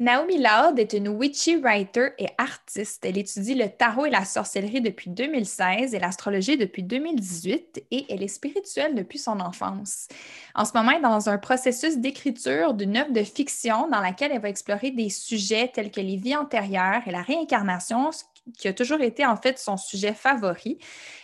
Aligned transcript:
Naomi 0.00 0.38
Loud 0.38 0.80
est 0.80 0.92
une 0.92 1.08
witchy 1.08 1.54
writer 1.56 2.08
et 2.18 2.26
artiste. 2.36 3.04
Elle 3.04 3.16
étudie 3.16 3.54
le 3.54 3.68
tarot 3.68 4.06
et 4.06 4.10
la 4.10 4.24
sorcellerie 4.24 4.80
depuis 4.80 5.08
2016 5.08 5.94
et 5.94 6.00
l'astrologie 6.00 6.56
depuis 6.56 6.82
2018 6.82 7.84
et 7.92 8.06
elle 8.08 8.24
est 8.24 8.28
spirituelle 8.28 8.96
depuis 8.96 9.18
son 9.18 9.38
enfance. 9.38 10.08
En 10.56 10.64
ce 10.64 10.72
moment, 10.74 10.90
elle 10.90 10.98
est 10.98 11.02
dans 11.02 11.28
un 11.28 11.38
processus 11.38 11.98
d'écriture 11.98 12.74
d'une 12.74 12.96
œuvre 12.96 13.12
de 13.12 13.22
fiction 13.22 13.88
dans 13.88 14.00
laquelle 14.00 14.32
elle 14.32 14.40
va 14.40 14.48
explorer 14.48 14.90
des 14.90 15.10
sujets 15.10 15.70
tels 15.72 15.92
que 15.92 16.00
les 16.00 16.16
vies 16.16 16.36
antérieures 16.36 17.02
et 17.06 17.12
la 17.12 17.22
réincarnation, 17.22 18.10
qui 18.58 18.68
a 18.68 18.72
toujours 18.72 19.00
été 19.00 19.24
en 19.24 19.36
fait 19.36 19.58
son 19.58 19.76
sujet 19.76 20.12
favori. 20.12 20.78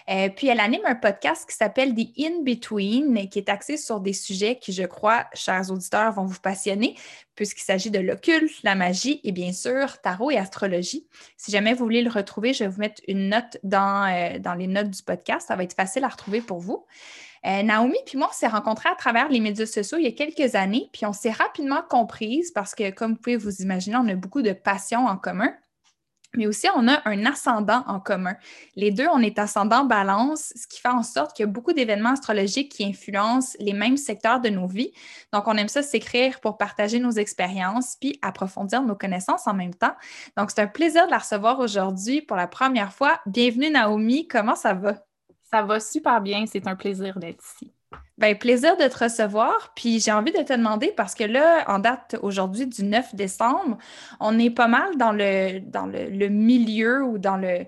Euh, 0.09 0.29
puis 0.35 0.49
elle 0.49 0.61
anime 0.61 0.83
un 0.85 0.95
podcast 0.95 1.49
qui 1.49 1.55
s'appelle 1.55 1.95
The 1.95 2.09
In-Between, 2.19 3.29
qui 3.29 3.39
est 3.39 3.49
axé 3.49 3.77
sur 3.77 4.01
des 4.01 4.13
sujets 4.13 4.59
qui, 4.59 4.73
je 4.73 4.85
crois, 4.85 5.27
chers 5.35 5.71
auditeurs, 5.71 6.13
vont 6.13 6.25
vous 6.25 6.41
passionner, 6.41 6.97
puisqu'il 7.35 7.63
s'agit 7.63 7.91
de 7.91 7.99
l'occulte, 7.99 8.63
la 8.63 8.75
magie 8.75 9.21
et 9.23 9.33
bien 9.33 9.53
sûr 9.53 10.01
tarot 10.01 10.31
et 10.31 10.39
astrologie. 10.39 11.07
Si 11.37 11.51
jamais 11.51 11.75
vous 11.75 11.85
voulez 11.85 12.03
le 12.03 12.11
retrouver, 12.11 12.55
je 12.55 12.65
vais 12.65 12.71
vous 12.71 12.81
mettre 12.81 13.03
une 13.07 13.29
note 13.29 13.59
dans, 13.63 14.11
euh, 14.11 14.39
dans 14.39 14.55
les 14.55 14.67
notes 14.67 14.91
du 14.91 15.03
podcast. 15.03 15.49
Ça 15.49 15.57
va 15.57 15.63
être 15.63 15.75
facile 15.75 16.05
à 16.05 16.09
retrouver 16.09 16.41
pour 16.41 16.59
vous. 16.59 16.87
Euh, 17.47 17.63
Naomi 17.63 17.97
puis 18.05 18.19
moi, 18.19 18.29
on 18.31 18.35
s'est 18.35 18.49
rencontrés 18.49 18.91
à 18.91 18.95
travers 18.95 19.29
les 19.31 19.41
médias 19.41 19.65
sociaux 19.65 19.97
il 19.99 20.05
y 20.05 20.09
a 20.09 20.13
quelques 20.13 20.55
années, 20.55 20.91
puis 20.93 21.07
on 21.07 21.13
s'est 21.13 21.31
rapidement 21.31 21.83
comprises 21.89 22.51
parce 22.51 22.75
que, 22.75 22.91
comme 22.91 23.13
vous 23.13 23.19
pouvez 23.19 23.37
vous 23.37 23.63
imaginer, 23.63 23.97
on 23.97 24.09
a 24.09 24.15
beaucoup 24.15 24.43
de 24.43 24.53
passions 24.53 25.07
en 25.07 25.17
commun 25.17 25.55
mais 26.37 26.47
aussi 26.47 26.69
on 26.75 26.89
a 26.89 27.01
un 27.09 27.27
ascendant 27.27 27.85
en 27.87 28.01
commun. 28.01 28.37
Les 28.77 28.91
deux, 28.91 29.07
on 29.13 29.21
est 29.21 29.39
ascendant 29.39 29.85
balance, 29.85 30.53
ce 30.57 30.67
qui 30.67 30.81
fait 30.81 30.89
en 30.89 31.03
sorte 31.03 31.35
qu'il 31.35 31.45
y 31.45 31.49
a 31.49 31.53
beaucoup 31.53 31.73
d'événements 31.73 32.13
astrologiques 32.13 32.73
qui 32.73 32.85
influencent 32.85 33.57
les 33.61 33.73
mêmes 33.73 33.97
secteurs 33.97 34.41
de 34.41 34.49
nos 34.49 34.67
vies. 34.67 34.93
Donc, 35.33 35.49
on 35.49 35.57
aime 35.57 35.69
ça 35.69 35.83
s'écrire 35.83 36.41
pour 36.41 36.59
partager 36.59 36.99
nos 36.99 37.13
expériences 37.13 37.97
puis 38.01 38.19
approfondir 38.23 38.83
nos 38.83 38.97
connaissances 38.97 39.47
en 39.47 39.55
même 39.55 39.75
temps. 39.75 39.95
Donc, 40.37 40.51
c'est 40.51 40.63
un 40.63 40.67
plaisir 40.67 41.07
de 41.07 41.11
la 41.11 41.19
recevoir 41.19 41.59
aujourd'hui 41.59 42.23
pour 42.23 42.37
la 42.37 42.47
première 42.47 42.93
fois. 42.93 43.21
Bienvenue 43.27 43.71
Naomi, 43.71 44.29
comment 44.29 44.57
ça 44.57 44.75
va? 44.75 44.95
Ça 45.51 45.63
va 45.63 45.81
super 45.81 46.21
bien, 46.21 46.45
c'est 46.47 46.69
un 46.69 46.77
plaisir 46.77 47.19
d'être 47.19 47.45
ici. 47.45 47.73
Bien, 48.19 48.35
plaisir 48.35 48.77
de 48.77 48.87
te 48.87 49.05
recevoir. 49.05 49.73
Puis 49.75 49.99
j'ai 49.99 50.13
envie 50.13 50.33
de 50.33 50.43
te 50.43 50.53
demander, 50.53 50.93
parce 50.95 51.15
que 51.15 51.25
là, 51.25 51.65
en 51.69 51.79
date 51.79 52.17
aujourd'hui 52.23 52.67
du 52.67 52.85
9 52.85 53.15
décembre, 53.15 53.79
on 54.21 54.39
est 54.39 54.51
pas 54.51 54.69
mal 54.69 54.97
dans 54.99 55.13
le, 55.13 55.61
dans 55.61 55.87
le, 55.87 56.29
milieu 56.29 57.03
ou 57.03 57.17
dans 57.17 57.39
le, 57.39 57.65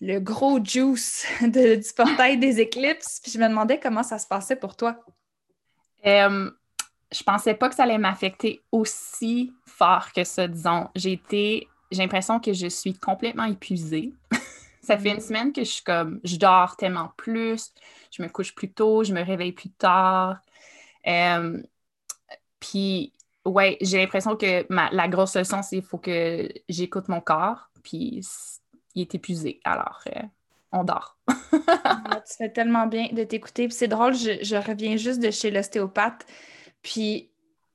le 0.00 0.20
gros 0.20 0.64
juice 0.64 1.26
du 1.42 1.80
portail 1.96 2.38
des 2.38 2.60
éclipses. 2.60 3.20
Puis 3.20 3.32
je 3.32 3.38
me 3.38 3.48
demandais 3.48 3.80
comment 3.80 4.04
ça 4.04 4.18
se 4.18 4.26
passait 4.28 4.56
pour 4.56 4.76
toi. 4.76 4.96
Euh, 6.06 6.48
je 7.12 7.22
pensais 7.24 7.54
pas 7.54 7.68
que 7.68 7.74
ça 7.74 7.82
allait 7.82 7.98
m'affecter 7.98 8.62
aussi 8.70 9.52
fort 9.66 10.12
que 10.12 10.22
ça, 10.22 10.46
disons. 10.46 10.88
J'ai 10.94 11.12
été, 11.12 11.68
j'ai 11.90 12.02
l'impression 12.02 12.38
que 12.38 12.52
je 12.52 12.68
suis 12.68 12.94
complètement 12.94 13.44
épuisée. 13.44 14.12
Ça 14.82 14.98
fait 14.98 15.10
une 15.10 15.18
mm. 15.18 15.20
semaine 15.20 15.52
que 15.52 15.62
je 15.62 15.70
suis 15.70 15.84
comme, 15.84 16.20
je 16.24 16.36
dors 16.36 16.76
tellement 16.76 17.12
plus, 17.16 17.72
je 18.10 18.22
me 18.22 18.28
couche 18.28 18.54
plus 18.54 18.72
tôt, 18.72 19.04
je 19.04 19.12
me 19.12 19.22
réveille 19.22 19.52
plus 19.52 19.70
tard. 19.70 20.38
Euh, 21.06 21.62
puis, 22.58 23.12
ouais, 23.44 23.76
j'ai 23.80 23.98
l'impression 23.98 24.36
que 24.36 24.66
la 24.70 25.08
grosse 25.08 25.36
leçon, 25.36 25.62
c'est 25.62 25.76
qu'il 25.76 25.84
faut 25.84 25.98
que 25.98 26.48
j'écoute 26.68 27.08
mon 27.08 27.20
corps, 27.20 27.70
puis 27.82 28.24
il 28.94 29.02
est 29.02 29.14
épuisé. 29.14 29.60
Alors, 29.64 30.00
euh, 30.08 30.22
on 30.72 30.84
dort. 30.84 31.18
Tu 32.24 32.36
fais 32.36 32.52
tellement 32.52 32.86
bien 32.86 33.08
de 33.12 33.24
t'écouter. 33.24 33.68
c'est 33.70 33.88
drôle, 33.88 34.14
je, 34.14 34.42
je, 34.42 34.56
reviens 34.56 34.96
juste 34.96 35.20
de 35.20 35.30
chez 35.30 35.50
l'ostéopathe, 35.50 36.24
puis 36.82 37.31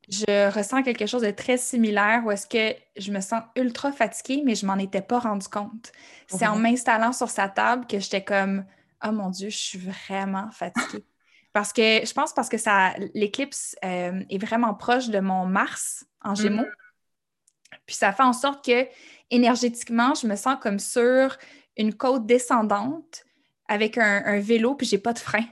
je 0.08 0.50
ressens 0.52 0.84
quelque 0.84 1.06
chose 1.06 1.22
de 1.22 1.32
très 1.32 1.58
similaire 1.58 2.24
où 2.26 2.32
est-ce 2.32 2.48
que 2.48 2.78
je 2.96 3.12
me 3.12 3.20
sens 3.20 3.44
ultra 3.58 3.92
fatiguée, 3.92 4.42
mais 4.46 4.56
je 4.56 4.66
m'en 4.66 4.78
étais 4.78 5.02
pas 5.02 5.20
rendu 5.20 5.48
compte. 5.48 5.92
C'est 6.28 6.48
en 6.48 6.56
m'installant 6.56 7.12
sur 7.12 7.30
sa 7.30 7.50
table 7.50 7.86
que 7.88 8.00
j'étais 8.00 8.24
comme 8.24 8.66
Oh 9.06 9.12
mon 9.12 9.30
Dieu, 9.30 9.50
je 9.50 9.58
suis 9.58 9.80
vraiment 9.80 10.50
fatiguée. 10.52 11.06
parce 11.54 11.74
que 11.74 12.06
je 12.06 12.14
pense 12.14 12.34
parce 12.34 12.48
que 12.48 12.58
ça 12.58 12.94
l'éclipse 13.14 13.76
euh, 13.84 14.24
est 14.30 14.38
vraiment 14.38 14.74
proche 14.74 15.10
de 15.10 15.20
mon 15.20 15.46
Mars 15.46 16.06
en 16.24 16.36
Gémeaux. 16.36 16.64
Mhm. 16.64 17.80
Puis 17.86 17.96
ça 17.96 18.14
fait 18.14 18.24
en 18.24 18.34
sorte 18.34 18.66
que 18.66 18.88
énergétiquement, 19.30 20.14
je 20.14 20.26
me 20.26 20.38
sens 20.38 20.56
comme 20.62 20.80
sur 20.80 21.38
une 21.76 21.94
côte 21.94 22.26
descendante 22.26 23.26
avec 23.68 23.98
un, 23.98 24.24
un 24.26 24.40
vélo, 24.40 24.76
puis 24.76 24.88
j'ai 24.88 24.98
pas 24.98 25.12
de 25.12 25.20
frein. 25.20 25.44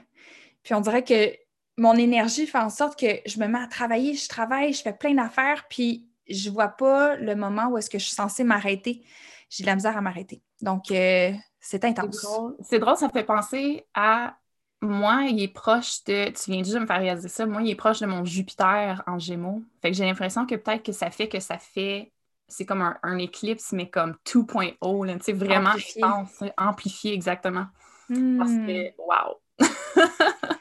Puis 0.62 0.72
on 0.74 0.80
dirait 0.80 1.04
que 1.04 1.36
mon 1.76 1.94
énergie 1.94 2.46
fait 2.46 2.58
en 2.58 2.70
sorte 2.70 2.98
que 2.98 3.20
je 3.26 3.38
me 3.38 3.46
mets 3.46 3.58
à 3.58 3.66
travailler, 3.66 4.14
je 4.14 4.28
travaille, 4.28 4.72
je 4.72 4.82
fais 4.82 4.92
plein 4.92 5.14
d'affaires, 5.14 5.66
puis 5.68 6.06
je 6.28 6.50
vois 6.50 6.68
pas 6.68 7.16
le 7.16 7.34
moment 7.36 7.68
où 7.68 7.78
est-ce 7.78 7.90
que 7.90 7.98
je 7.98 8.04
suis 8.04 8.14
censée 8.14 8.44
m'arrêter. 8.44 9.04
J'ai 9.50 9.62
de 9.62 9.68
la 9.68 9.74
misère 9.74 9.96
à 9.96 10.00
m'arrêter. 10.00 10.42
Donc, 10.60 10.90
euh, 10.90 11.32
c'est 11.60 11.84
intense. 11.84 12.26
C'est 12.60 12.78
drôle. 12.78 12.96
ça 12.96 13.06
me 13.06 13.12
fait 13.12 13.24
penser 13.24 13.86
à 13.94 14.36
moi, 14.82 15.22
il 15.28 15.42
est 15.42 15.48
proche 15.48 16.04
de. 16.04 16.30
Tu 16.30 16.50
viens 16.50 16.62
de 16.62 16.78
me 16.78 16.86
faire 16.86 17.00
réaliser 17.00 17.28
ça. 17.28 17.46
Moi, 17.46 17.62
il 17.62 17.70
est 17.70 17.76
proche 17.76 18.00
de 18.00 18.06
mon 18.06 18.24
Jupiter 18.24 19.02
en 19.06 19.18
Gémeaux. 19.18 19.62
Fait 19.80 19.90
que 19.90 19.96
j'ai 19.96 20.04
l'impression 20.04 20.46
que 20.46 20.54
peut-être 20.54 20.82
que 20.82 20.92
ça 20.92 21.10
fait 21.10 21.28
que 21.28 21.40
ça 21.40 21.58
fait. 21.58 22.12
C'est 22.48 22.64
comme 22.64 22.82
un, 23.02 23.18
éclipse, 23.18 23.72
mais 23.72 23.90
comme 23.90 24.14
2.0, 24.24 25.18
tu 25.18 25.24
sais, 25.24 25.32
vraiment 25.32 25.70
amplifié. 25.70 26.02
amplifié, 26.56 27.12
exactement. 27.12 27.66
Parce 28.08 28.50
hmm. 28.50 28.66
que, 28.66 28.92
wow! 28.98 29.40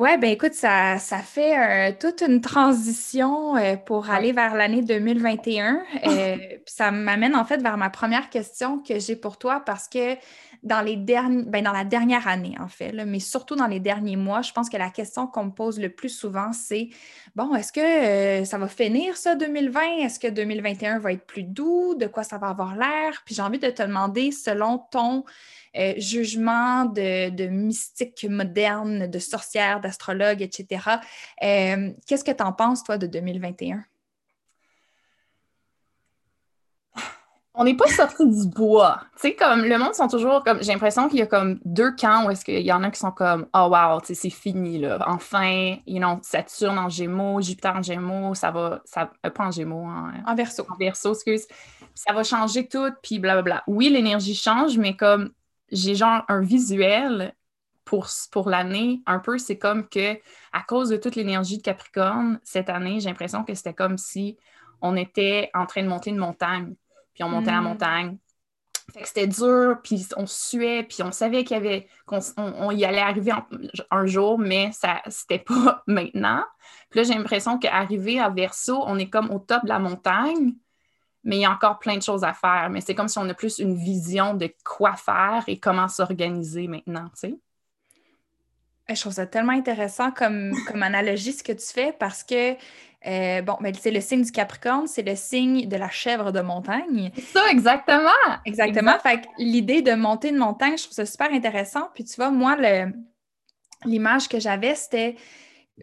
Oui, 0.00 0.16
ben 0.16 0.30
écoute, 0.30 0.54
ça, 0.54 0.96
ça 0.96 1.18
fait 1.18 1.90
euh, 1.90 1.92
toute 2.00 2.22
une 2.22 2.40
transition 2.40 3.54
euh, 3.58 3.76
pour 3.76 4.08
aller 4.08 4.32
vers 4.32 4.54
l'année 4.54 4.80
2021. 4.80 5.82
Euh, 6.06 6.36
ça 6.64 6.90
m'amène 6.90 7.36
en 7.36 7.44
fait 7.44 7.60
vers 7.62 7.76
ma 7.76 7.90
première 7.90 8.30
question 8.30 8.78
que 8.78 8.98
j'ai 8.98 9.14
pour 9.14 9.36
toi 9.38 9.62
parce 9.64 9.86
que 9.86 10.16
dans 10.62 10.80
les 10.80 10.96
derniers, 10.96 11.44
ben, 11.46 11.62
dans 11.62 11.72
la 11.72 11.84
dernière 11.84 12.26
année, 12.26 12.54
en 12.58 12.68
fait, 12.68 12.92
mais 12.92 13.20
surtout 13.20 13.54
dans 13.54 13.66
les 13.66 13.80
derniers 13.80 14.16
mois, 14.16 14.40
je 14.40 14.52
pense 14.52 14.70
que 14.70 14.78
la 14.78 14.88
question 14.88 15.26
qu'on 15.26 15.44
me 15.44 15.50
pose 15.50 15.78
le 15.78 15.90
plus 15.90 16.08
souvent, 16.08 16.52
c'est 16.52 16.88
bon, 17.36 17.54
est-ce 17.54 17.72
que 17.72 18.44
ça 18.46 18.58
va 18.58 18.68
finir 18.68 19.16
ça 19.16 19.34
2020? 19.34 19.80
Est-ce 20.00 20.18
que 20.18 20.28
2021 20.28 20.98
va 20.98 21.12
être 21.12 21.26
plus 21.26 21.44
doux? 21.44 21.94
De 21.94 22.06
quoi 22.06 22.24
ça 22.24 22.38
va 22.38 22.48
avoir 22.48 22.74
l'air? 22.76 23.22
Puis 23.26 23.34
j'ai 23.34 23.42
envie 23.42 23.58
de 23.58 23.70
te 23.70 23.82
demander, 23.82 24.32
selon 24.32 24.78
ton 24.90 25.24
euh, 25.76 25.94
jugement 25.98 26.84
de, 26.84 27.46
mystique 27.46 28.26
moderne, 28.28 29.06
de 29.06 29.18
sorcière, 29.18 29.80
d'astrologue, 29.80 30.42
etc. 30.42 30.66
Euh, 31.42 31.90
qu'est-ce 32.06 32.24
que 32.24 32.32
tu 32.32 32.42
en 32.42 32.52
penses, 32.52 32.82
toi, 32.82 32.98
de 32.98 33.06
2021? 33.06 33.84
on 37.60 37.64
n'est 37.64 37.76
pas 37.76 37.88
sorti 37.88 38.26
du 38.26 38.48
bois. 38.48 39.00
Tu 39.16 39.28
sais, 39.28 39.34
comme 39.34 39.64
le 39.64 39.76
monde 39.76 39.94
sont 39.94 40.08
toujours 40.08 40.42
comme. 40.44 40.62
J'ai 40.62 40.72
l'impression 40.72 41.08
qu'il 41.08 41.18
y 41.18 41.22
a 41.22 41.26
comme 41.26 41.60
deux 41.64 41.94
camps 41.94 42.24
où 42.24 42.30
est-ce 42.30 42.44
qu'il 42.44 42.62
y 42.62 42.72
en 42.72 42.82
a 42.82 42.90
qui 42.90 42.98
sont 42.98 43.10
comme 43.10 43.48
Oh 43.54 43.68
wow, 43.70 44.00
c'est 44.02 44.30
fini, 44.30 44.78
là. 44.78 44.98
Enfin, 45.06 45.76
you 45.86 45.98
know, 45.98 46.18
Saturne 46.22 46.78
en 46.78 46.88
Gémeaux, 46.88 47.40
Jupiter 47.42 47.76
en 47.76 47.82
Gémeaux, 47.82 48.34
ça 48.34 48.50
va. 48.50 48.80
Ça, 48.84 49.10
euh, 49.26 49.30
pas 49.30 49.44
en 49.44 49.50
Gémeaux, 49.50 49.84
en, 49.84 50.10
en 50.26 50.34
verso. 50.34 50.64
En 50.70 50.76
verso, 50.76 51.12
excuse. 51.12 51.46
Ça 51.94 52.14
va 52.14 52.22
changer 52.22 52.66
tout, 52.66 52.88
puis 53.02 53.18
blablabla. 53.18 53.62
Oui, 53.66 53.90
l'énergie 53.90 54.34
change, 54.34 54.78
mais 54.78 54.96
comme 54.96 55.30
j'ai 55.70 55.94
genre 55.94 56.22
un 56.28 56.40
visuel 56.40 57.34
pour, 57.84 58.06
pour 58.30 58.48
l'année, 58.48 59.02
un 59.06 59.18
peu, 59.18 59.38
c'est 59.38 59.58
comme 59.58 59.88
que 59.88 60.14
à 60.52 60.62
cause 60.66 60.90
de 60.90 60.96
toute 60.96 61.16
l'énergie 61.16 61.58
de 61.58 61.62
Capricorne, 61.62 62.38
cette 62.44 62.70
année, 62.70 63.00
j'ai 63.00 63.08
l'impression 63.08 63.42
que 63.44 63.54
c'était 63.54 63.74
comme 63.74 63.98
si 63.98 64.38
on 64.80 64.96
était 64.96 65.50
en 65.54 65.66
train 65.66 65.82
de 65.82 65.88
monter 65.88 66.10
une 66.10 66.18
montagne, 66.18 66.74
puis 67.14 67.24
on 67.24 67.28
montait 67.28 67.50
la 67.50 67.60
hmm. 67.60 67.64
montagne. 67.64 68.18
Fait 68.92 69.02
que 69.02 69.08
c'était 69.08 69.26
dur, 69.26 69.78
puis 69.82 70.06
on 70.16 70.26
suait, 70.26 70.82
puis 70.82 71.02
on 71.02 71.12
savait 71.12 71.44
qu'il 71.44 71.56
y 71.56 71.60
avait 71.60 71.86
qu'on 72.06 72.70
y 72.70 72.84
allait 72.84 73.00
arriver 73.00 73.32
un 73.90 74.06
jour, 74.06 74.38
mais 74.38 74.70
ça 74.72 75.00
c'était 75.06 75.38
pas 75.38 75.82
maintenant. 75.86 76.44
Puis 76.90 77.00
là, 77.00 77.04
j'ai 77.04 77.14
l'impression 77.14 77.58
qu'arriver 77.58 78.18
à 78.18 78.30
Verseau, 78.30 78.82
on 78.86 78.98
est 78.98 79.08
comme 79.08 79.30
au 79.30 79.38
top 79.38 79.62
de 79.62 79.68
la 79.68 79.78
montagne, 79.78 80.54
mais 81.24 81.36
il 81.36 81.40
y 81.40 81.44
a 81.44 81.50
encore 81.50 81.78
plein 81.78 81.96
de 81.96 82.02
choses 82.02 82.24
à 82.24 82.32
faire. 82.32 82.68
Mais 82.70 82.80
c'est 82.80 82.94
comme 82.94 83.08
si 83.08 83.18
on 83.18 83.28
a 83.28 83.34
plus 83.34 83.58
une 83.58 83.76
vision 83.76 84.34
de 84.34 84.52
quoi 84.64 84.94
faire 84.94 85.44
et 85.46 85.58
comment 85.58 85.88
s'organiser 85.88 86.66
maintenant, 86.66 87.08
tu 87.10 87.28
sais. 87.28 87.34
Je 88.88 89.00
trouve 89.00 89.12
ça 89.12 89.26
tellement 89.26 89.52
intéressant 89.52 90.10
comme, 90.10 90.52
comme 90.66 90.82
analogie 90.82 91.32
ce 91.32 91.44
que 91.44 91.52
tu 91.52 91.66
fais 91.66 91.92
parce 91.92 92.24
que, 92.24 92.54
euh, 93.06 93.42
bon, 93.42 93.56
mais 93.60 93.72
c'est 93.74 93.90
le 93.90 94.00
signe 94.00 94.22
du 94.22 94.32
Capricorne, 94.32 94.86
c'est 94.86 95.02
le 95.02 95.14
signe 95.14 95.68
de 95.68 95.76
la 95.76 95.88
chèvre 95.90 96.32
de 96.32 96.40
montagne. 96.40 97.12
Ça, 97.32 97.48
exactement! 97.50 98.10
Exactement. 98.44 98.98
Fait 98.98 99.22
l'idée 99.38 99.82
de 99.82 99.92
monter 99.92 100.30
une 100.30 100.38
montagne, 100.38 100.76
je 100.76 100.84
trouve 100.84 100.94
ça 100.94 101.06
super 101.06 101.32
intéressant. 101.32 101.88
Puis 101.94 102.04
tu 102.04 102.16
vois, 102.16 102.30
moi, 102.30 102.56
l'image 103.84 104.28
que 104.28 104.40
j'avais, 104.40 104.74
c'était 104.74 105.16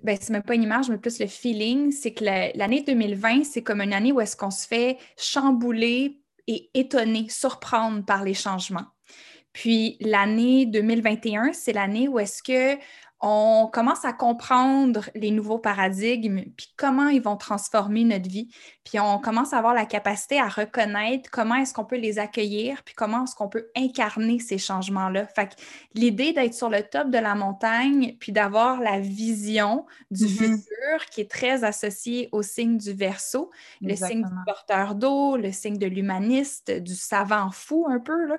ben, 0.04 0.18
c'est 0.20 0.32
même 0.32 0.44
pas 0.44 0.56
une 0.56 0.64
image, 0.64 0.90
mais 0.90 0.98
plus 0.98 1.20
le 1.20 1.28
feeling, 1.28 1.92
c'est 1.92 2.14
que 2.14 2.24
l'année 2.24 2.82
2020, 2.82 3.44
c'est 3.44 3.64
comme 3.64 3.82
une 3.82 3.94
année 3.94 4.12
où 4.12 4.22
est-ce 4.22 4.36
qu'on 4.36 4.52
se 4.52 4.68
fait 4.68 4.98
chambouler 5.18 6.22
et 6.48 6.70
étonner, 6.74 7.28
surprendre 7.30 8.06
par 8.06 8.24
les 8.24 8.34
changements. 8.34 8.86
Puis 9.54 9.98
l'année 10.02 10.66
2021, 10.66 11.52
c'est 11.54 11.74
l'année 11.74 12.08
où 12.08 12.20
est-ce 12.20 12.44
que 12.44 12.80
on 13.20 13.68
commence 13.72 14.06
à 14.06 14.14
comprendre 14.14 15.10
les 15.16 15.32
nouveaux 15.32 15.58
paradigmes, 15.58 16.44
puis 16.56 16.72
comment 16.78 17.08
ils 17.08 17.22
vont 17.22 17.36
transformer 17.36 18.04
notre 18.04 18.30
vie. 18.30 18.48
Puis 18.84 19.00
on 19.00 19.18
commence 19.20 19.54
à 19.54 19.58
avoir 19.58 19.74
la 19.74 19.86
capacité 19.86 20.40
à 20.40 20.48
reconnaître 20.48 21.30
comment 21.32 21.56
est-ce 21.56 21.74
qu'on 21.74 21.84
peut 21.84 21.98
les 21.98 22.20
accueillir, 22.20 22.84
puis 22.84 22.94
comment 22.94 23.24
est-ce 23.24 23.36
qu'on 23.36 23.50
peut 23.50 23.68
incarner 23.76 24.40
ces 24.40 24.60
changements-là. 24.60 25.26
Fait 25.26 25.48
que 25.48 25.54
l'idée 25.96 26.32
d'être 26.32 26.54
sur 26.54 26.70
le 26.70 26.84
top 26.84 27.10
de 27.10 27.18
la 27.18 27.34
montagne, 27.34 28.16
puis 28.20 28.32
d'avoir 28.32 28.80
la 28.80 29.00
vision 29.00 29.88
du 30.12 30.26
mm-hmm. 30.26 30.38
futur 30.38 31.06
qui 31.12 31.22
est 31.22 31.32
très 31.32 31.64
associée 31.64 32.30
au 32.32 32.44
signe 32.44 32.78
du 32.78 32.94
verso, 32.94 33.50
le 33.82 33.96
signe 33.96 34.24
du 34.24 34.36
porteur 34.46 34.94
d'eau, 34.94 35.38
le 35.38 35.52
signe 35.52 35.80
de 35.80 35.88
l'humaniste, 35.88 36.70
du 36.72 36.94
savant 36.94 37.50
fou 37.50 37.88
un 37.90 38.00
peu. 38.00 38.38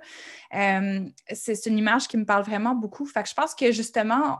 Euh, 0.54 1.00
c'est 1.32 1.66
une 1.66 1.78
image 1.78 2.06
qui 2.06 2.16
me 2.16 2.24
parle 2.24 2.44
vraiment 2.44 2.76
beaucoup. 2.76 3.06
Fait 3.06 3.24
que 3.24 3.28
je 3.28 3.34
pense 3.34 3.54
que 3.56 3.72
justement, 3.72 4.38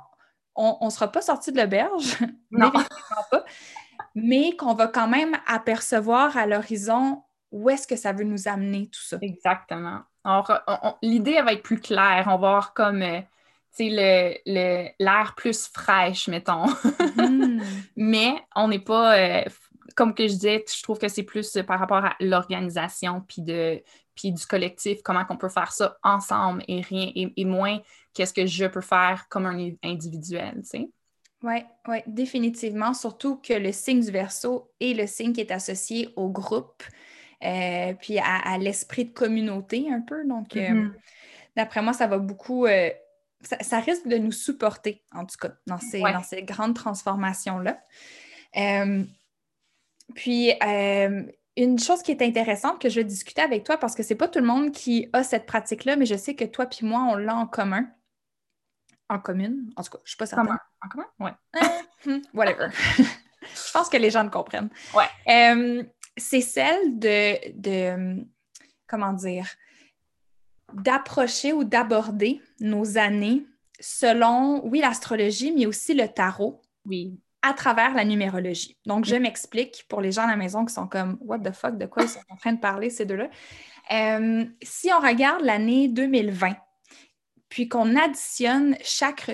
on 0.59 0.85
ne 0.87 0.91
sera 0.91 1.11
pas 1.11 1.23
sorti 1.23 1.53
de 1.53 1.61
l'auberge, 1.61 2.19
pas, 3.31 3.45
mais 4.15 4.57
qu'on 4.57 4.75
va 4.75 4.89
quand 4.89 5.09
même 5.09 5.37
apercevoir 5.47 6.37
à 6.37 6.47
l'horizon 6.47 7.23
où 7.51 7.71
est-ce 7.71 7.87
que 7.87 7.97
ça 7.97 8.13
veut 8.13 8.25
nous 8.25 8.49
amener 8.49 8.89
tout 8.89 9.01
ça. 9.01 9.19
Exactement. 9.23 10.01
Alors, 10.25 10.51
l'idée 11.03 11.41
va 11.41 11.53
être 11.53 11.63
plus 11.63 11.81
claire. 11.81 12.25
On 12.27 12.37
va 12.37 12.49
avoir 12.49 12.75
comme 12.75 13.03
euh, 13.03 13.21
l'air 13.79 14.85
le, 14.99 15.35
plus 15.35 15.69
fraîche, 15.69 16.29
mettons. 16.29 16.67
Mm. 17.17 17.63
mais 17.97 18.35
on 18.55 18.69
n'est 18.69 18.79
pas, 18.79 19.17
euh, 19.19 19.45
comme 19.95 20.15
que 20.15 20.25
je 20.25 20.35
disais, 20.35 20.65
je 20.69 20.83
trouve 20.83 20.99
que 20.99 21.09
c'est 21.09 21.23
plus 21.23 21.59
par 21.67 21.79
rapport 21.79 22.05
à 22.05 22.15
l'organisation 22.21 23.23
puis 23.27 23.43
de 23.43 23.83
puis 24.15 24.33
du 24.33 24.45
collectif, 24.47 24.99
comment 25.05 25.25
on 25.31 25.37
peut 25.37 25.49
faire 25.49 25.71
ça 25.71 25.97
ensemble 26.03 26.65
et 26.67 26.81
rien 26.81 27.13
et 27.15 27.45
moins 27.45 27.79
qu'est-ce 28.19 28.35
que 28.35 28.47
je 28.47 28.67
peux 28.67 28.81
faire 28.81 29.27
comme 29.29 29.47
un 29.47 29.71
individuel, 29.85 30.55
tu 30.57 30.65
sais. 30.65 30.91
Oui, 31.45 31.63
ouais, 31.87 32.03
définitivement. 32.09 32.95
Surtout 32.95 33.37
que 33.37 33.53
le 33.53 33.71
signe 33.71 34.01
du 34.01 34.11
verso 34.11 34.73
est 34.81 34.93
le 34.93 35.07
signe 35.07 35.33
qui 35.33 35.41
est 35.41 35.53
associé 35.53 36.09
au 36.17 36.29
groupe, 36.31 36.83
euh, 37.45 37.95
puis 37.95 38.19
à, 38.19 38.59
l'esprit 38.59 39.05
de 39.05 39.13
communauté 39.13 39.87
un 39.89 40.01
peu. 40.01 40.27
Donc, 40.27 40.57
euh, 40.57 40.69
mm-hmm. 40.69 40.93
d'après 41.57 41.81
moi, 41.81 41.93
ça 41.93 42.09
va 42.09 42.19
beaucoup. 42.19 42.67
Euh, 42.67 42.91
ça, 43.61 43.79
risque 43.79 44.09
de 44.09 44.19
nous 44.19 44.33
supporter, 44.33 45.05
en 45.13 45.25
tout 45.25 45.37
cas, 45.41 45.53
dans 45.69 45.79
ces, 45.79 46.01
dans 46.01 46.25
ces 46.25 46.43
grandes 46.43 46.75
transformations-là. 46.75 47.79
puis, 50.17 50.53
une 51.57 51.79
chose 51.79 52.03
qui 52.03 52.11
est 52.11 52.23
intéressante 52.23 52.81
que 52.81 52.89
je 52.89 52.97
vais 52.97 53.05
discuter 53.05 53.43
avec 53.43 53.63
toi, 53.63 53.77
parce 53.77 53.95
que 53.95 54.03
c'est 54.03 54.17
pas 54.17 54.27
tout 54.27 54.41
le 54.41 54.47
monde 54.47 54.73
qui 54.73 55.09
a 55.13 55.23
cette 55.23 55.47
pratique-là, 55.47 55.95
mais 55.95 56.07
je 56.07 56.17
sais 56.17 56.35
que 56.35 56.45
toi 56.45 56.67
puis 56.67 56.85
moi, 56.85 57.07
on 57.13 57.15
l'a 57.15 57.37
en 57.37 57.47
commun 57.47 57.89
en 59.09 59.19
commune. 59.19 59.71
En 59.77 59.83
tout 59.83 59.91
cas, 59.91 59.99
je 59.99 60.05
ne 60.05 60.09
suis 60.09 60.17
pas 60.17 60.27
certaine. 60.27 60.59
En 60.83 60.89
commun? 60.89 61.07
Oui. 61.21 61.31
Euh, 62.07 62.19
hmm, 62.19 62.21
whatever. 62.33 62.69
je 62.99 63.73
pense 63.73 63.89
que 63.89 63.97
les 63.97 64.11
gens 64.11 64.23
le 64.23 64.31
comprennent. 64.31 64.71
Ouais. 64.95 65.09
Euh, 65.27 65.83
c'est 66.17 66.41
celle 66.41 66.99
de, 66.99 67.51
de, 67.61 68.25
comment 68.87 69.13
dire, 69.13 69.49
d'approcher 70.73 71.53
ou 71.53 71.65
d'aborder 71.65 72.41
nos 72.61 72.99
années 72.99 73.45
selon, 73.81 74.65
oui, 74.67 74.81
l'astrologie, 74.81 75.53
mais 75.53 75.67
aussi 75.67 75.95
le 75.95 76.09
tarot. 76.09 76.63
Oui. 76.85 77.19
À 77.43 77.53
travers 77.53 77.95
la 77.95 78.05
numérologie. 78.05 78.77
Donc, 78.87 79.05
je 79.05 79.17
m'explique 79.17 79.87
pour 79.89 80.01
les 80.01 80.13
gens 80.13 80.23
à 80.23 80.31
la 80.31 80.37
maison 80.37 80.65
qui 80.65 80.75
sont 80.75 80.89
comme 80.89 81.19
What 81.21 81.41
the 81.41 81.53
fuck, 81.53 81.79
de 81.79 81.87
quoi 81.87 82.03
ils 82.03 82.09
sont 82.09 82.21
en 82.31 82.37
train 82.37 82.53
de 82.53 82.61
parler, 82.61 82.91
ces 82.91 83.07
deux-là. 83.07 83.29
Euh, 83.93 84.45
si 84.63 84.91
on 84.93 85.01
regarde 85.01 85.43
l'année 85.43 85.89
2020, 85.89 86.57
puis 87.49 87.69
qu'on 87.69 87.97
additionne 87.97 88.77
chaque, 88.83 89.31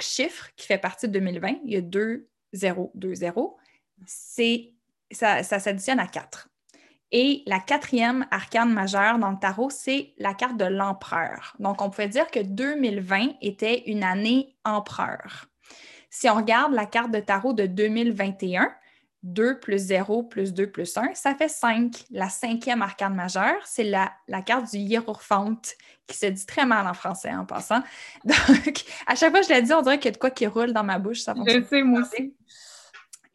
chiffre 0.00 0.50
qui 0.56 0.66
fait 0.66 0.78
partie 0.78 1.08
de 1.08 1.12
2020, 1.12 1.58
il 1.64 1.72
y 1.72 1.76
a 1.76 1.80
2, 1.80 2.28
0, 2.52 2.92
2, 2.94 3.14
0, 3.14 3.56
ça, 4.06 5.42
ça 5.42 5.58
s'additionne 5.58 6.00
à 6.00 6.06
4. 6.06 6.48
Et 7.12 7.42
la 7.46 7.60
quatrième 7.60 8.26
arcane 8.30 8.72
majeure 8.72 9.18
dans 9.18 9.30
le 9.30 9.38
tarot, 9.38 9.70
c'est 9.70 10.14
la 10.18 10.34
carte 10.34 10.56
de 10.56 10.64
l'empereur. 10.64 11.54
Donc, 11.60 11.80
on 11.80 11.90
pouvait 11.90 12.08
dire 12.08 12.28
que 12.28 12.40
2020 12.40 13.34
était 13.40 13.84
une 13.86 14.02
année 14.02 14.56
empereur. 14.64 15.46
Si 16.10 16.28
on 16.28 16.34
regarde 16.34 16.72
la 16.72 16.86
carte 16.86 17.12
de 17.12 17.20
tarot 17.20 17.52
de 17.52 17.66
2021, 17.66 18.68
2 19.24 19.58
plus 19.58 19.78
0 19.78 20.22
plus 20.24 20.52
2 20.52 20.70
plus 20.70 20.96
1, 20.96 21.14
ça 21.14 21.34
fait 21.34 21.48
5. 21.48 22.04
La 22.10 22.28
cinquième 22.28 22.82
arcane 22.82 23.14
majeure, 23.14 23.60
c'est 23.64 23.82
la, 23.82 24.12
la, 24.28 24.42
carte 24.42 24.70
du 24.70 24.76
hiérophante, 24.76 25.74
qui 26.06 26.16
se 26.16 26.26
dit 26.26 26.44
très 26.44 26.66
mal 26.66 26.86
en 26.86 26.92
français 26.92 27.32
en 27.32 27.46
passant. 27.46 27.82
Donc, 28.24 28.84
à 29.06 29.14
chaque 29.14 29.30
fois 29.30 29.40
que 29.40 29.46
je 29.46 29.52
la 29.52 29.62
dis, 29.62 29.72
on 29.72 29.80
dirait 29.80 29.98
qu'il 29.98 30.06
y 30.06 30.08
a 30.08 30.12
de 30.12 30.18
quoi 30.18 30.30
qui 30.30 30.46
roule 30.46 30.74
dans 30.74 30.84
ma 30.84 30.98
bouche. 30.98 31.20
Ça 31.20 31.34
je 31.46 31.64
sais, 31.64 31.82
moi 31.82 32.02
aussi. 32.02 32.34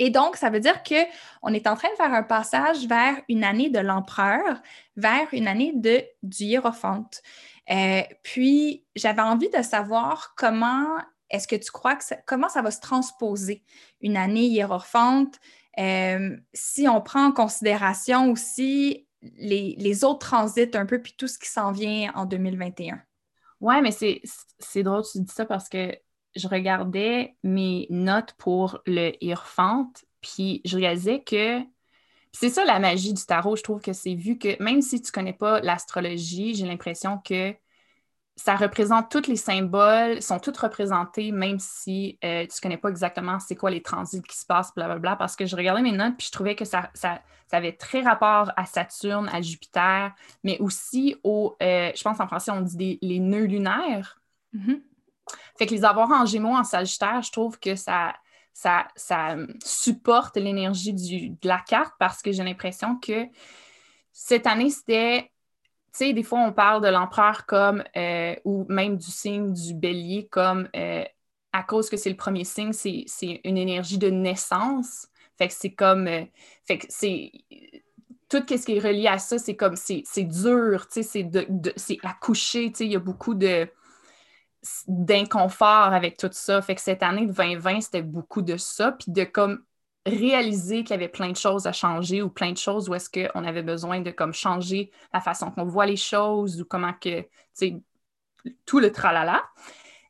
Et 0.01 0.11
donc, 0.11 0.37
ça 0.37 0.49
veut 0.49 0.61
dire 0.61 0.81
qu'on 0.83 1.53
est 1.53 1.67
en 1.67 1.75
train 1.75 1.89
de 1.89 1.95
faire 1.95 2.13
un 2.13 2.23
passage 2.23 2.85
vers 2.87 3.17
une 3.27 3.43
année 3.43 3.69
de 3.69 3.79
l'empereur, 3.79 4.61
vers 4.95 5.27
une 5.33 5.47
année 5.47 5.73
de, 5.75 6.03
du 6.23 6.45
hiérophante. 6.45 7.21
Euh, 7.69 8.03
puis, 8.23 8.85
j'avais 8.95 9.21
envie 9.21 9.49
de 9.49 9.61
savoir 9.61 10.35
comment 10.37 10.85
est-ce 11.29 11.47
que 11.47 11.55
tu 11.55 11.71
crois 11.71 11.95
que 11.95 12.03
comment 12.25 12.49
ça 12.49 12.61
va 12.61 12.71
se 12.71 12.79
transposer 12.79 13.63
une 14.01 14.17
année 14.17 14.45
hiérophante 14.45 15.39
euh, 15.79 16.37
si 16.53 16.87
on 16.87 17.01
prend 17.01 17.27
en 17.27 17.31
considération 17.31 18.31
aussi 18.31 19.07
les, 19.21 20.03
autres 20.03 20.27
transits 20.27 20.71
un 20.73 20.85
peu, 20.85 21.01
puis 21.01 21.15
tout 21.17 21.27
ce 21.27 21.39
qui 21.39 21.49
s'en 21.49 21.71
vient 21.71 22.11
en 22.15 22.25
2021. 22.25 23.01
Oui, 23.61 23.75
mais 23.81 23.91
c'est 23.91 24.83
drôle 24.83 25.03
que 25.03 25.11
tu 25.11 25.21
dis 25.21 25.33
ça 25.33 25.45
parce 25.45 25.67
que 25.67 25.95
je 26.35 26.47
regardais 26.47 27.35
mes 27.43 27.87
notes 27.89 28.33
pour 28.37 28.79
le 28.85 29.11
Hirfant, 29.23 29.91
puis 30.21 30.61
je 30.63 30.77
réalisais 30.77 31.21
que 31.21 31.59
c'est 32.31 32.49
ça 32.49 32.63
la 32.63 32.79
magie 32.79 33.13
du 33.13 33.25
tarot. 33.25 33.55
Je 33.55 33.63
trouve 33.63 33.81
que 33.81 33.93
c'est 33.93 34.15
vu 34.15 34.37
que 34.37 34.61
même 34.61 34.81
si 34.81 35.01
tu 35.01 35.11
connais 35.11 35.33
pas 35.33 35.59
l'astrologie, 35.61 36.53
j'ai 36.53 36.65
l'impression 36.65 37.17
que 37.17 37.53
ça 38.39 38.55
représente 38.55 39.11
tous 39.11 39.27
les 39.27 39.35
symboles, 39.35 40.21
sont 40.21 40.39
tous 40.39 40.57
représentés, 40.57 41.33
même 41.33 41.59
si 41.59 42.17
euh, 42.23 42.45
tu 42.47 42.55
ne 42.55 42.61
connais 42.61 42.77
pas 42.77 42.87
exactement 42.87 43.37
c'est 43.37 43.57
quoi 43.57 43.69
les 43.69 43.81
transits 43.81 44.21
qui 44.21 44.37
se 44.37 44.45
passent, 44.45 44.73
blablabla, 44.73 45.17
parce 45.17 45.35
que 45.35 45.45
je 45.45 45.57
regardais 45.57 45.81
mes 45.81 45.91
notes, 45.91 46.15
puis 46.17 46.27
je 46.27 46.31
trouvais 46.31 46.55
que 46.55 46.63
ça, 46.63 46.89
ça, 46.93 47.19
avait 47.51 47.73
très 47.73 48.01
rapport 48.01 48.53
à 48.55 48.65
Saturne, 48.65 49.27
à 49.33 49.41
Jupiter, 49.41 50.13
mais 50.45 50.57
aussi 50.59 51.17
au, 51.21 51.57
euh, 51.61 51.91
je 51.93 52.01
pense 52.01 52.17
en 52.21 52.27
français, 52.27 52.51
on 52.51 52.61
dit 52.61 52.97
les 53.01 53.19
nœuds 53.19 53.43
lunaires. 53.43 54.21
Mm-hmm. 54.55 54.83
Fait 55.57 55.65
que 55.65 55.73
les 55.73 55.83
avoir 55.83 56.09
en 56.09 56.25
Gémeaux, 56.25 56.55
en 56.55 56.63
Sagittaire, 56.63 57.21
je 57.21 57.33
trouve 57.33 57.59
que 57.59 57.75
ça, 57.75 58.15
ça, 58.53 58.87
ça 58.95 59.35
supporte 59.65 60.37
l'énergie 60.37 60.93
de 60.93 61.47
la 61.47 61.59
carte 61.59 61.93
parce 61.99 62.21
que 62.21 62.31
j'ai 62.31 62.43
l'impression 62.43 62.97
que 62.99 63.27
cette 64.13 64.47
année, 64.47 64.69
c'était 64.69 65.29
tu 65.91 66.05
sais, 66.05 66.13
des 66.13 66.23
fois, 66.23 66.39
on 66.39 66.53
parle 66.53 66.83
de 66.83 66.87
l'empereur 66.89 67.45
comme, 67.45 67.83
euh, 67.97 68.35
ou 68.45 68.65
même 68.69 68.97
du 68.97 69.09
signe 69.09 69.53
du 69.53 69.73
bélier 69.73 70.27
comme, 70.29 70.69
euh, 70.75 71.03
à 71.51 71.63
cause 71.63 71.89
que 71.89 71.97
c'est 71.97 72.09
le 72.09 72.15
premier 72.15 72.43
signe, 72.43 72.73
c'est 72.73 73.05
une 73.43 73.57
énergie 73.57 73.97
de 73.97 74.09
naissance. 74.09 75.07
Fait 75.37 75.47
que 75.47 75.53
c'est 75.53 75.73
comme, 75.73 76.07
euh, 76.07 76.25
fait 76.65 76.77
que 76.79 76.85
c'est, 76.89 77.31
tout 78.29 78.43
ce 78.47 78.65
qui 78.65 78.77
est 78.77 78.79
relié 78.79 79.07
à 79.07 79.17
ça, 79.17 79.39
c'est 79.39 79.55
comme, 79.55 79.75
c'est 79.75 80.03
dur, 80.23 80.87
tu 80.87 81.01
sais, 81.01 81.03
c'est 81.03 81.23
de, 81.23 81.45
de 81.49 81.73
accoucher, 82.03 82.71
tu 82.71 82.77
sais, 82.77 82.85
il 82.85 82.91
y 82.91 82.95
a 82.95 82.99
beaucoup 82.99 83.33
de 83.35 83.67
d'inconfort 84.87 85.93
avec 85.93 86.17
tout 86.17 86.29
ça. 86.31 86.61
Fait 86.61 86.75
que 86.75 86.81
cette 86.81 87.01
année 87.03 87.25
de 87.25 87.31
2020, 87.31 87.81
c'était 87.81 88.01
beaucoup 88.01 88.41
de 88.41 88.57
ça, 88.57 88.91
puis 88.91 89.11
de 89.11 89.23
comme 89.23 89.63
réaliser 90.05 90.83
qu'il 90.83 90.91
y 90.91 90.93
avait 90.93 91.09
plein 91.09 91.31
de 91.31 91.37
choses 91.37 91.67
à 91.67 91.71
changer 91.71 92.21
ou 92.21 92.29
plein 92.29 92.51
de 92.51 92.57
choses 92.57 92.89
où 92.89 92.95
est-ce 92.95 93.09
qu'on 93.09 93.43
avait 93.43 93.63
besoin 93.63 94.01
de 94.01 94.11
comme 94.11 94.33
changer 94.33 94.91
la 95.13 95.21
façon 95.21 95.51
qu'on 95.51 95.65
voit 95.65 95.85
les 95.85 95.97
choses 95.97 96.61
ou 96.61 96.65
comment 96.65 96.93
que, 96.93 97.21
tu 97.21 97.27
sais, 97.53 97.81
tout 98.65 98.79
le 98.79 98.91
tralala. 98.91 99.43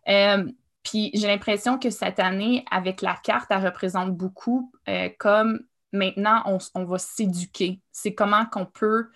Euh, 0.08 0.50
puis 0.84 1.12
j'ai 1.14 1.28
l'impression 1.28 1.78
que 1.78 1.90
cette 1.90 2.20
année, 2.20 2.66
avec 2.72 3.02
la 3.02 3.16
carte, 3.16 3.48
elle 3.50 3.66
représente 3.66 4.16
beaucoup 4.16 4.72
euh, 4.88 5.10
comme 5.18 5.60
maintenant, 5.92 6.44
on, 6.76 6.84
va 6.86 6.98
s'éduquer. 6.98 7.82
C'est 7.92 8.14
comment 8.14 8.46
qu'on 8.46 8.66
peut 8.66 9.10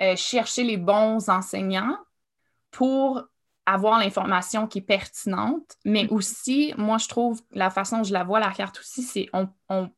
euh, 0.00 0.16
chercher 0.16 0.64
les 0.64 0.76
bons 0.76 1.28
enseignants 1.28 1.98
pour 2.70 3.22
avoir 3.66 3.98
l'information 3.98 4.66
qui 4.66 4.78
est 4.78 4.82
pertinente, 4.82 5.76
mais 5.84 6.04
mm-hmm. 6.04 6.14
aussi, 6.14 6.74
moi, 6.76 6.98
je 6.98 7.08
trouve, 7.08 7.42
la 7.52 7.70
façon 7.70 7.98
dont 7.98 8.04
je 8.04 8.12
la 8.12 8.24
vois, 8.24 8.40
la 8.40 8.50
carte 8.50 8.78
aussi, 8.80 9.02
c'est 9.02 9.28
on, 9.32 9.48
on, 9.68 9.90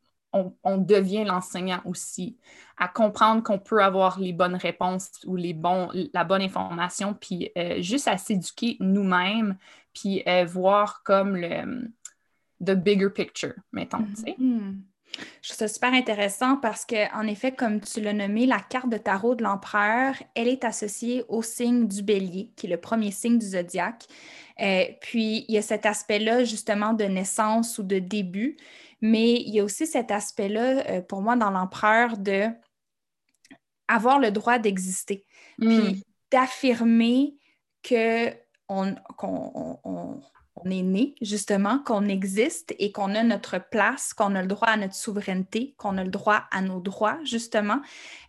devient 0.64 1.25
l'enseignant 1.25 1.81
aussi, 1.85 2.37
à 2.76 2.88
comprendre 2.88 3.43
qu'on 3.43 3.59
peut 3.59 3.83
avoir 3.83 4.19
les 4.19 4.33
bonnes 4.33 4.57
réponses 4.57 5.11
ou 5.26 5.37
les 5.37 5.55
bons, 5.55 5.90
la 6.12 6.25
bonne 6.25 6.43
information, 6.43 7.14
puis 7.14 7.50
euh, 7.57 7.81
juste 7.81 8.09
à 8.09 8.19
s'éduquer 8.19 8.76
nous-mêmes, 8.81 9.57
puis 9.93 10.23
euh, 10.26 10.45
voir 10.45 11.02
comme 11.02 11.37
le 11.37 11.90
the 12.64 12.75
bigger 12.75 13.11
picture, 13.11 13.55
mettons. 13.73 14.00
Mm-hmm. 14.00 14.81
Je 15.42 15.49
trouve 15.49 15.58
ça 15.58 15.68
super 15.68 15.92
intéressant 15.92 16.56
parce 16.56 16.85
que, 16.85 17.12
en 17.16 17.26
effet, 17.26 17.52
comme 17.52 17.80
tu 17.80 18.00
l'as 18.00 18.12
nommé, 18.12 18.46
la 18.46 18.61
carte 18.61 18.88
de 18.88 18.96
tarot 18.96 19.35
de 19.35 19.42
l'empereur, 19.42 20.14
elle 20.35 20.49
est 20.49 20.64
associée 20.64 21.25
au 21.28 21.42
signe 21.42 21.87
du 21.87 22.02
bélier, 22.02 22.50
qui 22.56 22.66
est 22.66 22.70
le 22.70 22.80
premier 22.80 23.11
signe 23.11 23.38
du 23.38 23.46
zodiaque. 23.46 24.04
Euh, 24.61 24.85
puis, 25.00 25.44
il 25.49 25.54
y 25.54 25.58
a 25.58 25.62
cet 25.62 25.87
aspect-là, 25.87 26.44
justement, 26.44 26.92
de 26.92 27.04
naissance 27.04 27.78
ou 27.78 27.82
de 27.82 27.99
début, 27.99 28.56
mais 29.00 29.35
il 29.35 29.54
y 29.54 29.61
a 29.61 29.64
aussi 29.64 29.87
cet 29.87 30.11
aspect-là, 30.11 30.88
euh, 30.88 31.00
pour 31.02 31.23
moi, 31.23 31.37
dans 31.37 31.50
l'empereur, 31.50 32.16
de 32.16 32.46
avoir 33.88 34.18
le 34.18 34.30
droit 34.30 34.58
d'exister, 34.58 35.25
puis 35.61 35.78
hmm. 35.78 36.00
d'affirmer 36.32 37.37
que 37.82 38.30
qu'on 38.66 38.96
on 39.16 40.20
est 40.65 40.83
né, 40.83 41.15
justement, 41.21 41.79
qu'on 41.81 42.09
existe 42.09 42.75
et 42.79 42.91
qu'on 42.93 43.15
a 43.15 43.23
notre 43.23 43.59
place, 43.59 44.15
qu'on 44.15 44.35
a 44.35 44.43
le 44.43 44.49
droit 44.49 44.69
à 44.69 44.77
notre 44.77 44.95
souveraineté, 44.95 45.75
qu'on 45.77 45.99
a 45.99 46.05
le 46.05 46.11
droit 46.11 46.45
à 46.51 46.63
nos 46.63 46.81
droits, 46.81 47.19
justement. 47.25 47.81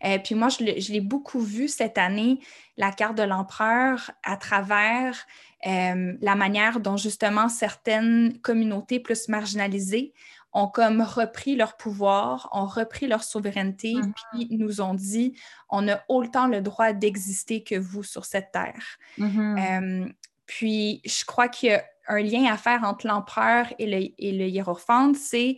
Euh, 0.04 0.18
puis 0.24 0.36
moi, 0.36 0.50
je 0.50 0.92
l'ai 0.92 1.02
beaucoup 1.02 1.40
vu 1.40 1.68
cette 1.68 1.98
année, 1.98 2.40
la 2.78 2.92
carte 2.92 3.18
de 3.18 3.24
l'empereur, 3.24 4.12
à 4.24 4.38
travers 4.38 5.26
euh, 5.66 6.14
la 6.22 6.36
manière 6.36 6.80
dont, 6.80 6.98
justement, 6.98 7.50
certaines 7.50 8.40
communautés 8.42 9.00
plus 9.00 9.28
marginalisées 9.30 10.14
ont 10.54 10.68
comme 10.68 11.02
repris 11.02 11.56
leur 11.56 11.78
pouvoir, 11.78 12.50
ont 12.52 12.66
repris 12.66 13.08
leur 13.08 13.24
souveraineté, 13.24 13.94
mm-hmm. 13.94 14.14
puis 14.32 14.48
nous 14.58 14.82
ont 14.82 14.94
dit, 14.94 15.34
on 15.70 15.88
a 15.88 16.00
autant 16.08 16.48
le 16.48 16.62
droit 16.62 16.94
d'exister 16.94 17.64
que 17.64 17.76
vous 17.76 18.04
sur 18.04 18.26
cette 18.26 18.52
terre. 18.52 18.98
Mm-hmm. 19.20 20.06
Euh, 20.06 20.10
puis, 20.48 21.02
je 21.06 21.26
crois 21.26 21.50
qu'il 21.50 21.70
y 21.70 21.74
a 21.74 21.86
un 22.08 22.22
lien 22.22 22.46
à 22.46 22.58
faire 22.58 22.84
entre 22.84 23.06
l'empereur 23.06 23.68
et 23.78 23.86
le, 23.86 24.10
et 24.18 24.32
le 24.32 24.48
hiérophante, 24.48 25.16
c'est 25.16 25.58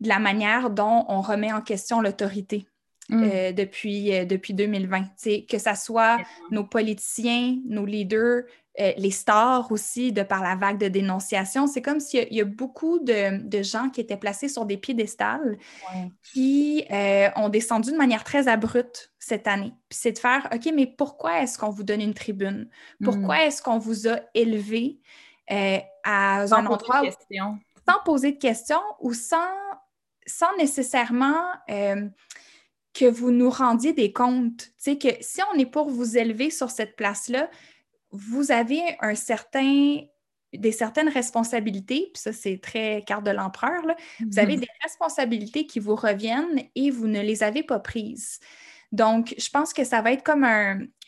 la 0.00 0.18
manière 0.18 0.70
dont 0.70 1.04
on 1.08 1.20
remet 1.20 1.52
en 1.52 1.62
question 1.62 2.00
l'autorité. 2.00 2.66
Mm. 3.08 3.22
Euh, 3.24 3.52
depuis, 3.52 4.14
euh, 4.14 4.24
depuis 4.24 4.54
2020. 4.54 5.02
que 5.48 5.58
ce 5.58 5.74
soit 5.74 6.18
nos 6.50 6.64
politiciens, 6.64 7.58
nos 7.66 7.84
leaders, 7.84 8.44
euh, 8.80 8.92
les 8.96 9.10
stars 9.10 9.70
aussi, 9.70 10.12
de 10.12 10.22
par 10.22 10.42
la 10.42 10.56
vague 10.56 10.78
de 10.78 10.88
dénonciation. 10.88 11.66
C'est 11.66 11.82
comme 11.82 12.00
s'il 12.00 12.32
y, 12.32 12.40
a 12.40 12.44
beaucoup 12.44 12.98
de, 12.98 13.62
gens 13.62 13.90
qui 13.90 14.00
étaient 14.00 14.16
placés 14.16 14.48
sur 14.48 14.64
des 14.64 14.76
piédestals 14.76 15.58
qui 16.32 16.84
ont 17.36 17.48
descendu 17.48 17.92
de 17.92 17.96
manière 17.96 18.24
très 18.24 18.48
abrupte 18.48 19.12
cette 19.18 19.46
année. 19.46 19.72
Puis 19.88 19.98
c'est 20.00 20.12
de 20.12 20.18
faire, 20.18 20.48
OK, 20.52 20.70
mais 20.74 20.86
pourquoi 20.86 21.42
est-ce 21.42 21.58
qu'on 21.58 21.70
vous 21.70 21.82
donne 21.82 22.00
une 22.00 22.14
tribune? 22.14 22.68
Pourquoi 23.04 23.36
mm. 23.36 23.40
est-ce 23.40 23.62
qu'on 23.62 23.78
vous 23.78 24.08
a 24.08 24.20
élevé? 24.34 25.00
Euh, 25.50 25.78
à 26.04 26.42
un 26.42 26.66
endroit 26.66 27.02
sans 27.88 27.98
poser 28.04 28.32
de 28.32 28.38
questions 28.38 28.80
ou 29.00 29.12
sans, 29.12 29.50
sans 30.24 30.56
nécessairement 30.56 31.44
euh, 31.68 32.08
que 32.94 33.04
vous 33.04 33.30
nous 33.32 33.50
rendiez 33.50 33.92
des 33.92 34.12
comptes? 34.12 34.58
Tu 34.58 34.72
sais, 34.78 34.98
que 34.98 35.08
si 35.20 35.40
on 35.52 35.58
est 35.58 35.66
pour 35.66 35.90
vous 35.90 36.16
élever 36.16 36.50
sur 36.50 36.70
cette 36.70 36.96
place-là, 36.96 37.50
vous 38.12 38.52
avez 38.52 38.82
un 39.00 39.14
certain 39.14 40.00
des 40.52 40.72
certaines 40.72 41.08
responsabilités, 41.08 42.10
puis 42.12 42.20
ça, 42.20 42.32
c'est 42.32 42.58
très 42.58 43.02
carte 43.06 43.24
de 43.24 43.30
l'empereur, 43.30 43.82
vous 44.20 44.38
avez 44.38 44.56
mhm. 44.56 44.60
des 44.60 44.68
responsabilités 44.82 45.66
qui 45.66 45.80
vous 45.80 45.96
reviennent 45.96 46.62
et 46.74 46.90
vous 46.90 47.06
ne 47.06 47.20
les 47.20 47.42
avez 47.42 47.62
pas 47.62 47.78
prises. 47.78 48.38
Donc, 48.92 49.34
je 49.38 49.48
pense 49.48 49.72
que 49.72 49.84
ça 49.84 50.02
va 50.02 50.12
être 50.12 50.22
comme 50.22 50.46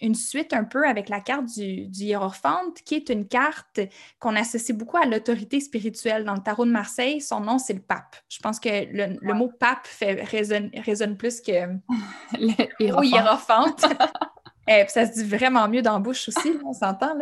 une 0.01 0.15
suite 0.15 0.55
un 0.55 0.65
peu 0.65 0.89
avec 0.89 1.11
la 1.11 1.21
carte 1.21 1.45
du, 1.45 1.87
du 1.89 2.05
hiérophante, 2.05 2.81
qui 2.87 2.95
est 2.95 3.11
une 3.11 3.29
carte 3.29 3.81
qu'on 4.19 4.35
associe 4.37 4.77
beaucoup 4.77 4.97
à 4.97 5.05
l'autorité 5.05 5.61
spirituelle. 5.61 6.25
Dans 6.25 6.33
le 6.33 6.41
tarot 6.41 6.65
de 6.65 6.71
Marseille, 6.71 7.21
son 7.21 7.41
nom, 7.41 7.59
c'est 7.59 7.75
le 7.75 7.83
pape. 7.83 8.17
Je 8.31 8.39
pense 8.39 8.59
que 8.59 8.71
le, 8.71 9.35
mot 9.35 9.51
pape 9.61 9.87
fait, 9.87 10.23
résonne, 10.25 11.17
plus 11.19 11.43
que 11.43 11.53
le 12.39 13.05
hiérophante. 13.05 13.85
Euh, 14.71 14.85
ça 14.89 15.07
se 15.07 15.13
dit 15.13 15.25
vraiment 15.25 15.69
mieux 15.69 15.83
dans 15.83 15.95
la 15.95 15.99
bouche 15.99 16.29
aussi, 16.29 16.53
on 16.65 16.73
s'entend. 16.73 17.19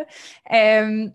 Euh, 0.52 1.08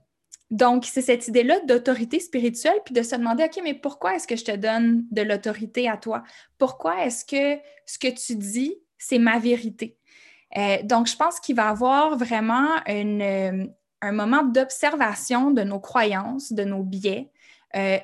donc, 0.50 0.86
c'est 0.86 1.01
cette 1.01 1.27
idée-là 1.27 1.60
d'autorité 1.62 2.19
spirituelle, 2.19 2.79
puis 2.86 2.93
de 2.93 3.01
se 3.01 3.15
demander, 3.15 3.43
OK, 3.43 3.60
mais 3.63 3.74
pourquoi 3.74 4.15
est-ce 4.15 4.27
que 4.27 4.36
je 4.36 4.46
te 4.46 4.55
donne 4.55 5.05
de 5.12 5.22
l'autorité 5.22 5.89
à 5.89 5.98
toi? 5.98 6.24
Pourquoi 6.57 7.05
est-ce 7.05 7.25
que 7.25 7.62
ce 7.86 8.00
que 8.00 8.07
tu 8.07 8.36
dis 8.36 8.75
c'est 8.98 9.19
ma 9.19 9.39
vérité? 9.39 9.98
Euh, 10.57 10.77
donc, 10.84 11.07
je 11.07 11.15
pense 11.15 11.39
qu'il 11.39 11.55
va 11.55 11.65
y 11.65 11.67
avoir 11.67 12.17
vraiment 12.17 12.69
euh, 12.88 13.65
un 14.01 14.12
moment 14.12 14.43
d'observation 14.43 15.51
de 15.51 15.63
nos 15.63 15.79
croyances, 15.79 16.53
de 16.53 16.63
nos 16.63 16.84
biais, 16.84 17.29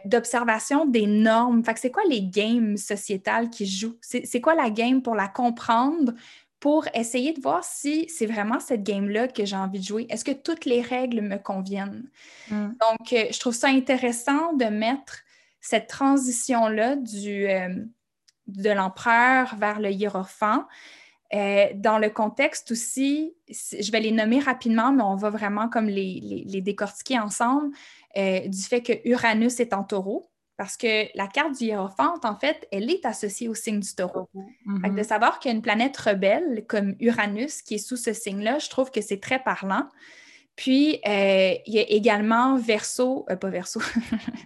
d'observation 0.06 0.86
des 0.86 1.08
normes. 1.08 1.64
Fait 1.64 1.76
c'est 1.78 1.90
quoi 1.90 2.04
les 2.08 2.22
games 2.22 2.78
sociétales 2.78 3.50
qui 3.50 3.66
jouent? 3.66 3.98
C'est 4.02 4.42
quoi 4.42 4.54
la 4.54 4.70
game 4.70 5.02
pour 5.02 5.16
la 5.16 5.28
comprendre, 5.28 6.14
pour 6.64 6.88
essayer 6.94 7.34
de 7.34 7.42
voir 7.42 7.62
si 7.66 8.08
c'est 8.08 8.26
vraiment 8.26 8.62
cette 8.62 8.84
game-là 8.84 9.28
que 9.28 9.44
j'ai 9.44 9.58
envie 9.58 9.80
de 9.80 9.84
jouer? 9.84 10.06
Est-ce 10.10 10.24
que 10.24 10.32
toutes 10.32 10.64
les 10.64 10.82
règles 10.82 11.20
me 11.20 11.36
conviennent? 11.36 12.10
Mm. 12.50 12.68
Donc, 12.70 13.10
je 13.10 13.38
trouve 13.38 13.54
ça 13.54 13.68
intéressant 13.68 14.54
de 14.54 14.66
mettre 14.66 15.24
cette 15.60 15.88
transition-là 15.88 16.96
du 16.96 17.48
de 18.48 18.70
l'empereur 18.70 19.56
vers 19.58 19.82
le 19.82 19.92
hiérophant. 19.92 20.66
Euh, 21.34 21.68
dans 21.76 21.98
le 21.98 22.10
contexte 22.10 22.72
aussi, 22.72 23.36
je 23.50 23.92
vais 23.92 24.00
les 24.00 24.12
nommer 24.12 24.40
rapidement, 24.40 24.92
mais 24.94 25.04
on 25.04 25.16
va 25.16 25.32
vraiment 25.32 25.68
comme 25.68 25.88
les, 25.88 26.62
décortiquer 26.62 27.20
ensemble, 27.20 27.76
euh, 28.18 28.48
du 28.48 28.62
fait 28.62 28.82
que 28.82 28.94
Uranus 29.06 29.60
est 29.60 29.74
en 29.74 29.84
taureau, 29.84 30.30
parce 30.58 30.78
que 30.78 31.08
la 31.18 31.28
carte 31.28 31.58
du 31.58 31.66
hiérophant, 31.66 32.14
en 32.24 32.36
fait, 32.36 32.68
elle 32.72 32.90
est 32.90 33.06
associée 33.06 33.48
au 33.48 33.56
signe 33.56 33.80
du 33.80 33.96
taureau. 33.96 34.30
Mm-hmm. 34.66 34.96
de 34.96 35.04
savoir 35.04 35.40
qu'il 35.40 35.50
y 35.50 35.54
a 35.54 35.56
une 35.56 35.62
planète 35.62 35.98
rebelle 35.98 36.66
comme 36.68 36.96
Uranus 37.00 37.62
qui 37.62 37.76
est 37.76 37.80
sous 37.80 37.98
ce 37.98 38.14
signe-là, 38.14 38.60
je 38.60 38.70
trouve 38.70 38.92
que 38.92 39.02
c'est 39.02 39.20
très 39.20 39.40
parlant. 39.40 39.88
Puis, 40.56 41.00
euh, 41.08 41.56
il 41.66 41.74
y 41.74 41.80
a 41.80 41.90
également 41.90 42.58
Verseau, 42.58 43.26
pas 43.42 43.50
Verseau, 43.50 43.82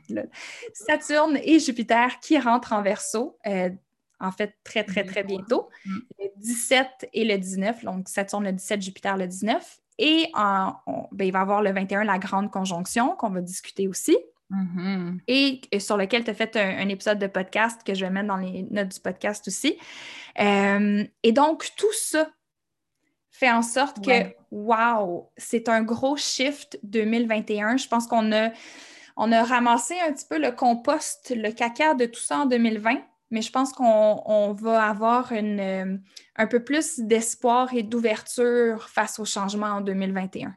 Saturne 0.74 1.38
et 1.44 1.60
Jupiter 1.60 2.20
qui 2.22 2.40
rentrent 2.40 2.72
en 2.72 2.82
Verseau 2.82 3.38
en 4.20 4.32
fait, 4.32 4.56
très, 4.64 4.84
très, 4.84 5.04
très 5.04 5.24
bientôt. 5.24 5.70
Mm. 5.86 5.98
Le 6.20 6.26
17 6.38 7.10
et 7.14 7.26
le 7.26 7.38
19, 7.38 7.84
donc 7.84 8.10
Saturne 8.10 8.46
le 8.46 8.52
17, 8.52 8.82
Jupiter 8.82 9.18
le 9.18 9.28
19. 9.28 9.80
Et 10.00 10.30
en, 10.36 10.76
ben, 11.12 11.26
il 11.26 11.32
va 11.32 11.40
y 11.40 11.42
avoir 11.42 11.62
le 11.62 11.72
21, 11.72 12.04
la 12.04 12.20
grande 12.20 12.52
conjonction, 12.52 13.16
qu'on 13.16 13.30
va 13.30 13.42
discuter 13.42 13.88
aussi. 13.88 14.18
Mm-hmm. 14.52 15.20
Et, 15.28 15.80
sur 15.80 15.98
lequel 15.98 16.24
tu 16.24 16.32
as 16.32 16.34
fait 16.34 16.56
un, 16.56 16.88
épisode 16.90 17.20
de 17.20 17.28
podcast 17.28 17.82
que 17.86 17.94
je 17.94 18.06
vais 18.06 18.12
mettre 18.12 18.28
dans 18.28 18.38
les 18.38 18.64
notes 18.72 18.90
du 18.90 19.00
podcast 19.00 19.48
aussi. 19.48 19.78
Euh, 20.40 21.04
et 21.24 21.32
donc, 21.32 21.70
tout 21.76 21.94
ça 21.94 22.30
fait 23.30 23.52
en 23.52 23.62
sorte 23.62 24.04
que, 24.04 24.34
wow, 24.52 25.32
c'est 25.38 25.70
un 25.70 25.84
gros 25.84 26.18
shift 26.18 26.80
2021. 26.84 27.78
Je 27.78 27.88
pense 27.88 28.08
qu'on 28.08 28.32
a, 28.32 28.52
on 29.16 29.32
a 29.32 29.44
ramassé 29.44 29.96
un 30.00 30.14
petit 30.14 30.26
peu 30.30 30.40
le 30.40 30.52
compost, 30.52 31.34
le 31.36 31.52
caca 31.52 31.94
de 31.94 32.06
tout 32.06 32.22
ça 32.22 32.40
en 32.40 32.46
2020 32.46 33.02
mais 33.30 33.42
je 33.42 33.52
pense 33.52 33.74
qu'on 33.74 34.54
va 34.54 34.88
avoir 34.88 35.32
une, 35.32 35.60
euh, 35.60 35.98
un 36.36 36.48
peu 36.48 36.64
plus 36.64 37.00
d'espoir 37.00 37.74
et 37.74 37.84
d'ouverture 37.84 38.90
face 38.90 39.20
au 39.20 39.26
changement 39.26 39.68
en 39.68 39.82
2021. 39.82 40.56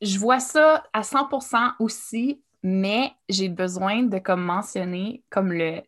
Je 0.00 0.18
vois 0.18 0.40
ça 0.40 0.84
à 0.92 1.02
100% 1.02 1.74
aussi, 1.78 2.42
mais 2.64 3.12
j'ai 3.28 3.50
besoin 3.50 4.04
de 4.04 4.18
comme 4.18 4.42
mentionner 4.42 5.22
comme 5.28 5.52
le, 5.52 5.82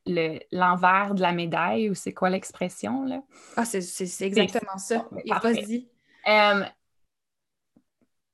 l'envers 0.53 1.15
de 1.15 1.23
la 1.23 1.33
médaille, 1.33 1.89
ou 1.89 1.95
c'est 1.95 2.13
quoi 2.13 2.29
l'expression, 2.29 3.05
là? 3.05 3.23
Ah, 3.57 3.65
c'est, 3.65 3.81
exactement 4.21 4.77
ça. 4.77 5.09
Vas-y. 5.43 5.89
Euh, 6.29 6.65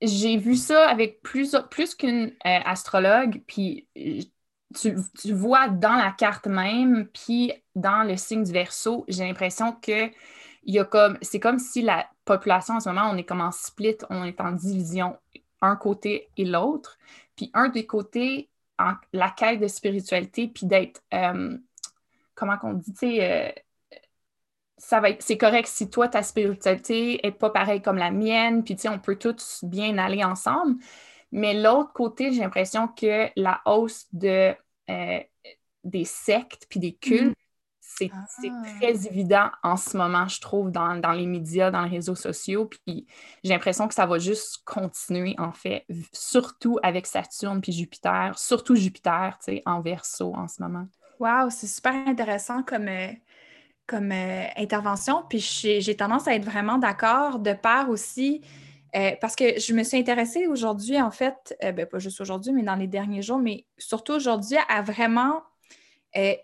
j'ai 0.02 0.36
vu 0.38 0.56
ça 0.56 0.88
avec 0.88 1.22
plus, 1.22 1.56
plus 1.70 1.94
qu'une 1.94 2.32
euh, 2.44 2.58
astrologue, 2.64 3.40
puis 3.46 3.86
tu, 4.74 5.32
vois 5.32 5.68
dans 5.68 5.94
la 5.94 6.10
carte 6.10 6.48
même, 6.48 7.06
puis 7.14 7.52
dans 7.76 8.02
le 8.02 8.16
signe 8.16 8.42
du 8.42 8.52
verso, 8.52 9.04
j'ai 9.06 9.24
l'impression 9.24 9.72
que 9.72 10.10
il 10.64 10.74
y 10.74 10.80
a 10.80 10.84
comme 10.84 11.16
c'est 11.22 11.40
comme 11.40 11.60
si 11.60 11.82
la 11.82 12.08
population 12.24 12.74
en 12.74 12.80
ce 12.80 12.88
moment, 12.88 13.08
on 13.12 13.16
est 13.16 13.24
comme 13.24 13.40
en 13.40 13.52
split, 13.52 13.98
on 14.10 14.24
est 14.24 14.40
en 14.40 14.50
division, 14.50 15.16
un 15.60 15.76
côté 15.76 16.28
et 16.36 16.44
l'autre. 16.44 16.98
Puis 17.36 17.50
un 17.54 17.68
des 17.68 17.86
côtés, 17.86 18.50
la 19.12 19.30
quête 19.30 19.60
de 19.60 19.68
spiritualité, 19.68 20.48
puis 20.48 20.66
d'être, 20.66 21.02
euh, 21.14 21.56
comment 22.34 22.58
qu'on 22.58 22.74
dit, 22.74 22.92
tu 22.92 22.98
sais, 22.98 23.54
euh, 24.78 25.16
c'est 25.20 25.38
correct 25.38 25.68
si 25.68 25.88
toi, 25.90 26.08
ta 26.08 26.22
spiritualité 26.22 27.20
n'est 27.22 27.32
pas 27.32 27.50
pareille 27.50 27.82
comme 27.82 27.98
la 27.98 28.10
mienne, 28.10 28.64
puis 28.64 28.74
tu 28.74 28.82
sais, 28.82 28.88
on 28.88 28.98
peut 28.98 29.16
tous 29.16 29.64
bien 29.64 29.96
aller 29.98 30.24
ensemble. 30.24 30.82
Mais 31.30 31.54
l'autre 31.54 31.92
côté, 31.92 32.32
j'ai 32.32 32.40
l'impression 32.40 32.88
que 32.88 33.28
la 33.36 33.62
hausse 33.64 34.06
de, 34.12 34.54
euh, 34.90 35.20
des 35.84 36.04
sectes 36.04 36.66
puis 36.68 36.80
des 36.80 36.94
cultes, 36.94 37.36
c'est 37.98 38.10
ah. 38.12 38.24
très 38.80 39.06
évident 39.06 39.50
en 39.62 39.76
ce 39.76 39.96
moment, 39.96 40.28
je 40.28 40.40
trouve, 40.40 40.70
dans, 40.70 41.12
les 41.12 41.26
médias, 41.26 41.70
dans 41.70 41.82
les 41.82 41.90
réseaux 41.90 42.14
sociaux. 42.14 42.66
Puis 42.66 43.06
j'ai 43.44 43.52
l'impression 43.52 43.88
que 43.88 43.94
ça 43.94 44.06
va 44.06 44.18
juste 44.18 44.58
continuer, 44.64 45.34
en 45.38 45.52
fait, 45.52 45.84
surtout 46.12 46.78
avec 46.82 47.06
Saturne 47.06 47.60
puis 47.60 47.72
Jupiter, 47.72 48.38
surtout 48.38 48.74
Jupiter, 48.74 49.38
tu 49.38 49.56
sais, 49.56 49.62
en 49.66 49.80
verso 49.80 50.34
en 50.34 50.48
ce 50.48 50.62
moment. 50.62 50.86
Wow, 51.22 51.50
c'est 51.50 51.68
super 51.68 51.94
intéressant 51.94 52.64
comme, 52.64 52.88
euh, 52.88 53.12
comme 53.86 54.10
euh, 54.10 54.44
intervention. 54.56 55.22
Puis 55.28 55.38
j'ai 55.38 55.96
tendance 55.96 56.26
à 56.26 56.34
être 56.34 56.44
vraiment 56.44 56.78
d'accord 56.78 57.38
de 57.38 57.52
part 57.52 57.90
aussi, 57.90 58.40
euh, 58.96 59.12
parce 59.20 59.36
que 59.36 59.60
je 59.60 59.72
me 59.72 59.84
suis 59.84 59.98
intéressée 59.98 60.48
aujourd'hui, 60.48 61.00
en 61.00 61.12
fait, 61.12 61.56
ben, 61.60 61.86
pas 61.86 62.00
juste 62.00 62.20
aujourd'hui, 62.20 62.52
mais 62.52 62.64
dans 62.64 62.74
les 62.74 62.88
derniers 62.88 63.22
jours, 63.22 63.38
mais 63.38 63.66
surtout 63.78 64.14
aujourd'hui, 64.14 64.58
à 64.68 64.82
vraiment 64.82 65.42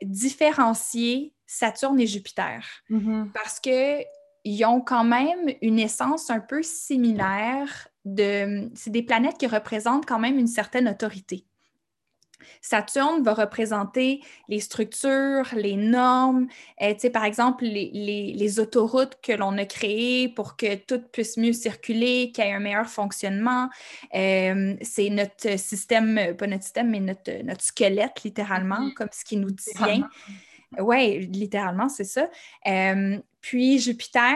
différencier 0.00 1.34
Saturne 1.48 1.98
et 1.98 2.06
Jupiter. 2.06 2.62
Mm-hmm. 2.90 3.32
Parce 3.32 3.58
qu'ils 3.58 4.64
ont 4.66 4.82
quand 4.82 5.04
même 5.04 5.48
une 5.62 5.80
essence 5.80 6.30
un 6.30 6.40
peu 6.40 6.62
similaire. 6.62 7.88
De... 8.04 8.70
C'est 8.74 8.90
des 8.90 9.02
planètes 9.02 9.38
qui 9.38 9.46
représentent 9.46 10.06
quand 10.06 10.18
même 10.20 10.38
une 10.38 10.46
certaine 10.46 10.88
autorité. 10.88 11.44
Saturne 12.60 13.22
va 13.22 13.34
représenter 13.34 14.20
les 14.48 14.60
structures, 14.60 15.48
les 15.54 15.76
normes, 15.76 16.48
euh, 16.82 16.94
par 17.12 17.24
exemple, 17.24 17.64
les, 17.64 18.60
autoroutes 18.60 19.18
que 19.22 19.32
l'on 19.32 19.56
a 19.58 19.64
créées 19.64 20.28
pour 20.28 20.56
que 20.56 20.74
tout 20.74 21.00
puisse 21.12 21.36
mieux 21.36 21.52
circuler, 21.52 22.32
qu'il 22.32 22.44
y 22.44 22.48
ait 22.48 22.52
un 22.52 22.60
meilleur 22.60 22.88
fonctionnement. 22.88 23.68
Euh, 24.14 24.74
c'est 24.82 25.10
notre 25.10 25.58
système, 25.58 26.34
pas 26.36 26.46
notre 26.46 26.62
système, 26.62 26.90
mais 26.90 27.00
notre, 27.00 27.62
squelette, 27.62 28.22
littéralement, 28.24 28.80
mm-hmm. 28.80 28.94
comme 28.94 29.08
ce 29.12 29.24
qui 29.24 29.36
nous 29.36 29.50
tient. 29.50 30.08
Oui, 30.78 31.26
littéralement, 31.26 31.88
c'est 31.88 32.04
ça. 32.04 32.28
Euh, 32.66 33.18
puis 33.40 33.78
Jupiter, 33.78 34.34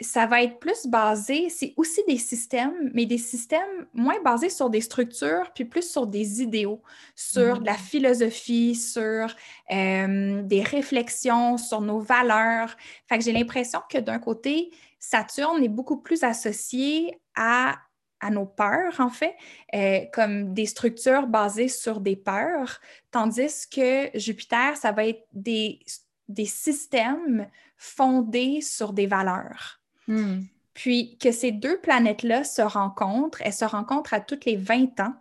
ça 0.00 0.26
va 0.26 0.42
être 0.42 0.58
plus 0.58 0.86
basé, 0.86 1.48
c'est 1.48 1.72
aussi 1.76 2.02
des 2.06 2.18
systèmes, 2.18 2.90
mais 2.92 3.06
des 3.06 3.18
systèmes 3.18 3.86
moins 3.94 4.20
basés 4.22 4.50
sur 4.50 4.68
des 4.68 4.82
structures, 4.82 5.50
puis 5.54 5.64
plus 5.64 5.90
sur 5.90 6.06
des 6.06 6.42
idéaux, 6.42 6.82
sur 7.14 7.60
de 7.60 7.66
la 7.66 7.72
mm-hmm. 7.72 7.78
philosophie, 7.78 8.74
sur 8.74 9.34
euh, 9.70 10.42
des 10.42 10.62
réflexions, 10.62 11.56
sur 11.56 11.80
nos 11.80 12.00
valeurs. 12.00 12.76
Fait 13.08 13.18
que 13.18 13.24
j'ai 13.24 13.32
l'impression 13.32 13.80
que 13.88 13.98
d'un 13.98 14.18
côté, 14.18 14.70
Saturne 14.98 15.62
est 15.62 15.68
beaucoup 15.68 15.98
plus 15.98 16.24
associé 16.24 17.18
à, 17.34 17.76
à 18.20 18.30
nos 18.30 18.46
peurs, 18.46 18.98
en 19.00 19.10
fait, 19.10 19.34
euh, 19.74 20.00
comme 20.12 20.54
des 20.54 20.66
structures 20.66 21.26
basées 21.26 21.68
sur 21.68 22.00
des 22.00 22.16
peurs, 22.16 22.80
tandis 23.10 23.68
que 23.70 24.10
Jupiter, 24.18 24.76
ça 24.76 24.92
va 24.92 25.06
être 25.06 25.26
des, 25.32 25.80
des 26.28 26.46
systèmes 26.46 27.48
fondés 27.76 28.60
sur 28.60 28.92
des 28.92 29.06
valeurs. 29.06 29.80
Hmm. 30.08 30.40
Puis 30.72 31.16
que 31.18 31.32
ces 31.32 31.52
deux 31.52 31.78
planètes-là 31.80 32.44
se 32.44 32.60
rencontrent, 32.60 33.40
elles 33.42 33.52
se 33.52 33.64
rencontrent 33.64 34.12
à 34.12 34.20
toutes 34.20 34.44
les 34.44 34.56
20 34.56 35.00
ans, 35.00 35.14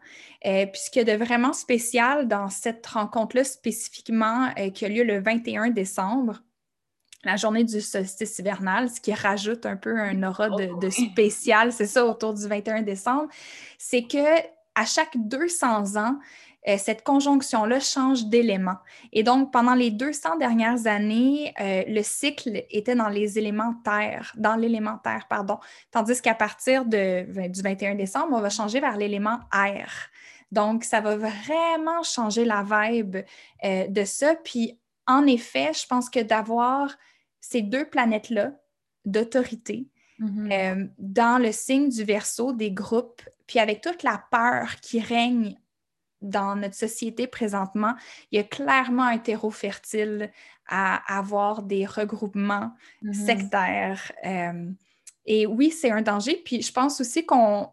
euh, 0.46 0.66
puisqu'il 0.66 1.08
y 1.08 1.10
a 1.10 1.18
de 1.18 1.24
vraiment 1.24 1.54
spécial 1.54 2.28
dans 2.28 2.50
cette 2.50 2.86
rencontre-là 2.86 3.46
spécifiquement 3.46 4.50
euh, 4.60 4.70
qui 4.70 4.84
a 4.84 4.90
lieu 4.90 5.04
le 5.04 5.20
21 5.20 5.70
décembre, 5.70 6.42
la 7.26 7.36
journée 7.36 7.64
du 7.64 7.82
solstice 7.82 8.40
hivernal, 8.40 8.90
ce 8.90 9.02
qui 9.02 9.14
rajoute 9.14 9.66
un 9.66 9.76
peu 9.76 9.98
un 10.00 10.24
aura 10.24 10.50
de, 10.50 10.80
de 10.80 10.90
spécial, 10.90 11.74
c'est 11.74 11.88
ça, 11.88 12.06
autour 12.06 12.34
du 12.34 12.48
21 12.48 12.84
décembre, 12.84 13.28
c'est 13.78 14.04
que 14.04 14.40
à 14.76 14.86
chaque 14.86 15.16
200 15.16 15.96
ans, 15.96 16.20
euh, 16.68 16.78
cette 16.80 17.04
conjonction-là 17.04 17.80
change 17.80 18.26
d'élément. 18.26 18.78
Et 19.14 19.22
donc, 19.22 19.52
pendant 19.54 19.76
les 19.76 19.92
200 19.92 20.38
dernières 20.38 20.88
années, 20.88 21.54
euh, 21.60 21.84
le 21.88 22.02
cycle 22.02 22.64
était 22.72 22.96
dans 22.96 23.08
les 23.08 23.38
éléments 23.38 23.76
terre, 23.84 24.32
dans 24.36 24.56
l'élément 24.56 24.98
terre, 24.98 25.28
pardon. 25.30 25.60
Tandis 25.92 26.22
qu'à 26.22 26.34
partir 26.34 26.86
de, 26.86 27.48
du 27.48 27.62
21 27.62 27.96
décembre, 27.96 28.30
on 28.32 28.42
va 28.42 28.50
changer 28.50 28.80
vers 28.80 28.98
l'élément 28.98 29.40
air. 29.54 30.10
Donc, 30.52 30.84
ça 30.84 31.02
va 31.02 31.16
vraiment 31.16 32.02
changer 32.02 32.46
la 32.46 32.64
vibe 32.64 33.18
euh, 33.64 33.88
de 33.88 34.04
ça. 34.04 34.34
Puis, 34.36 34.80
en 35.06 35.28
effet, 35.28 35.72
je 35.74 35.86
pense 35.86 36.10
que 36.10 36.20
d'avoir 36.20 36.90
ces 37.50 37.62
deux 37.62 37.86
planètes-là 37.86 38.54
d'autorité, 39.06 39.88
mm-hmm. 40.20 40.90
dans 40.98 41.42
le 41.42 41.52
signe 41.52 41.90
du 41.90 42.04
verso 42.04 42.54
des 42.54 42.72
groupes, 42.72 43.22
puis 43.46 43.60
avec 43.60 43.82
toute 43.82 44.02
la 44.02 44.24
peur 44.32 44.78
qui 44.82 45.00
règne 45.00 45.56
dans 46.22 46.56
notre 46.56 46.74
société 46.74 47.28
présentement, 47.28 47.94
il 48.32 48.38
y 48.38 48.40
a 48.40 48.44
clairement 48.44 49.04
un 49.04 49.20
terreau 49.20 49.52
fertile 49.52 50.32
à 50.68 51.18
avoir 51.18 51.62
des 51.62 51.86
regroupements 51.86 52.72
mm-hmm. 53.04 53.14
sectaires. 53.14 54.12
Euh, 54.26 54.72
et 55.28 55.46
oui, 55.46 55.70
c'est 55.70 55.92
un 55.92 56.02
danger. 56.02 56.42
Puis 56.44 56.64
je 56.64 56.72
pense 56.72 57.00
aussi 57.00 57.28
qu'on, 57.28 57.70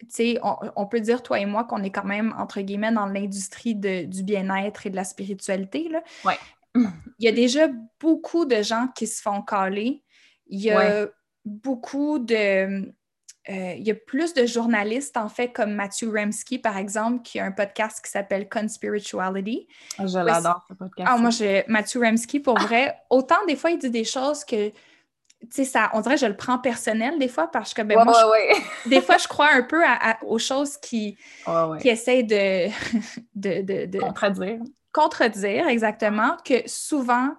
tu 0.00 0.06
sais, 0.08 0.38
on, 0.42 0.86
peut 0.86 1.00
dire, 1.00 1.22
toi 1.22 1.38
et 1.38 1.44
moi, 1.44 1.64
qu'on 1.64 1.82
est 1.82 1.90
quand 1.90 2.04
même, 2.04 2.34
entre 2.38 2.62
guillemets, 2.62 2.92
dans 2.92 3.06
l'industrie 3.06 3.74
du 3.74 4.22
bien-être 4.22 4.86
et 4.86 4.90
de 4.90 4.96
la 4.96 5.04
spiritualité. 5.04 5.90
Là. 5.90 6.02
Ouais. 6.24 6.38
Il 7.18 7.24
y 7.24 7.28
a 7.28 7.32
déjà 7.32 7.68
beaucoup 8.00 8.44
de 8.44 8.62
gens 8.62 8.88
qui 8.94 9.06
se 9.06 9.22
font 9.22 9.42
caler. 9.42 10.02
Il 10.48 10.60
y 10.60 10.70
a 10.70 11.06
beaucoup 11.44 12.18
de 12.18 12.92
euh, 13.48 13.74
il 13.76 13.86
y 13.86 13.92
a 13.92 13.94
plus 13.94 14.34
de 14.34 14.44
journalistes, 14.44 15.16
en 15.16 15.28
fait, 15.28 15.50
comme 15.52 15.72
Matthew 15.72 16.10
Remsky, 16.12 16.58
par 16.58 16.76
exemple, 16.76 17.22
qui 17.22 17.38
a 17.38 17.44
un 17.44 17.52
podcast 17.52 18.04
qui 18.04 18.10
s'appelle 18.10 18.48
Conspirituality. 18.48 19.68
Ah, 19.98 20.06
je 20.06 20.18
l'adore, 20.18 20.64
ce 20.68 20.74
podcast. 20.74 21.08
Ah, 21.10 21.16
moi, 21.16 21.30
Matthew 21.68 21.98
Remsky, 21.98 22.40
pour 22.40 22.58
vrai, 22.58 22.96
autant 23.08 23.44
des 23.46 23.54
fois, 23.54 23.70
il 23.70 23.78
dit 23.78 23.90
des 23.90 24.04
choses 24.04 24.44
que, 24.44 24.70
tu 24.70 24.74
sais, 25.50 25.64
ça, 25.64 25.90
on 25.92 26.00
dirait 26.00 26.16
que 26.16 26.22
je 26.22 26.26
le 26.26 26.36
prends 26.36 26.58
personnel 26.58 27.20
des 27.20 27.28
fois 27.28 27.48
parce 27.48 27.72
que, 27.72 27.82
ben, 27.82 28.02
moi, 28.02 28.20
des 28.86 29.00
fois, 29.00 29.16
je 29.16 29.28
crois 29.28 29.50
un 29.52 29.62
peu 29.62 29.80
aux 30.22 30.40
choses 30.40 30.76
qui, 30.78 31.16
qui 31.80 31.88
essayent 31.88 32.24
de, 32.24 32.66
de, 33.36 33.62
de, 33.62 33.86
de... 33.86 33.98
Contredire. 34.00 34.58
Contredire, 34.96 35.68
exactement, 35.68 36.38
que 36.42 36.62
souvent, 36.64 37.34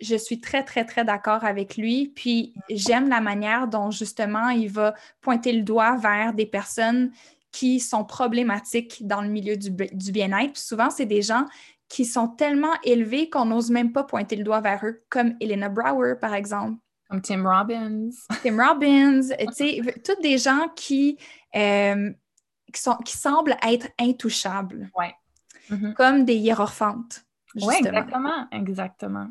je 0.00 0.16
suis 0.16 0.40
très, 0.40 0.64
très, 0.64 0.86
très 0.86 1.04
d'accord 1.04 1.44
avec 1.44 1.76
lui. 1.76 2.08
Puis 2.16 2.54
j'aime 2.70 3.10
la 3.10 3.20
manière 3.20 3.68
dont 3.68 3.90
justement 3.90 4.48
il 4.48 4.70
va 4.70 4.94
pointer 5.20 5.52
le 5.52 5.60
doigt 5.60 5.98
vers 5.98 6.32
des 6.32 6.46
personnes 6.46 7.12
qui 7.52 7.78
sont 7.78 8.06
problématiques 8.06 9.06
dans 9.06 9.20
le 9.20 9.28
milieu 9.28 9.58
du, 9.58 9.70
bien-être. 9.70 10.56
souvent, 10.56 10.88
c'est 10.88 11.04
des 11.04 11.20
gens 11.20 11.44
qui 11.90 12.06
sont 12.06 12.26
tellement 12.26 12.72
élevés 12.84 13.28
qu'on 13.28 13.44
n'ose 13.44 13.70
même 13.70 13.92
pas 13.92 14.04
pointer 14.04 14.36
le 14.36 14.42
doigt 14.42 14.62
vers 14.62 14.80
eux, 14.86 15.04
comme 15.10 15.34
Elena 15.42 15.68
Brower, 15.68 16.14
par 16.18 16.32
exemple. 16.32 16.78
Comme 17.10 17.20
Tim 17.20 17.46
Robbins. 17.46 18.08
Tim 18.42 18.56
Robbins, 18.66 19.28
tu 19.28 19.52
sais, 19.52 19.82
tous 20.02 20.22
des 20.22 20.38
gens 20.38 20.68
qui, 20.74 21.18
euh, 21.54 22.10
qui, 22.72 22.80
sont, 22.80 22.96
qui 23.04 23.14
semblent 23.14 23.58
être 23.62 23.88
intouchables. 24.00 24.90
Ouais. 24.96 25.12
Mm-hmm. 25.70 25.94
Comme 25.94 26.24
des 26.24 26.36
hiérophantes. 26.36 27.24
Oui, 27.56 27.74
exactement, 27.78 28.46
exactement. 28.50 29.28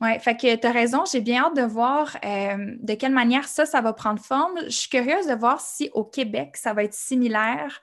Oui, 0.00 0.18
fait 0.18 0.36
que 0.36 0.56
tu 0.56 0.66
as 0.66 0.72
raison, 0.72 1.04
j'ai 1.10 1.20
bien 1.20 1.44
hâte 1.44 1.56
de 1.56 1.62
voir 1.62 2.16
euh, 2.24 2.74
de 2.80 2.94
quelle 2.94 3.12
manière 3.12 3.46
ça, 3.46 3.64
ça 3.64 3.80
va 3.80 3.92
prendre 3.92 4.20
forme. 4.20 4.58
Je 4.64 4.70
suis 4.70 4.90
curieuse 4.90 5.28
de 5.28 5.34
voir 5.34 5.60
si 5.60 5.90
au 5.94 6.04
Québec, 6.04 6.56
ça 6.56 6.72
va 6.72 6.82
être 6.82 6.94
similaire 6.94 7.80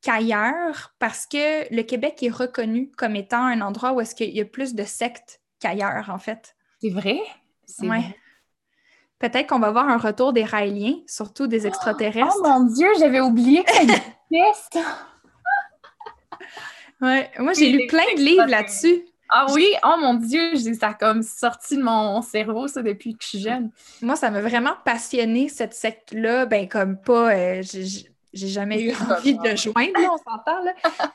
qu'ailleurs, 0.00 0.94
parce 0.98 1.26
que 1.26 1.72
le 1.74 1.82
Québec 1.82 2.22
est 2.22 2.30
reconnu 2.30 2.90
comme 2.96 3.14
étant 3.14 3.44
un 3.44 3.60
endroit 3.60 3.92
où 3.92 4.00
est-ce 4.00 4.14
qu'il 4.14 4.34
y 4.34 4.40
a 4.40 4.46
plus 4.46 4.74
de 4.74 4.84
sectes 4.84 5.42
qu'ailleurs, 5.60 6.08
en 6.08 6.18
fait. 6.18 6.56
C'est 6.80 6.88
vrai? 6.88 7.18
Oui. 7.80 7.98
Peut-être 9.18 9.48
qu'on 9.48 9.58
va 9.58 9.70
voir 9.70 9.86
un 9.86 9.98
retour 9.98 10.32
des 10.32 10.44
raéliens, 10.44 10.96
surtout 11.06 11.46
des 11.46 11.66
extraterrestres. 11.66 12.34
Oh, 12.38 12.42
mon 12.42 12.64
Dieu, 12.64 12.88
j'avais 12.98 13.20
oublié 13.20 13.62
que 13.64 13.70
ça 13.70 13.82
existe! 14.30 14.78
Ouais. 17.02 17.30
Moi, 17.38 17.52
j'ai 17.52 17.70
lu 17.70 17.86
plein 17.86 18.04
de 18.16 18.20
livres 18.20 18.46
là-dessus. 18.46 19.04
Ah 19.32 19.46
oui, 19.52 19.72
oh 19.84 19.94
mon 20.00 20.14
Dieu, 20.14 20.56
ça 20.74 20.88
a 20.88 20.94
comme 20.94 21.22
sorti 21.22 21.76
de 21.76 21.82
mon 21.82 22.20
cerveau, 22.20 22.66
ça, 22.66 22.82
depuis 22.82 23.14
que 23.14 23.22
je 23.22 23.28
suis 23.28 23.40
jeune. 23.40 23.70
Moi, 24.02 24.16
ça 24.16 24.30
m'a 24.30 24.40
vraiment 24.40 24.74
passionné 24.84 25.48
cette 25.48 25.72
secte-là. 25.72 26.46
Ben, 26.46 26.68
comme 26.68 27.00
pas, 27.00 27.32
euh, 27.32 27.62
j'ai 27.62 28.48
jamais 28.48 28.82
eu 28.82 28.92
envie 29.08 29.34
de 29.34 29.48
le 29.48 29.56
joindre, 29.56 29.92
on 29.96 30.18
s'entend, 30.18 30.64
là. 30.64 30.72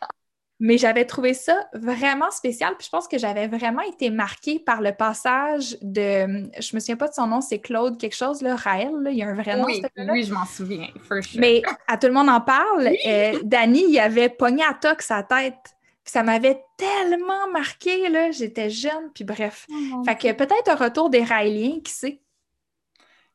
Mais 0.61 0.77
j'avais 0.77 1.03
trouvé 1.03 1.33
ça 1.33 1.67
vraiment 1.73 2.31
spécial. 2.31 2.75
Puis 2.77 2.85
je 2.85 2.89
pense 2.89 3.09
que 3.09 3.17
j'avais 3.17 3.47
vraiment 3.47 3.81
été 3.81 4.09
marquée 4.09 4.57
par 4.57 4.81
le 4.81 4.93
passage 4.93 5.77
de. 5.81 6.49
Je 6.61 6.75
me 6.75 6.79
souviens 6.79 6.95
pas 6.95 7.09
de 7.09 7.13
son 7.13 7.27
nom, 7.27 7.41
c'est 7.41 7.59
Claude 7.59 7.99
quelque 7.99 8.15
chose, 8.15 8.41
là, 8.41 8.55
Raël. 8.55 8.93
il 9.11 9.17
y 9.17 9.23
a 9.23 9.27
un 9.27 9.33
vrai 9.33 9.57
nom. 9.57 9.65
Oui, 9.65 9.81
oui 9.97 10.23
je 10.23 10.33
m'en 10.33 10.45
souviens. 10.45 10.87
For 11.09 11.21
sure. 11.21 11.41
Mais 11.41 11.61
à 11.87 11.97
tout 11.97 12.07
le 12.07 12.13
monde 12.13 12.29
en 12.29 12.39
parle. 12.39 12.89
Euh, 13.05 13.39
Danny, 13.43 13.83
il 13.89 13.99
avait 13.99 14.29
pogné 14.29 14.63
à 14.63 14.73
toc 14.73 15.01
sa 15.01 15.23
tête 15.23 15.74
ça 16.05 16.23
m'avait 16.23 16.63
tellement 16.77 17.49
marqué, 17.51 18.09
là. 18.09 18.31
J'étais 18.31 18.69
jeune, 18.69 19.11
puis 19.13 19.23
bref. 19.23 19.65
Oh 19.69 20.03
fait 20.05 20.15
que 20.15 20.31
peut-être 20.33 20.69
un 20.69 20.75
retour 20.75 21.09
des 21.09 21.23
Raéliens, 21.23 21.79
qui 21.83 21.91
sait? 21.91 22.21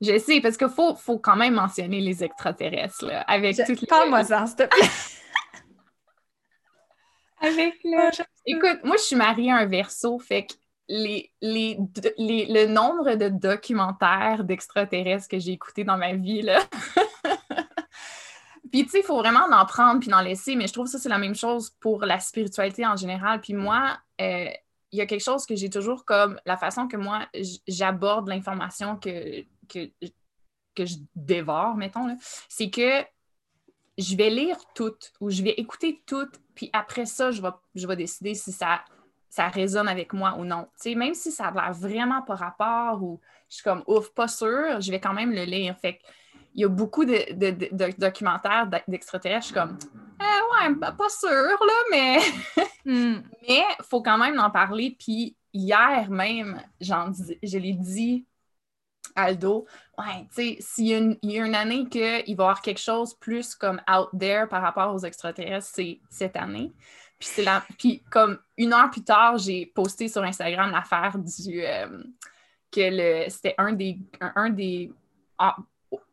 Je 0.00 0.18
sais, 0.18 0.40
parce 0.40 0.56
qu'il 0.56 0.68
faut, 0.68 0.94
faut 0.94 1.18
quand 1.18 1.36
même 1.36 1.54
mentionner 1.54 2.00
les 2.00 2.24
extraterrestres, 2.24 3.04
là, 3.04 3.20
avec 3.22 3.56
toutes 3.56 3.82
les... 3.82 3.86
Parle-moi 3.86 4.24
ça, 4.24 4.46
s'il 4.46 4.56
te 4.56 4.62
plaît. 4.62 4.88
avec 7.40 7.74
le... 7.84 8.10
Écoute, 8.46 8.80
moi, 8.84 8.96
je 8.96 9.02
suis 9.02 9.16
mariée 9.16 9.50
à 9.50 9.56
un 9.56 9.66
verso, 9.66 10.18
fait 10.18 10.46
que 10.46 10.54
les, 10.88 11.30
les, 11.42 11.76
le 12.16 12.66
nombre 12.66 13.14
de 13.14 13.28
documentaires 13.28 14.42
d'extraterrestres 14.44 15.28
que 15.28 15.38
j'ai 15.38 15.52
écoutés 15.52 15.84
dans 15.84 15.98
ma 15.98 16.14
vie, 16.14 16.42
là... 16.42 16.60
Puis, 18.70 18.84
tu 18.84 18.90
sais, 18.90 19.00
il 19.00 19.04
faut 19.04 19.18
vraiment 19.18 19.46
en 19.50 19.66
prendre 19.66 20.00
puis 20.00 20.12
en 20.12 20.20
laisser, 20.20 20.56
mais 20.56 20.66
je 20.66 20.72
trouve 20.72 20.86
que 20.86 20.92
ça, 20.92 20.98
c'est 20.98 21.08
la 21.08 21.18
même 21.18 21.34
chose 21.34 21.70
pour 21.80 22.04
la 22.04 22.20
spiritualité 22.20 22.86
en 22.86 22.96
général. 22.96 23.40
Puis 23.40 23.54
moi, 23.54 23.98
euh, 24.20 24.48
il 24.92 24.98
y 24.98 25.00
a 25.00 25.06
quelque 25.06 25.24
chose 25.24 25.46
que 25.46 25.54
j'ai 25.56 25.70
toujours 25.70 26.04
comme 26.04 26.40
la 26.44 26.56
façon 26.56 26.88
que 26.88 26.96
moi 26.96 27.26
j'aborde 27.68 28.28
l'information 28.28 28.96
que, 28.96 29.42
que, 29.68 29.90
que 30.74 30.84
je 30.84 30.96
dévore, 31.14 31.76
mettons, 31.76 32.16
c'est 32.48 32.70
que 32.70 33.04
je 33.98 34.16
vais 34.16 34.30
lire 34.30 34.56
toutes 34.74 35.12
ou 35.20 35.30
je 35.30 35.42
vais 35.42 35.50
écouter 35.50 36.02
toutes, 36.06 36.40
puis 36.54 36.70
après 36.72 37.06
ça, 37.06 37.30
je 37.30 37.42
vais, 37.42 37.50
je 37.74 37.86
vais 37.86 37.96
décider 37.96 38.34
si 38.34 38.50
ça, 38.50 38.80
ça 39.28 39.48
résonne 39.48 39.88
avec 39.88 40.12
moi 40.12 40.36
ou 40.38 40.44
non. 40.44 40.68
sais, 40.76 40.94
même 40.94 41.14
si 41.14 41.30
ça 41.30 41.46
a 41.46 41.52
l'air 41.52 41.72
vraiment 41.72 42.22
pas 42.22 42.34
rapport 42.34 43.02
ou 43.02 43.20
je 43.48 43.56
suis 43.56 43.64
comme 43.64 43.82
ouf, 43.86 44.10
pas 44.10 44.28
sûr, 44.28 44.80
je 44.80 44.90
vais 44.90 45.00
quand 45.00 45.12
même 45.12 45.32
le 45.32 45.44
lire. 45.44 45.76
Fait 45.78 46.00
il 46.54 46.62
y 46.62 46.64
a 46.64 46.68
beaucoup 46.68 47.04
de, 47.04 47.32
de, 47.32 47.98
documentaires 47.98 48.68
d'extraterrestres, 48.88 49.42
je 49.42 49.46
suis 49.46 49.54
comme 49.54 49.78
eh 50.20 50.68
ouais, 50.68 50.74
pas 50.78 51.08
sûr, 51.08 51.28
là, 51.30 51.82
mais 51.90 52.18
hmm. 52.84 53.22
mais 53.48 53.64
il 53.78 53.84
faut 53.88 54.02
quand 54.02 54.18
même 54.18 54.38
en 54.38 54.50
parler. 54.50 54.96
Puis 54.98 55.36
hier 55.52 56.10
même, 56.10 56.62
je 56.80 57.58
l'ai 57.58 57.72
dit 57.72 58.26
Aldo, 59.16 59.66
ouais, 59.98 60.26
tu 60.34 60.42
sais, 60.42 60.56
s'il 60.60 61.18
y, 61.22 61.38
a 61.38 61.44
une 61.44 61.54
année 61.54 61.88
qu'il 61.88 62.00
va 62.02 62.18
y 62.18 62.32
avoir 62.32 62.62
quelque 62.62 62.80
chose 62.80 63.14
plus 63.14 63.54
comme 63.54 63.80
out 63.90 64.08
there 64.18 64.46
par 64.48 64.62
rapport 64.62 64.94
aux 64.94 65.00
extraterrestres, 65.00 65.70
c'est 65.74 66.00
cette 66.08 66.36
année. 66.36 66.72
Puis, 67.18 67.28
c'est 67.28 67.42
la... 67.42 67.62
Puis 67.78 68.02
comme 68.10 68.38
une 68.56 68.72
heure 68.72 68.90
plus 68.90 69.04
tard, 69.04 69.36
j'ai 69.38 69.66
posté 69.66 70.08
sur 70.08 70.22
Instagram 70.22 70.70
l'affaire 70.70 71.16
du... 71.18 71.62
Euh, 71.62 72.02
que 72.70 72.80
le... 72.80 73.30
c'était 73.30 73.54
un 73.58 73.72
des, 73.72 73.98
un, 74.20 74.50
des 74.50 74.92
ah, 75.38 75.56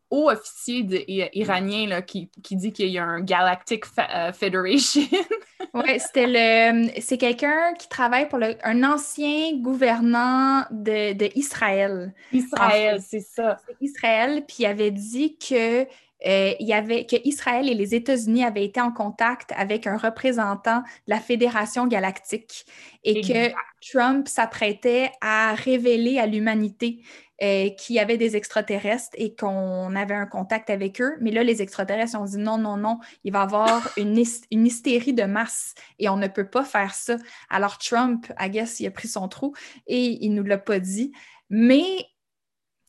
haut 0.10 0.30
officier 0.30 0.84
de, 0.84 1.04
iranien 1.08 1.88
là, 1.88 2.02
qui, 2.02 2.30
qui, 2.44 2.56
dit 2.56 2.72
qu'il 2.72 2.90
y 2.90 2.98
a 2.98 3.04
un 3.04 3.22
Galactic 3.22 3.84
euh, 4.00 4.32
Federation. 4.32 5.04
oui, 5.74 6.00
c'était 6.00 6.28
le. 6.28 6.90
C'est 7.02 7.18
quelqu'un 7.18 7.74
qui 7.74 7.90
travaille 7.90 8.30
pour 8.30 8.40
le, 8.40 8.56
un 8.64 8.84
ancien 8.84 9.58
gouvernant 9.58 10.64
de, 10.72 11.14
de 11.14 11.30
Israël. 11.36 12.14
Israël, 12.32 13.02
c'est 13.06 13.22
ça. 13.22 13.58
Israël, 13.82 14.44
puis 14.48 14.58
il 14.60 14.66
avait 14.66 14.92
dit 14.92 15.38
que. 15.38 15.86
Euh, 16.26 16.56
il 16.60 16.66
y 16.66 16.74
avait 16.74 17.06
que 17.06 17.16
Israël 17.26 17.70
et 17.70 17.76
les 17.76 17.94
États-Unis 17.94 18.44
avaient 18.44 18.66
été 18.66 18.82
en 18.82 18.92
contact 18.92 19.54
avec 19.56 19.86
un 19.86 19.98
représentant 19.98 20.80
de 20.80 20.84
la 21.06 21.20
Fédération 21.20 21.86
galactique 21.86 22.66
et 23.04 23.22
que 23.22 23.54
Trump 23.92 24.28
s'apprêtait 24.28 25.12
à 25.22 25.54
révéler 25.54 26.18
à 26.18 26.26
l'humanité 26.26 27.04
euh, 27.44 27.70
qu'il 27.70 27.96
y 27.96 28.00
avait 28.00 28.18
des 28.18 28.36
extraterrestres 28.36 29.10
et 29.14 29.36
qu'on 29.36 29.96
avait 29.96 30.16
un 30.16 30.26
contact 30.26 30.70
avec 30.70 31.00
eux. 31.02 31.18
Mais 31.22 31.32
là, 31.32 31.44
les 31.44 31.62
extraterrestres 31.62 32.20
ont 32.20 32.26
dit 32.26 32.38
non, 32.38 32.58
non, 32.58 32.78
non, 32.78 33.00
il 33.24 33.32
va 33.32 33.42
y 33.42 33.44
avoir 33.44 33.90
une, 33.98 34.24
une 34.52 34.66
hystérie 34.66 35.14
de 35.14 35.24
masse 35.24 35.76
et 36.00 36.10
on 36.10 36.18
ne 36.18 36.28
peut 36.28 36.50
pas 36.50 36.64
faire 36.64 36.94
ça. 36.94 37.18
Alors 37.50 37.78
Trump, 37.78 38.26
I 38.40 38.50
guess, 38.50 38.80
il 38.80 38.88
a 38.88 38.92
pris 38.92 39.08
son 39.08 39.28
trou 39.28 39.54
et 39.86 40.24
il 40.26 40.32
ne 40.32 40.42
nous 40.42 40.48
l'a 40.48 40.58
pas 40.58 40.80
dit. 40.80 41.12
Mais 41.50 41.86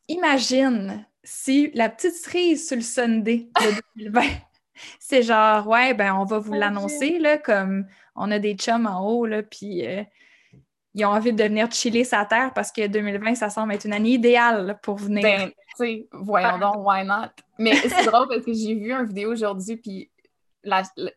imagine 0.09 1.07
si 1.23 1.71
la 1.75 1.91
petite 1.91 2.15
cerise 2.15 2.67
sur 2.67 2.77
le 2.77 2.83
Sunday 2.83 3.49
de 3.61 3.71
2020, 3.97 4.23
c'est 4.99 5.23
genre, 5.23 5.67
ouais, 5.67 5.93
ben 5.93 6.15
on 6.15 6.25
va 6.25 6.39
vous 6.39 6.55
l'annoncer, 6.55 7.19
là, 7.19 7.37
comme 7.37 7.87
on 8.15 8.31
a 8.31 8.39
des 8.39 8.55
chums 8.55 8.87
en 8.87 9.07
haut, 9.07 9.27
là, 9.27 9.43
puis 9.43 9.87
euh, 9.87 10.03
ils 10.95 11.05
ont 11.05 11.11
envie 11.11 11.33
de 11.33 11.45
venir 11.45 11.71
chiller 11.71 12.05
sa 12.05 12.25
terre 12.25 12.53
parce 12.55 12.73
que 12.73 12.87
2020, 12.87 13.35
ça 13.35 13.51
semble 13.51 13.75
être 13.75 13.85
une 13.85 13.93
année 13.93 14.11
idéale 14.11 14.79
pour 14.83 14.97
venir. 14.97 15.23
Ben, 15.23 15.51
tu 15.51 15.55
sais, 15.77 16.09
voyons 16.13 16.59
donc, 16.59 16.87
why 16.87 17.05
not? 17.05 17.31
Mais 17.59 17.75
c'est 17.77 18.07
drôle 18.07 18.29
parce 18.29 18.45
que 18.45 18.53
j'ai 18.53 18.75
vu 18.75 18.93
une 18.93 19.07
vidéo 19.07 19.33
aujourd'hui, 19.33 19.77
puis 19.77 20.11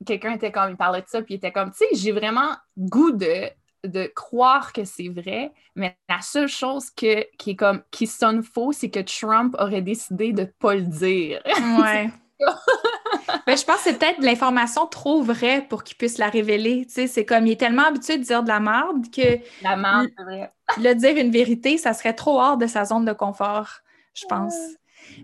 quelqu'un 0.06 0.34
était 0.34 0.52
comme, 0.52 0.72
il 0.72 0.78
parlait 0.78 1.02
de 1.02 1.08
ça, 1.08 1.22
puis 1.22 1.36
il 1.36 1.38
était 1.38 1.52
comme, 1.52 1.72
tu 1.72 1.78
sais, 1.78 1.88
j'ai 1.94 2.12
vraiment 2.12 2.56
goût 2.78 3.12
de, 3.12 3.50
de 3.86 4.12
croire 4.14 4.74
que 4.74 4.84
c'est 4.84 5.10
vrai, 5.10 5.52
mais 5.76 5.98
la 6.10 6.22
seule 6.22 6.48
chose 6.48 6.90
que, 6.92 7.26
qui 7.38 7.52
est 7.52 7.56
comme, 7.56 7.82
qui 7.92 8.08
sonne 8.08 8.44
faux, 8.44 8.72
c'est 8.72 8.90
que 8.90 9.00
Trump 9.00 9.56
aurait 9.60 9.82
décidé 9.82 10.34
de 10.34 10.44
pas 10.44 10.76
le 10.76 10.82
dire. 10.82 11.42
Ouais. 11.46 12.10
ben, 13.48 13.58
je 13.58 13.64
pense 13.64 13.78
que 13.78 13.82
c'est 13.84 13.98
peut-être 13.98 14.20
de 14.20 14.26
l'information 14.26 14.88
trop 14.88 15.22
vraie 15.22 15.66
pour 15.68 15.84
qu'il 15.84 15.98
puisse 15.98 16.18
la 16.18 16.30
révéler. 16.30 16.86
C'est 16.90 17.26
comme 17.26 17.48
il 17.48 17.54
est 17.54 17.60
tellement 17.60 17.86
habitué 17.86 18.18
de 18.18 18.24
dire 18.24 18.44
de 18.44 18.48
la 18.48 18.60
merde 18.60 19.10
que. 19.12 19.40
La 19.62 19.76
merde, 19.76 20.08
c'est 20.18 20.24
vrai. 20.24 20.52
le 20.78 20.94
dire 20.94 21.18
une 21.18 21.32
vérité, 21.32 21.78
ça 21.78 21.94
serait 21.94 22.14
trop 22.14 22.40
hors 22.40 22.58
de 22.58 22.68
sa 22.68 22.86
zone 22.86 23.06
de 23.06 23.14
confort, 23.14 23.80
je 24.14 24.26
pense. 24.26 24.56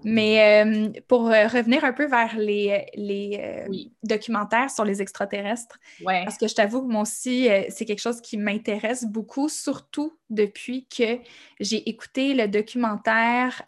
Mais 0.03 0.63
euh, 0.65 0.89
pour 1.07 1.27
euh, 1.27 1.47
revenir 1.47 1.83
un 1.83 1.93
peu 1.93 2.05
vers 2.05 2.37
les, 2.37 2.85
les 2.95 3.39
euh, 3.41 3.73
documentaires 4.03 4.69
sur 4.69 4.85
les 4.85 5.01
extraterrestres, 5.01 5.79
parce 6.03 6.37
que 6.37 6.47
je 6.47 6.55
t'avoue 6.55 6.81
que 6.81 6.91
moi 6.91 7.01
aussi, 7.01 7.47
c'est 7.69 7.85
quelque 7.85 8.01
chose 8.01 8.21
qui 8.21 8.37
m'intéresse 8.37 9.05
beaucoup, 9.05 9.49
surtout 9.49 10.17
depuis 10.29 10.87
que 10.87 11.19
j'ai 11.59 11.89
écouté 11.89 12.33
le 12.33 12.47
documentaire, 12.47 13.63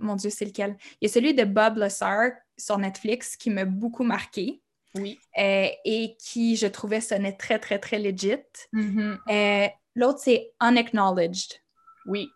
mon 0.00 0.16
Dieu, 0.16 0.30
c'est 0.30 0.44
lequel? 0.44 0.76
Il 1.00 1.08
y 1.08 1.10
a 1.10 1.12
celui 1.12 1.34
de 1.34 1.44
Bob 1.44 1.76
Lessard 1.76 2.32
sur 2.56 2.78
Netflix 2.78 3.36
qui 3.36 3.50
m'a 3.50 3.64
beaucoup 3.64 4.04
marqué. 4.04 4.60
Oui. 4.96 5.18
et 5.36 6.14
qui, 6.20 6.54
je 6.54 6.68
trouvais, 6.68 7.00
sonnait 7.00 7.32
très, 7.32 7.58
très, 7.58 7.80
très 7.80 7.98
legit. 7.98 8.36
Mm-hmm. 8.72 9.72
L'autre, 9.96 10.20
c'est 10.20 10.52
Unacknowledged. 10.62 11.60
Oui. 12.06 12.30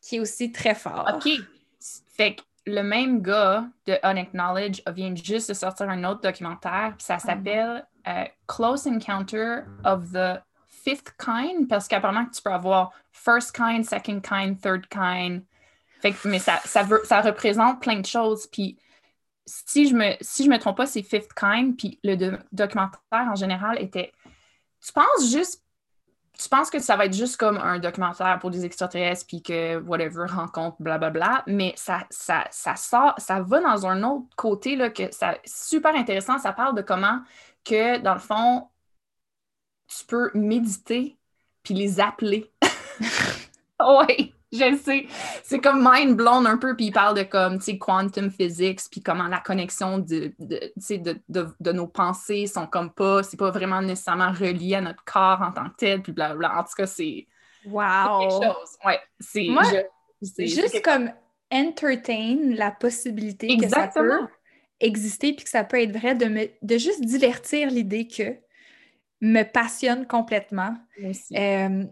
Qui 0.00 0.16
est 0.16 0.20
aussi 0.20 0.50
très 0.50 0.74
fort. 0.74 1.06
OK. 1.14 1.30
Fait 2.16 2.36
que 2.36 2.42
le 2.66 2.82
même 2.82 3.22
gars 3.22 3.66
de 3.86 3.98
Unacknowledged 4.02 4.82
vient 4.92 5.14
juste 5.14 5.48
de 5.48 5.54
sortir 5.54 5.88
un 5.88 6.04
autre 6.04 6.20
documentaire, 6.20 6.94
ça 6.98 7.14
ah. 7.14 7.18
s'appelle 7.18 7.86
euh, 8.06 8.24
Close 8.46 8.86
Encounter 8.86 9.62
of 9.84 10.12
the 10.12 10.40
Fifth 10.68 11.14
Kind, 11.18 11.68
parce 11.68 11.88
qu'apparemment 11.88 12.26
tu 12.26 12.40
peux 12.42 12.52
avoir 12.52 12.92
First 13.12 13.54
Kind, 13.54 13.84
Second 13.84 14.20
Kind, 14.20 14.60
Third 14.60 14.86
Kind. 14.88 15.42
Fait 16.00 16.14
mais 16.24 16.38
ça, 16.38 16.58
ça, 16.64 16.82
veut, 16.82 17.02
ça 17.04 17.20
représente 17.20 17.82
plein 17.82 18.00
de 18.00 18.06
choses. 18.06 18.46
Puis 18.46 18.78
si 19.44 19.88
je 19.88 19.94
me, 19.94 20.12
si 20.20 20.44
je 20.44 20.50
me 20.50 20.58
trompe 20.58 20.78
pas, 20.78 20.86
c'est 20.86 21.02
Fifth 21.02 21.34
Kind, 21.34 21.76
puis 21.76 21.98
le 22.02 22.38
documentaire 22.52 23.00
en 23.12 23.34
général 23.34 23.80
était. 23.80 24.12
Tu 24.84 24.92
penses 24.94 25.30
juste 25.30 25.62
tu 26.40 26.48
penses 26.48 26.70
que 26.70 26.78
ça 26.78 26.96
va 26.96 27.04
être 27.04 27.14
juste 27.14 27.36
comme 27.36 27.58
un 27.58 27.78
documentaire 27.78 28.38
pour 28.40 28.50
des 28.50 28.64
extraterrestres, 28.64 29.26
puis 29.26 29.42
que 29.42 29.78
whatever, 29.80 30.24
rencontre, 30.26 30.76
blablabla, 30.80 31.44
mais 31.46 31.74
ça, 31.76 32.06
ça, 32.08 32.46
ça 32.50 32.76
sort, 32.76 33.14
ça 33.18 33.40
va 33.42 33.60
dans 33.60 33.86
un 33.86 34.02
autre 34.02 34.34
côté, 34.36 34.74
là, 34.74 34.88
que 34.88 35.02
c'est 35.10 35.40
super 35.44 35.94
intéressant. 35.94 36.38
Ça 36.38 36.52
parle 36.52 36.74
de 36.76 36.82
comment 36.82 37.20
que, 37.64 37.98
dans 37.98 38.14
le 38.14 38.20
fond, 38.20 38.68
tu 39.86 40.06
peux 40.06 40.30
méditer 40.34 41.18
puis 41.62 41.74
les 41.74 42.00
appeler. 42.00 42.50
oui. 43.80 44.34
Je 44.52 44.76
sais. 44.76 45.06
C'est 45.44 45.60
comme 45.60 45.88
mind 45.88 46.16
blown 46.16 46.46
un 46.46 46.56
peu, 46.56 46.74
puis 46.74 46.86
il 46.86 46.92
parle 46.92 47.16
de 47.16 47.22
comme, 47.22 47.58
tu 47.58 47.66
sais, 47.66 47.78
quantum 47.78 48.30
physics, 48.30 48.80
puis 48.90 49.00
comment 49.00 49.28
la 49.28 49.38
connexion 49.38 49.98
de, 49.98 50.32
de, 50.40 50.72
de, 51.28 51.46
de, 51.60 51.72
nos 51.72 51.86
pensées 51.86 52.48
sont 52.48 52.66
comme 52.66 52.92
pas, 52.92 53.22
c'est 53.22 53.36
pas 53.36 53.50
vraiment 53.50 53.80
nécessairement 53.80 54.32
relié 54.32 54.76
à 54.76 54.80
notre 54.80 55.04
corps 55.04 55.40
en 55.42 55.52
tant 55.52 55.68
que 55.70 55.76
tel, 55.76 56.02
puis 56.02 56.12
blablabla. 56.12 56.58
En 56.58 56.64
tout 56.64 56.74
cas, 56.76 56.86
c'est. 56.86 57.26
Wow! 57.64 58.20
quelque 58.20 58.44
chose. 58.44 58.76
Ouais, 58.84 59.00
c'est. 59.20 60.46
juste 60.46 60.82
comme 60.82 61.12
entertain 61.52 62.38
la 62.54 62.72
possibilité 62.72 63.56
que 63.56 63.68
ça 63.68 63.88
peut 63.88 64.26
exister, 64.80 65.32
puis 65.32 65.44
que 65.44 65.50
ça 65.50 65.62
peut 65.62 65.80
être 65.80 65.96
vrai, 65.96 66.14
de, 66.14 66.26
me, 66.26 66.46
de 66.62 66.78
juste 66.78 67.04
divertir 67.04 67.70
l'idée 67.70 68.08
que 68.08 68.36
me 69.20 69.42
passionne 69.42 70.06
complètement. 70.06 70.74
Euh, 71.36 71.84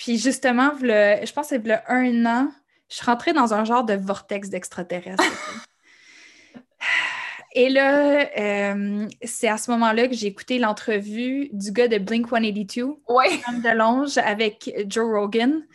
puis 0.00 0.16
justement, 0.16 0.72
je 0.80 1.32
pense 1.34 1.50
que 1.50 1.56
c'est 1.56 1.66
le 1.66 1.76
un 1.86 2.24
an, 2.24 2.50
je 2.88 2.96
suis 2.96 3.04
rentrée 3.04 3.34
dans 3.34 3.52
un 3.52 3.66
genre 3.66 3.84
de 3.84 3.92
vortex 3.92 4.48
d'extraterrestres. 4.48 5.22
Et 7.52 7.68
là, 7.68 8.26
euh, 8.38 9.06
c'est 9.22 9.48
à 9.48 9.58
ce 9.58 9.70
moment-là 9.72 10.08
que 10.08 10.14
j'ai 10.14 10.28
écouté 10.28 10.58
l'entrevue 10.58 11.50
du 11.52 11.70
gars 11.70 11.86
de 11.86 11.98
Blink 11.98 12.30
182, 12.30 12.96
ouais. 13.10 13.28
de 13.62 13.76
Longe, 13.76 14.16
avec 14.16 14.72
Joe 14.86 15.04
Rogan. 15.04 15.66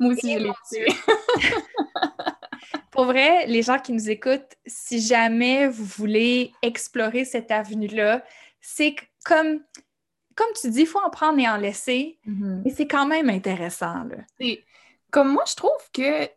Moi 0.00 0.14
aussi, 0.14 0.32
je 0.32 0.38
l'ai 0.40 0.50
Pour 2.90 3.04
vrai, 3.04 3.46
les 3.46 3.62
gens 3.62 3.78
qui 3.78 3.92
nous 3.92 4.10
écoutent, 4.10 4.56
si 4.66 5.00
jamais 5.00 5.68
vous 5.68 5.84
voulez 5.84 6.50
explorer 6.62 7.24
cette 7.24 7.52
avenue-là, 7.52 8.24
c'est 8.60 8.96
comme 9.24 9.60
comme 10.40 10.54
tu 10.58 10.70
dis, 10.70 10.80
il 10.80 10.86
faut 10.86 11.00
en 11.00 11.10
prendre 11.10 11.38
et 11.38 11.46
en 11.46 11.58
laisser, 11.58 12.18
mm-hmm. 12.26 12.62
mais 12.64 12.70
c'est 12.70 12.86
quand 12.86 13.06
même 13.06 13.28
intéressant. 13.28 14.04
Là. 14.04 14.16
Comme 15.10 15.32
moi, 15.32 15.44
je 15.46 15.54
trouve 15.54 15.90
que 15.92 16.28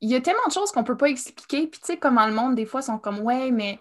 il 0.00 0.08
y 0.08 0.14
a 0.14 0.20
tellement 0.20 0.46
de 0.46 0.52
choses 0.52 0.70
qu'on 0.70 0.84
peut 0.84 0.96
pas 0.96 1.08
expliquer. 1.08 1.66
Puis, 1.66 1.80
tu 1.80 1.86
sais, 1.86 1.96
comment 1.98 2.26
le 2.26 2.32
monde, 2.32 2.54
des 2.54 2.66
fois, 2.66 2.82
sont 2.82 2.98
comme, 2.98 3.18
ouais, 3.20 3.50
mais, 3.50 3.80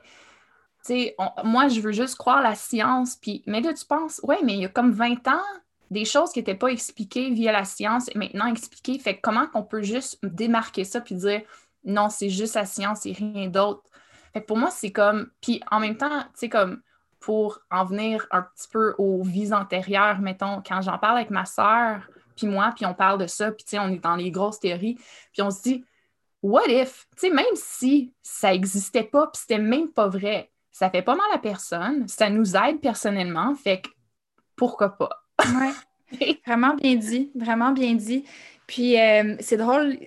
tu 0.83 0.93
sais, 0.93 1.15
moi, 1.43 1.67
je 1.67 1.79
veux 1.79 1.91
juste 1.91 2.15
croire 2.15 2.41
la 2.41 2.55
science. 2.55 3.15
Puis, 3.15 3.43
mais 3.45 3.61
là, 3.61 3.73
tu 3.73 3.85
penses, 3.85 4.19
ouais, 4.23 4.39
mais 4.43 4.55
il 4.55 4.61
y 4.61 4.65
a 4.65 4.69
comme 4.69 4.91
20 4.91 5.27
ans, 5.27 5.43
des 5.91 6.05
choses 6.05 6.31
qui 6.31 6.39
n'étaient 6.39 6.55
pas 6.55 6.69
expliquées 6.69 7.29
via 7.29 7.51
la 7.51 7.65
science 7.65 8.09
et 8.09 8.17
maintenant 8.17 8.47
expliquées. 8.47 8.97
Fait 8.99 9.19
comment 9.19 9.47
qu'on 9.47 9.63
peut 9.63 9.83
juste 9.83 10.17
démarquer 10.23 10.83
ça 10.83 10.99
puis 10.99 11.15
dire, 11.15 11.43
non, 11.83 12.09
c'est 12.09 12.29
juste 12.29 12.55
la 12.55 12.65
science 12.65 13.05
et 13.05 13.13
rien 13.13 13.47
d'autre? 13.47 13.83
Fait 14.33 14.41
pour 14.41 14.57
moi, 14.57 14.71
c'est 14.71 14.91
comme, 14.91 15.29
puis 15.39 15.61
en 15.71 15.79
même 15.79 15.95
temps, 15.95 16.23
tu 16.23 16.39
sais, 16.39 16.49
comme, 16.49 16.81
pour 17.27 17.59
en 17.69 17.83
venir 17.83 18.25
un 18.31 18.41
petit 18.41 18.69
peu 18.71 18.95
aux 18.97 19.21
vies 19.21 19.51
antérieures, 19.51 20.19
mettons, 20.19 20.63
quand 20.65 20.81
j'en 20.81 20.97
parle 20.97 21.17
avec 21.17 21.29
ma 21.29 21.43
sœur, 21.43 22.09
puis 22.37 22.47
moi, 22.47 22.71
puis 22.73 22.85
on 22.85 22.93
parle 22.93 23.19
de 23.19 23.27
ça, 23.27 23.51
puis 23.51 23.65
tu 23.65 23.71
sais, 23.71 23.79
on 23.79 23.89
est 23.89 24.01
dans 24.01 24.15
les 24.15 24.31
grosses 24.31 24.61
théories, 24.61 24.95
puis 25.33 25.41
on 25.41 25.51
se 25.51 25.61
dit, 25.61 25.83
what 26.41 26.69
if, 26.69 27.05
tu 27.17 27.27
sais, 27.27 27.29
même 27.29 27.43
si 27.55 28.13
ça 28.23 28.51
n'existait 28.51 29.03
pas, 29.03 29.27
puis 29.27 29.41
c'était 29.41 29.61
même 29.61 29.89
pas 29.89 30.07
vrai, 30.07 30.49
ça 30.71 30.89
fait 30.89 31.01
pas 31.01 31.15
mal 31.15 31.25
à 31.33 31.37
personne, 31.37 32.07
ça 32.07 32.29
nous 32.29 32.55
aide 32.55 32.79
personnellement, 32.79 33.55
fait 33.55 33.81
que 33.81 33.89
pourquoi 34.55 34.97
pas? 34.97 35.09
Ouais. 35.41 36.39
vraiment 36.47 36.75
bien 36.75 36.95
dit, 36.95 37.29
vraiment 37.35 37.73
bien 37.73 37.93
dit. 37.95 38.23
Puis 38.67 38.97
euh, 38.97 39.35
c'est 39.41 39.57
drôle, 39.57 39.97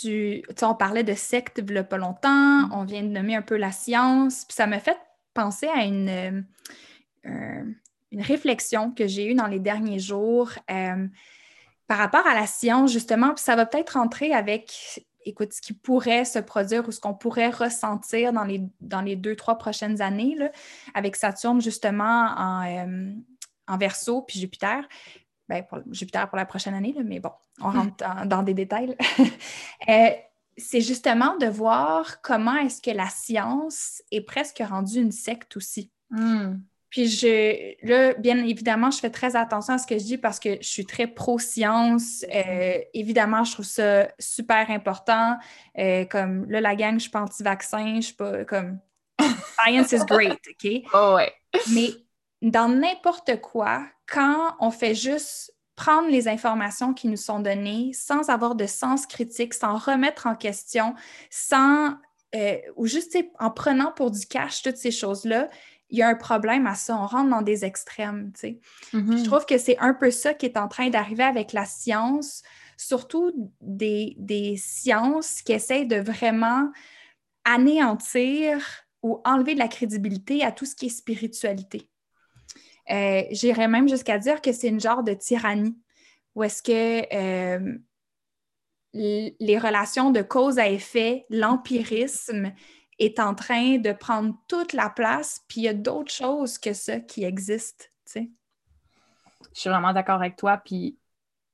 tu, 0.00 0.42
on 0.62 0.74
parlait 0.74 1.04
de 1.04 1.12
secte 1.12 1.58
il 1.58 1.74
n'y 1.74 1.76
a 1.76 1.84
pas 1.84 1.98
longtemps, 1.98 2.68
mm. 2.68 2.72
on 2.72 2.84
vient 2.84 3.02
de 3.02 3.08
nommer 3.08 3.36
un 3.36 3.42
peu 3.42 3.58
la 3.58 3.70
science, 3.70 4.46
puis 4.46 4.54
ça 4.54 4.66
m'a 4.66 4.78
fait 4.78 4.96
penser 5.34 5.68
à 5.68 5.84
une, 5.84 6.44
euh, 7.26 7.64
une 8.12 8.22
réflexion 8.22 8.90
que 8.90 9.06
j'ai 9.06 9.26
eue 9.26 9.34
dans 9.34 9.46
les 9.46 9.60
derniers 9.60 9.98
jours 9.98 10.50
euh, 10.70 11.06
par 11.86 11.98
rapport 11.98 12.26
à 12.26 12.34
la 12.34 12.46
science, 12.46 12.92
justement, 12.92 13.34
puis 13.34 13.42
ça 13.42 13.56
va 13.56 13.66
peut-être 13.66 13.90
rentrer 13.90 14.32
avec 14.32 15.04
écoute, 15.24 15.52
ce 15.52 15.60
qui 15.60 15.74
pourrait 15.74 16.24
se 16.24 16.38
produire 16.38 16.88
ou 16.88 16.92
ce 16.92 17.00
qu'on 17.00 17.14
pourrait 17.14 17.50
ressentir 17.50 18.32
dans 18.32 18.44
les, 18.44 18.62
dans 18.80 19.02
les 19.02 19.16
deux, 19.16 19.36
trois 19.36 19.58
prochaines 19.58 20.00
années, 20.00 20.34
là, 20.34 20.50
avec 20.94 21.16
Saturne 21.16 21.60
justement 21.60 22.32
en, 22.36 22.64
euh, 22.64 23.12
en 23.68 23.76
verso, 23.76 24.22
puis 24.22 24.40
Jupiter. 24.40 24.88
Ben, 25.48 25.64
pour 25.64 25.80
Jupiter 25.90 26.28
pour 26.28 26.36
la 26.36 26.46
prochaine 26.46 26.74
année, 26.74 26.94
mais 27.04 27.18
bon, 27.18 27.32
on 27.60 27.70
hmm. 27.70 27.76
rentre 27.76 28.26
dans, 28.26 28.42
des 28.42 28.54
détails. 28.54 28.96
C'est 30.56 30.80
justement 30.80 31.36
de 31.38 31.46
voir 31.46 32.20
comment 32.22 32.56
est-ce 32.56 32.82
que 32.82 32.90
la 32.90 33.08
science 33.08 34.02
est 34.10 34.20
presque 34.20 34.62
rendue 34.66 35.00
une 35.00 35.12
secte 35.12 35.56
aussi. 35.56 35.90
Hmm. 36.10 36.58
Puis 36.90 37.06
je, 37.06 37.86
là, 37.86 38.14
bien 38.14 38.44
évidemment, 38.44 38.90
je 38.90 38.98
fais 38.98 39.10
très 39.10 39.36
attention 39.36 39.74
à 39.74 39.78
ce 39.78 39.86
que 39.86 39.96
je 39.96 40.04
dis 40.04 40.18
parce 40.18 40.40
que 40.40 40.56
je 40.60 40.66
suis 40.66 40.84
très 40.84 41.06
pro-science. 41.06 42.24
Euh, 42.34 42.78
évidemment, 42.94 43.44
je 43.44 43.52
trouve 43.52 43.64
ça 43.64 44.08
super 44.18 44.68
important. 44.70 45.36
Euh, 45.78 46.04
comme 46.04 46.50
là, 46.50 46.60
la 46.60 46.74
gang, 46.74 46.94
je 46.94 47.02
suis 47.02 47.10
pas 47.10 47.22
anti-vaccin, 47.22 47.96
je 47.96 48.06
suis 48.06 48.14
pas 48.14 48.44
comme 48.44 48.80
science 49.62 49.92
is 49.92 50.04
great, 50.04 50.40
OK? 50.48 50.82
Oh 50.92 51.14
ouais. 51.14 51.32
Mais 51.72 51.90
dans 52.42 52.68
n'importe 52.68 53.40
quoi, 53.40 53.86
quand 54.06 54.56
on 54.58 54.72
fait 54.72 54.96
juste 54.96 55.54
prendre 55.80 56.10
les 56.10 56.28
informations 56.28 56.92
qui 56.92 57.08
nous 57.08 57.16
sont 57.16 57.40
données 57.40 57.92
sans 57.94 58.28
avoir 58.28 58.54
de 58.54 58.66
sens 58.66 59.06
critique, 59.06 59.54
sans 59.54 59.78
remettre 59.78 60.26
en 60.26 60.34
question, 60.36 60.94
sans 61.30 61.94
euh, 62.34 62.58
ou 62.76 62.86
juste 62.86 63.16
en 63.38 63.50
prenant 63.50 63.90
pour 63.90 64.10
du 64.10 64.26
cash 64.26 64.62
toutes 64.62 64.76
ces 64.76 64.90
choses-là, 64.90 65.48
il 65.88 65.98
y 65.98 66.02
a 66.02 66.08
un 66.08 66.14
problème 66.14 66.66
à 66.66 66.74
ça. 66.74 66.96
On 66.96 67.06
rentre 67.06 67.30
dans 67.30 67.40
des 67.40 67.64
extrêmes, 67.64 68.30
sais. 68.36 68.60
Mm-hmm. 68.92 69.18
Je 69.18 69.24
trouve 69.24 69.46
que 69.46 69.56
c'est 69.56 69.78
un 69.78 69.94
peu 69.94 70.10
ça 70.10 70.34
qui 70.34 70.44
est 70.46 70.58
en 70.58 70.68
train 70.68 70.90
d'arriver 70.90 71.24
avec 71.24 71.54
la 71.54 71.64
science, 71.64 72.42
surtout 72.76 73.32
des, 73.62 74.56
sciences 74.58 75.40
qui 75.40 75.52
essayent 75.52 75.88
de 75.88 75.96
vraiment 75.96 76.70
anéantir 77.44 78.60
ou 79.02 79.22
enlever 79.24 79.54
de 79.54 79.58
la 79.58 79.68
crédibilité 79.68 80.44
à 80.44 80.52
tout 80.52 80.66
ce 80.66 80.76
qui 80.76 80.86
est 80.86 80.90
spiritualité. 80.90 81.89
Euh, 82.90 83.22
j'irais 83.30 83.68
même 83.68 83.88
jusqu'à 83.88 84.18
dire 84.18 84.40
que 84.40 84.52
c'est 84.52 84.68
une 84.68 84.80
genre 84.80 85.02
de 85.02 85.14
tyrannie, 85.14 85.76
où 86.34 86.42
est-ce 86.42 86.62
que 86.62 87.14
euh, 87.14 87.78
les 88.92 89.58
relations 89.58 90.10
de 90.10 90.22
cause 90.22 90.58
à 90.58 90.68
effet, 90.68 91.26
l'empirisme, 91.30 92.52
est 93.00 93.18
en 93.18 93.34
train 93.34 93.78
de 93.78 93.92
prendre 93.92 94.34
toute 94.46 94.74
la 94.74 94.90
place, 94.90 95.42
puis 95.48 95.62
il 95.62 95.64
y 95.64 95.68
a 95.68 95.74
d'autres 95.74 96.12
choses 96.12 96.58
que 96.58 96.74
ça 96.74 97.00
qui 97.00 97.24
existent, 97.24 97.86
tu 98.04 98.12
sais. 98.12 98.30
Je 99.54 99.60
suis 99.60 99.70
vraiment 99.70 99.92
d'accord 99.92 100.16
avec 100.16 100.36
toi, 100.36 100.58
puis 100.58 100.98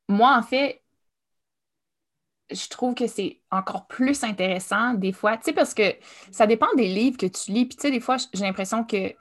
moi, 0.09 0.37
en 0.37 0.43
fait, 0.43 0.83
je 2.51 2.69
trouve 2.69 2.95
que 2.95 3.07
c'est 3.07 3.41
encore 3.51 3.87
plus 3.87 4.25
intéressant 4.25 4.95
des 4.95 5.13
fois, 5.13 5.37
tu 5.37 5.45
sais, 5.45 5.53
parce 5.53 5.73
que 5.73 5.95
ça 6.33 6.47
dépend 6.47 6.73
des 6.77 6.89
livres 6.89 7.17
que 7.17 7.27
tu 7.27 7.53
lis, 7.53 7.67
puis 7.67 7.77
tu 7.77 7.83
sais, 7.83 7.91
des 7.91 8.01
fois, 8.01 8.17
j'ai 8.35 8.45
l'impression 8.45 8.85
que 8.85 9.15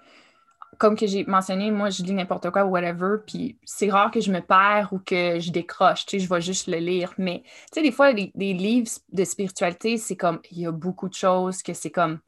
comme 0.77 0.95
que 0.95 1.07
j'ai 1.07 1.23
mentionné, 1.25 1.71
moi, 1.71 1.89
je 1.89 2.03
lis 2.03 2.13
n'importe 2.13 2.49
quoi 2.51 2.65
ou 2.65 2.69
whatever, 2.69 3.17
puis 3.25 3.57
c'est 3.63 3.89
rare 3.89 4.11
que 4.11 4.19
je 4.19 4.31
me 4.31 4.41
perds 4.41 4.89
ou 4.91 4.99
que 4.99 5.39
je 5.39 5.51
décroche, 5.51 6.05
tu 6.05 6.19
sais, 6.19 6.25
je 6.25 6.29
vais 6.29 6.41
juste 6.41 6.67
le 6.67 6.77
lire. 6.77 7.13
Mais, 7.17 7.41
tu 7.43 7.51
sais, 7.73 7.81
des 7.81 7.91
fois, 7.91 8.11
les, 8.11 8.31
livres 8.35 8.89
de 9.11 9.23
spiritualité, 9.23 9.97
c'est 9.97 10.15
comme, 10.15 10.39
il 10.51 10.59
y 10.59 10.65
a 10.65 10.71
beaucoup 10.71 11.09
de 11.09 11.13
choses 11.13 11.61
que 11.63 11.73
c'est 11.73 11.91
comme, 11.91 12.19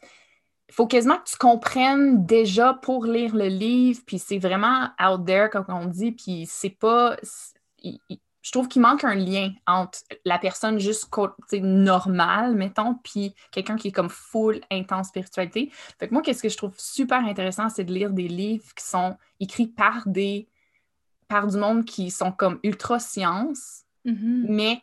il 0.70 0.74
faut 0.74 0.88
quasiment 0.88 1.18
que 1.18 1.30
tu 1.30 1.38
comprennes 1.38 2.26
déjà 2.26 2.74
pour 2.74 3.06
lire 3.06 3.36
le 3.36 3.48
livre, 3.48 4.02
puis 4.06 4.20
c'est 4.20 4.40
vraiment 4.40 4.90
out 5.02 5.26
there, 5.26 5.50
comme 5.50 5.66
on 5.70 5.86
dit, 5.86 6.12
puis 6.12 6.46
c'est 6.48 6.70
pas 6.70 7.16
je 8.48 8.52
trouve 8.54 8.70
qu'il 8.70 8.82
manque 8.82 9.04
un 9.04 9.14
lien 9.14 9.52
entre 9.68 10.00
la 10.24 10.40
personne 10.40 10.80
juste 10.80 11.10
normale, 11.52 12.56
mettons, 12.56 12.96
puis 12.96 13.36
quelqu'un 13.52 13.76
qui 13.76 13.90
est 13.90 13.92
comme 13.92 14.08
full 14.08 14.62
intense 14.72 15.10
spiritualité. 15.10 15.70
Fait 16.00 16.08
que 16.08 16.14
moi, 16.14 16.22
qu'est-ce 16.22 16.44
que 16.44 16.48
je 16.48 16.56
trouve 16.56 16.74
super 16.78 17.26
intéressant, 17.26 17.68
c'est 17.68 17.84
de 17.84 17.92
lire 17.92 18.12
des 18.12 18.30
livres 18.30 18.74
qui 18.74 18.86
sont 18.86 19.18
écrits 19.42 19.68
par 19.68 20.08
des 20.08 20.48
par 21.28 21.46
du 21.48 21.58
monde 21.58 21.84
qui 21.84 22.10
sont 22.10 22.32
comme 22.32 22.62
ultra 22.64 23.00
science, 23.00 23.84
mm-hmm. 24.06 24.46
mais 24.48 24.82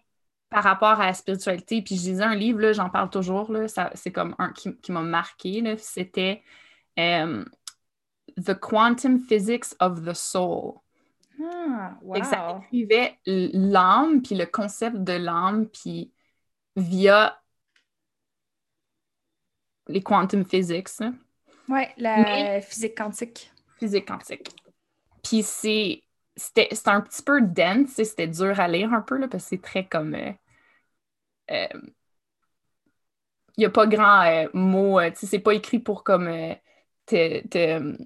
par 0.50 0.62
rapport 0.62 1.00
à 1.00 1.06
la 1.06 1.14
spiritualité. 1.14 1.80
Puis 1.80 1.96
je 1.96 2.02
disais 2.02 2.22
un 2.22 2.34
livre, 2.34 2.70
j'en 2.72 2.90
parle 2.90 3.08
toujours, 3.08 3.50
c'est 3.94 4.12
comme 4.12 4.34
un 4.38 4.52
qui, 4.52 4.92
m'a 4.92 5.00
marqué, 5.00 5.74
c'était 5.78 6.42
euh, 6.98 7.42
The 8.36 8.60
Quantum 8.60 9.20
Physics 9.20 9.74
of 9.80 10.04
the 10.04 10.12
Soul. 10.12 10.83
Ah, 11.42 11.96
ça 12.22 12.60
décrivait 12.60 13.18
l'âme, 13.26 14.22
puis 14.22 14.34
le 14.34 14.46
concept 14.46 14.96
de 14.96 15.12
l'âme, 15.12 15.66
puis 15.66 16.12
via 16.76 17.40
les 19.88 20.02
quantum 20.02 20.44
physics. 20.44 20.88
Oui, 21.68 21.82
la 21.96 22.60
physique 22.60 22.96
quantique. 22.96 23.50
Physique 23.78 24.06
quantique. 24.06 24.50
Puis 25.22 25.42
c'est 25.42 26.04
c'était 26.36 26.68
un 26.86 27.00
petit 27.00 27.22
peu 27.22 27.40
dense, 27.42 27.90
c'était 27.90 28.26
dur 28.26 28.58
à 28.58 28.68
lire 28.68 28.92
un 28.92 29.00
peu, 29.00 29.16
là, 29.18 29.28
parce 29.28 29.44
que 29.44 29.50
c'est 29.50 29.62
très 29.62 29.86
comme... 29.86 30.14
Euh, 30.14 30.32
euh, 31.50 31.80
il 33.56 33.60
n'y 33.60 33.66
a 33.66 33.70
pas 33.70 33.86
grand 33.86 34.22
euh, 34.22 34.48
mot, 34.52 34.98
c'est 35.14 35.38
pas 35.38 35.54
écrit 35.54 35.78
pour 35.78 36.02
comme 36.02 36.28
te, 37.06 37.96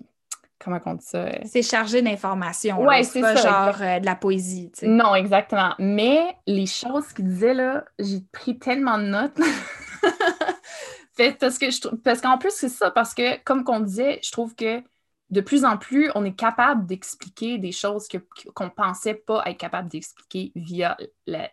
comment 0.58 0.80
on 0.86 0.94
dit 0.94 1.04
ça? 1.04 1.18
Euh? 1.18 1.38
C'est 1.44 1.62
chargé 1.62 2.02
d'informations. 2.02 2.82
Ouais, 2.82 3.02
c'est 3.02 3.20
pas 3.20 3.36
genre 3.36 3.80
euh, 3.80 4.00
de 4.00 4.06
la 4.06 4.16
poésie. 4.16 4.70
Non, 4.82 5.14
exactement. 5.14 5.74
Mais 5.78 6.36
les 6.46 6.66
choses 6.66 7.12
qu'il 7.12 7.26
disait 7.26 7.54
là, 7.54 7.84
j'ai 7.98 8.20
pris 8.32 8.58
tellement 8.58 8.98
de 8.98 9.04
notes. 9.04 9.38
parce 11.40 11.58
que 11.58 11.70
je 11.70 11.88
parce 12.04 12.20
qu'en 12.20 12.38
plus, 12.38 12.52
c'est 12.52 12.68
ça, 12.68 12.90
parce 12.90 13.14
que 13.14 13.42
comme 13.44 13.64
qu'on 13.64 13.80
disait, 13.80 14.20
je 14.22 14.30
trouve 14.30 14.54
que 14.54 14.82
de 15.30 15.40
plus 15.40 15.64
en 15.64 15.76
plus, 15.76 16.10
on 16.14 16.24
est 16.24 16.34
capable 16.34 16.86
d'expliquer 16.86 17.58
des 17.58 17.72
choses 17.72 18.08
qu'on 18.54 18.64
ne 18.64 18.70
pensait 18.70 19.14
pas 19.14 19.42
être 19.46 19.58
capable 19.58 19.88
d'expliquer 19.88 20.52
via 20.54 20.96
la, 21.26 21.50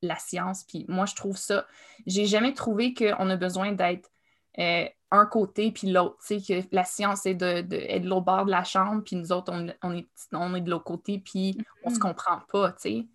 la, 0.00 0.16
science. 0.16 0.64
Puis 0.64 0.86
moi, 0.88 1.04
je 1.04 1.14
trouve 1.14 1.36
ça. 1.36 1.66
J'ai 2.06 2.24
jamais 2.24 2.54
trouvé 2.54 2.94
qu'on 2.94 3.28
a 3.28 3.36
besoin 3.36 3.72
d'être 3.72 4.08
euh, 4.58 4.86
un 5.10 5.26
côté 5.26 5.72
puis 5.72 5.90
l'autre. 5.90 6.16
Tu 6.26 6.40
sais, 6.40 6.62
que 6.62 6.68
la 6.72 6.84
science 6.84 7.26
est 7.26 7.34
de, 7.34 7.62
de, 7.62 8.06
l'autre 8.06 8.24
bord 8.24 8.44
de 8.44 8.50
la 8.50 8.64
chambre, 8.64 9.02
puis 9.04 9.16
nous 9.16 9.32
autres, 9.32 9.52
on, 9.82 9.94
est, 9.94 10.08
on 10.32 10.54
est 10.54 10.60
de 10.60 10.70
l'autre 10.70 10.84
côté, 10.84 11.18
puis 11.18 11.58
on 11.84 11.90
se 11.90 11.96
mm-hmm. 11.96 11.98
comprend 11.98 12.40
pas, 12.52 12.72
tu 12.72 12.76
sais. 12.78 13.06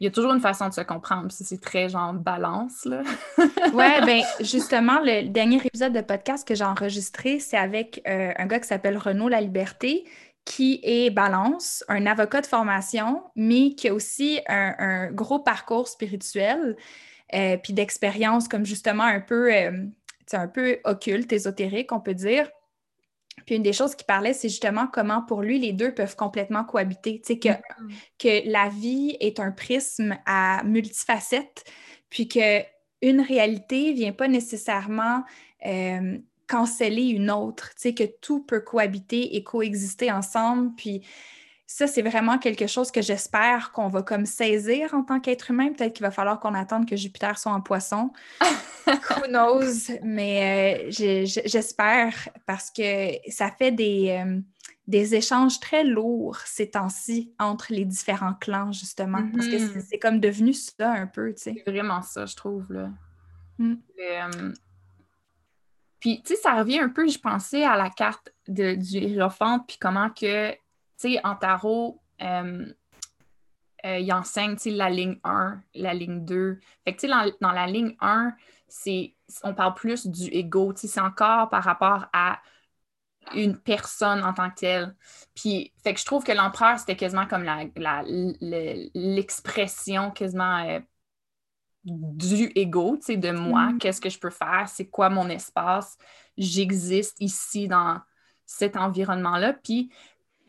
Il 0.00 0.04
y 0.04 0.08
a 0.08 0.10
toujours 0.10 0.34
une 0.34 0.40
façon 0.40 0.68
de 0.68 0.74
se 0.74 0.80
comprendre, 0.80 1.30
c'est 1.30 1.60
très 1.60 1.88
genre 1.88 2.12
balance, 2.12 2.84
là. 2.84 3.02
ouais, 3.72 4.04
ben 4.04 4.22
justement, 4.40 4.98
le 5.00 5.28
dernier 5.28 5.64
épisode 5.64 5.92
de 5.92 6.00
podcast 6.00 6.46
que 6.46 6.54
j'ai 6.54 6.64
enregistré, 6.64 7.38
c'est 7.38 7.56
avec 7.56 8.02
euh, 8.08 8.32
un 8.36 8.46
gars 8.46 8.58
qui 8.58 8.66
s'appelle 8.66 8.98
Renaud 8.98 9.28
La 9.28 9.40
Liberté, 9.40 10.04
qui 10.44 10.80
est 10.82 11.10
balance, 11.10 11.84
un 11.88 12.06
avocat 12.06 12.40
de 12.40 12.46
formation, 12.46 13.22
mais 13.36 13.74
qui 13.74 13.88
a 13.88 13.94
aussi 13.94 14.40
un, 14.48 15.10
gros 15.12 15.38
parcours 15.38 15.88
spirituel, 15.88 16.76
euh, 17.32 17.56
puis 17.56 17.72
d'expérience 17.72 18.48
comme 18.48 18.66
justement 18.66 19.04
un 19.04 19.20
peu... 19.20 19.54
Euh, 19.54 19.86
un 20.32 20.48
peu 20.48 20.78
occulte, 20.84 21.32
ésotérique, 21.32 21.92
on 21.92 22.00
peut 22.00 22.14
dire. 22.14 22.48
Puis 23.46 23.56
une 23.56 23.62
des 23.62 23.72
choses 23.72 23.94
qu'il 23.94 24.06
parlait, 24.06 24.32
c'est 24.32 24.48
justement 24.48 24.86
comment 24.86 25.22
pour 25.22 25.42
lui, 25.42 25.58
les 25.58 25.72
deux 25.72 25.92
peuvent 25.92 26.16
complètement 26.16 26.64
cohabiter. 26.64 27.20
Tu 27.20 27.34
sais, 27.34 27.38
que, 27.38 27.48
mm. 27.48 27.88
que 28.18 28.50
la 28.50 28.68
vie 28.68 29.16
est 29.20 29.40
un 29.40 29.50
prisme 29.50 30.16
à 30.24 30.62
multifacettes, 30.64 31.64
puis 32.10 32.28
qu'une 32.28 33.20
réalité 33.20 33.90
ne 33.90 33.96
vient 33.96 34.12
pas 34.12 34.28
nécessairement 34.28 35.24
euh, 35.66 36.18
canceller 36.48 37.08
une 37.08 37.30
autre. 37.30 37.70
Tu 37.74 37.82
sais, 37.82 37.94
que 37.94 38.04
tout 38.04 38.44
peut 38.44 38.60
cohabiter 38.60 39.36
et 39.36 39.42
coexister 39.42 40.10
ensemble. 40.12 40.74
Puis 40.76 41.04
ça, 41.76 41.88
c'est 41.88 42.02
vraiment 42.02 42.38
quelque 42.38 42.68
chose 42.68 42.92
que 42.92 43.02
j'espère 43.02 43.72
qu'on 43.72 43.88
va 43.88 44.02
comme 44.02 44.26
saisir 44.26 44.94
en 44.94 45.02
tant 45.02 45.18
qu'être 45.18 45.50
humain. 45.50 45.72
Peut-être 45.72 45.92
qu'il 45.92 46.04
va 46.04 46.12
falloir 46.12 46.38
qu'on 46.38 46.54
attende 46.54 46.88
que 46.88 46.94
Jupiter 46.94 47.36
soit 47.36 47.50
en 47.50 47.60
poisson. 47.60 48.12
Who 48.86 49.26
knows? 49.26 49.90
Mais 50.04 50.84
euh, 50.84 51.24
j'espère 51.24 52.14
parce 52.46 52.70
que 52.70 53.08
ça 53.28 53.50
fait 53.50 53.72
des, 53.72 54.22
euh, 54.24 54.40
des 54.86 55.16
échanges 55.16 55.58
très 55.58 55.82
lourds 55.82 56.38
ces 56.44 56.70
temps-ci 56.70 57.32
entre 57.40 57.72
les 57.72 57.84
différents 57.84 58.34
clans, 58.34 58.70
justement. 58.70 59.28
Parce 59.34 59.48
que 59.48 59.56
Mhm. 59.74 59.82
c'est 59.90 59.98
comme 59.98 60.20
devenu 60.20 60.52
ça 60.52 60.92
un 60.92 61.08
peu, 61.08 61.34
tu 61.34 61.42
sais. 61.42 61.54
C'est 61.66 61.72
vraiment 61.72 62.02
ça, 62.02 62.24
je 62.24 62.36
trouve. 62.36 62.72
Là. 62.72 62.90
Mm. 63.58 63.74
Euh, 64.00 64.52
Puis, 65.98 66.22
tu 66.22 66.34
sais, 66.36 66.40
ça 66.40 66.54
revient 66.54 66.78
un 66.78 66.90
peu, 66.90 67.08
je 67.08 67.18
pensais 67.18 67.64
à 67.64 67.76
la 67.76 67.90
carte 67.90 68.32
de, 68.46 68.74
du 68.76 68.98
Hiérophante, 68.98 69.66
puis 69.66 69.78
comment 69.80 70.10
que, 70.10 70.54
tu 70.98 71.12
sais, 71.14 71.20
en 71.24 71.36
tarot, 71.36 72.00
euh, 72.22 72.66
euh, 73.84 73.98
il 73.98 74.12
enseigne, 74.12 74.56
la 74.66 74.88
ligne 74.88 75.18
1, 75.24 75.60
la 75.74 75.94
ligne 75.94 76.24
2. 76.24 76.58
Fait 76.84 76.94
que, 76.94 77.06
dans, 77.06 77.30
dans 77.40 77.52
la 77.52 77.66
ligne 77.66 77.94
1, 78.00 78.32
c'est, 78.68 79.14
on 79.42 79.54
parle 79.54 79.74
plus 79.74 80.06
du 80.06 80.28
ego, 80.32 80.72
tu 80.72 80.82
sais, 80.82 80.88
c'est 80.88 81.00
encore 81.00 81.48
par 81.50 81.64
rapport 81.64 82.06
à 82.12 82.40
une 83.34 83.58
personne 83.58 84.22
en 84.22 84.32
tant 84.32 84.50
que 84.50 84.56
telle. 84.56 84.96
Puis, 85.34 85.72
fait 85.82 85.94
que 85.94 86.00
je 86.00 86.04
trouve 86.04 86.24
que 86.24 86.32
l'empereur, 86.32 86.78
c'était 86.78 86.96
quasiment 86.96 87.26
comme 87.26 87.42
la, 87.42 87.64
la- 87.76 88.02
le- 88.06 88.90
l'expression 88.94 90.10
quasiment 90.10 90.64
euh, 90.66 90.80
du 91.84 92.50
ego, 92.54 92.96
tu 92.96 93.02
sais, 93.06 93.16
de 93.16 93.30
moi, 93.30 93.66
Mhm. 93.72 93.78
qu'est-ce 93.78 94.00
que 94.00 94.08
je 94.08 94.18
peux 94.18 94.30
faire, 94.30 94.68
c'est 94.68 94.86
quoi 94.88 95.10
mon 95.10 95.28
espace, 95.28 95.98
j'existe 96.38 97.16
ici 97.20 97.68
dans 97.68 98.00
cet 98.46 98.76
environnement-là. 98.76 99.52
Puis, 99.54 99.90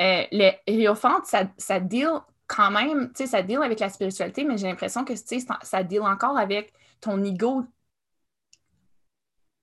euh, 0.01 0.23
le 0.31 0.51
Hierophante, 0.67 1.25
ça, 1.25 1.43
ça 1.57 1.79
deal 1.79 2.09
quand 2.47 2.71
même, 2.71 3.07
tu 3.09 3.23
sais, 3.23 3.27
ça 3.27 3.41
deal 3.41 3.61
avec 3.63 3.79
la 3.79 3.89
spiritualité, 3.89 4.43
mais 4.43 4.57
j'ai 4.57 4.67
l'impression 4.67 5.03
que, 5.03 5.13
tu 5.13 5.39
sais, 5.39 5.45
ça- 5.63 5.83
deal 5.83 6.01
encore 6.01 6.37
avec 6.37 6.73
ton 7.01 7.23
ego 7.23 7.63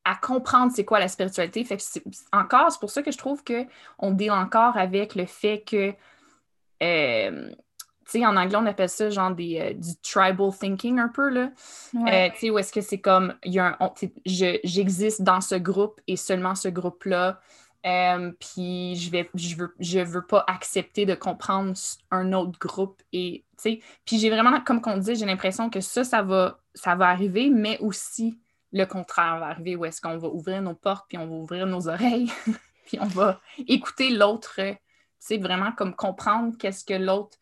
à 0.05 0.17
comprendre 0.17 0.73
c'est 0.75 0.85
quoi 0.85 0.99
la 0.99 1.09
spiritualité. 1.09 1.63
Fait 1.65 1.77
que 1.77 1.83
encore, 2.33 2.73
c'est 2.73 2.81
pour 2.81 2.91
ça 2.91 3.03
que 3.03 3.13
je 3.13 3.19
trouve 3.19 3.45
qu'on 3.45 4.11
deal 4.11 4.33
encore 4.33 4.77
avec 4.77 5.15
le 5.15 5.27
fait 5.27 5.63
que, 5.65 5.95
euh, 6.83 7.51
tu 8.07 8.19
sais, 8.19 8.27
en 8.27 8.37
anglais, 8.37 8.57
on 8.57 8.67
appelle 8.67 8.89
ça 8.89 9.11
genre 9.11 9.31
des, 9.31 9.61
euh, 9.61 9.75
du 9.75 9.97
tribal 10.03 10.51
thinking 10.53 10.99
un 10.99 11.09
peu, 11.09 11.29
là. 11.29 11.53
Ouais. 11.95 12.29
Euh, 12.29 12.33
tu 12.33 12.41
sais, 12.41 12.51
où 12.51 12.59
est-ce 12.59 12.73
que 12.73 12.81
c'est 12.81 13.01
comme, 13.01 13.35
il 13.45 13.53
y 13.55 13.61
a 13.61 13.77
un, 13.81 13.93
je- 14.27 14.59
j'existe 14.65 15.23
dans 15.23 15.41
ce 15.41 15.55
groupe 15.55 16.01
et 16.09 16.17
seulement 16.17 16.57
ce 16.57 16.69
groupe-là. 16.69 17.41
Euh, 17.85 18.31
puis 18.39 18.95
je 18.95 19.11
vais, 19.11 19.29
je 19.35 19.57
veux, 19.57 19.75
je 19.81 19.99
veux 19.99 20.25
pas 20.25 20.45
accepter 20.47 21.05
de 21.05 21.15
comprendre 21.15 21.75
un 22.13 22.33
autre 22.33 22.57
groupe 22.59 23.03
et, 23.13 23.45
tu 23.57 23.63
sais, 23.63 23.81
puis 24.05 24.19
j'ai 24.19 24.31
vraiment, 24.31 24.61
comme 24.61 24.81
qu'on 24.81 24.99
dit, 24.99 25.17
j'ai 25.17 25.27
l'impression 25.27 25.69
que 25.69 25.81
ça, 25.81 26.05
ça 26.05 26.23
va, 26.23 26.61
ça 26.75 26.95
va 26.95 27.09
arriver, 27.09 27.51
mais 27.51 27.79
aussi 27.81 28.39
le 28.73 28.85
contraire 28.85 29.39
va 29.41 29.47
arriver, 29.47 29.75
où 29.75 29.85
est-ce 29.85 30.01
qu'on 30.01 30.17
va 30.17 30.29
ouvrir 30.29 30.63
nos 30.63 30.75
portes, 30.75 31.07
puis 31.09 31.19
on 31.19 31.27
va 31.27 31.35
ouvrir 31.35 31.67
nos 31.67 31.89
oreilles, 31.89 32.31
puis 32.87 32.99
on 33.01 33.07
va 33.07 33.41
écouter 33.67 34.11
l'autre, 34.11 34.55
euh, 34.61 34.73
tu 34.73 34.79
sais, 35.19 35.39
vraiment 35.39 35.73
comme 35.73 35.95
comprendre 35.95 36.57
qu'est-ce 36.57 36.85
que 36.85 36.95
l'autre, 36.95 37.37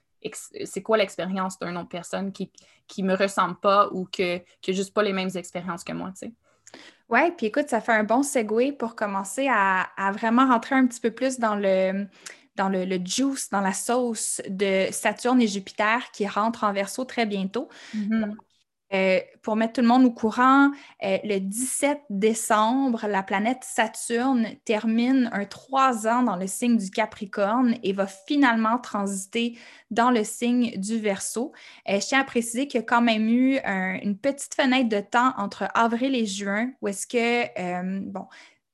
c'est 0.64 0.82
quoi 0.82 0.96
l'expérience 0.96 1.58
d'une 1.58 1.76
autre 1.76 1.88
personne 1.88 2.32
qui, 2.32 2.50
qui 2.86 3.02
me 3.02 3.14
ressemble 3.14 3.56
pas 3.56 3.88
ou 3.92 4.06
que, 4.06 4.38
qui 4.60 4.70
a 4.70 4.74
juste 4.74 4.94
pas 4.94 5.02
les 5.02 5.12
mêmes 5.12 5.30
expériences 5.34 5.84
que 5.84 5.92
moi, 5.92 6.10
tu 6.10 6.26
sais. 6.26 6.32
Ouais, 7.10 7.32
puis 7.32 7.46
écoute, 7.46 7.68
ça 7.68 7.80
fait 7.80 7.92
un 7.92 8.04
bon 8.04 8.22
segue 8.22 8.76
pour 8.78 8.94
commencer 8.94 9.48
à, 9.50 9.88
vraiment 10.12 10.46
rentrer 10.46 10.76
un 10.76 10.86
petit 10.86 11.00
peu 11.00 11.10
plus 11.10 11.40
dans 11.40 11.56
le, 11.56 12.06
dans 12.56 12.68
le, 12.68 12.84
le 12.84 13.04
juice, 13.04 13.50
dans 13.50 13.60
la 13.60 13.72
sauce 13.72 14.40
de 14.48 14.86
Saturne 14.92 15.42
et 15.42 15.48
Jupiter 15.48 16.12
qui 16.12 16.28
rentrent 16.28 16.62
en 16.62 16.72
verso 16.72 17.04
très 17.04 17.26
bientôt. 17.26 17.68
Euh, 18.92 19.20
pour 19.42 19.54
mettre 19.54 19.74
tout 19.74 19.80
le 19.82 19.86
monde 19.86 20.04
au 20.04 20.10
courant, 20.10 20.72
euh, 21.04 21.18
le 21.22 21.38
17 21.38 22.00
décembre, 22.10 23.06
la 23.06 23.22
planète 23.22 23.62
Saturne 23.62 24.48
termine 24.64 25.30
un 25.32 25.44
trois 25.44 26.08
ans 26.08 26.24
dans 26.24 26.34
le 26.34 26.48
signe 26.48 26.76
du 26.76 26.90
Capricorne 26.90 27.76
et 27.84 27.92
va 27.92 28.08
finalement 28.08 28.78
transiter 28.78 29.56
dans 29.92 30.10
le 30.10 30.24
signe 30.24 30.72
du 30.76 30.98
Verseau. 30.98 31.52
Euh, 31.88 32.00
je 32.00 32.06
tiens 32.06 32.20
à 32.20 32.24
préciser 32.24 32.66
qu'il 32.66 32.80
y 32.80 32.82
a 32.82 32.86
quand 32.86 33.00
même 33.02 33.28
eu 33.28 33.58
un- 33.64 33.98
une 34.02 34.18
petite 34.18 34.54
fenêtre 34.54 34.88
de 34.88 35.00
temps 35.00 35.34
entre 35.38 35.68
avril 35.74 36.16
et 36.16 36.26
juin 36.26 36.70
où 36.82 36.88
est-ce 36.88 37.06
que, 37.06 38.00
bon, 38.10 38.26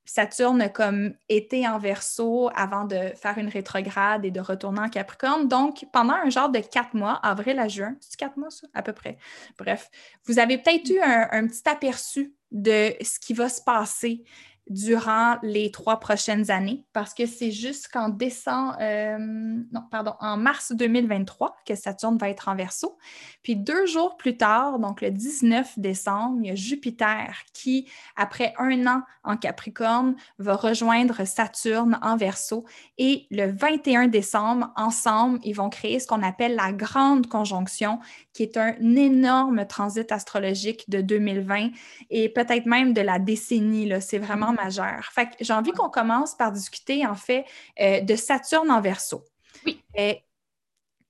Saturne 0.06 0.70
comme 0.72 1.14
été 1.28 1.68
en 1.68 1.78
verso 1.78 2.48
avant 2.54 2.84
de 2.84 3.12
faire 3.16 3.36
une 3.38 3.48
rétrograde 3.48 4.24
et 4.24 4.30
de 4.30 4.40
retourner 4.40 4.80
en 4.80 4.88
Capricorne. 4.88 5.48
Donc, 5.48 5.84
pendant 5.92 6.14
un 6.14 6.30
genre 6.30 6.48
de 6.48 6.60
quatre 6.60 6.94
mois, 6.94 7.14
avril 7.22 7.58
à 7.58 7.68
juin, 7.68 7.96
c'est 8.00 8.16
quatre 8.16 8.36
mois 8.36 8.50
ça, 8.50 8.66
à 8.72 8.82
peu 8.82 8.92
près. 8.92 9.18
Bref, 9.58 9.90
vous 10.24 10.38
avez 10.38 10.58
peut-être 10.58 10.88
eu 10.88 11.00
un 11.00 11.46
petit 11.46 11.68
aperçu 11.68 12.32
de 12.52 12.94
ce 13.02 13.18
qui 13.18 13.34
va 13.34 13.48
se 13.48 13.60
passer 13.60 14.24
durant 14.68 15.36
les 15.42 15.70
trois 15.70 16.00
prochaines 16.00 16.50
années 16.50 16.84
parce 16.92 17.14
que 17.14 17.26
c'est 17.26 17.52
jusqu'en 17.52 18.08
décembre, 18.08 18.76
euh, 18.80 19.16
non, 19.18 19.82
pardon, 19.90 20.14
en 20.20 20.36
mars 20.36 20.72
2023 20.72 21.56
que 21.64 21.74
Saturne 21.76 22.18
va 22.18 22.30
être 22.30 22.48
en 22.48 22.56
verso. 22.56 22.98
Puis 23.42 23.54
deux 23.54 23.86
jours 23.86 24.16
plus 24.16 24.36
tard, 24.36 24.78
donc 24.80 25.02
le 25.02 25.10
19 25.10 25.78
décembre, 25.78 26.38
il 26.42 26.48
y 26.48 26.50
a 26.50 26.56
Jupiter 26.56 27.32
qui, 27.52 27.88
après 28.16 28.54
un 28.58 28.86
an 28.86 29.02
en 29.22 29.36
Capricorne, 29.36 30.16
va 30.38 30.56
rejoindre 30.56 31.24
Saturne 31.24 31.98
en 32.02 32.16
verso. 32.16 32.64
Et 32.98 33.26
le 33.30 33.52
21 33.52 34.08
décembre, 34.08 34.72
ensemble, 34.76 35.38
ils 35.44 35.54
vont 35.54 35.70
créer 35.70 36.00
ce 36.00 36.08
qu'on 36.08 36.22
appelle 36.22 36.56
la 36.56 36.72
grande 36.72 37.28
conjonction, 37.28 38.00
qui 38.32 38.42
est 38.42 38.56
un 38.56 38.74
énorme 38.80 39.66
transit 39.66 40.10
astrologique 40.10 40.88
de 40.90 41.00
2020 41.00 41.70
et 42.10 42.28
peut-être 42.28 42.66
même 42.66 42.92
de 42.92 43.00
la 43.00 43.18
décennie. 43.18 43.92
C'est 44.00 44.18
vraiment 44.18 44.55
majeur. 44.56 45.04
Fait 45.12 45.28
j'ai 45.40 45.52
envie 45.52 45.72
qu'on 45.72 45.90
commence 45.90 46.34
par 46.34 46.52
discuter, 46.52 47.06
en 47.06 47.14
fait, 47.14 47.44
euh, 47.80 48.00
de 48.00 48.16
Saturne 48.16 48.70
en 48.70 48.80
verso. 48.80 49.24
Oui. 49.64 49.82
Euh, 49.98 50.14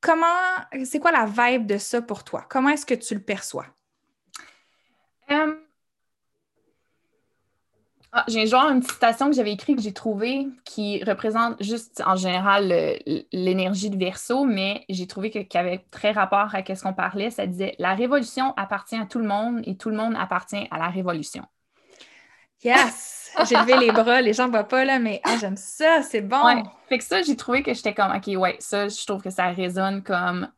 comment, 0.01 0.27
c'est 0.85 0.99
quoi 0.99 1.13
la 1.13 1.27
vibe 1.27 1.67
de 1.67 1.79
ça 1.79 2.03
pour 2.03 2.25
toi? 2.25 2.45
Comment 2.49 2.71
est-ce 2.71 2.87
que 2.87 2.95
tu 2.95 3.15
le 3.15 3.23
perçois? 3.23 3.67
Euh, 5.31 5.57
ah, 8.13 8.25
j'ai 8.29 8.47
genre 8.47 8.71
une 8.71 8.83
citation 8.83 9.29
que 9.29 9.37
j'avais 9.37 9.53
écrite 9.53 9.77
que 9.77 9.83
j'ai 9.83 9.93
trouvée 9.93 10.47
qui 10.65 11.05
représente 11.05 11.63
juste 11.63 12.03
en 12.07 12.17
général 12.17 12.73
l'énergie 13.33 13.91
de 13.91 13.99
Verseau, 13.99 14.45
mais 14.45 14.85
j'ai 14.89 15.07
trouvé 15.07 15.31
que, 15.31 15.41
qu'il 15.41 15.61
y 15.61 15.63
avait 15.63 15.85
très 15.91 16.13
rapport 16.13 16.55
à 16.55 16.75
ce 16.75 16.83
qu'on 16.83 16.95
parlait. 16.95 17.31
Ça 17.31 17.47
disait 17.47 17.75
La 17.79 17.95
révolution 17.95 18.55
appartient 18.57 18.97
à 18.97 19.05
tout 19.07 19.19
le 19.19 19.27
monde 19.27 19.61
et 19.65 19.77
tout 19.77 19.91
le 19.91 19.97
monde 19.97 20.15
appartient 20.17 20.67
à 20.71 20.79
la 20.79 20.89
révolution. 20.89 21.45
Yes! 22.67 23.31
J'ai 23.49 23.55
levé 23.55 23.77
les 23.77 23.93
bras, 23.93 24.21
les 24.21 24.33
gens 24.33 24.47
ne 24.47 24.51
voient 24.51 24.65
pas 24.65 24.85
là, 24.85 24.99
mais 24.99 25.21
ah, 25.23 25.37
j'aime 25.39 25.57
ça, 25.57 26.03
c'est 26.03 26.21
bon. 26.21 26.45
Ouais. 26.45 26.63
Fait 26.89 26.99
que 26.99 27.05
ça, 27.05 27.23
j'ai 27.23 27.37
trouvé 27.37 27.63
que 27.63 27.73
j'étais 27.73 27.95
comme 27.95 28.11
OK, 28.11 28.27
ouais, 28.27 28.57
ça, 28.59 28.89
je 28.89 29.07
trouve 29.07 29.23
que 29.23 29.31
ça 29.31 29.47
résonne 29.51 30.03
comme 30.03 30.49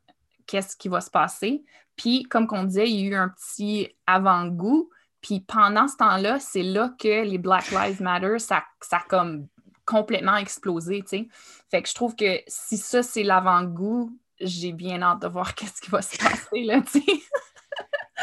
qu'est-ce 0.46 0.74
qui 0.74 0.88
va 0.88 1.02
se 1.02 1.10
passer. 1.10 1.62
Puis, 1.96 2.22
comme 2.22 2.46
qu'on 2.46 2.64
disait, 2.64 2.88
il 2.88 3.00
y 3.00 3.04
a 3.04 3.10
eu 3.10 3.14
un 3.14 3.28
petit 3.28 3.94
avant-goût. 4.06 4.88
Puis 5.20 5.40
pendant 5.40 5.86
ce 5.86 5.96
temps-là, 5.96 6.40
c'est 6.40 6.62
là 6.62 6.94
que 6.98 7.24
les 7.24 7.36
Black 7.36 7.70
Lives 7.72 8.00
Matter, 8.00 8.38
ça, 8.38 8.64
ça 8.80 8.98
a 8.98 9.04
comme 9.08 9.46
complètement 9.84 10.36
explosé, 10.36 11.02
tu 11.02 11.08
sais. 11.08 11.28
Fait 11.70 11.82
que 11.82 11.88
je 11.90 11.94
trouve 11.94 12.16
que 12.16 12.40
si 12.46 12.78
ça, 12.78 13.02
c'est 13.02 13.22
l'avant-goût, 13.22 14.16
j'ai 14.40 14.72
bien 14.72 15.02
hâte 15.02 15.20
de 15.20 15.28
voir 15.28 15.54
qu'est-ce 15.56 15.82
qui 15.82 15.90
va 15.90 16.00
se 16.00 16.16
passer, 16.16 16.62
là, 16.62 16.80
tu 16.80 17.00
sais. 17.00 17.22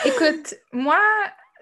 Écoute, 0.06 0.56
moi, 0.72 1.00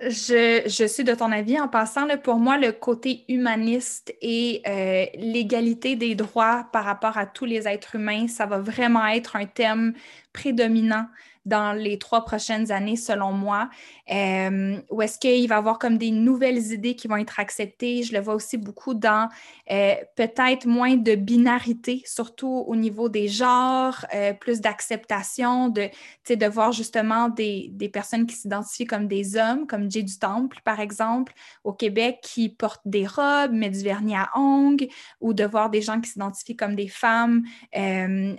je, 0.09 0.63
je 0.65 0.85
suis 0.87 1.03
de 1.03 1.13
ton 1.13 1.31
avis 1.31 1.59
en 1.59 1.67
passant. 1.67 2.07
Pour 2.17 2.35
moi, 2.35 2.57
le 2.57 2.71
côté 2.71 3.23
humaniste 3.27 4.13
et 4.21 4.61
euh, 4.67 5.05
l'égalité 5.15 5.95
des 5.95 6.15
droits 6.15 6.67
par 6.71 6.85
rapport 6.85 7.17
à 7.17 7.25
tous 7.25 7.45
les 7.45 7.67
êtres 7.67 7.95
humains, 7.95 8.27
ça 8.27 8.45
va 8.45 8.59
vraiment 8.59 9.05
être 9.07 9.35
un 9.35 9.45
thème 9.45 9.93
prédominant 10.33 11.05
dans 11.45 11.73
les 11.73 11.99
trois 11.99 12.23
prochaines 12.23 12.71
années, 12.71 12.95
selon 12.95 13.33
moi. 13.33 13.69
Euh, 14.11 14.77
ou 14.89 15.01
est-ce 15.01 15.19
qu'il 15.19 15.47
va 15.47 15.55
y 15.55 15.57
avoir 15.57 15.79
comme 15.79 15.97
des 15.97 16.11
nouvelles 16.11 16.71
idées 16.71 16.95
qui 16.95 17.07
vont 17.07 17.17
être 17.17 17.39
acceptées? 17.39 18.03
Je 18.03 18.13
le 18.13 18.19
vois 18.19 18.35
aussi 18.35 18.57
beaucoup 18.57 18.93
dans 18.93 19.29
euh, 19.71 19.95
peut-être 20.15 20.65
moins 20.65 20.95
de 20.95 21.15
binarité, 21.15 22.01
surtout 22.05 22.63
au 22.67 22.75
niveau 22.75 23.09
des 23.09 23.27
genres, 23.27 24.05
euh, 24.13 24.33
plus 24.33 24.61
d'acceptation, 24.61 25.69
de, 25.69 25.89
de 26.29 26.45
voir 26.45 26.71
justement 26.71 27.29
des, 27.29 27.69
des 27.71 27.89
personnes 27.89 28.25
qui 28.25 28.35
s'identifient 28.35 28.85
comme 28.85 29.07
des 29.07 29.35
hommes, 29.35 29.67
comme 29.67 29.91
Jay 29.91 30.03
du 30.03 30.17
Temple, 30.17 30.59
par 30.63 30.79
exemple, 30.79 31.33
au 31.63 31.73
Québec, 31.73 32.19
qui 32.21 32.49
portent 32.49 32.81
des 32.85 33.05
robes, 33.05 33.51
mais 33.51 33.69
du 33.69 33.79
vernis 33.79 34.15
à 34.15 34.29
ongles, 34.35 34.87
ou 35.19 35.33
de 35.33 35.43
voir 35.43 35.69
des 35.69 35.81
gens 35.81 35.99
qui 35.99 36.09
s'identifient 36.09 36.55
comme 36.55 36.75
des 36.75 36.87
femmes, 36.87 37.43
euh, 37.75 38.35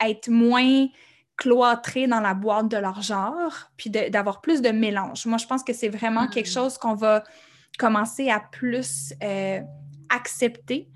être 0.00 0.28
moins 0.28 0.86
cloîtrés 1.36 2.06
dans 2.06 2.20
la 2.20 2.34
boîte 2.34 2.68
de 2.68 2.76
leur 2.76 3.02
genre, 3.02 3.52
puis 3.76 3.90
d'avoir 3.90 4.40
plus 4.40 4.62
de 4.62 4.70
mélange. 4.70 5.26
Moi, 5.26 5.38
je 5.38 5.46
pense 5.46 5.64
que 5.64 5.72
c'est 5.72 5.88
vraiment 5.88 6.24
Mm. 6.24 6.30
quelque 6.30 6.48
chose 6.50 6.78
qu'on 6.78 6.94
va 6.94 7.24
commencer 7.78 8.30
à 8.30 8.40
plus 8.40 9.12
euh, 9.22 9.60
accepter. 10.08 10.88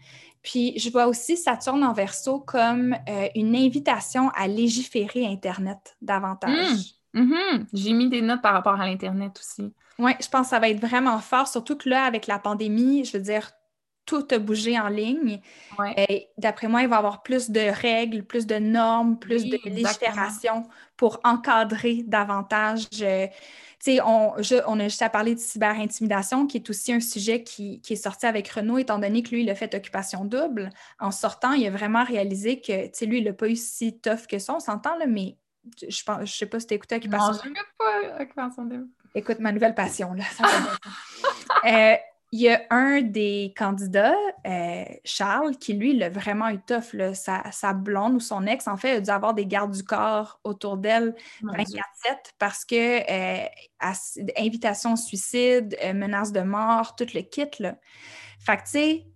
Puis 0.43 0.78
je 0.78 0.91
vois 0.91 1.07
aussi 1.07 1.36
Saturne 1.36 1.82
en 1.82 1.93
verso 1.93 2.41
comme 2.41 2.97
euh, 3.09 3.28
une 3.34 3.57
invitation 3.57 4.30
à 4.30 4.47
légiférer 4.47 5.26
Internet 5.26 5.97
davantage. 6.01 6.95
Mhm. 7.14 7.66
J'ai 7.72 7.93
mis 7.93 8.09
des 8.09 8.22
notes 8.22 8.43
par 8.43 8.53
rapport 8.53 8.80
à 8.80 8.86
l'Internet 8.86 9.39
aussi. 9.41 9.72
Oui, 9.99 10.12
je 10.20 10.28
pense 10.28 10.43
que 10.47 10.51
ça 10.51 10.61
va 10.61 10.68
être 10.68 10.80
vraiment 10.80 11.18
fort, 11.18 11.49
surtout 11.49 11.76
que 11.76 11.89
là, 11.89 12.05
avec 12.05 12.28
la 12.28 12.39
pandémie, 12.39 13.05
je 13.05 13.16
veux 13.16 13.22
dire, 13.22 13.51
tout 14.09 14.26
a 14.30 14.38
bougé 14.38 14.80
en 14.80 14.88
ligne. 14.88 15.40
Ouais. 15.78 16.30
D'après 16.38 16.66
moi, 16.66 16.80
il 16.82 16.88
va 16.88 16.96
y 16.96 16.98
avoir 16.98 17.22
plus 17.22 17.50
de 17.50 17.61
règles, 17.61 18.24
plus 18.24 18.46
de 18.46 18.54
normes, 18.56 19.18
plus 19.18 19.42
Oui, 19.44 19.50
de 19.50 19.59
légifération 19.68 20.66
pour 20.96 21.20
encadrer 21.24 22.02
davantage. 22.06 22.86
euh, 23.02 23.26
tu 23.80 23.92
sais, 23.92 24.00
on, 24.02 24.32
je- 24.42 24.62
on 24.66 24.80
a 24.80 24.84
juste 24.84 25.02
à 25.02 25.11
parler 25.11 25.34
de 25.34 25.40
cyberintimidation, 25.40 26.46
qui 26.48 26.56
est 26.56 26.70
aussi 26.70 26.92
un 26.92 27.00
sujet 27.00 27.42
qui, 27.44 27.80
qui 27.82 27.92
est 27.92 27.96
sorti 27.96 28.26
avec 28.26 28.48
Renaud, 28.48 28.78
étant 28.78 28.98
donné 28.98 29.22
que 29.22 29.28
lui, 29.30 29.42
il 29.42 29.50
a 29.50 29.54
fait 29.54 29.72
occupation 29.74 30.24
double. 30.24 30.70
En 30.98 31.11
sortant, 31.12 31.52
il 31.52 31.64
a 31.66 31.70
vraiment 31.70 32.02
réalisé 32.02 32.61
que, 32.61 32.86
tu 32.86 32.90
sais, 32.94 33.06
lui, 33.06 33.18
il 33.18 33.24
n'a 33.24 33.34
pas 33.34 33.48
eu 33.48 33.54
si 33.56 34.00
tough 34.00 34.26
que 34.28 34.38
ça, 34.40 34.54
on 34.54 34.61
s'entend, 34.61 34.96
là, 34.96 35.06
mais 35.06 35.36
je 35.86 36.02
pense, 36.02 36.20
je 36.24 36.32
sais 36.34 36.46
pas 36.46 36.59
si 36.59 36.66
tu 36.66 36.74
écouté 36.74 36.94
Non, 36.96 37.00
occupation 37.00 37.32
je 37.44 37.48
n'écoute 37.50 37.66
pas 37.78 38.22
Occupation 38.22 38.64
Double. 38.64 38.86
Écoute, 39.14 39.38
ma 39.40 39.52
nouvelle 39.52 39.74
passion, 39.74 40.14
là. 40.14 40.24
ça. 40.36 40.44
Euh, 41.64 41.96
Il 42.31 42.41
y 42.41 42.51
a 42.51 42.61
un 42.70 43.01
des 43.01 43.55
candidats, 43.57 44.14
euh, 44.47 44.85
Charles, 45.05 45.57
qui 45.57 45.72
lui 45.72 45.97
l'a 45.97 46.11
vraiment 46.11 46.49
eu 46.51 46.59
tough. 46.59 46.93
là. 46.93 47.14
Sa, 47.14 47.51
sa 47.53 47.72
blonde 47.72 48.14
ou 48.14 48.20
son 48.20 48.47
ex, 48.47 48.68
en 48.68 48.76
fait, 48.76 48.97
a 48.97 49.01
dû 49.01 49.11
avoir 49.11 49.33
des 49.33 49.47
gardes 49.47 49.72
du 49.72 49.83
corps 49.83 50.39
autour 50.45 50.76
d'elle 50.76 51.14
Mon 51.41 51.55
24-7 51.55 51.66
Dieu. 51.66 51.81
parce 52.39 52.64
que 52.66 53.45
euh, 53.45 53.47
invitation 54.37 54.93
au 54.93 54.97
suicide, 54.97 55.76
euh, 55.83 55.95
menace 55.95 56.33
de 56.33 56.41
mort, 56.41 56.97
tout 56.97 57.07
le 57.14 57.22
kit. 57.22 57.49
Là. 57.61 57.76
Fait 58.39 58.59
que, 58.59 58.62
tu 58.64 58.70
sais, 58.70 59.07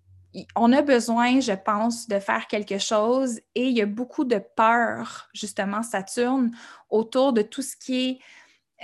on 0.57 0.73
a 0.73 0.83
besoin, 0.83 1.41
je 1.41 1.53
pense, 1.53 2.09
de 2.09 2.19
faire 2.19 2.47
quelque 2.47 2.79
chose 2.79 3.41
et 3.55 3.69
il 3.69 3.77
y 3.77 3.83
a 3.83 3.87
beaucoup 3.87 4.25
de 4.25 4.41
peur, 4.57 5.29
justement, 5.35 5.83
Saturne, 5.83 6.51
autour 6.89 7.33
de 7.33 7.43
tout 7.43 7.63
ce 7.63 7.77
qui 7.77 8.09
est 8.09 8.19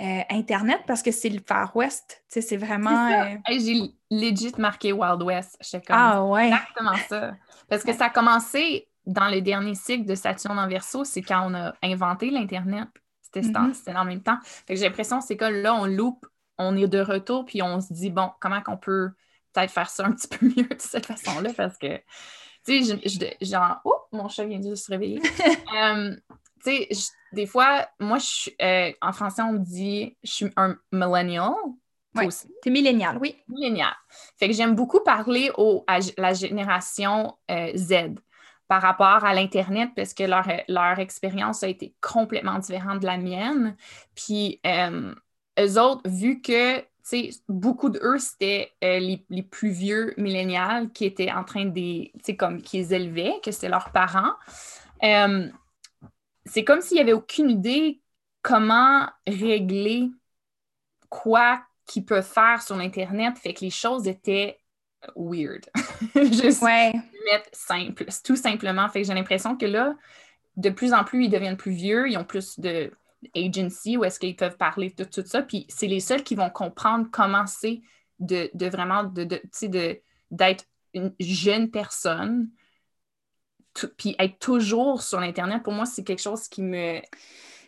euh, 0.01 0.21
Internet 0.29 0.81
parce 0.87 1.01
que 1.03 1.11
c'est 1.11 1.29
le 1.29 1.39
Far 1.45 1.75
West. 1.75 2.23
C'est 2.29 2.57
vraiment. 2.57 3.07
Euh, 3.11 3.35
Hey, 3.47 3.59
J'ai 3.59 3.93
legit 4.15 4.53
marqué 4.57 4.91
Wild 4.93 5.21
West. 5.23 5.57
Comme 5.71 5.81
Ah 5.89 6.23
ouais. 6.25 6.47
exactement 6.47 6.95
ça. 7.07 7.33
Parce 7.67 7.83
que 7.83 7.93
ça 7.93 8.05
a 8.05 8.09
commencé 8.09 8.87
dans 9.05 9.27
le 9.29 9.41
dernier 9.41 9.75
cycle 9.75 10.05
de 10.05 10.15
Saturne 10.15 10.59
en 10.59 10.67
verso, 10.67 11.03
c'est 11.03 11.21
quand 11.21 11.49
on 11.49 11.53
a 11.55 11.73
inventé 11.83 12.29
l'Internet. 12.29 12.87
C'était 13.21 13.47
Mhm. 13.47 13.73
c'était 13.73 13.95
en 13.95 14.05
même 14.05 14.21
temps. 14.23 14.37
J'ai 14.67 14.75
l'impression 14.75 15.19
que 15.19 15.25
c'est 15.25 15.37
que 15.37 15.45
là, 15.45 15.73
on 15.75 15.85
loupe, 15.85 16.25
on 16.57 16.75
est 16.77 16.87
de 16.87 16.99
retour, 16.99 17.45
puis 17.45 17.61
on 17.61 17.79
se 17.79 17.93
dit, 17.93 18.09
bon, 18.09 18.31
comment 18.39 18.61
qu'on 18.61 18.77
peut 18.77 19.09
peut-être 19.53 19.71
faire 19.71 19.89
ça 19.89 20.05
un 20.05 20.11
petit 20.13 20.27
peu 20.39 20.45
mieux 20.45 20.67
de 20.67 20.75
cette 20.79 21.05
façon-là? 21.05 21.51
Parce 21.55 21.77
que, 21.77 21.97
tu 22.65 22.83
sais, 22.83 22.99
genre, 23.41 23.79
oh, 23.85 23.95
mon 24.11 24.29
chat 24.29 24.45
vient 24.45 24.59
de 24.59 24.75
se 24.75 24.91
réveiller. 24.91 25.21
Euh, 25.75 26.15
tu 26.63 26.71
sais, 26.71 26.89
des 27.31 27.45
fois, 27.45 27.87
moi, 27.99 28.17
je 28.17 28.25
suis, 28.25 28.55
euh, 28.61 28.91
en 29.01 29.13
français, 29.13 29.41
on 29.41 29.53
dit, 29.53 30.17
je 30.23 30.31
suis 30.31 30.49
un 30.55 30.77
millennial. 30.91 31.51
Aussi 32.25 32.47
T'es 32.61 32.69
millénial, 32.69 33.17
oui. 33.21 33.37
millénial. 33.47 33.93
Fait 34.37 34.47
que 34.47 34.53
j'aime 34.53 34.75
beaucoup 34.75 34.99
parler 35.01 35.51
au, 35.57 35.83
à 35.87 35.99
la 36.17 36.33
génération 36.33 37.37
euh, 37.49 37.71
Z 37.75 38.15
par 38.67 38.81
rapport 38.81 39.23
à 39.23 39.33
l'Internet 39.33 39.91
parce 39.95 40.13
que 40.13 40.23
leur, 40.23 40.45
leur 40.67 40.99
expérience 40.99 41.63
a 41.63 41.67
été 41.67 41.95
complètement 42.01 42.59
différente 42.59 42.99
de 42.99 43.05
la 43.05 43.17
mienne. 43.17 43.77
Puis 44.15 44.59
euh, 44.65 45.13
eux 45.59 45.79
autres, 45.79 46.01
vu 46.09 46.41
que 46.41 46.83
beaucoup 47.47 47.89
d'eux, 47.89 48.17
c'était 48.17 48.71
euh, 48.83 48.99
les, 48.99 49.25
les 49.29 49.43
plus 49.43 49.69
vieux 49.69 50.13
millénials 50.17 50.91
qui 50.91 51.05
étaient 51.05 51.31
en 51.31 51.43
train 51.43 51.65
de, 51.65 51.75
les- 51.75 52.11
tu 52.15 52.25
sais, 52.25 52.35
comme 52.35 52.61
qui 52.61 52.77
les 52.77 52.93
élevaient, 52.93 53.39
que 53.43 53.51
c'était 53.51 53.69
leurs 53.69 53.91
parents. 53.91 54.33
euh, 55.03 55.47
c'est 56.49 56.63
comme 56.63 56.81
s'il 56.81 56.95
n'y 56.95 57.01
avait 57.01 57.13
aucune 57.13 57.49
idée 57.49 58.01
comment 58.41 59.07
régler 59.27 60.09
quoi 61.09 61.61
qu'ils 61.85 62.05
peuvent 62.05 62.25
faire 62.25 62.61
sur 62.61 62.75
l'Internet. 62.75 63.37
Fait 63.37 63.53
que 63.53 63.61
les 63.61 63.69
choses 63.71 64.07
étaient 64.07 64.59
weird. 65.15 65.65
Juste 66.15 66.61
Ouais. 66.61 66.93
mettre 67.25 67.49
simple, 67.53 68.05
tout 68.23 68.35
simplement. 68.35 68.87
Fait 68.89 69.01
que 69.01 69.07
j'ai 69.07 69.13
l'impression 69.13 69.57
que 69.57 69.65
là, 69.65 69.95
de 70.57 70.69
plus 70.69 70.93
en 70.93 71.03
plus, 71.03 71.25
ils 71.25 71.29
deviennent 71.29 71.57
plus 71.57 71.71
vieux, 71.71 72.09
ils 72.09 72.17
ont 72.17 72.23
plus 72.25 72.59
de 72.59 72.91
agency 73.35 73.97
où 73.97 74.03
est-ce 74.05 74.19
qu'ils 74.19 74.35
peuvent 74.35 74.57
parler 74.57 74.93
de 74.97 75.03
tout 75.03 75.23
ça. 75.25 75.41
Puis 75.41 75.65
c'est 75.69 75.87
les 75.87 75.99
seuls 75.99 76.23
qui 76.23 76.35
vont 76.35 76.49
comprendre 76.49 77.07
comment 77.11 77.45
c'est 77.47 77.81
de, 78.19 78.49
de 78.53 78.67
vraiment 78.67 79.03
de- 79.03 79.41
d'être 80.31 80.65
une 80.93 81.13
jeune 81.19 81.69
personne. 81.71 82.49
Puis 83.97 84.15
être 84.19 84.39
toujours 84.39 85.01
sur 85.01 85.19
l'Internet, 85.19 85.63
pour 85.63 85.73
moi, 85.73 85.85
c'est 85.85 86.03
quelque 86.03 86.21
chose 86.21 86.47
qui 86.47 86.61
me. 86.61 86.99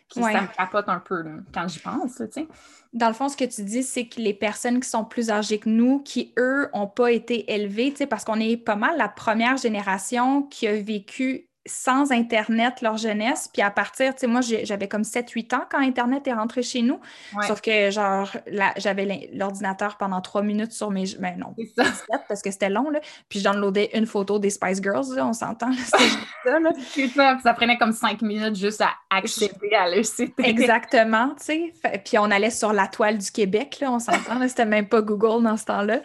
Qui, 0.08 0.20
Ouais. 0.20 0.32
Ça 0.32 0.42
me 0.42 0.48
capote 0.48 0.88
un 0.90 0.98
peu 0.98 1.22
là, 1.22 1.36
quand 1.54 1.66
j'y 1.68 1.78
pense, 1.78 2.18
là, 2.18 2.26
tu 2.26 2.42
sais. 2.42 2.48
Dans 2.92 3.08
le 3.08 3.14
fond, 3.14 3.30
ce 3.30 3.36
que 3.36 3.44
tu 3.44 3.62
dis, 3.64 3.82
c'est 3.82 4.06
que 4.06 4.20
les 4.20 4.34
personnes 4.34 4.78
qui 4.78 4.88
sont 4.88 5.06
plus 5.06 5.30
âgées 5.30 5.58
que 5.58 5.70
nous, 5.70 6.00
qui, 6.00 6.34
eux, 6.38 6.68
n'ont 6.74 6.86
pas 6.86 7.12
été 7.12 7.50
élevées, 7.50 7.92
tu 7.92 7.98
sais, 7.98 8.06
parce 8.06 8.22
qu'on 8.24 8.38
est 8.38 8.58
pas 8.58 8.76
mal 8.76 8.98
la 8.98 9.08
première 9.08 9.56
génération 9.56 10.42
qui 10.42 10.68
a 10.68 10.78
vécu 10.78 11.48
sans 11.64 12.10
Internet 12.10 12.80
leur 12.82 12.96
jeunesse. 12.96 13.48
Puis 13.52 13.62
à 13.62 13.70
partir, 13.70 14.14
tu 14.14 14.20
sais, 14.20 14.26
moi, 14.26 14.40
j'avais 14.40 14.88
comme 14.88 15.02
7-8 15.02 15.54
ans 15.54 15.64
quand 15.70 15.78
Internet 15.78 16.26
est 16.26 16.32
rentré 16.32 16.62
chez 16.62 16.82
nous. 16.82 17.00
Ouais. 17.36 17.46
Sauf 17.46 17.60
que, 17.60 17.90
genre, 17.90 18.30
j'avais 18.76 19.30
l'ordinateur 19.32 19.96
pendant 19.96 20.20
trois 20.20 20.42
minutes 20.42 20.72
sur 20.72 20.90
mes... 20.90 21.04
Ben 21.20 21.36
non, 21.38 21.54
ça. 21.76 21.84
17 21.84 22.06
parce 22.28 22.42
que 22.42 22.50
c'était 22.50 22.70
long, 22.70 22.90
là. 22.90 23.00
Puis 23.28 23.38
je 23.38 23.44
downloadais 23.44 23.90
une 23.94 24.06
photo 24.06 24.38
des 24.38 24.50
Spice 24.50 24.82
Girls, 24.82 25.14
là, 25.14 25.26
on 25.26 25.32
s'entend. 25.32 25.72
C'était 25.72 26.04
ça, 26.44 26.58
là. 26.58 26.72
Ça, 27.14 27.38
ça 27.42 27.54
prenait 27.54 27.76
comme 27.78 27.92
cinq 27.92 28.22
minutes 28.22 28.56
juste 28.56 28.80
à 28.80 28.90
accéder 29.10 29.74
à 29.74 29.88
l'ECT. 29.88 30.32
Exactement, 30.38 31.34
tu 31.38 31.44
sais. 31.44 31.72
Puis 32.04 32.18
on 32.18 32.30
allait 32.30 32.50
sur 32.50 32.72
la 32.72 32.86
toile 32.86 33.18
du 33.18 33.30
Québec, 33.30 33.78
là, 33.80 33.92
on 33.92 33.98
s'entend, 33.98 34.46
c'était 34.48 34.64
même 34.64 34.88
pas 34.88 35.02
Google 35.02 35.42
dans 35.42 35.56
ce 35.56 35.64
temps-là. 35.66 36.00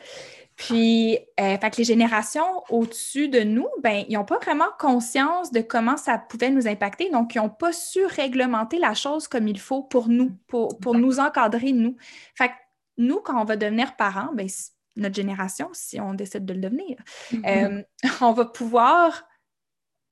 Puis, 0.57 1.19
euh, 1.39 1.57
fait 1.59 1.69
que 1.69 1.77
les 1.77 1.83
générations 1.83 2.63
au-dessus 2.69 3.29
de 3.29 3.41
nous, 3.41 3.67
ben, 3.83 4.03
ils 4.09 4.15
n'ont 4.17 4.25
pas 4.25 4.39
vraiment 4.39 4.65
conscience 4.79 5.51
de 5.51 5.61
comment 5.61 5.97
ça 5.97 6.17
pouvait 6.17 6.49
nous 6.49 6.67
impacter. 6.67 7.11
Donc, 7.11 7.35
ils 7.35 7.37
n'ont 7.37 7.49
pas 7.49 7.71
su 7.71 8.03
réglementer 8.05 8.79
la 8.79 8.95
chose 8.95 9.27
comme 9.27 9.47
il 9.47 9.59
faut 9.59 9.83
pour 9.83 10.09
nous, 10.09 10.31
pour, 10.47 10.79
pour 10.79 10.95
nous 10.95 11.19
encadrer, 11.19 11.73
nous. 11.73 11.95
Fait 12.33 12.49
que 12.49 12.53
nous, 12.97 13.19
quand 13.19 13.39
on 13.39 13.45
va 13.45 13.55
devenir 13.55 13.95
parents, 13.95 14.31
ben, 14.33 14.47
notre 14.95 15.15
génération, 15.15 15.69
si 15.73 16.01
on 16.01 16.15
décide 16.15 16.43
de 16.45 16.53
le 16.53 16.59
devenir, 16.59 16.97
euh, 17.45 17.83
on 18.21 18.31
va 18.33 18.45
pouvoir 18.45 19.23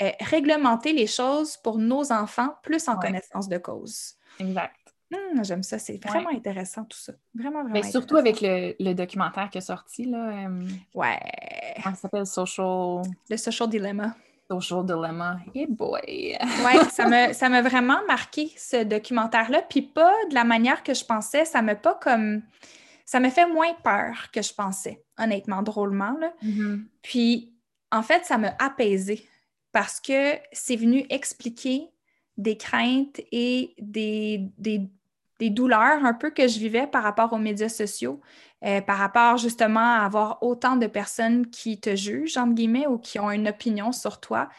euh, 0.03 0.11
réglementer 0.19 0.93
les 0.93 1.07
choses 1.07 1.57
pour 1.57 1.79
nos 1.79 2.11
enfants 2.11 2.53
plus 2.61 2.87
en 2.87 2.93
Ouais. 2.99 3.07
connaissance 3.07 3.49
de 3.49 3.57
cause. 3.57 4.13
Exact. 4.39 4.75
Hum, 5.33 5.43
J'aime 5.43 5.63
ça, 5.63 5.79
c'est 5.79 6.03
vraiment 6.05 6.29
intéressant 6.29 6.83
tout 6.85 6.97
ça. 6.97 7.13
Vraiment, 7.33 7.63
vraiment. 7.63 7.73
Mais 7.73 7.83
surtout 7.83 8.17
intéressant. 8.17 8.45
avec 8.45 8.77
le, 8.79 8.89
le 8.89 8.93
documentaire 8.93 9.49
qui 9.49 9.57
est 9.57 9.61
sorti, 9.61 10.05
là, 10.05 10.47
euh, 10.47 10.67
Ouais, 10.93 11.19
ça 11.83 11.95
s'appelle? 11.95 12.25
Social, 12.25 13.01
le 13.29 13.37
social 13.37 13.69
dilemma. 13.69 14.15
Social 14.49 14.85
Dilemma. 14.85 15.39
Hey 15.53 15.65
boy! 15.67 16.37
Ouais, 16.63 16.83
ça 16.91 17.07
m'a 17.07 17.33
ça 17.33 17.49
vraiment 17.61 17.99
marqué 18.07 18.51
ce 18.57 18.83
documentaire-là. 18.83 19.63
Puis 19.63 19.81
pas 19.81 20.13
de 20.29 20.35
la 20.35 20.43
manière 20.43 20.83
que 20.83 20.93
je 20.93 21.03
pensais. 21.03 21.45
Ça 21.45 21.61
m'a 21.61 21.75
pas 21.75 21.95
comme. 21.95 22.43
Ça 23.05 23.19
me 23.19 23.29
fait 23.29 23.47
moins 23.47 23.73
peur 23.83 24.31
que 24.31 24.41
je 24.41 24.53
pensais, 24.53 25.03
honnêtement, 25.17 25.61
drôlement. 25.61 26.15
Là. 26.19 26.33
Puis, 27.03 27.53
en 27.91 28.01
fait, 28.01 28.25
ça 28.25 28.39
m'a 28.39 28.55
apaisée 28.57 29.27
parce 29.71 29.99
que 29.99 30.33
c'est 30.51 30.75
venu 30.75 31.05
expliquer 31.09 31.91
des 32.37 32.57
craintes 32.57 33.21
et 33.31 33.75
des, 33.77 34.49
des, 34.57 34.89
des 35.39 35.49
douleurs 35.49 36.05
un 36.05 36.13
peu 36.13 36.29
que 36.29 36.47
je 36.47 36.59
vivais 36.59 36.87
par 36.87 37.03
rapport 37.03 37.33
aux 37.33 37.37
médias 37.37 37.69
sociaux, 37.69 38.21
euh, 38.63 38.81
par 38.81 38.97
rapport 38.97 39.37
justement 39.37 39.95
à 39.95 40.05
avoir 40.05 40.41
autant 40.41 40.75
de 40.75 40.87
personnes 40.87 41.47
qui 41.47 41.79
te 41.79 41.95
jugent, 41.95 42.37
entre 42.37 42.53
guillemets, 42.53 42.87
ou 42.87 42.97
qui 42.97 43.19
ont 43.19 43.31
une 43.31 43.47
opinion 43.49 43.91
sur 43.91 44.19
toi. 44.19 44.49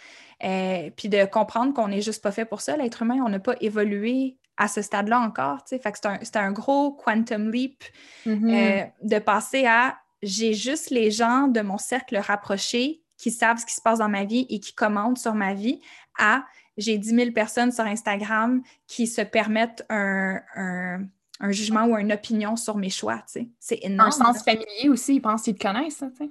Euh, 0.45 0.91
puis 0.97 1.09
de 1.09 1.25
comprendre 1.25 1.73
qu'on 1.73 1.89
n'est 1.89 2.03
juste 2.03 2.23
pas 2.23 2.31
fait 2.31 2.45
pour 2.45 2.61
ça, 2.61 2.77
l'être 2.77 3.03
humain, 3.03 3.23
on 3.25 3.29
n'a 3.31 3.39
pas 3.39 3.55
évolué 3.61 4.37
à 4.59 4.69
ce 4.69 4.83
stade-là 4.83 5.21
encore. 5.21 5.65
tu 5.65 5.77
sais. 5.77 5.79
Fait 5.79 5.93
que 5.93 5.99
c'est 6.23 6.37
un, 6.37 6.53
gros 6.53 6.93
quantum 6.93 7.51
leap 7.51 7.83
Mhm. 8.27 8.51
euh, 8.51 8.85
de 9.03 9.19
passer 9.19 9.67
à 9.67 9.99
j'ai 10.23 10.55
juste 10.55 10.91
les 10.91 11.11
gens 11.11 11.47
de 11.47 11.61
mon 11.61 11.79
cercle 11.79 12.17
rapproché 12.17 13.03
qui 13.17 13.31
savent 13.31 13.59
ce 13.59 13.67
qui 13.67 13.75
se 13.75 13.81
passe 13.81 13.99
dans 13.99 14.09
ma 14.09 14.25
vie 14.25 14.47
et 14.51 14.61
qui 14.61 14.75
commentent 14.75 15.19
sur 15.19 15.35
ma 15.35 15.55
vie 15.55 15.81
à 16.19 16.45
j'ai 16.79 16.99
10 16.99 17.09
000 17.15 17.31
personnes 17.33 17.73
sur 17.73 17.85
Instagram 17.85 18.63
qui 18.87 19.07
se 19.07 19.23
permettent 19.23 19.85
un, 19.89 20.41
un- 20.55 21.05
un 21.41 21.51
jugement 21.53 21.85
ou 21.87 21.97
une 21.99 22.13
opinion 22.13 22.57
sur 22.57 22.77
mes 22.77 22.91
choix. 22.91 23.17
tu 23.19 23.41
sais. 23.41 23.49
C'est 23.59 23.79
énorme. 23.83 24.09
Un 24.09 24.11
sens 24.11 24.43
familier 24.45 24.89
aussi, 24.89 25.17
ils 25.17 25.21
pensent 25.21 25.43
qu'ils 25.43 25.55
te 25.57 25.67
connaissent, 25.67 25.97
ça, 25.97 26.09
tu 26.11 26.25
sais. 26.25 26.31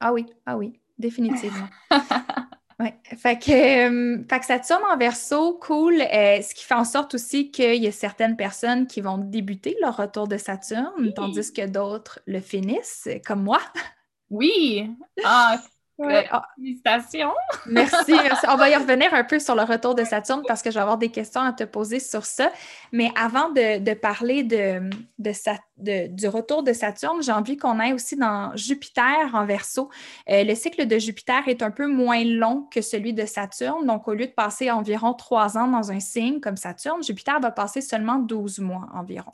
Ah 0.00 0.12
oui, 0.12 0.26
ah 0.44 0.56
oui, 0.56 0.78
définitivement. 0.98 1.68
Ouais. 2.78 2.94
Fait 3.16 3.38
que, 3.38 3.50
euh, 3.88 4.22
fait 4.28 4.38
que 4.40 4.44
Saturne 4.44 4.82
en 4.92 4.98
verso, 4.98 5.54
cool. 5.62 5.94
euh, 5.94 6.42
ce 6.42 6.54
qui 6.54 6.62
fait 6.62 6.74
en 6.74 6.84
sorte 6.84 7.14
aussi 7.14 7.50
qu'il 7.50 7.82
y 7.82 7.86
a 7.86 7.90
certaines 7.92 8.36
personnes 8.36 8.86
qui 8.86 9.00
vont 9.00 9.16
débuter 9.16 9.78
leur 9.80 9.96
retour 9.96 10.28
de 10.28 10.36
Saturne, 10.36 10.92
Oui. 10.98 11.14
tandis 11.14 11.54
que 11.54 11.66
d'autres 11.66 12.20
le 12.26 12.38
finissent, 12.38 13.08
comme 13.26 13.42
moi. 13.44 13.60
Oui! 14.28 14.90
Ah, 15.24 15.58
Ah. 15.98 16.42
Félicitations! 16.56 17.32
merci, 17.66 18.12
merci. 18.12 18.46
On 18.48 18.56
va 18.56 18.68
y 18.68 18.76
revenir 18.76 19.14
un 19.14 19.24
peu 19.24 19.38
sur 19.38 19.54
le 19.54 19.62
retour 19.62 19.94
de 19.94 20.04
Saturne 20.04 20.42
parce 20.46 20.62
que 20.62 20.70
je 20.70 20.74
vais 20.74 20.82
avoir 20.82 20.98
des 20.98 21.08
questions 21.08 21.40
à 21.40 21.52
te 21.52 21.64
poser 21.64 22.00
sur 22.00 22.26
ça. 22.26 22.50
Mais 22.92 23.10
avant 23.16 23.48
de, 23.50 23.94
parler 23.94 24.42
de, 24.42 24.90
du 25.18 26.28
retour 26.28 26.62
de 26.62 26.72
Saturne, 26.72 27.22
j'ai 27.22 27.32
envie 27.32 27.56
qu'on 27.56 27.78
aille 27.78 27.94
aussi 27.94 28.16
dans 28.16 28.54
Jupiter 28.56 29.30
en 29.32 29.46
verso. 29.46 29.90
Euh, 30.28 30.44
le 30.44 30.54
cycle 30.54 30.86
de 30.86 30.98
Jupiter 30.98 31.48
est 31.48 31.62
un 31.62 31.70
peu 31.70 31.86
moins 31.86 32.24
long 32.24 32.68
que 32.70 32.82
celui 32.82 33.14
de 33.14 33.24
Saturne. 33.24 33.86
Donc, 33.86 34.06
au 34.06 34.14
lieu 34.14 34.26
de 34.26 34.32
passer 34.32 34.70
environ 34.70 35.14
trois 35.14 35.56
ans 35.56 35.66
dans 35.66 35.90
un 35.92 36.00
signe 36.00 36.40
comme 36.40 36.56
Saturne, 36.56 37.02
Jupiter 37.02 37.40
va 37.40 37.50
passer 37.50 37.80
seulement 37.80 38.16
12 38.16 38.58
mois 38.58 38.86
environ. 38.92 39.32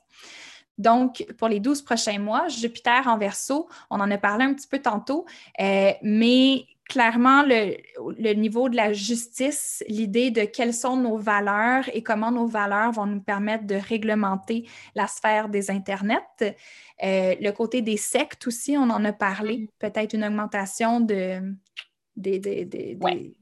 Donc, 0.83 1.25
pour 1.39 1.49
les 1.49 1.61
12 1.61 1.83
prochains 1.83 2.19
mois, 2.19 2.49
Jupiter 2.49 3.07
en 3.07 3.17
verso, 3.17 3.69
on 3.89 4.01
en 4.01 4.11
a 4.11 4.19
parlé 4.19 4.45
un 4.45 4.53
petit 4.53 4.67
peu 4.67 4.81
tantôt, 4.81 5.25
euh, 5.61 5.93
mais 6.03 6.67
clairement, 6.89 7.43
le, 7.43 8.35
niveau 8.35 8.69
de 8.69 8.77
la 8.77 8.93
justice, 8.93 9.83
l'idée 9.89 10.31
de 10.31 10.43
quelles 10.43 10.75
sont 10.75 10.97
nos 10.97 11.17
valeurs 11.17 11.85
et 11.95 12.03
comment 12.03 12.31
nos 12.31 12.47
valeurs 12.47 12.93
vont 12.93 13.07
nous 13.07 13.21
permettre 13.21 13.65
de 13.65 13.77
réglementer 13.77 14.69
la 14.95 15.07
sphère 15.07 15.49
des 15.49 15.71
Internets. 15.71 16.19
Euh, 16.43 17.35
le 17.41 17.51
côté 17.51 17.81
des 17.81 17.97
sectes 17.97 18.47
aussi, 18.47 18.77
on 18.77 18.91
en 18.91 19.05
a 19.05 19.13
parlé, 19.13 19.59
mm. 19.59 19.67
peut-être 19.79 20.13
une 20.13 20.25
augmentation 20.25 21.01
de, 21.01 21.41
des, 22.17 22.39
des, 22.39 22.65
des, 22.65 22.95
des 22.95 22.95
ben, 22.97 23.33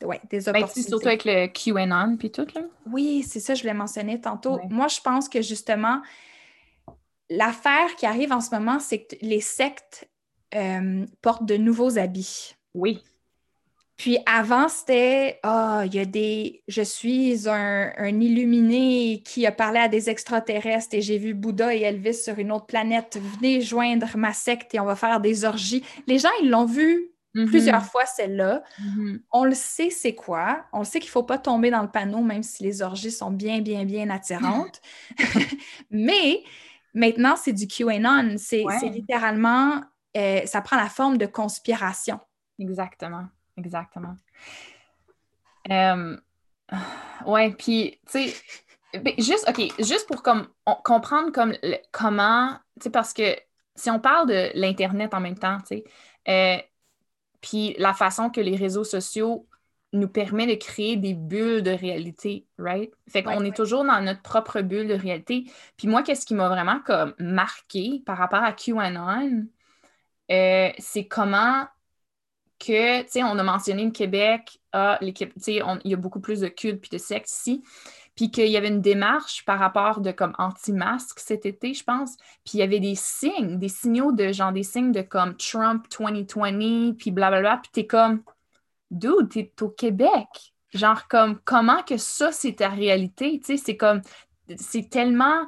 opportunités. 0.00 0.82
surtout 0.82 1.06
avec 1.06 1.24
le 1.24 1.46
QAnon 1.46 2.16
puis 2.16 2.30
tout, 2.30 2.46
là. 2.54 2.62
Oui, 2.90 3.22
c'est 3.22 3.40
ça, 3.40 3.54
je 3.54 3.64
l'ai 3.64 3.74
mentionné 3.74 4.20
tantôt. 4.20 4.58
Moi, 4.68 4.88
je 4.88 5.00
pense 5.00 5.28
que 5.28 5.42
justement, 5.42 6.00
l'affaire 7.30 7.96
qui 7.96 8.06
arrive 8.06 8.32
en 8.32 8.40
ce 8.40 8.54
moment, 8.54 8.78
c'est 8.78 9.04
que 9.04 9.16
les 9.20 9.40
sectes 9.40 10.08
euh, 10.54 11.04
portent 11.22 11.46
de 11.46 11.56
nouveaux 11.56 11.98
habits. 11.98 12.54
Oui. 12.74 13.02
Puis 13.96 14.18
avant, 14.26 14.68
c'était 14.68 15.40
Ah, 15.42 15.82
il 15.86 15.94
y 15.94 15.98
a 15.98 16.04
des. 16.04 16.62
Je 16.68 16.82
suis 16.82 17.48
un, 17.48 18.20
illuminé 18.20 19.22
qui 19.24 19.46
a 19.46 19.52
parlé 19.52 19.80
à 19.80 19.88
des 19.88 20.10
extraterrestres 20.10 20.94
et 20.94 21.00
j'ai 21.00 21.16
vu 21.16 21.32
Bouddha 21.32 21.74
et 21.74 21.80
Elvis 21.80 22.14
sur 22.14 22.38
une 22.38 22.52
autre 22.52 22.66
planète. 22.66 23.18
Venez 23.36 23.62
joindre 23.62 24.08
ma 24.16 24.34
secte 24.34 24.74
et 24.74 24.80
on 24.80 24.84
va 24.84 24.96
faire 24.96 25.20
des 25.20 25.44
orgies. 25.46 25.82
Les 26.06 26.18
gens, 26.18 26.28
ils 26.42 26.50
l'ont 26.50 26.66
vu 26.66 27.08
mm-hmm. 27.34 27.46
plusieurs 27.46 27.84
fois, 27.84 28.04
celle-là. 28.04 28.62
Mm-hmm. 28.82 29.20
On 29.32 29.44
le 29.44 29.54
sait, 29.54 29.88
c'est 29.88 30.14
quoi? 30.14 30.66
On 30.74 30.80
le 30.80 30.84
sait 30.84 31.00
qu'il 31.00 31.08
ne 31.08 31.12
faut 31.12 31.22
pas 31.22 31.38
tomber 31.38 31.70
dans 31.70 31.82
le 31.82 31.90
panneau, 31.90 32.20
même 32.20 32.42
si 32.42 32.64
les 32.64 32.82
orgies 32.82 33.12
sont 33.12 33.30
bien, 33.30 33.62
bien, 33.62 33.86
bien 33.86 34.10
attirantes. 34.10 34.82
Mais 35.90 36.42
Maintenant, 36.96 37.36
c'est 37.36 37.52
du 37.52 37.68
QAnon. 37.68 38.36
C'est 38.38 38.64
littéralement, 38.84 39.82
euh, 40.16 40.46
ça 40.46 40.62
prend 40.62 40.76
la 40.76 40.88
forme 40.88 41.18
de 41.18 41.26
conspiration. 41.26 42.18
Exactement, 42.58 43.26
exactement. 43.58 44.16
Euh, 45.70 46.16
ouais, 47.26 47.50
puis, 47.52 48.00
tu 48.10 48.30
sais, 48.30 48.34
ben, 48.98 49.12
juste, 49.18 49.46
OK, 49.46 49.60
juste 49.78 50.06
pour 50.06 50.22
comme, 50.22 50.48
comprendre 50.84 51.32
comme, 51.32 51.54
comment, 51.92 52.54
tu 52.80 52.84
sais, 52.84 52.90
parce 52.90 53.12
que 53.12 53.36
si 53.74 53.90
on 53.90 54.00
parle 54.00 54.28
de 54.28 54.50
l'Internet 54.54 55.12
en 55.12 55.20
même 55.20 55.38
temps, 55.38 55.58
tu 55.68 55.76
sais, 55.76 55.84
euh, 56.28 56.62
puis 57.42 57.76
la 57.78 57.92
façon 57.92 58.30
que 58.30 58.40
les 58.40 58.56
réseaux 58.56 58.84
sociaux 58.84 59.46
nous 59.96 60.08
permet 60.08 60.46
de 60.46 60.54
créer 60.54 60.96
des 60.96 61.14
bulles 61.14 61.62
de 61.62 61.70
réalité, 61.70 62.46
right? 62.58 62.92
Fait 63.08 63.22
qu'on 63.22 63.44
est 63.44 63.56
toujours 63.56 63.84
dans 63.84 64.00
notre 64.00 64.22
propre 64.22 64.60
bulle 64.60 64.88
de 64.88 64.94
réalité. 64.94 65.44
Puis 65.76 65.88
moi, 65.88 66.02
qu'est-ce 66.02 66.26
qui 66.26 66.34
m'a 66.34 66.48
vraiment 66.48 66.80
comme 66.84 67.14
marqué 67.18 68.02
par 68.06 68.18
rapport 68.18 68.42
à 68.42 68.52
QAnon, 68.52 69.46
euh, 70.30 70.70
c'est 70.78 71.06
comment 71.06 71.66
que, 72.58 73.02
tu 73.02 73.08
sais, 73.08 73.22
on 73.22 73.38
a 73.38 73.42
mentionné 73.42 73.84
le 73.84 73.90
Québec, 73.90 74.58
ah, 74.72 74.98
tu 75.00 75.14
sais, 75.36 75.62
il 75.84 75.90
y 75.90 75.94
a 75.94 75.96
beaucoup 75.96 76.20
plus 76.20 76.40
de 76.40 76.48
cultes 76.48 76.80
puis 76.80 76.90
de 76.90 76.98
sectes 76.98 77.30
ici, 77.30 77.62
puis 78.14 78.30
qu'il 78.30 78.48
y 78.48 78.56
avait 78.56 78.68
une 78.68 78.80
démarche 78.80 79.44
par 79.44 79.58
rapport 79.58 80.00
de 80.00 80.10
comme 80.10 80.34
anti-masque 80.38 81.18
cet 81.20 81.44
été, 81.44 81.74
je 81.74 81.84
pense, 81.84 82.16
puis 82.44 82.54
il 82.54 82.58
y 82.58 82.62
avait 82.62 82.80
des 82.80 82.94
signes, 82.94 83.58
des 83.58 83.68
signaux 83.68 84.12
de 84.12 84.32
genre 84.32 84.52
des 84.52 84.62
signes 84.62 84.92
de 84.92 85.02
comme 85.02 85.36
Trump 85.36 85.86
2020, 85.98 86.96
puis 86.96 87.10
blablabla, 87.10 87.58
puis 87.62 87.70
t'es 87.72 87.86
comme 87.86 88.22
dude, 88.90 89.28
t'es 89.30 89.52
au 89.62 89.68
Québec. 89.68 90.26
Genre, 90.74 91.06
comme, 91.08 91.38
comment 91.44 91.82
que 91.82 91.96
ça, 91.96 92.32
c'est 92.32 92.56
ta 92.56 92.68
réalité? 92.68 93.40
Tu 93.40 93.56
sais, 93.56 93.62
c'est 93.64 93.76
comme, 93.76 94.02
c'est 94.56 94.90
tellement, 94.90 95.46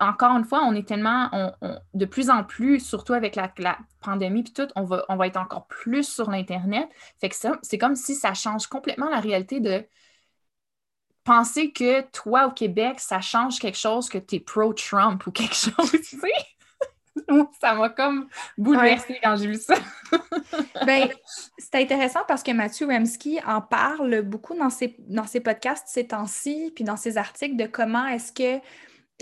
encore 0.00 0.36
une 0.36 0.44
fois, 0.44 0.62
on 0.64 0.74
est 0.74 0.86
tellement, 0.86 1.30
de 1.94 2.04
plus 2.06 2.30
en 2.30 2.44
plus, 2.44 2.80
surtout 2.80 3.12
avec 3.12 3.36
la, 3.36 3.52
pandémie 4.00 4.42
puis 4.42 4.52
tout, 4.52 4.68
on 4.76 4.84
va, 4.84 5.04
on 5.08 5.16
va 5.16 5.26
être 5.26 5.36
encore 5.36 5.66
plus 5.66 6.04
sur 6.04 6.30
l'Internet. 6.30 6.88
Fait 7.20 7.28
que 7.28 7.36
ça, 7.36 7.58
c'est 7.62 7.78
comme 7.78 7.96
si 7.96 8.14
ça 8.14 8.32
change 8.32 8.66
complètement 8.66 9.10
la 9.10 9.20
réalité 9.20 9.60
de 9.60 9.86
penser 11.24 11.72
que 11.72 12.00
toi, 12.10 12.46
au 12.46 12.50
Québec, 12.50 12.98
ça 12.98 13.20
change 13.20 13.58
quelque 13.58 13.78
chose, 13.78 14.08
que 14.08 14.18
tu 14.18 14.36
es 14.36 14.40
pro-Trump 14.40 15.26
ou 15.26 15.32
quelque 15.32 15.54
chose, 15.54 15.90
tu 15.92 16.18
sais? 16.18 16.32
ça 17.60 17.74
m'a 17.74 17.88
comme 17.90 18.28
bouleversée 18.56 19.18
quand 19.22 19.36
j'ai 19.36 19.48
vu 19.48 19.56
ça. 19.56 19.74
ben, 20.86 21.08
c'est 21.58 21.76
intéressant 21.76 22.20
parce 22.26 22.42
que 22.42 22.52
Mathieu 22.52 22.86
Remski 22.86 23.38
en 23.46 23.60
parle 23.60 24.22
beaucoup 24.22 24.54
dans 24.54 24.70
ses, 24.70 24.96
dans 25.00 25.26
ses 25.26 25.40
podcasts 25.40 25.88
ces 25.88 26.08
temps-ci, 26.08 26.72
puis 26.74 26.84
dans 26.84 26.96
ses 26.96 27.16
articles 27.18 27.56
de 27.56 27.66
comment 27.66 28.06
est-ce 28.06 28.32
que 28.32 28.64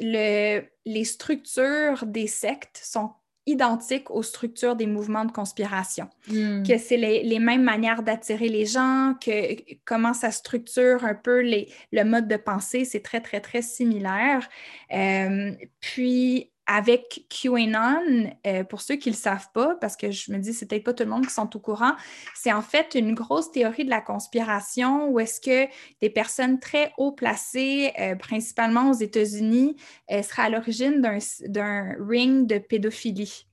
le, 0.00 0.62
les 0.86 1.04
structures 1.04 2.04
des 2.06 2.26
sectes 2.26 2.80
sont 2.82 3.12
identiques 3.48 4.10
aux 4.10 4.22
structures 4.22 4.76
des 4.76 4.86
mouvements 4.86 5.24
de 5.24 5.32
conspiration. 5.32 6.08
Hmm. 6.28 6.62
Que 6.62 6.76
c'est 6.76 6.98
les, 6.98 7.22
les, 7.22 7.38
mêmes 7.38 7.62
manières 7.62 8.02
d'attirer 8.02 8.48
les 8.48 8.66
gens, 8.66 9.14
que 9.24 9.56
comment 9.86 10.12
ça 10.12 10.30
structure 10.30 11.04
un 11.04 11.14
peu 11.14 11.40
les, 11.40 11.72
le 11.90 12.04
mode 12.04 12.28
de 12.28 12.36
pensée, 12.36 12.84
c'est 12.84 13.00
très, 13.00 13.20
très, 13.20 13.40
très 13.40 13.62
similaire. 13.62 14.46
Euh, 14.92 15.52
puis, 15.80 16.50
avec 16.68 17.24
QAnon, 17.30 18.30
euh, 18.46 18.62
pour 18.62 18.82
ceux 18.82 18.96
qui 18.96 19.08
ne 19.08 19.14
le 19.14 19.18
savent 19.18 19.50
pas, 19.54 19.74
parce 19.76 19.96
que 19.96 20.10
je 20.10 20.30
me 20.30 20.38
dis, 20.38 20.52
c'est 20.52 20.66
peut-être 20.66 20.84
pas 20.84 20.92
tout 20.92 21.02
le 21.02 21.08
monde 21.08 21.26
qui 21.26 21.32
sont 21.32 21.56
au 21.56 21.58
courant, 21.58 21.94
c'est 22.34 22.52
en 22.52 22.60
fait 22.60 22.94
une 22.94 23.14
grosse 23.14 23.50
théorie 23.50 23.86
de 23.86 23.90
la 23.90 24.02
conspiration 24.02 25.08
où 25.08 25.18
est-ce 25.18 25.40
que 25.40 25.66
des 26.02 26.10
personnes 26.10 26.60
très 26.60 26.92
haut 26.98 27.12
placées, 27.12 27.92
euh, 27.98 28.14
principalement 28.16 28.90
aux 28.90 28.94
États-Unis, 28.94 29.76
euh, 30.10 30.22
seraient 30.22 30.42
à 30.42 30.50
l'origine 30.50 31.00
d'un 31.00 31.94
ring 32.06 32.46
de 32.46 32.58
pédophilie. 32.58 33.46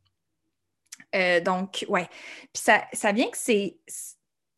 donc, 1.46 1.86
ouais. 1.88 2.10
Puis 2.54 2.62
ça, 2.62 2.84
ça 2.92 3.14
vient 3.14 3.30
que 3.30 3.38
c'est 3.38 3.78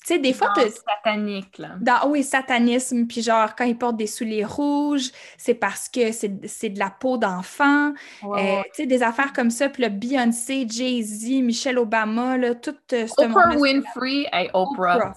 tu 0.08 0.14
sais, 0.14 0.20
des 0.20 0.32
fois... 0.32 0.54
satanique, 0.56 1.58
là. 1.58 1.76
Dans, 1.82 2.10
oui, 2.10 2.24
satanisme. 2.24 3.08
Puis 3.08 3.22
genre, 3.22 3.54
quand 3.58 3.66
ils 3.66 3.78
portent 3.78 3.98
des 3.98 4.08
souliers 4.08 4.46
rouges, 4.46 5.12
c'est 5.38 5.54
parce 5.54 5.90
que 5.90 6.14
c'est 6.14 6.70
de 6.70 6.80
la 6.80 6.90
peau 6.90 7.18
d'enfant. 7.18 7.92
Euh, 8.24 8.62
tu 8.68 8.70
sais, 8.74 8.86
des 8.86 9.04
affaires 9.04 9.34
comme 9.34 9.50
ça. 9.52 9.68
Puis 9.68 9.84
le 9.84 9.90
Beyoncé, 9.90 10.66
Jay-Z, 10.66 11.42
Michelle 11.42 11.78
Obama, 11.78 12.38
là, 12.38 12.56
tout 12.56 12.74
euh, 12.94 13.06
ce 13.06 13.22
Oprah 13.22 13.58
Winfrey 13.58 14.30
et 14.32 14.50
Oprah. 14.54 15.14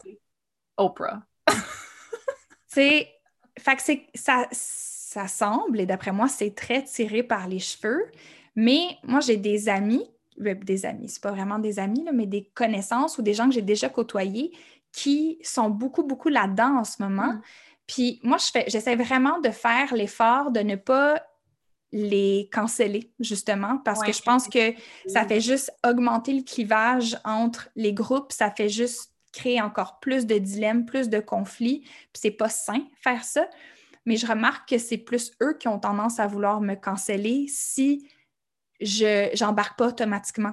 Oprah. 0.77 1.23
tu 1.47 1.55
sais, 2.67 3.09
fait 3.61 3.77
que 3.77 4.19
ça, 4.19 4.49
ça 4.51 5.29
semble, 5.29 5.79
et 5.79 5.87
d'après 5.87 6.11
moi, 6.11 6.27
c'est 6.27 6.53
très 6.53 6.83
tiré 6.83 7.23
par 7.23 7.47
les 7.47 7.61
cheveux. 7.61 8.11
Mais 8.57 8.99
moi, 9.05 9.21
j'ai 9.21 9.37
des 9.37 9.69
amis 9.69 10.11
ben, 10.37 10.59
des 10.59 10.87
amis, 10.87 11.11
c'est 11.11 11.23
pas 11.23 11.33
vraiment 11.33 11.59
des 11.59 11.79
amis, 11.79 12.07
mais 12.15 12.25
des 12.25 12.45
connaissances 12.55 13.19
ou 13.19 13.23
des 13.23 13.35
gens 13.35 13.47
que 13.47 13.55
j'ai 13.55 13.61
déjà 13.61 13.91
côtoyés 13.91 14.53
qui 14.93 15.39
sont 15.43 15.71
beaucoup, 15.71 16.03
beaucoup 16.03 16.29
là-dedans 16.29 16.79
en 16.79 16.85
ce 16.85 17.03
moment. 17.03 17.35
Mm. 17.35 17.43
Puis 17.87 18.21
moi, 18.23 18.39
je 18.39 18.51
fais, 18.51 18.65
j'essaie 18.69 18.97
vraiment 18.97 19.41
de 19.41 19.51
faire 19.51 19.95
l'effort 19.95 20.51
de 20.51 20.61
ne 20.61 20.77
pas 20.77 21.21
les 21.93 22.49
canceller, 22.53 23.13
justement, 23.19 23.79
parce 23.79 24.01
que 24.03 24.13
je 24.13 24.23
pense 24.23 24.47
que 24.49 24.73
ça 25.09 25.25
fait 25.27 25.41
juste 25.41 25.73
augmenter 25.85 26.33
le 26.33 26.43
clivage 26.43 27.19
entre 27.25 27.69
les 27.75 27.93
groupes, 27.93 28.31
ça 28.33 28.51
fait 28.51 28.69
juste 28.69 29.13
créer 29.33 29.61
encore 29.61 29.99
plus 29.99 30.27
de 30.27 30.39
dilemmes, 30.39 30.87
plus 30.87 31.09
de 31.09 31.19
conflits, 31.19 31.81
puis 31.81 32.21
c'est 32.21 32.31
pas 32.31 32.49
sain 32.49 32.85
faire 33.03 33.25
ça. 33.25 33.49
Mais 34.07 34.17
je 34.17 34.27
remarque 34.27 34.69
que 34.69 34.79
c'est 34.79 34.99
plus 34.99 35.33
eux 35.43 35.57
qui 35.59 35.69
ont 35.69 35.79
tendance 35.79 36.21
à 36.21 36.27
vouloir 36.27 36.61
me 36.61 36.75
canceller 36.75 37.47
si 37.49 38.09
je 38.81 39.39
n'embarque 39.45 39.79
pas 39.79 39.89
automatiquement 39.89 40.53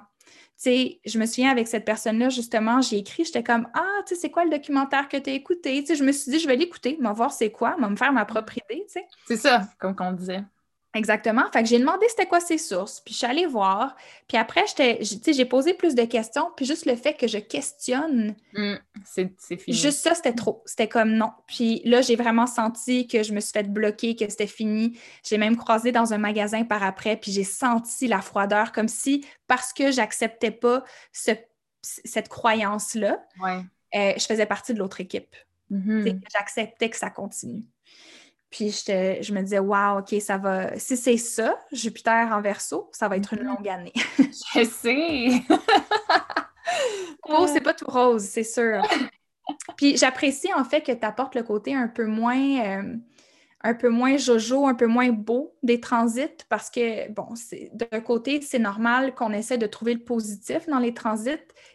sais, 0.55 0.99
je 1.05 1.19
me 1.19 1.25
souviens 1.25 1.51
avec 1.51 1.67
cette 1.67 1.85
personne-là, 1.85 2.29
justement, 2.29 2.81
j'ai 2.81 2.97
écrit, 2.97 3.25
j'étais 3.25 3.43
comme 3.43 3.67
Ah, 3.73 4.01
tu 4.07 4.15
sais, 4.15 4.21
c'est 4.21 4.31
quoi 4.31 4.43
le 4.43 4.49
documentaire 4.49 5.07
que 5.07 5.17
tu 5.17 5.29
as 5.29 5.33
écouté? 5.33 5.81
Tu 5.81 5.87
sais, 5.87 5.95
je 5.95 6.03
me 6.03 6.11
suis 6.11 6.31
dit, 6.31 6.39
je 6.39 6.47
vais 6.47 6.55
l'écouter, 6.55 6.97
me 6.99 7.11
voir 7.13 7.31
c'est 7.31 7.51
quoi, 7.51 7.77
me 7.77 7.95
faire 7.95 8.13
ma 8.13 8.25
propre 8.25 8.57
idée, 8.57 8.83
tu 8.87 8.93
sais. 8.93 9.07
C'est 9.25 9.37
ça, 9.37 9.61
comme 9.79 9.95
qu'on 9.95 10.11
disait. 10.13 10.43
Exactement. 10.97 11.43
Fait 11.53 11.61
que 11.61 11.69
j'ai 11.69 11.79
demandé 11.79 12.05
c'était 12.09 12.25
quoi 12.25 12.39
ses 12.39 12.57
sources, 12.57 12.99
puis 13.01 13.13
je 13.13 13.19
suis 13.19 13.27
allée 13.27 13.45
voir. 13.45 13.95
Puis 14.27 14.35
après, 14.37 14.65
j'ai 14.77 15.45
posé 15.45 15.73
plus 15.73 15.93
de 15.95 16.03
questions, 16.05 16.49
puis 16.57 16.65
juste 16.65 16.85
le 16.85 16.95
fait 16.95 17.13
que 17.13 17.27
je 17.27 17.37
questionne, 17.37 18.35
mmh, 18.53 18.73
c'est 19.05 19.57
fini. 19.57 19.77
Juste 19.77 19.99
ça, 19.99 20.15
c'était 20.15 20.33
trop. 20.33 20.63
C'était 20.65 20.87
comme 20.87 21.13
non. 21.13 21.31
Puis 21.47 21.81
là, 21.85 22.01
j'ai 22.01 22.15
vraiment 22.15 22.47
senti 22.47 23.07
que 23.07 23.21
je 23.23 23.31
me 23.33 23.39
suis 23.39 23.51
fait 23.51 23.71
bloquer, 23.71 24.15
que 24.15 24.27
c'était 24.29 24.47
fini. 24.47 24.99
J'ai 25.23 25.37
même 25.37 25.55
croisé 25.55 25.91
dans 25.91 26.13
un 26.13 26.17
magasin 26.17 26.63
par 26.63 26.83
après, 26.83 27.15
puis 27.15 27.31
j'ai 27.31 27.43
senti 27.43 28.07
la 28.07 28.21
froideur, 28.21 28.71
comme 28.71 28.87
si, 28.87 29.23
parce 29.47 29.71
que 29.73 29.91
j'acceptais 29.91 30.51
pas 30.51 30.83
ce 31.13 31.31
cette 31.83 32.27
croyance-là, 32.27 33.23
Ouais. 33.41 33.61
euh, 33.95 34.13
je 34.17 34.25
faisais 34.25 34.45
partie 34.45 34.73
de 34.73 34.79
l'autre 34.79 34.99
équipe. 34.99 35.35
Sais, 35.69 36.17
J'acceptais 36.33 36.89
que 36.89 36.97
ça 36.97 37.09
continue. 37.09 37.63
Puis 38.49 38.69
je 38.71 39.33
me 39.33 39.41
disais, 39.41 39.59
wow, 39.59 39.99
OK, 39.99 40.15
ça 40.21 40.37
va. 40.37 40.77
Si 40.79 40.95
c'est 40.95 41.17
ça, 41.17 41.59
Jupiter 41.71 42.29
en 42.31 42.41
verso, 42.41 42.89
ça 42.93 43.07
va 43.07 43.17
être 43.17 43.33
une 43.33 43.41
Mhm. 43.41 43.47
longue 43.47 43.67
année. 43.69 43.93
Je 44.55 44.63
sais. 44.63 45.43
Oh, 47.29 47.45
c'est 47.47 47.61
pas 47.61 47.73
tout 47.73 47.85
rose, 47.87 48.23
c'est 48.23 48.43
sûr. 48.43 48.81
Puis 49.77 49.97
j'apprécie 49.97 50.53
en 50.53 50.63
fait 50.63 50.81
que 50.81 50.91
tu 50.91 51.05
apportes 51.05 51.35
le 51.35 51.43
côté 51.43 51.73
un 51.75 51.87
peu 51.87 52.05
moins 52.05 52.37
euh, 52.65 52.95
un 53.67 53.73
peu 53.73 53.89
moins 53.89 54.15
jojo, 54.17 54.65
un 54.65 54.75
peu 54.75 54.87
moins 54.87 55.09
beau 55.09 55.53
des 55.61 55.81
transits 55.81 56.45
parce 56.47 56.69
que, 56.69 57.11
bon, 57.11 57.35
c'est 57.35 57.69
d'un 57.73 57.99
côté, 57.99 58.39
c'est 58.41 58.59
normal 58.59 59.13
qu'on 59.13 59.33
essaie 59.33 59.57
de 59.57 59.67
trouver 59.67 59.93
le 59.93 59.99
positif 59.99 60.67
dans 60.67 60.79
les 60.79 60.93
transits 60.93 61.31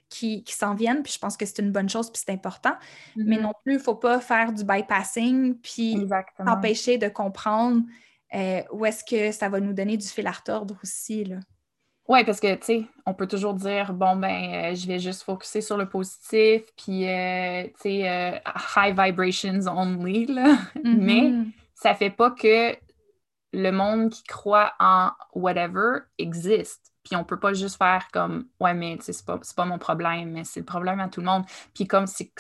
qui, 0.09 0.43
qui 0.43 0.55
s'en 0.55 0.74
viennent, 0.74 1.03
puis 1.03 1.12
je 1.12 1.18
pense 1.18 1.36
que 1.36 1.45
c'est 1.45 1.59
une 1.59 1.70
bonne 1.70 1.88
chose, 1.90 2.11
puis 2.11 2.22
c'est 2.24 2.32
important. 2.32 2.74
Mais 3.16 3.36
Mhm. 3.36 3.43
non 3.43 3.53
plus, 3.62 3.74
il 3.74 3.78
ne 3.78 3.82
faut 3.82 3.95
pas 3.95 4.20
faire 4.20 4.53
du 4.53 4.64
bypassing, 4.64 5.55
puis 5.61 5.97
empêcher 6.38 6.97
de 6.99 7.09
comprendre 7.09 7.82
euh, 8.34 8.62
où 8.72 8.86
est-ce 8.86 9.05
que 9.05 9.30
ça 9.30 9.51
va 9.51 9.61
nous 9.61 9.74
donner 9.74 9.99
du 9.99 10.07
fil 10.09 10.26
à 10.26 10.30
retordre 10.32 10.78
aussi. 10.82 11.24
Là. 11.24 11.36
Oui, 12.09 12.24
parce 12.24 12.40
que, 12.40 12.55
tu 12.55 12.64
sais, 12.64 12.84
on 13.05 13.12
peut 13.14 13.26
toujours 13.26 13.53
dire, 13.55 13.93
bon, 13.93 14.16
ben, 14.16 14.72
euh, 14.72 14.74
je 14.74 14.86
vais 14.86 14.99
juste 14.99 15.22
focuser 15.22 15.61
sur 15.61 15.76
le 15.76 15.86
positif, 15.88 16.62
puis, 16.76 17.07
euh, 17.09 17.64
tu 17.64 17.72
sais, 17.82 18.09
euh, 18.09 18.38
high 18.76 18.99
vibrations 18.99 19.61
only, 19.68 20.26
là. 20.26 20.57
Mais 20.82 21.20
Mhm. 21.30 21.53
Ça 21.83 21.95
fait 21.95 22.11
pas 22.11 22.30
que 22.30 22.76
le 23.53 23.70
monde 23.70 24.11
qui 24.11 24.22
croit 24.22 24.72
en 24.78 25.11
whatever 25.35 26.01
existe. 26.16 26.93
Puis 27.05 27.16
on 27.16 27.24
peut 27.24 27.41
pas 27.41 27.53
juste 27.53 27.76
faire 27.76 28.07
comme, 28.12 28.47
ouais, 28.61 28.72
mais, 28.72 28.97
c'est 29.01 29.26
pas, 29.26 29.41
pas 29.57 29.64
mon 29.64 29.78
problème, 29.78 30.30
mais 30.30 30.45
c'est 30.45 30.61
le 30.61 30.66
problème 30.66 31.01
à 31.01 31.09
tout 31.09 31.20
le 31.20 31.26
monde. 31.26 31.45
Puis 31.74 31.89
comme 31.89 32.07
c'est 32.07 32.33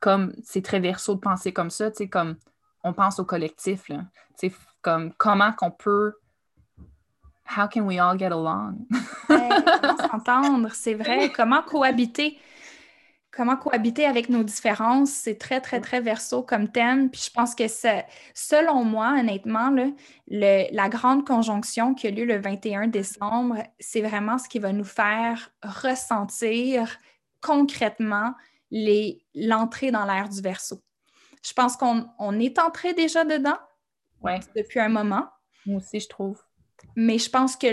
comme 0.00 0.32
c'est 0.44 0.62
très 0.62 0.78
verso 0.78 1.16
de 1.16 1.20
penser 1.20 1.52
comme 1.52 1.70
ça, 1.70 1.90
tu 1.90 1.96
sais, 1.96 2.08
comme 2.08 2.36
on 2.84 2.92
pense 2.92 3.18
au 3.18 3.24
collectif, 3.24 3.88
là. 3.88 4.04
Tu 4.38 4.50
sais, 4.50 4.54
comme 4.82 5.12
comment 5.14 5.52
qu'on 5.52 5.72
peut. 5.72 6.14
How 7.56 7.66
can 7.68 7.82
we 7.82 7.98
all 7.98 8.16
get 8.16 8.26
along? 8.26 8.86
Ouais, 9.28 9.48
comment 9.80 9.96
s'entendre, 9.96 10.68
c'est 10.72 10.94
vrai. 10.94 11.32
Comment 11.32 11.62
cohabiter? 11.62 12.38
Comment 13.36 13.56
cohabiter 13.56 14.06
avec 14.06 14.30
nos 14.30 14.42
différences? 14.42 15.10
C'est 15.10 15.36
très, 15.36 15.60
très, 15.60 15.80
très 15.82 16.00
verso 16.00 16.42
comme 16.42 16.68
thème. 16.72 17.10
Puis 17.10 17.24
je 17.26 17.30
pense 17.30 17.54
que 17.54 17.68
c'est, 17.68 18.06
selon 18.32 18.82
moi, 18.82 19.14
honnêtement, 19.18 19.68
là, 19.68 19.88
le- 20.28 20.74
la 20.74 20.88
grande 20.88 21.26
conjonction 21.26 21.92
qui 21.94 22.06
a 22.06 22.10
lieu 22.10 22.24
le 22.24 22.38
21 22.38 22.86
décembre, 22.86 23.56
c'est 23.78 24.00
vraiment 24.00 24.38
ce 24.38 24.48
qui 24.48 24.58
va 24.58 24.72
nous 24.72 24.84
faire 24.84 25.50
ressentir 25.62 26.98
concrètement 27.42 28.32
l'entrée 29.34 29.90
dans 29.90 30.04
l'ère 30.06 30.28
du 30.30 30.40
verso. 30.40 30.82
Je 31.44 31.52
pense 31.52 31.76
qu'on 31.76 32.08
on 32.18 32.38
est 32.40 32.58
entré 32.58 32.94
déjà 32.94 33.24
dedans 33.24 33.58
Ouais, 34.22 34.40
depuis 34.56 34.80
un 34.80 34.88
moment. 34.88 35.28
moi 35.66 35.76
aussi, 35.76 36.00
je 36.00 36.08
trouve. 36.08 36.42
Mais 36.96 37.18
je 37.18 37.28
pense 37.30 37.54
que 37.54 37.66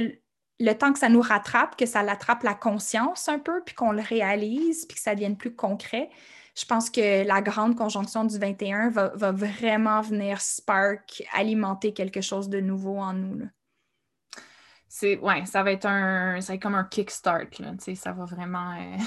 le 0.60 0.74
temps 0.74 0.94
que 0.94 1.00
ça 1.00 1.10
nous 1.10 1.22
rattrape, 1.22 1.76
que 1.76 1.86
ça 1.86 2.04
l'attrape 2.04 2.44
la 2.44 2.54
conscience 2.54 3.28
un 3.30 3.40
peu, 3.40 3.62
puis 3.66 3.76
qu'on 3.76 3.92
le 3.92 4.02
réalise, 4.02 4.86
puis 4.86 4.96
que 4.96 5.02
ça 5.02 5.14
devienne 5.16 5.38
plus 5.38 5.56
concret, 5.56 6.10
je 6.56 6.66
pense 6.66 6.90
que 6.90 7.26
la 7.26 7.42
grande 7.42 7.76
conjonction 7.76 8.26
du 8.26 8.38
21 8.38 8.90
va, 8.90 9.10
va 9.16 9.32
vraiment 9.32 10.02
venir 10.02 10.40
spark, 10.42 11.24
alimenter 11.34 11.94
quelque 11.94 12.22
chose 12.22 12.50
de 12.50 12.60
nouveau 12.60 12.98
en 13.00 13.14
nous. 13.14 13.40
là. 13.40 13.46
C'est, 14.88 15.18
ouais, 15.18 15.44
ça 15.48 15.64
va 15.64 15.72
être 15.72 15.86
un, 15.88 16.40
ça 16.40 16.50
va 16.50 16.56
être 16.56 16.62
comme 16.62 16.76
un 16.76 16.84
kickstart, 16.84 17.48
là, 17.60 17.72
tu 17.72 17.80
sais, 17.80 17.96
ça 17.96 18.12
va 18.12 18.26
vraiment... 18.26 18.74
euh, 18.80 18.98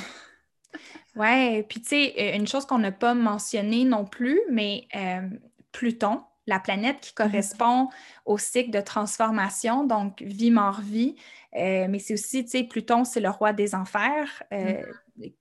Ouais, 1.16 1.64
puis 1.68 1.80
tu 1.80 1.88
sais, 1.88 2.36
une 2.36 2.46
chose 2.46 2.66
qu'on 2.66 2.78
n'a 2.78 2.92
pas 2.92 3.14
mentionnée 3.14 3.84
non 3.84 4.04
plus, 4.04 4.40
mais 4.50 4.86
euh, 4.94 5.28
Pluton, 5.72 6.22
la 6.46 6.60
planète 6.60 7.00
qui 7.00 7.12
correspond 7.12 7.88
au 8.24 8.38
cycle 8.38 8.70
de 8.70 8.80
transformation, 8.80 9.84
donc 9.84 10.22
vie, 10.22 10.50
mort, 10.50 10.80
vie, 10.80 11.16
euh, 11.56 11.86
mais 11.88 11.98
c'est 11.98 12.14
aussi, 12.14 12.44
tu 12.44 12.50
sais, 12.50 12.64
Pluton, 12.64 13.04
c'est 13.04 13.20
le 13.20 13.30
roi 13.30 13.52
des 13.52 13.74
enfers, 13.74 14.42
euh, 14.52 14.82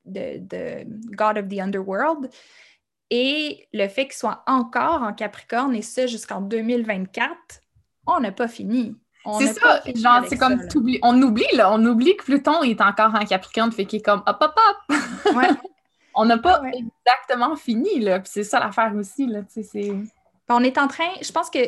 de, 0.06 0.40
de 0.40 0.86
God 1.16 1.38
of 1.38 1.48
the 1.48 1.60
Underworld. 1.60 2.30
Et 3.12 3.68
le 3.74 3.88
fait 3.88 4.06
qu'il 4.06 4.16
soit 4.16 4.44
encore 4.48 5.04
en 5.04 5.14
Capricorne, 5.14 5.76
et 5.76 5.82
ça 5.82 6.08
jusqu'en 6.08 6.42
2024, 6.42 7.36
on 8.08 8.20
n'a 8.20 8.32
pas 8.32 8.48
fini. 8.48 8.96
C'est 9.40 9.54
ça, 9.54 9.82
pas 9.84 9.92
genre, 9.96 10.26
c'est 10.28 10.38
comme, 10.38 10.60
ça, 10.60 10.80
on 11.02 11.22
oublie, 11.22 11.48
là, 11.54 11.74
on 11.74 11.84
oublie 11.86 12.16
que 12.16 12.24
Pluton 12.24 12.62
est 12.62 12.80
encore 12.82 13.14
en 13.16 13.26
Capricorne, 13.26 13.72
fait 13.72 13.86
qu'il 13.86 14.00
est 14.00 14.04
comme 14.04 14.22
hop, 14.26 14.38
hop, 14.40 14.54
hop. 14.56 14.98
Ouais. 15.36 15.48
On 16.18 16.24
n'a 16.24 16.38
pas 16.38 16.60
Ah 16.60 16.62
ouais. 16.62 16.72
exactement 17.06 17.58
fini, 17.58 18.00
là, 18.00 18.22
puis 18.22 18.32
c'est 18.34 18.46
ça 18.46 18.58
l'affaire 18.60 18.94
aussi, 18.96 19.28
là, 19.28 19.42
tu 19.42 19.62
sais, 19.62 19.64
c'est... 19.64 19.94
On 20.50 20.64
est 20.64 20.78
en 20.78 20.88
train, 20.88 21.10
je 21.22 21.32
pense 21.32 21.50
que 21.50 21.60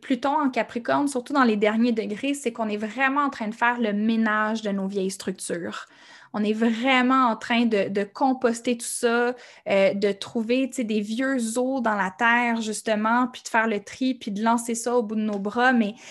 Pluton 0.00 0.30
en 0.40 0.50
Capricorne, 0.50 1.08
surtout 1.08 1.32
dans 1.32 1.44
les 1.44 1.56
derniers 1.56 1.92
degrés, 1.92 2.34
c'est 2.34 2.52
qu'on 2.52 2.68
est 2.68 2.76
vraiment 2.76 3.20
en 3.22 3.30
train 3.30 3.48
de 3.48 3.54
faire 3.54 3.78
le 3.78 3.92
ménage 3.92 4.62
de 4.62 4.70
nos 4.70 4.86
vieilles 4.86 5.10
structures. 5.10 5.86
On 6.32 6.42
est 6.42 6.54
vraiment 6.54 7.26
en 7.28 7.36
train 7.36 7.64
de, 7.66 7.88
de 7.88 8.02
composter 8.02 8.76
tout 8.76 8.86
ça, 8.86 9.34
euh, 9.68 9.94
de 9.94 10.10
trouver 10.10 10.66
des 10.66 11.00
vieux 11.00 11.36
os 11.58 11.80
dans 11.82 11.94
la 11.94 12.10
terre, 12.10 12.60
justement, 12.60 13.28
puis 13.28 13.42
de 13.42 13.48
faire 13.48 13.68
le 13.68 13.80
tri, 13.84 14.14
puis 14.14 14.32
de 14.32 14.42
lancer 14.42 14.74
ça 14.74 14.96
au 14.96 15.02
bout 15.02 15.14
de 15.14 15.20
nos 15.20 15.38
bras. 15.38 15.72
Mais 15.72 15.92
tu 15.92 16.02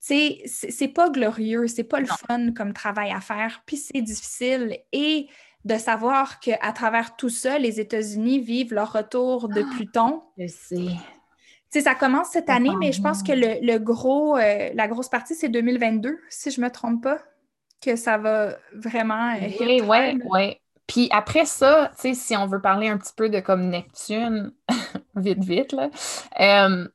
sais, 0.00 0.42
c'est 0.46 0.88
pas 0.88 1.10
glorieux, 1.10 1.66
c'est 1.66 1.84
pas 1.84 2.00
le 2.00 2.06
Non. 2.06 2.14
fun 2.26 2.52
comme 2.52 2.72
travail 2.72 3.10
à 3.10 3.20
faire, 3.20 3.62
puis 3.66 3.76
c'est 3.76 4.00
difficile. 4.00 4.78
Et 4.92 5.28
de 5.66 5.76
savoir 5.76 6.38
qu'à 6.38 6.72
travers 6.72 7.16
tout 7.16 7.28
ça, 7.28 7.58
les 7.58 7.80
États-Unis 7.80 8.38
vivent 8.40 8.72
leur 8.72 8.92
retour 8.92 9.48
de 9.48 9.62
Pluton. 9.74 10.22
Je 10.38 10.46
sais. 10.46 10.86
Sais, 11.70 11.80
ça 11.82 11.94
commence 11.94 12.28
cette 12.28 12.48
année, 12.48 12.74
mais 12.78 12.92
je 12.92 13.02
pense 13.02 13.22
que 13.22 13.32
le, 13.32 13.58
le 13.60 13.78
gros, 13.78 14.36
euh, 14.36 14.70
la 14.74 14.88
grosse 14.88 15.08
partie, 15.08 15.34
c'est 15.34 15.48
2022, 15.48 16.18
si 16.28 16.50
je 16.50 16.60
me 16.60 16.70
trompe 16.70 17.02
pas, 17.02 17.18
que 17.80 17.96
ça 17.96 18.18
va 18.18 18.56
vraiment 18.72 19.34
euh, 19.34 19.48
Oui, 19.60 19.80
hard. 19.80 20.18
ouais. 20.30 20.60
Puis 20.86 21.08
après 21.10 21.44
ça, 21.46 21.90
tu 21.96 22.02
sais, 22.02 22.14
si 22.14 22.36
on 22.36 22.46
veut 22.46 22.60
parler 22.60 22.88
un 22.88 22.96
petit 22.96 23.12
peu 23.16 23.28
de 23.28 23.40
comme 23.40 23.68
Neptune, 23.68 24.52
vite, 25.16 25.42
vite, 25.44 25.72
là, 25.72 25.90
euh, 26.40 26.86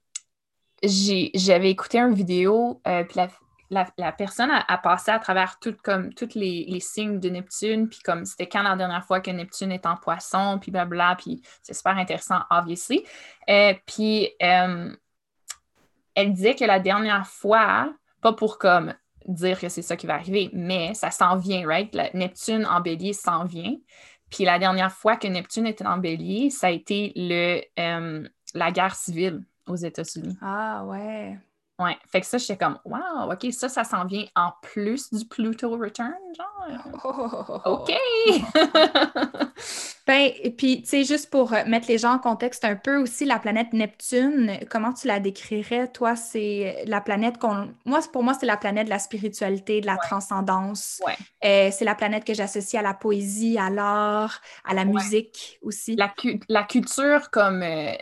j'avais 0.83 1.69
écouté 1.69 1.99
une 1.99 2.13
vidéo, 2.13 2.81
euh, 2.87 3.03
puis 3.03 3.17
la, 3.17 3.27
la, 3.71 4.11
personne 4.11 4.51
a, 4.51 4.77
passé 4.77 5.11
à 5.11 5.19
travers 5.19 5.57
tous 5.59 6.35
les, 6.35 6.65
les 6.67 6.79
signes 6.81 7.19
de 7.19 7.29
Neptune, 7.29 7.87
puis 7.87 7.99
comme 7.99 8.25
c'était 8.25 8.47
quand 8.47 8.63
la 8.63 8.75
dernière 8.75 9.05
fois 9.05 9.21
que 9.21 9.31
Neptune 9.31 9.71
est 9.71 9.85
en 9.85 9.95
poisson, 9.95 10.59
puis 10.61 10.71
blabla, 10.71 11.15
puis 11.17 11.41
c'est 11.63 11.73
super 11.73 11.97
intéressant, 11.97 12.39
obviously. 12.49 13.03
Euh, 13.49 13.73
puis 13.85 14.29
euh, 14.43 14.93
elle 16.15 16.33
disait 16.33 16.55
que 16.55 16.65
la 16.65 16.79
dernière 16.79 17.25
fois, 17.25 17.93
pas 18.21 18.33
pour 18.33 18.57
comme 18.57 18.93
dire 19.25 19.59
que 19.59 19.69
c'est 19.69 19.81
ça 19.81 19.95
qui 19.95 20.05
va 20.05 20.15
arriver, 20.15 20.49
mais 20.51 20.93
ça 20.93 21.09
s'en 21.09 21.37
vient, 21.37 21.65
right? 21.65 21.95
Neptune 22.13 22.65
en 22.65 22.81
bélier 22.81 23.13
s'en 23.13 23.45
vient. 23.45 23.75
Puis 24.29 24.43
la 24.43 24.59
dernière 24.59 24.91
fois 24.91 25.15
que 25.15 25.27
Neptune 25.27 25.67
était 25.67 25.85
en 25.85 25.97
bélier, 25.97 26.49
ça 26.49 26.67
a 26.67 26.71
été 26.71 27.13
le, 27.15 27.61
euh, 27.79 28.27
la 28.53 28.71
guerre 28.71 28.95
civile 28.95 29.45
aux 29.67 29.75
États-Unis. 29.75 30.37
Ah 30.41 30.83
ouais. 30.85 31.37
Ouais. 31.81 31.97
Fait 32.11 32.21
que 32.21 32.27
ça, 32.27 32.37
j'étais 32.37 32.57
comme, 32.57 32.77
wow, 32.85 33.31
OK, 33.31 33.47
ça, 33.51 33.69
ça 33.69 33.83
s'en 33.83 34.05
vient 34.05 34.25
en 34.35 34.51
plus 34.61 35.11
du 35.13 35.25
Pluto 35.25 35.71
Return, 35.77 36.13
genre. 36.37 37.61
Oh. 37.65 37.83
OK! 37.83 37.91
Ben, 40.07 40.31
et 40.41 40.49
puis, 40.49 40.81
tu 40.81 40.89
sais, 40.89 41.03
juste 41.03 41.29
pour 41.29 41.53
euh, 41.53 41.63
mettre 41.67 41.87
les 41.87 41.99
gens 41.99 42.13
en 42.13 42.19
contexte 42.19 42.65
un 42.65 42.75
peu 42.75 42.97
aussi, 42.97 43.23
la 43.23 43.37
planète 43.37 43.71
Neptune, 43.71 44.57
comment 44.69 44.91
tu 44.93 45.05
la 45.07 45.19
décrirais, 45.19 45.87
toi? 45.89 46.15
C'est 46.15 46.83
la 46.87 47.01
planète 47.01 47.37
qu'on... 47.37 47.69
Moi, 47.85 47.99
pour 48.11 48.23
moi, 48.23 48.33
c'est 48.33 48.47
la 48.47 48.57
planète 48.57 48.85
de 48.85 48.89
la 48.89 48.97
spiritualité, 48.99 49.79
de 49.79 49.85
la 49.85 49.97
transcendance. 49.97 50.99
Ouais. 51.05 51.15
Euh, 51.45 51.69
c'est 51.71 51.85
la 51.85 51.93
planète 51.95 52.25
que 52.25 52.33
j'associe 52.33 52.79
à 52.79 52.83
la 52.83 52.95
poésie, 52.95 53.57
à 53.59 53.69
l'art, 53.69 54.41
à 54.65 54.73
la 54.73 54.81
Ouais. 54.81 54.87
musique 54.93 55.59
aussi. 55.61 55.95
la, 55.95 56.09
cu- 56.09 56.39
la 56.49 56.63
culture 56.63 57.29
comme, 57.29 57.61
euh, 57.61 57.93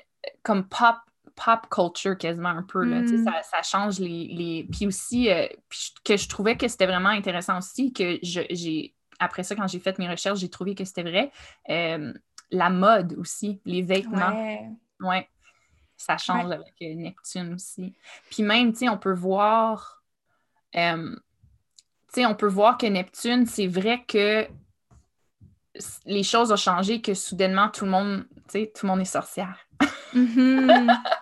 comme 0.41 0.63
pop, 0.67 0.95
pop 1.43 1.67
culture 1.69 2.17
quasiment 2.17 2.49
un 2.49 2.63
peu. 2.63 2.83
Là, 2.83 3.01
Tu 3.01 3.09
sais, 3.09 3.17
Mm. 3.17 3.23
ça, 3.25 3.31
ça 3.43 3.61
change 3.63 3.99
les. 3.99 4.27
les... 4.27 4.67
Puis 4.71 4.85
aussi, 4.87 5.29
euh, 5.31 5.47
puis 5.69 5.93
que 6.03 6.17
je 6.17 6.27
trouvais 6.27 6.57
que 6.57 6.67
c'était 6.67 6.85
vraiment 6.87 7.09
intéressant 7.09 7.57
aussi, 7.57 7.93
que 7.93 8.17
j'ai. 8.21 8.93
Après 9.19 9.43
ça, 9.43 9.55
quand 9.55 9.67
j'ai 9.67 9.79
fait 9.79 9.97
mes 9.99 10.09
recherches, 10.09 10.39
j'ai 10.39 10.49
trouvé 10.49 10.75
que 10.75 10.83
c'était 10.85 11.03
vrai. 11.03 11.31
Euh, 11.69 12.13
la 12.51 12.69
mode 12.69 13.13
aussi, 13.17 13.61
les 13.65 13.81
vêtements. 13.81 14.31
Ouais. 14.31 14.69
Ouais. 15.01 15.29
Ça 15.97 16.17
change 16.17 16.49
avec 16.51 16.73
euh, 16.81 16.93
Neptune 16.95 17.53
aussi. 17.53 17.93
Puis 18.31 18.43
même, 18.43 18.71
tu 18.71 18.79
sais, 18.79 18.89
on 18.89 18.97
peut 18.97 19.13
voir. 19.13 20.01
euh, 20.75 21.15
tu 22.13 22.21
sais, 22.21 22.25
on 22.25 22.33
peut 22.35 22.47
voir 22.47 22.77
que 22.77 22.85
Neptune, 22.87 23.45
c'est 23.45 23.67
vrai 23.67 24.03
que 24.07 24.47
les 26.05 26.23
choses 26.23 26.51
ont 26.51 26.55
changé, 26.57 27.01
que 27.01 27.13
soudainement, 27.13 27.69
tout 27.69 27.85
le 27.85 27.91
monde, 27.91 28.25
tu 28.33 28.41
sais, 28.47 28.71
tout 28.75 28.85
le 28.85 28.91
monde 28.91 29.01
est 29.01 29.05
sorcière. 29.05 29.57
Mhm. 30.13 30.87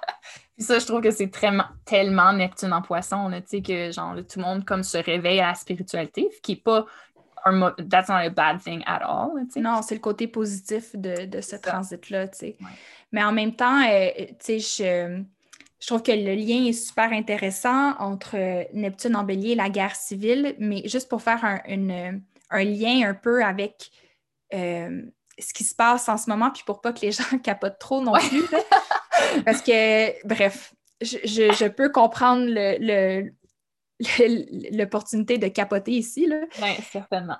Puis 0.57 0.65
ça, 0.65 0.79
je 0.79 0.85
trouve 0.87 1.01
que 1.01 1.11
c'est 1.11 1.29
tellement, 1.29 2.33
Neptune 2.33 2.73
en 2.73 2.81
poisson, 2.81 3.29
là, 3.29 3.41
tu 3.41 3.47
sais, 3.47 3.61
que 3.61 3.91
genre, 3.91 4.15
là, 4.15 4.23
tout 4.23 4.39
le 4.39 4.45
monde 4.45 4.65
comme 4.65 4.81
se 4.81 4.97
réveille 4.97 5.39
à 5.39 5.49
la 5.49 5.53
spiritualité, 5.53 6.27
ce 6.35 6.41
qui 6.41 6.53
est 6.53 6.63
pas, 6.63 6.85
that's 7.89 8.09
not 8.09 8.15
a 8.15 8.29
bad 8.29 8.61
thing 8.61 8.81
at 8.87 9.01
all. 9.03 9.29
Non, 9.57 9.81
c'est 9.83 9.95
le 9.95 10.01
côté 10.01 10.27
positif 10.27 10.95
de, 10.95 11.41
ce 11.41 11.55
transit-là. 11.55 12.25
Mais 13.11 13.23
en 13.23 13.31
même 13.31 13.55
temps, 13.55 13.81
euh, 13.87 14.09
je, 14.47 15.23
je 15.79 15.87
trouve 15.87 16.01
que 16.01 16.11
le 16.11 16.33
lien 16.33 16.65
est 16.65 16.73
super 16.73 17.11
intéressant 17.11 17.95
entre 17.99 18.65
Neptune 18.73 19.15
en 19.15 19.23
bélier 19.23 19.51
et 19.51 19.55
la 19.55 19.69
guerre 19.69 19.95
civile, 19.95 20.55
mais 20.57 20.87
juste 20.87 21.07
pour 21.07 21.21
faire 21.21 21.43
un, 21.45 22.63
lien 22.63 23.07
un 23.07 23.13
peu 23.13 23.43
avec 23.43 23.91
euh, 24.53 25.03
ce 25.37 25.53
qui 25.53 25.63
se 25.63 25.75
passe 25.75 26.09
en 26.09 26.17
ce 26.17 26.29
moment, 26.29 26.49
puis 26.49 26.63
pour 26.65 26.81
pas 26.81 26.93
que 26.93 27.01
les 27.01 27.11
gens 27.13 27.37
capotent 27.43 27.79
trop 27.79 28.01
non 28.01 28.13
plus. 28.13 28.41
parce 29.45 29.61
que, 29.61 30.27
bref, 30.27 30.73
je, 31.01 31.67
peux 31.67 31.89
comprendre 31.89 32.47
l'opportunité 34.77 35.37
de 35.37 35.47
capoter 35.47 35.91
ici. 35.91 36.31
Oui, 36.61 36.69
certainement. 36.91 37.37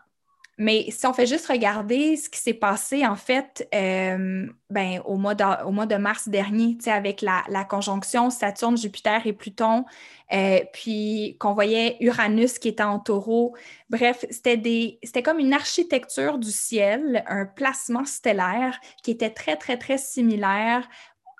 Mais 0.59 0.87
si 0.89 1.05
on 1.05 1.13
fait 1.13 1.27
juste 1.27 1.45
regarder 1.45 2.17
ce 2.17 2.29
qui 2.29 2.39
s'est 2.39 2.53
passé, 2.55 3.05
en 3.05 3.15
fait, 3.15 3.67
euh, 3.75 4.47
ben, 4.71 5.01
au, 5.05 5.15
mois 5.15 5.35
de, 5.35 5.65
au 5.65 5.71
mois 5.71 5.85
de 5.85 5.95
mars 5.97 6.29
dernier, 6.29 6.75
avec 6.87 7.21
la, 7.21 7.63
conjonction 7.65 8.31
Saturne, 8.31 8.75
Jupiter 8.75 9.27
et 9.27 9.33
Pluton, 9.33 9.85
euh, 10.33 10.59
puis 10.73 11.37
qu'on 11.39 11.53
voyait 11.53 11.97
Uranus 11.99 12.57
qui 12.57 12.69
était 12.69 12.81
en 12.81 12.97
taureau. 12.97 13.55
Bref, 13.91 14.25
c'était 14.31 15.21
comme 15.23 15.37
une 15.37 15.53
architecture 15.53 16.39
du 16.39 16.51
ciel, 16.51 17.23
un 17.27 17.45
placement 17.45 18.05
stellaire 18.05 18.79
qui 19.03 19.11
était 19.11 19.29
très, 19.29 19.57
très, 19.57 19.77
très 19.77 19.99
similaire 19.99 20.89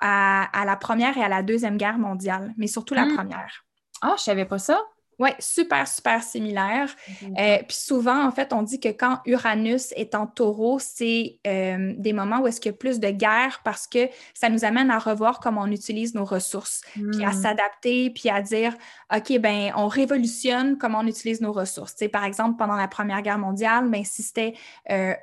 à, 0.02 0.64
la 0.66 0.76
Première 0.76 1.18
et 1.18 1.24
à 1.24 1.30
la 1.30 1.44
Deuxième 1.44 1.78
Guerre 1.78 1.98
mondiale, 1.98 2.54
mais 2.58 2.68
surtout 2.68 2.94
la 2.94 3.06
hmm. 3.06 3.16
Première. 3.16 3.66
Ah, 4.02 4.16
je 4.18 4.24
savais 4.24 4.46
pas 4.46 4.60
ça. 4.60 4.80
Oui, 5.20 5.30
super, 5.40 5.88
super 5.88 6.22
similaire. 6.22 6.96
Euh, 7.40 7.58
puis 7.68 7.76
souvent, 7.76 8.24
en 8.24 8.32
fait, 8.32 8.54
on 8.54 8.62
dit 8.62 8.80
que 8.80 8.90
quand 8.90 9.20
Uranus 9.26 9.92
est 9.96 10.14
en 10.14 10.28
taureau, 10.28 10.78
c'est 10.78 11.40
euh, 11.48 11.96
des 11.98 12.14
moments 12.14 12.42
où 12.42 12.48
est-ce 12.48 12.62
qu'il 12.62 12.72
y 12.72 12.76
a 12.76 12.78
plus 12.78 13.00
de 13.00 13.10
guerre 13.10 13.62
parce 13.64 13.88
que 13.88 14.10
ça 14.36 14.50
nous 14.50 14.64
amène 14.64 14.92
à 14.92 15.00
revoir 15.00 15.40
comment 15.40 15.62
on 15.62 15.72
utilise 15.72 16.14
nos 16.14 16.26
ressources, 16.26 16.84
puis 16.94 17.26
à 17.26 17.30
hmm. 17.30 17.34
s'adapter, 17.34 18.10
puis 18.12 18.30
à 18.30 18.44
dire, 18.44 18.76
OK, 19.16 19.40
ben 19.40 19.72
on 19.76 19.88
révolutionne 19.88 20.78
comment 20.78 21.00
on 21.00 21.08
utilise 21.08 21.42
nos 21.42 21.52
ressources. 21.52 21.96
sais, 21.98 22.10
par 22.10 22.24
exemple, 22.24 22.58
pendant 22.58 22.76
la 22.76 22.88
Première 22.88 23.24
Guerre 23.24 23.40
mondiale, 23.40 23.90
ben, 23.90 24.04
si 24.04 24.22
c'était 24.22 24.54
euh, 24.92 25.14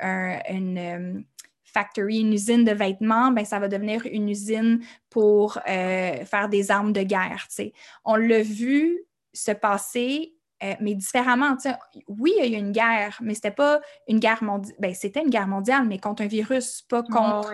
une 0.51 1.25
factory, 1.75 2.21
une 2.21 2.33
usine 2.33 2.65
de 2.65 2.73
vêtements, 2.73 3.33
ben, 3.33 3.45
ça 3.45 3.59
va 3.59 3.69
devenir 3.69 4.07
une 4.07 4.29
usine 4.29 4.81
pour 5.11 5.59
faire 5.65 6.49
des 6.49 6.71
armes 6.71 6.93
de 6.93 7.03
guerre. 7.03 7.49
On 8.05 8.17
l'a 8.17 8.43
vu 8.43 9.05
se 9.35 9.51
passer, 9.51 10.35
euh, 10.63 10.75
mais 10.81 10.95
différemment. 10.95 11.57
Oui, 12.09 12.33
il 12.39 12.47
y 12.47 12.55
a 12.55 12.59
eu 12.59 12.61
une 12.61 12.73
guerre, 12.73 13.19
mais 13.21 13.35
c'était 13.35 13.51
pas 13.51 13.81
une 14.09 14.19
guerre 14.19 14.43
mondiale. 14.43 14.77
Ben, 14.79 14.95
c'était 14.95 15.21
une 15.21 15.31
guerre 15.31 15.49
mondiale, 15.49 15.87
mais 15.87 15.99
contre 15.99 16.23
un 16.23 16.27
virus, 16.27 16.83
pas 16.83 17.03
contre 17.03 17.53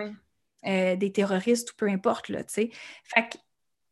euh, 0.65 0.95
des 0.95 1.11
terroristes 1.11 1.71
ou 1.71 1.75
peu 1.75 1.89
importe. 1.89 2.29
Là, 2.29 2.41
fait 2.47 3.37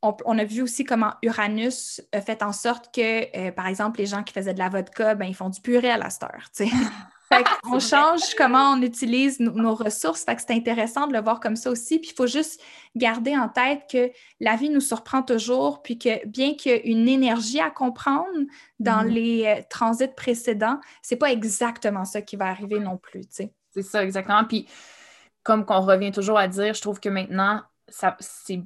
on, 0.01 0.15
on, 0.23 0.37
a 0.37 0.45
vu 0.45 0.61
aussi 0.61 0.85
comment 0.85 1.13
Uranus 1.23 2.01
a 2.13 2.21
fait 2.21 2.41
en 2.41 2.53
sorte 2.53 2.95
que, 2.95 3.37
euh, 3.37 3.51
par 3.51 3.67
exemple, 3.67 3.99
les 3.99 4.05
gens 4.05 4.23
qui 4.23 4.33
faisaient 4.33 4.53
de 4.53 4.59
la 4.59 4.69
vodka, 4.69 5.15
ben, 5.15 5.25
ils 5.25 5.35
font 5.35 5.49
du 5.49 5.59
purée 5.59 5.91
à 5.91 5.97
la 5.97 6.09
star. 7.37 7.59
on 7.63 7.79
change 7.79 8.33
comment 8.37 8.71
on 8.71 8.81
utilise 8.81 9.39
nos, 9.39 9.75
ressources. 9.75 10.23
Fait 10.23 10.35
que 10.35 10.41
c'est 10.41 10.53
intéressant 10.53 11.07
de 11.07 11.13
le 11.13 11.21
voir 11.21 11.39
comme 11.39 11.55
ça 11.55 11.69
aussi. 11.69 11.99
Puis 11.99 12.11
il 12.11 12.15
faut 12.15 12.27
juste 12.27 12.61
garder 12.95 13.37
en 13.37 13.49
tête 13.49 13.83
que 13.91 14.11
la 14.39 14.55
vie 14.55 14.69
nous 14.69 14.81
surprend 14.81 15.23
toujours, 15.23 15.81
puis 15.81 15.97
que 15.97 16.25
bien 16.27 16.55
qu'il 16.55 16.71
y 16.71 16.75
ait 16.75 16.87
une 16.87 17.07
énergie 17.07 17.59
à 17.59 17.69
comprendre 17.69 18.27
dans 18.79 19.03
mm-hmm. 19.03 19.13
les 19.13 19.45
euh, 19.45 19.61
transits 19.69 20.07
précédents, 20.15 20.79
c'est 21.01 21.17
pas 21.17 21.31
exactement 21.31 22.05
ça 22.05 22.21
qui 22.21 22.35
va 22.35 22.47
arriver 22.47 22.79
non 22.79 22.97
plus. 22.97 23.21
C'est 23.29 23.81
ça, 23.81 24.03
exactement. 24.03 24.43
Puis 24.45 24.67
comme 25.43 25.65
qu'on 25.65 25.81
revient 25.81 26.11
toujours 26.11 26.37
à 26.37 26.47
dire, 26.47 26.73
je 26.73 26.81
trouve 26.81 26.99
que 26.99 27.09
maintenant, 27.09 27.63
ça, 27.87 28.17
c'est, 28.19 28.61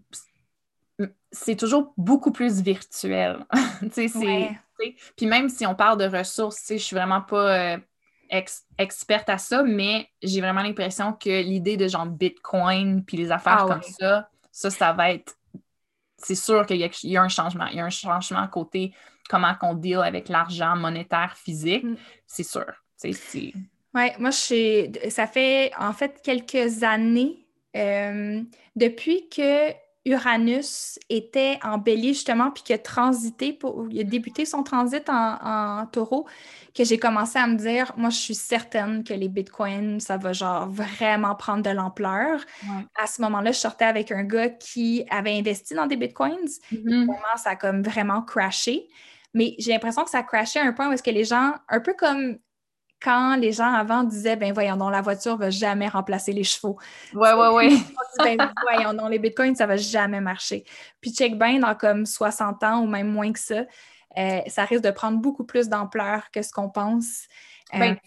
c'est 1.31 1.55
toujours 1.55 1.93
beaucoup 1.97 2.31
plus 2.31 2.61
virtuel. 2.61 3.45
Puis 5.15 5.25
même 5.25 5.49
si 5.49 5.65
on 5.65 5.75
parle 5.75 5.97
de 5.97 6.17
ressources, 6.17 6.61
je 6.69 6.77
suis 6.77 6.95
vraiment 6.95 7.21
pas. 7.21 7.75
Euh, 7.75 7.77
experte 8.29 9.29
à 9.29 9.37
ça, 9.37 9.63
mais 9.63 10.09
j'ai 10.21 10.41
vraiment 10.41 10.61
l'impression 10.61 11.13
que 11.13 11.41
l'idée 11.41 11.77
de 11.77 11.87
genre 11.87 12.05
Bitcoin 12.05 13.03
puis 13.03 13.17
les 13.17 13.31
affaires 13.31 13.65
ah 13.65 13.67
comme 13.67 13.83
ça, 13.83 14.29
ça, 14.51 14.69
ça 14.69 14.93
va 14.93 15.11
être. 15.11 15.35
C'est 16.17 16.35
sûr 16.35 16.65
qu'il 16.65 16.77
y, 16.77 17.17
a 17.17 17.21
un 17.21 17.27
changement. 17.27 17.65
Il 17.67 17.77
y 17.77 17.79
a 17.81 17.85
un 17.85 17.89
changement 17.89 18.47
côté 18.47 18.93
comment 19.29 19.53
qu'on 19.55 19.73
deal 19.73 19.97
avec 19.97 20.29
l'argent 20.29 20.75
monétaire 20.75 21.35
physique. 21.37 21.83
Mm. 21.83 21.95
C'est 22.25 22.43
sûr. 22.43 22.71
Oui, 23.03 24.09
moi, 24.17 24.31
je 24.31 25.09
ça 25.09 25.27
fait 25.27 25.71
en 25.77 25.93
fait 25.93 26.21
quelques 26.23 26.83
années 26.83 27.45
euh, 27.75 28.41
depuis 28.75 29.27
que 29.29 29.71
Uranus 30.05 30.99
était 31.09 31.59
en 31.63 31.77
bélier 31.77 32.09
justement, 32.09 32.51
puis 32.51 32.63
qu'il 32.63 32.75
a 32.75 32.79
transité, 32.79 33.53
pour, 33.53 33.87
il 33.89 34.01
a 34.01 34.03
débuté 34.03 34.45
son 34.45 34.61
transit 34.63 35.07
en, 35.07 35.85
taureau, 35.91 36.27
que 36.75 36.83
j'ai 36.83 36.97
commencé 36.97 37.39
à 37.39 37.47
me 37.47 37.55
dire, 37.55 37.93
moi, 37.95 38.09
je 38.09 38.17
suis 38.17 38.35
certaine 38.35 39.03
que 39.03 39.13
les 39.13 39.29
bitcoins, 39.29 40.01
ça 40.01 40.17
va 40.17 40.33
genre 40.33 40.67
vraiment 40.67 41.35
prendre 41.35 41.63
de 41.63 41.69
l'ampleur. 41.69 42.41
À 42.99 43.07
ce 43.07 43.21
moment-là, 43.21 43.53
je 43.53 43.59
sortais 43.59 43.85
avec 43.85 44.11
un 44.11 44.23
gars 44.23 44.49
qui 44.49 45.05
avait 45.09 45.37
investi 45.37 45.73
dans 45.73 45.87
des 45.87 45.95
bitcoins. 45.95 46.49
Mm-hmm. 46.71 47.05
Vraiment, 47.05 47.37
ça 47.37 47.51
a 47.51 47.55
comme 47.55 47.81
vraiment 47.81 48.21
crashé. 48.21 48.87
Mais 49.33 49.55
j'ai 49.57 49.71
l'impression 49.71 50.03
que 50.03 50.09
ça 50.09 50.19
a 50.19 50.23
crashé 50.23 50.59
à 50.59 50.65
un 50.65 50.73
point 50.73 50.89
où 50.89 50.91
est-ce 50.91 51.03
que 51.03 51.11
les 51.11 51.23
gens, 51.23 51.53
un 51.69 51.79
peu 51.79 51.93
comme 51.93 52.37
quand 53.03 53.35
les 53.35 53.51
gens 53.51 53.71
avant 53.71 54.03
disaient, 54.03 54.37
ben 54.37 54.53
voyons 54.53 54.77
non, 54.77 54.89
la 54.89 55.01
voiture 55.01 55.37
va 55.37 55.49
jamais 55.49 55.89
remplacer 55.89 56.31
les 56.31 56.43
chevaux. 56.43 56.77
Ouais, 57.13 57.33
ouais, 57.33 57.49
ouais. 57.49 57.69
ben, 58.19 58.51
voyons 58.61 58.93
non, 58.93 59.07
les 59.07 59.19
bitcoins, 59.19 59.55
ça 59.55 59.65
va 59.65 59.75
jamais 59.75 60.21
marcher. 60.21 60.63
Puis 61.01 61.11
check 61.11 61.37
bien, 61.37 61.59
dans 61.59 61.75
comme 61.75 62.05
60 62.05 62.63
ans 62.63 62.81
ou 62.81 62.87
même 62.87 63.11
moins 63.11 63.33
que 63.33 63.39
ça, 63.39 63.65
euh, 64.17 64.39
ça 64.47 64.63
risque 64.65 64.83
de 64.83 64.91
prendre 64.91 65.19
beaucoup 65.19 65.43
plus 65.43 65.67
d'ampleur 65.67 66.31
que 66.31 66.41
ce 66.41 66.51
qu'on 66.51 66.69
pense. 66.69 67.27
Euh, 67.73 67.79
ben, 67.79 67.97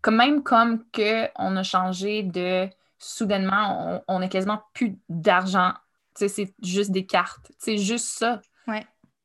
quand 0.00 0.12
même 0.12 0.42
comme 0.42 0.84
qu'on 0.92 1.56
a 1.56 1.62
changé 1.62 2.22
de 2.22 2.68
soudainement, 2.98 4.02
on, 4.08 4.16
on 4.16 4.22
a 4.22 4.28
quasiment 4.28 4.62
plus 4.72 4.98
d'argent. 5.08 5.72
C'est 6.16 6.54
juste 6.62 6.90
des 6.90 7.06
cartes. 7.06 7.52
C'est 7.58 7.78
juste 7.78 8.06
ça. 8.06 8.40
Ouais 8.66 8.84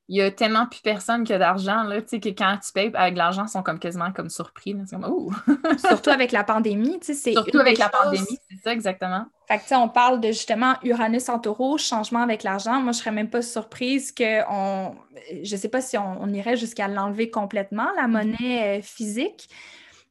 il 0.09 0.17
y 0.17 0.21
a 0.23 0.31
tellement 0.31 0.65
plus 0.65 0.81
personne 0.81 1.23
qui 1.23 1.31
a 1.33 1.37
d'argent, 1.37 1.83
là, 1.83 2.01
tu 2.01 2.07
sais, 2.07 2.19
que 2.19 2.29
quand 2.29 2.57
tu 2.65 2.73
payes 2.73 2.89
avec 2.95 3.15
l'argent, 3.15 3.45
ils 3.45 3.49
sont 3.49 3.61
comme 3.61 3.77
quasiment 3.77 4.11
comme 4.11 4.31
surpris. 4.31 4.75
Surtout 5.77 6.09
avec 6.09 6.31
la 6.31 6.43
pandémie, 6.43 6.99
tu 6.99 7.13
sais, 7.13 7.31
Surtout 7.31 7.59
avec 7.59 7.77
la 7.77 7.89
pandémie, 7.89 8.39
c'est 8.49 8.57
ça, 8.63 8.73
exactement. 8.73 9.27
Fait 9.47 9.57
que, 9.57 9.61
tu 9.61 9.67
sais, 9.67 9.75
on 9.75 9.87
parle 9.87 10.19
de 10.19 10.29
justement 10.29 10.73
Uranus 10.83 11.29
en 11.29 11.37
taureau, 11.37 11.77
changement 11.77 12.23
avec 12.23 12.41
l'argent. 12.41 12.81
Moi, 12.81 12.91
je 12.91 12.97
serais 12.97 13.11
même 13.11 13.29
pas 13.29 13.43
surprise 13.43 14.11
qu'on... 14.11 14.95
Je 15.43 15.55
sais 15.55 15.69
pas 15.69 15.79
si 15.79 15.95
on, 15.95 16.27
irait 16.33 16.57
jusqu'à 16.57 16.87
l'enlever 16.87 17.29
complètement, 17.29 17.87
la 17.95 18.07
mm-hmm. 18.07 18.11
monnaie 18.11 18.79
euh, 18.79 18.81
physique, 18.81 19.47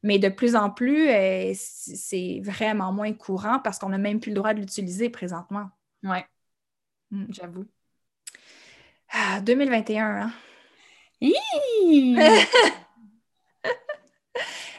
mais 0.04 0.20
de 0.20 0.28
plus 0.28 0.54
en 0.54 0.70
plus, 0.70 1.08
euh, 1.08 1.52
c'est 1.54 2.40
vraiment 2.44 2.92
moins 2.92 3.12
courant 3.14 3.58
parce 3.58 3.80
qu'on 3.80 3.88
n'a 3.88 3.98
même 3.98 4.20
plus 4.20 4.30
le 4.30 4.36
droit 4.36 4.54
de 4.54 4.60
l'utiliser 4.60 5.10
présentement. 5.10 5.70
Oui, 6.04 6.18
mm. 7.10 7.32
J'avoue. 9.12 9.44
2021, 9.44 10.04
ah, 10.06 10.22
hein? 10.24 10.32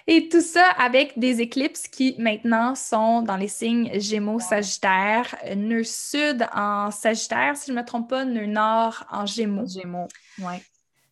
Et 0.07 0.27
tout 0.27 0.41
ça 0.41 0.71
avec 0.79 1.19
des 1.19 1.39
éclipses 1.39 1.87
qui 1.87 2.15
maintenant 2.17 2.73
sont 2.73 3.21
dans 3.21 3.37
les 3.37 3.47
signes 3.47 3.91
Gémeaux, 3.99 4.39
Sagittaire, 4.39 5.35
nœud 5.55 5.83
sud 5.83 6.47
en 6.51 6.89
Sagittaire, 6.89 7.55
si 7.55 7.67
je 7.67 7.73
ne 7.73 7.81
me 7.81 7.85
trompe 7.85 8.09
pas, 8.09 8.25
nœud 8.25 8.47
nord 8.47 9.05
en 9.11 9.27
Gémeaux. 9.27 9.67
Gémeaux, 9.67 10.07
oui. 10.39 10.55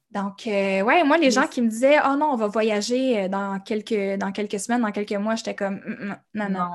Donc, 0.09 0.47
euh, 0.47 0.81
ouais, 0.81 1.03
moi, 1.03 1.17
les 1.17 1.29
gens 1.29 1.45
qui 1.47 1.61
me 1.61 1.67
disaient 1.67 1.99
Oh 2.09 2.15
non, 2.15 2.31
on 2.31 2.35
va 2.37 2.47
voyager 2.47 3.25
euh, 3.25 3.27
dans 3.27 3.59
quelques, 3.59 4.17
dans 4.17 4.31
quelques 4.31 4.59
semaines, 4.59 4.81
dans 4.81 4.91
quelques 4.91 5.11
mois, 5.13 5.35
j'étais 5.35 5.53
comme 5.53 5.75
mm, 5.75 6.05
mm, 6.05 6.17
non, 6.33 6.49
non, 6.49 6.69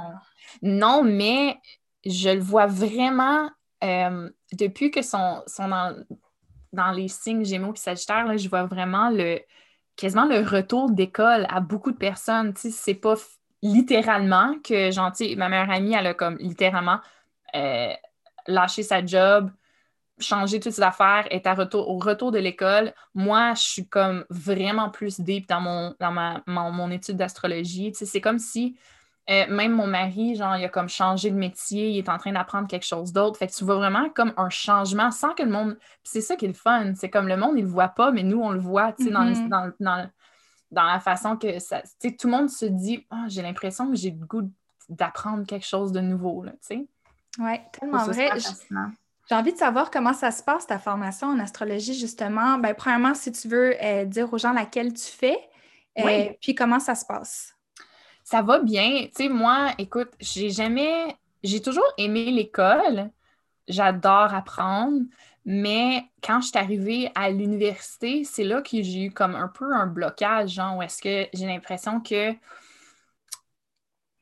non. 0.63 1.03
mais 1.03 1.57
je 2.05 2.31
le 2.31 2.41
vois 2.41 2.67
vraiment 2.67 3.51
euh, 3.83 4.31
depuis 4.53 4.91
que 4.93 5.03
sont, 5.03 5.43
sont 5.47 5.69
dans, 6.73 6.91
les 6.93 7.09
signes 7.09 7.45
Gémeaux 7.45 7.75
et 7.75 7.79
Sagittaire, 7.79 8.27
là, 8.27 8.37
je 8.37 8.49
vois 8.49 8.65
vraiment 8.65 9.11
le 9.11 9.41
quasiment 9.97 10.25
le 10.25 10.41
retour 10.41 10.91
d'école 10.91 11.47
à 11.49 11.61
beaucoup 11.61 11.93
de 11.93 11.97
personnes. 11.97 12.55
C'est 12.57 12.95
pas 12.95 13.15
littéralement 13.63 14.55
que, 14.65 14.91
genre, 14.91 15.13
ma 15.37 15.49
meilleure 15.49 15.71
amie, 15.71 15.95
elle 15.95 16.07
a 16.09 16.15
comme 16.15 16.37
littéralement 16.39 16.99
euh, 17.55 17.93
lâché 18.47 18.83
sa 18.83 19.05
job, 19.05 19.51
changé 20.19 20.61
toutes 20.61 20.73
ses 20.73 20.83
affaires, 20.83 21.27
est 21.31 21.47
à 21.47 21.55
retour, 21.55 21.89
au 21.89 21.99
retour 21.99 22.33
de 22.33 22.39
l'école. 22.39 22.93
Moi, 23.15 23.55
je 23.55 23.63
suis 23.63 23.89
comme 23.89 24.25
vraiment 24.31 24.91
plus 24.91 25.21
deep 25.21 25.49
dans 25.49 25.61
mon, 25.61 25.95
dans 26.01 26.13
ma, 26.13 26.43
mon 26.47 26.91
étude 26.91 27.17
d'astrologie. 27.17 27.93
C'est 27.95 28.21
comme 28.21 28.39
si 28.39 28.77
euh, 29.31 29.47
même 29.49 29.73
mon 29.73 29.87
mari, 29.87 30.35
genre, 30.35 30.57
il 30.57 30.65
a 30.65 30.69
comme 30.69 30.89
changé 30.89 31.31
de 31.31 31.37
métier, 31.37 31.91
il 31.91 31.99
est 31.99 32.09
en 32.09 32.19
train 32.19 32.33
d'apprendre 32.33 32.67
quelque 32.67 32.87
chose 32.87 33.13
d'autre. 33.13 33.39
Fait 33.39 33.47
que 33.47 33.53
tu 33.53 33.65
vois 33.65 33.77
vraiment 33.77 34.11
comme 34.11 34.33
un 34.37 34.51
changement 34.51 35.11
sans 35.13 35.33
que 35.33 35.45
le 35.45 35.51
monde. 35.51 35.79
c'est 36.03 36.21
ça 36.21 36.35
qui 36.35 36.47
est 36.47 36.49
le 36.49 36.55
fun. 36.55 36.95
C'est 36.97 37.11
comme 37.11 37.29
le 37.29 37.37
monde, 37.37 37.55
il 37.57 37.63
le 37.63 37.71
voit 37.71 37.89
pas, 37.89 38.11
mais 38.11 38.25
nous, 38.25 38.41
on 38.41 38.51
le 38.51 38.59
voit, 38.59 38.93
tu 38.93 39.05
sais, 39.05 39.11
dans, 39.11 39.25
mm-hmm. 39.25 40.11
dans 40.73 40.85
la 40.85 41.01
façon 41.01 41.37
que 41.37 41.61
ça. 41.61 41.83
Tu 41.83 41.89
sais, 41.99 42.17
tout 42.17 42.27
le 42.27 42.33
monde 42.33 42.51
se 42.51 42.67
dit 42.67 43.07
Ah, 43.11 43.27
j'ai 43.29 43.43
l'impression 43.43 43.89
que 43.89 43.97
j'ai 43.97 44.11
le 44.11 44.27
goût 44.27 44.51
d'apprendre 44.89 45.47
quelque 45.47 45.67
chose 45.67 45.93
de 45.93 46.01
nouveau, 46.01 46.45
tu 46.45 46.53
sais. 46.61 46.87
Oui, 47.39 47.61
tellement 47.73 48.05
vrai. 48.05 48.31
J'ai 49.29 49.37
envie 49.37 49.53
de 49.53 49.59
savoir 49.59 49.91
comment 49.91 50.13
ça 50.13 50.33
se 50.33 50.43
passe, 50.43 50.67
ta 50.67 50.79
formation 50.79 51.29
en 51.29 51.39
astrologie, 51.39 51.95
justement. 51.95 52.59
Ben, 52.59 52.75
premièrement, 52.75 53.15
si 53.15 53.31
tu 53.31 53.49
veux 53.49 53.75
euh, 53.83 54.05
dire 54.05 54.31
aux 54.33 54.39
gens 54.39 54.53
laquelle 54.53 54.93
tu 54.93 55.07
fais, 55.07 55.39
euh, 55.99 56.31
puis 56.41 56.55
comment 56.55 56.81
ça 56.81 56.95
se 56.95 57.07
passe. 57.07 57.55
Ça 58.25 58.43
va 58.43 58.61
bien. 58.61 59.07
Tu 59.07 59.25
sais, 59.25 59.29
moi, 59.29 59.73
écoute, 59.79 60.11
j'ai 60.21 60.51
jamais. 60.51 61.17
J'ai 61.43 61.61
toujours 61.61 61.85
aimé 61.99 62.31
l'école. 62.31 63.11
J'adore 63.69 64.35
apprendre. 64.35 65.03
Mais 65.45 66.05
quand 66.23 66.41
je 66.41 66.49
suis 66.49 66.59
arrivée 66.59 67.11
à 67.15 67.31
l'université, 67.31 68.25
c'est 68.25 68.45
là 68.45 68.63
que 68.63 68.83
j'ai 68.83 69.07
eu 69.07 69.11
comme 69.11 69.35
un 69.35 69.49
peu 69.49 69.75
un 69.75 69.87
blocage, 69.87 70.51
genre, 70.51 70.77
où 70.79 70.83
est-ce 70.83 71.03
que 71.03 71.29
j'ai 71.37 71.47
l'impression 71.47 72.01
que 72.01 72.33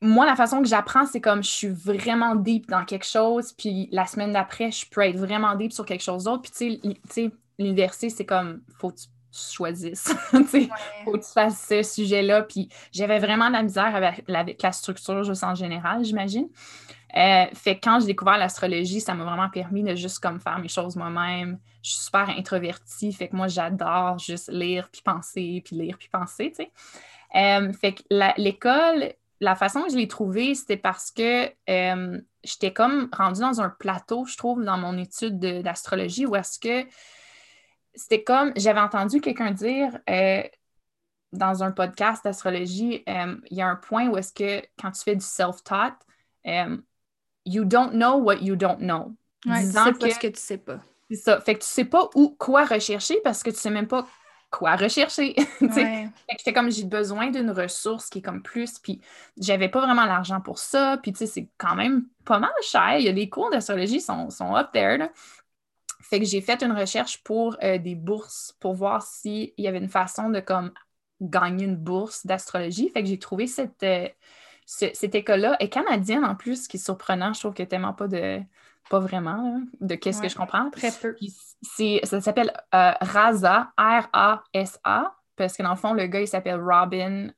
moi, 0.01 0.25
la 0.25 0.35
façon 0.35 0.61
que 0.61 0.67
j'apprends, 0.67 1.05
c'est 1.05 1.21
comme 1.21 1.43
je 1.43 1.49
suis 1.49 1.67
vraiment 1.67 2.35
deep 2.35 2.67
dans 2.67 2.85
quelque 2.85 3.05
chose, 3.05 3.53
puis 3.53 3.87
la 3.91 4.07
semaine 4.07 4.31
d'après, 4.33 4.71
je 4.71 4.89
peux 4.89 5.01
être 5.01 5.17
vraiment 5.17 5.55
deep 5.55 5.71
sur 5.71 5.85
quelque 5.85 6.01
chose 6.01 6.23
d'autre. 6.23 6.41
Puis, 6.41 6.79
tu 6.81 6.95
sais, 7.09 7.31
l'université, 7.59 8.09
c'est 8.09 8.25
comme, 8.25 8.63
faut 8.79 8.89
que 8.89 8.97
tu 8.97 9.07
choisisses. 9.31 10.13
Faut 10.31 11.11
que 11.13 11.17
tu 11.17 11.31
fasses 11.33 11.65
ce 11.67 11.83
sujet-là. 11.83 12.43
Puis, 12.43 12.69
j'avais 12.91 13.19
vraiment 13.19 13.47
de 13.47 13.53
la 13.53 13.63
misère 13.63 13.95
avec, 13.95 14.61
la 14.61 14.71
structure, 14.71 15.23
juste 15.23 15.43
en 15.43 15.55
général, 15.55 16.03
j'imagine. 16.03 16.49
Euh, 17.15 17.45
fait 17.53 17.75
que 17.75 17.81
quand 17.83 17.99
j'ai 17.99 18.07
découvert 18.07 18.37
l'astrologie, 18.37 19.01
ça 19.01 19.13
m'a 19.13 19.25
vraiment 19.25 19.49
permis 19.49 19.83
de 19.83 19.95
juste 19.95 20.19
comme 20.19 20.39
faire 20.39 20.59
mes 20.59 20.69
choses 20.69 20.95
moi-même. 20.95 21.59
Je 21.83 21.91
suis 21.91 22.05
super 22.05 22.29
introvertie, 22.29 23.11
fait 23.11 23.27
que 23.27 23.35
moi, 23.35 23.47
j'adore 23.47 24.17
juste 24.17 24.49
lire 24.51 24.87
puis 24.91 25.01
penser, 25.01 25.61
puis 25.65 25.75
lire 25.75 25.97
puis 25.97 26.09
penser, 26.09 26.53
tu 26.55 26.63
sais. 26.63 26.71
Euh, 27.35 27.71
fait 27.73 27.93
que 27.93 28.01
l'école, 28.37 29.13
la 29.39 29.55
façon 29.55 29.83
que 29.83 29.91
je 29.91 29.97
l'ai 29.97 30.07
trouvée, 30.07 30.53
c'était 30.55 30.77
parce 30.77 31.11
que 31.11 31.49
euh, 31.69 32.21
j'étais 32.43 32.71
comme 32.71 33.09
rendue 33.11 33.41
dans 33.41 33.61
un 33.61 33.69
plateau, 33.69 34.25
je 34.25 34.37
trouve, 34.37 34.63
dans 34.63 34.77
mon 34.77 34.97
étude 34.97 35.39
d'astrologie, 35.39 36.25
où 36.25 36.35
est-ce 36.35 36.59
que 36.59 36.87
c'était 37.93 38.23
comme, 38.23 38.53
j'avais 38.55 38.79
entendu 38.79 39.21
quelqu'un 39.21 39.51
dire 39.51 39.99
dans 41.33 41.63
un 41.63 41.71
podcast 41.71 42.23
d'astrologie, 42.23 43.03
il 43.07 43.57
y 43.57 43.61
a 43.61 43.67
un 43.67 43.75
point 43.75 44.07
où 44.09 44.17
est-ce 44.17 44.33
que 44.33 44.65
quand 44.81 44.91
tu 44.91 45.01
fais 45.01 45.15
du 45.15 45.25
self-taught, 45.25 45.95
you 47.45 47.65
don't 47.65 47.91
know 47.91 48.17
what 48.17 48.37
you 48.41 48.55
don't 48.55 48.79
know. 48.79 49.15
Ouais, 49.45 49.63
tu 49.63 49.71
sais 49.71 49.93
pas 49.93 50.09
ce 50.09 50.19
que 50.19 50.27
tu 50.27 50.39
sais 50.39 50.57
pas. 50.57 50.79
C'est 51.09 51.17
ça. 51.17 51.41
Fait 51.41 51.55
que 51.55 51.59
tu 51.61 51.67
sais 51.67 51.85
pas 51.85 52.09
où, 52.15 52.29
quoi 52.29 52.65
rechercher 52.65 53.19
parce 53.23 53.43
que 53.43 53.49
tu 53.49 53.57
sais 53.57 53.69
même 53.69 53.87
pas 53.87 54.07
quoi 54.49 54.75
rechercher. 54.75 55.35
Ouais. 55.61 56.09
Fait 56.29 56.51
que 56.51 56.53
comme 56.53 56.69
j'ai 56.69 56.83
besoin 56.83 57.31
d'une 57.31 57.51
ressource 57.51 58.09
qui 58.09 58.19
est 58.19 58.21
comme 58.21 58.41
plus, 58.41 58.77
puis 58.79 59.01
j'avais 59.37 59.69
pas 59.69 59.79
vraiment 59.79 60.05
l'argent 60.05 60.41
pour 60.41 60.59
ça, 60.59 60.97
puis 61.01 61.13
tu 61.13 61.19
sais, 61.19 61.27
c'est 61.27 61.49
quand 61.57 61.75
même 61.75 62.05
pas 62.25 62.39
mal 62.39 62.51
cher. 62.61 62.97
Il 62.97 63.05
y 63.05 63.09
a 63.09 63.13
des 63.13 63.29
cours 63.29 63.49
d'astrologie 63.49 64.01
sont, 64.01 64.29
sont 64.29 64.55
up 64.55 64.69
there. 64.73 64.97
Là. 64.97 65.09
Fait 66.01 66.19
que 66.19 66.25
j'ai 66.25 66.41
fait 66.41 66.61
une 66.63 66.71
recherche 66.71 67.23
pour 67.23 67.55
euh, 67.63 67.77
des 67.77 67.95
bourses 67.95 68.55
pour 68.59 68.73
voir 68.73 69.03
s'il 69.03 69.51
y 69.57 69.67
avait 69.67 69.77
une 69.77 69.89
façon 69.89 70.29
de 70.29 70.39
comme 70.39 70.71
gagner 71.21 71.65
une 71.65 71.75
bourse 71.75 72.25
d'astrologie. 72.25 72.89
Fait 72.89 73.03
que 73.03 73.09
j'ai 73.09 73.19
trouvé 73.19 73.47
cette, 73.47 73.83
euh, 73.83 74.07
cette 74.65 75.15
école-là 75.15 75.57
est 75.59 75.69
canadienne 75.69 76.25
en 76.25 76.35
plus, 76.35 76.63
ce 76.63 76.69
qui 76.69 76.77
est 76.77 76.83
surprenant. 76.83 77.33
Je 77.33 77.39
trouve 77.39 77.53
que 77.53 77.63
tellement 77.63 77.93
pas 77.93 78.07
de. 78.07 78.41
Pas 78.89 78.99
vraiment, 78.99 79.61
de 79.79 79.95
qu'est-ce 79.95 80.21
que 80.21 80.27
je 80.27 80.35
comprends. 80.35 80.69
Très 80.71 80.91
peu. 80.91 81.15
ça 82.03 82.19
s'appelle 82.19 82.51
euh, 82.73 82.91
RASA, 82.99 83.71
R-A-S-A, 83.77 85.15
parce 85.37 85.55
que 85.55 85.63
dans 85.63 85.69
le 85.69 85.75
fond, 85.77 85.93
le 85.93 86.07
gars, 86.07 86.19
il 86.19 86.27
s'appelle 86.27 86.59
Robin 86.59 87.29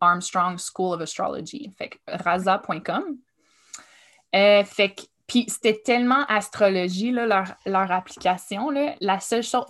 Armstrong 0.00 0.58
School 0.58 0.94
of 0.94 1.02
Astrology. 1.02 1.70
Fait 1.76 1.90
que 1.90 1.98
rasa.com. 2.08 3.18
Euh, 4.34 4.64
fait 4.64 4.94
que 4.94 5.02
puis 5.26 5.44
c'était 5.48 5.80
tellement 5.84 6.24
astrologie, 6.28 7.10
leur, 7.10 7.46
leur, 7.66 7.90
application. 7.90 8.70
Là. 8.70 8.94
La 9.00 9.18
seule 9.18 9.42
chose, 9.42 9.64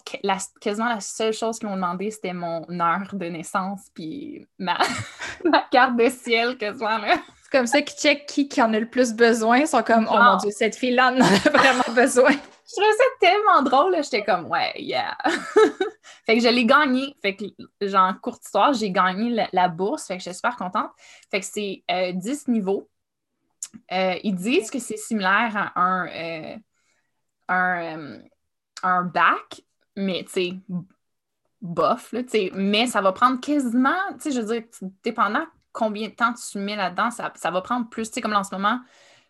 quasiment 0.60 0.88
la 0.88 1.00
seule 1.00 1.32
chose 1.32 1.58
qu'ils 1.58 1.68
m'ont 1.68 1.76
demandé, 1.76 2.10
c'était 2.10 2.34
mon 2.34 2.66
heure 2.80 3.08
de 3.14 3.26
naissance, 3.26 3.86
puis 3.94 4.46
ma, 4.58 4.76
ma 5.44 5.62
carte 5.70 5.96
de 5.96 6.08
ciel, 6.10 6.58
quasiment. 6.58 6.98
Là. 6.98 7.16
C'est 7.42 7.58
comme 7.58 7.66
ça 7.66 7.80
qu'ils 7.80 7.98
checkent 7.98 8.26
qui, 8.26 8.48
qui 8.48 8.60
en 8.60 8.74
a 8.74 8.80
le 8.80 8.88
plus 8.88 9.14
besoin. 9.14 9.58
Ils 9.58 9.68
sont 9.68 9.82
comme, 9.82 10.08
oh 10.10 10.18
mon 10.18 10.36
Dieu, 10.36 10.50
cette 10.50 10.76
fille-là 10.76 11.12
en 11.12 11.20
a 11.20 11.24
vraiment 11.50 11.94
besoin. 11.94 12.32
Je 12.32 12.72
trouvais 12.72 12.92
ça 12.92 13.04
tellement 13.20 13.62
drôle. 13.62 13.96
J'étais 14.02 14.24
comme, 14.24 14.46
ouais, 14.46 14.72
yeah. 14.76 15.16
fait 16.26 16.36
que 16.36 16.42
je 16.42 16.48
l'ai 16.48 16.64
gagné. 16.64 17.14
Fait 17.22 17.36
que, 17.36 17.44
genre, 17.82 18.12
courte 18.20 18.44
histoire, 18.44 18.74
j'ai 18.74 18.90
gagné 18.90 19.46
la, 19.52 19.68
bourse. 19.68 20.08
Fait 20.08 20.16
que 20.16 20.24
j'étais 20.24 20.34
super 20.34 20.56
contente. 20.56 20.90
Fait 21.30 21.38
que 21.38 21.46
c'est 21.46 21.84
10 21.88 22.44
euh, 22.48 22.52
niveaux. 22.52 22.88
Euh, 23.92 24.18
ils 24.22 24.34
disent 24.34 24.70
que 24.70 24.78
c'est 24.78 24.96
similaire 24.96 25.72
à 25.74 25.80
un, 25.80 26.08
euh, 26.08 26.56
euh, 27.50 28.18
un, 28.82 29.02
bac, 29.04 29.62
mais 29.96 30.24
tu 30.24 30.32
sais, 30.32 30.52
bof, 31.60 32.12
là, 32.12 32.22
mais 32.54 32.86
ça 32.86 33.00
va 33.00 33.12
prendre 33.12 33.40
quasiment, 33.40 33.96
tu 34.14 34.20
sais, 34.20 34.32
je 34.32 34.40
veux 34.40 34.54
dire, 34.54 34.62
dépendant 35.02 35.44
combien 35.72 36.08
de 36.08 36.14
temps 36.14 36.32
tu 36.32 36.58
mets 36.58 36.76
là-dedans, 36.76 37.10
ça, 37.10 37.50
va 37.50 37.60
prendre 37.60 37.88
plus, 37.88 38.08
tu 38.08 38.14
sais, 38.14 38.20
comme 38.20 38.30
là 38.32 38.40
en 38.40 38.44
ce 38.44 38.54
moment, 38.54 38.80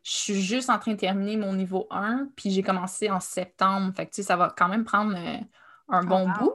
je 0.02 0.12
suis 0.12 0.40
juste 0.40 0.70
en 0.70 0.78
train 0.78 0.92
de 0.92 0.98
terminer 0.98 1.36
mon 1.36 1.52
niveau 1.52 1.88
1, 1.90 2.28
puis 2.36 2.50
j'ai 2.50 2.62
commencé 2.62 3.10
en 3.10 3.18
septembre, 3.18 3.92
fait 3.96 4.06
que 4.06 4.10
tu 4.10 4.16
sais, 4.16 4.22
ça 4.22 4.36
va 4.36 4.54
quand 4.56 4.68
même 4.68 4.84
prendre 4.84 5.16
un 5.88 6.04
bon 6.04 6.28
bout. 6.28 6.54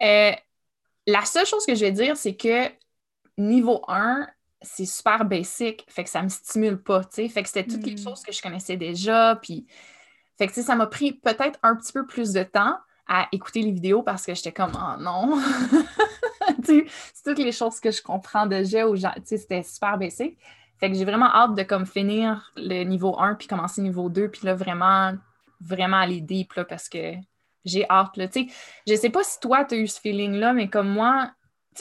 la 0.00 1.24
seule 1.24 1.46
chose 1.46 1.66
que 1.66 1.74
je 1.74 1.84
vais 1.84 1.92
dire, 1.92 2.16
c'est 2.16 2.36
que 2.36 2.70
niveau 3.36 3.82
1, 3.88 4.26
c'est 4.62 4.86
super 4.86 5.24
basic, 5.24 5.84
fait 5.88 6.04
que 6.04 6.10
ça 6.10 6.22
me 6.22 6.28
stimule 6.28 6.82
pas, 6.82 7.04
tu 7.04 7.08
sais. 7.12 7.28
Fait 7.28 7.42
que 7.42 7.48
c'était 7.48 7.66
toutes 7.66 7.86
les 7.86 7.94
hmm. 7.94 8.04
choses 8.04 8.22
que 8.22 8.32
je 8.32 8.42
connaissais 8.42 8.76
déjà, 8.76 9.38
puis... 9.40 9.66
Fait 10.38 10.46
que, 10.46 10.62
ça 10.62 10.74
m'a 10.74 10.86
pris 10.86 11.12
peut-être 11.12 11.58
un 11.62 11.76
petit 11.76 11.92
peu 11.92 12.06
plus 12.06 12.32
de 12.32 12.42
temps 12.42 12.78
à 13.06 13.28
écouter 13.30 13.60
les 13.60 13.72
vidéos 13.72 14.02
parce 14.02 14.24
que 14.24 14.34
j'étais 14.34 14.52
comme 14.52 14.72
«Oh 14.74 15.00
non!» 15.00 15.38
c'est 16.64 16.86
toutes 17.24 17.38
les 17.38 17.52
choses 17.52 17.80
que 17.80 17.90
je 17.90 18.02
comprends 18.02 18.46
déjà, 18.46 18.88
ou 18.88 18.96
tu 18.96 19.02
sais, 19.24 19.36
c'était 19.36 19.62
super 19.62 19.98
basic. 19.98 20.38
Fait 20.78 20.90
que 20.90 20.96
j'ai 20.96 21.04
vraiment 21.04 21.26
hâte 21.26 21.54
de 21.54 21.62
comme 21.62 21.84
finir 21.84 22.52
le 22.56 22.84
niveau 22.84 23.18
1 23.18 23.34
puis 23.34 23.48
commencer 23.48 23.82
le 23.82 23.88
niveau 23.88 24.08
2, 24.08 24.28
puis 24.30 24.46
là, 24.46 24.54
vraiment, 24.54 25.12
vraiment 25.60 25.98
aller 25.98 26.20
deep, 26.20 26.54
là, 26.54 26.64
parce 26.64 26.88
que 26.88 27.14
j'ai 27.64 27.88
hâte, 27.90 28.16
là. 28.16 28.28
Tu 28.28 28.48
sais, 28.48 28.54
je 28.86 28.94
sais 28.94 29.10
pas 29.10 29.22
si 29.22 29.38
toi, 29.40 29.64
tu 29.64 29.74
as 29.74 29.78
eu 29.78 29.86
ce 29.86 30.00
feeling-là, 30.00 30.54
mais 30.54 30.68
comme 30.68 30.88
moi, 30.88 31.30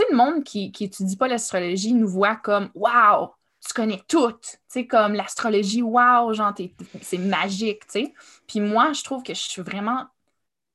le 0.09 0.15
monde 0.15 0.43
qui, 0.43 0.71
qui 0.71 0.85
étudie 0.85 1.17
pas 1.17 1.27
l'astrologie 1.27 1.93
nous 1.93 2.07
voit 2.07 2.35
comme 2.35 2.69
Waouh, 2.75 3.29
tu 3.65 3.73
connais 3.73 4.01
tout. 4.07 4.31
Tu 4.31 4.57
sais, 4.67 4.87
comme 4.87 5.13
l'astrologie, 5.13 5.81
waouh, 5.81 6.33
genre, 6.33 6.53
c'est 7.01 7.17
magique, 7.17 7.85
tu 7.87 8.05
sais. 8.05 8.13
Puis 8.47 8.61
moi, 8.61 8.93
je 8.93 9.03
trouve 9.03 9.23
que 9.23 9.33
je 9.33 9.41
suis 9.41 9.61
vraiment 9.61 10.05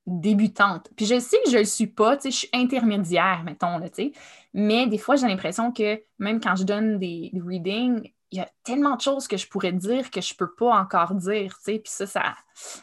débutante. 0.07 0.91
Puis 0.97 1.07
je 1.07 1.19
sais 1.19 1.39
que 1.45 1.51
je 1.51 1.59
le 1.59 1.65
suis 1.65 1.87
pas, 1.87 2.17
tu 2.17 2.25
sais, 2.25 2.31
je 2.31 2.37
suis 2.37 2.51
intermédiaire, 2.53 3.43
mettons, 3.45 3.81
tu 3.81 3.89
sais. 3.95 4.13
Mais 4.53 4.87
des 4.87 4.99
fois, 4.99 5.17
j'ai 5.17 5.27
l'impression 5.27 5.73
que 5.73 6.03
même 6.19 6.41
quand 6.41 6.57
je 6.57 6.65
donne 6.65 6.99
des 6.99 7.33
readings, 7.35 8.13
il 8.35 8.39
y 8.39 8.41
a 8.41 8.49
tellement 8.65 8.97
de 8.97 9.01
choses 9.01 9.29
que 9.29 9.37
je 9.37 9.47
pourrais 9.47 9.71
dire 9.71 10.11
que 10.11 10.21
je 10.21 10.35
peux 10.35 10.53
pas 10.53 10.75
encore 10.75 11.15
dire, 11.15 11.57
tu 11.59 11.73
sais, 11.73 11.79
puis 11.79 11.93
ça, 11.93 12.05
ça, 12.05 12.35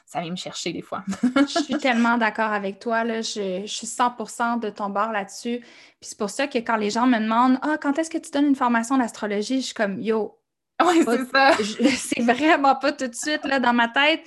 ça 0.06 0.22
vient 0.22 0.32
me 0.32 0.38
chercher 0.38 0.72
des 0.72 0.82
fois. 0.82 1.04
je 1.36 1.60
suis 1.64 1.78
tellement 1.78 2.18
d'accord 2.18 2.54
avec 2.54 2.80
toi, 2.80 3.04
là, 3.04 3.22
je, 3.22 3.66
suis 3.66 3.86
100% 3.86 4.62
de 4.62 4.70
ton 4.70 4.90
bord 4.90 5.12
là-dessus, 5.12 5.60
puis 5.60 6.00
c'est 6.00 6.18
pour 6.18 6.30
ça 6.30 6.48
que 6.48 6.58
quand 6.60 6.78
les 6.78 6.90
gens 6.90 7.06
me 7.06 7.20
demandent 7.20 7.60
«Ah, 7.64 7.78
quand 7.82 8.00
est-ce 8.00 8.10
que 8.10 8.18
tu 8.18 8.32
donnes 8.32 8.46
une 8.46 8.56
formation 8.56 8.98
d'astrologie?» 8.98 9.60
Je 9.62 9.66
suis 9.66 9.74
comme 9.74 10.00
«Yo! 10.02 10.40
Oui, 10.86 11.04
c'est 11.06 11.30
ça! 11.30 11.52
C'est 11.98 12.22
vraiment 12.22 12.76
pas 12.76 12.94
tout 12.94 13.08
de 13.08 13.14
suite, 13.14 13.44
là, 13.44 13.60
dans 13.60 13.74
ma 13.74 13.90
tête. 13.90 14.22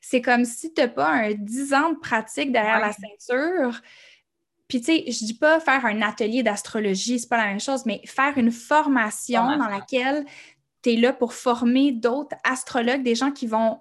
C'est 0.00 0.22
comme 0.22 0.44
si 0.44 0.72
tu 0.72 0.80
n'as 0.80 0.88
pas 0.88 1.08
un 1.08 1.32
10 1.34 1.74
ans 1.74 1.90
de 1.90 1.98
pratique 1.98 2.52
derrière 2.52 2.78
la 2.78 2.92
ceinture, 2.92 3.82
puis, 4.68 4.80
tu 4.80 4.92
sais, 4.92 5.04
je 5.06 5.24
dis 5.24 5.34
pas 5.34 5.60
faire 5.60 5.86
un 5.86 6.02
atelier 6.02 6.42
d'astrologie, 6.42 7.18
c'est 7.18 7.28
pas 7.28 7.38
la 7.38 7.46
même 7.46 7.60
chose, 7.60 7.86
mais 7.86 8.02
faire 8.04 8.36
une 8.36 8.52
formation 8.52 9.56
dans 9.56 9.68
laquelle 9.68 10.26
tu 10.82 10.90
es 10.92 10.96
là 10.96 11.12
pour 11.12 11.34
former 11.34 11.92
d'autres 11.92 12.36
astrologues, 12.44 13.02
des 13.02 13.14
gens 13.14 13.30
qui 13.30 13.46
vont 13.46 13.78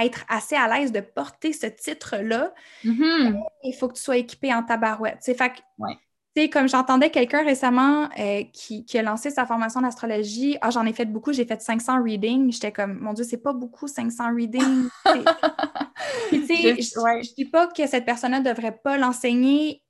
être 0.00 0.24
assez 0.28 0.56
à 0.56 0.68
l'aise 0.68 0.92
de 0.92 1.00
porter 1.00 1.52
ce 1.52 1.66
titre-là. 1.66 2.52
Mm-hmm. 2.84 3.40
Il 3.62 3.74
faut 3.74 3.88
que 3.88 3.94
tu 3.94 4.02
sois 4.02 4.16
équipé 4.16 4.52
en 4.52 4.62
tabarouette. 4.62 5.18
Fait 5.22 5.36
que, 5.36 6.52
comme 6.52 6.68
j'entendais 6.68 7.10
quelqu'un 7.10 7.44
récemment 7.44 8.08
euh, 8.18 8.42
qui, 8.52 8.84
a 8.98 9.02
lancé 9.02 9.30
sa 9.30 9.46
formation 9.46 9.80
d'astrologie, 9.80 10.58
ah, 10.60 10.70
j'en 10.70 10.84
ai 10.84 10.92
fait 10.92 11.04
beaucoup, 11.04 11.32
j'ai 11.32 11.44
fait 11.44 11.60
500 11.60 12.02
readings. 12.02 12.52
J'étais 12.52 12.72
comme, 12.72 12.98
mon 12.98 13.12
Dieu, 13.12 13.24
c'est 13.24 13.42
pas 13.42 13.52
beaucoup 13.52 13.86
500 13.86 14.34
readings. 14.34 14.88
tu 16.30 16.46
sais, 16.46 16.74
je, 16.74 17.34
dis 17.34 17.44
pas 17.44 17.68
que 17.68 17.86
cette 17.86 18.04
personne-là 18.04 18.40
devrait 18.40 18.76
pas 18.82 18.98
l'enseigner 18.98 19.83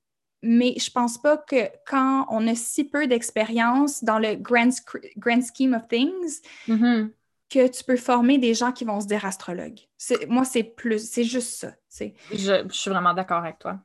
mais 0.44 0.74
je 0.78 0.90
pense 0.90 1.18
pas 1.18 1.36
que 1.36 1.68
quand 1.86 2.26
on 2.30 2.46
a 2.46 2.54
si 2.54 2.84
peu 2.84 3.06
d'expérience 3.06 4.04
dans 4.04 4.18
le 4.18 4.34
grand, 4.36 4.70
grand 5.16 5.42
scheme 5.42 5.74
of 5.74 5.88
things, 5.88 6.40
mm-hmm. 6.68 7.10
que 7.50 7.68
tu 7.68 7.84
peux 7.84 7.96
former 7.96 8.38
des 8.38 8.54
gens 8.54 8.72
qui 8.72 8.84
vont 8.84 9.00
se 9.00 9.06
dire 9.06 9.24
astrologues. 9.24 9.80
Moi, 10.28 10.44
c'est 10.44 10.62
plus, 10.62 11.10
c'est 11.10 11.24
juste 11.24 11.58
ça. 11.60 11.72
Je, 12.30 12.64
je, 12.68 12.72
suis 12.72 12.90
vraiment 12.90 13.14
d'accord 13.14 13.38
avec 13.38 13.58
toi. 13.58 13.78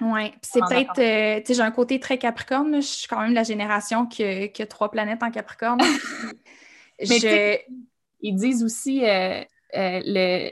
Oui, 0.00 0.32
c'est 0.42 0.60
peut-être, 0.60 0.98
euh, 0.98 1.40
tu 1.40 1.46
sais, 1.46 1.54
j'ai 1.54 1.62
un 1.62 1.70
côté 1.70 1.98
très 1.98 2.18
Capricorne, 2.18 2.76
je 2.76 2.86
suis 2.86 3.08
quand 3.08 3.20
même 3.20 3.32
la 3.32 3.44
génération 3.44 4.06
qui 4.06 4.24
a, 4.24 4.66
trois 4.66 4.90
planètes 4.90 5.22
en 5.22 5.30
Capricorne. 5.30 5.80
Mais 7.08 7.64
ils 8.20 8.36
disent 8.36 8.62
aussi 8.62 9.04
euh, 9.04 9.40
euh, 9.74 10.00
le, 10.04 10.50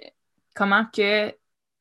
comment 0.55 0.87
que, 0.93 1.35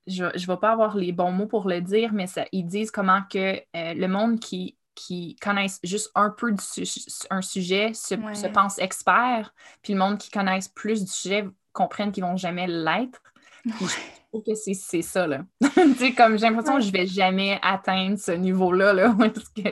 je 0.07 0.25
ne 0.25 0.47
vais 0.47 0.57
pas 0.57 0.71
avoir 0.71 0.95
les 0.95 1.11
bons 1.11 1.31
mots 1.31 1.47
pour 1.47 1.67
le 1.67 1.81
dire, 1.81 2.13
mais 2.13 2.27
ça, 2.27 2.45
ils 2.51 2.65
disent 2.65 2.91
comment 2.91 3.21
que 3.29 3.59
le 3.73 4.07
monde 4.07 4.39
qui, 4.39 4.77
qui 4.95 5.35
connaissent 5.37 5.79
juste 5.83 6.11
un 6.15 6.29
peu 6.29 6.51
du 6.51 6.63
un 7.29 7.41
sujet 7.41 7.93
se, 7.93 8.15
se 8.33 8.47
pense 8.47 8.79
expert, 8.79 9.53
puis 9.81 9.93
le 9.93 9.99
monde 9.99 10.17
qui 10.17 10.29
connaissent 10.29 10.67
plus 10.67 11.03
du 11.03 11.11
sujet 11.11 11.47
comprennent 11.71 12.11
qu'ils 12.11 12.23
vont 12.23 12.37
jamais 12.37 12.67
l'être. 12.67 13.21
Je 13.65 13.71
trouve 14.29 14.43
que 14.43 14.55
c'est 14.55 15.01
ça, 15.01 15.27
là. 15.27 15.45
comme 16.17 16.37
j'ai 16.37 16.45
l'impression 16.45 16.75
que 16.75 16.81
je 16.81 16.91
vais 16.91 17.07
jamais 17.07 17.59
atteindre 17.61 18.17
ce 18.17 18.31
niveau-là, 18.31 18.93
là, 18.93 19.15
parce 19.17 19.49
que 19.49 19.69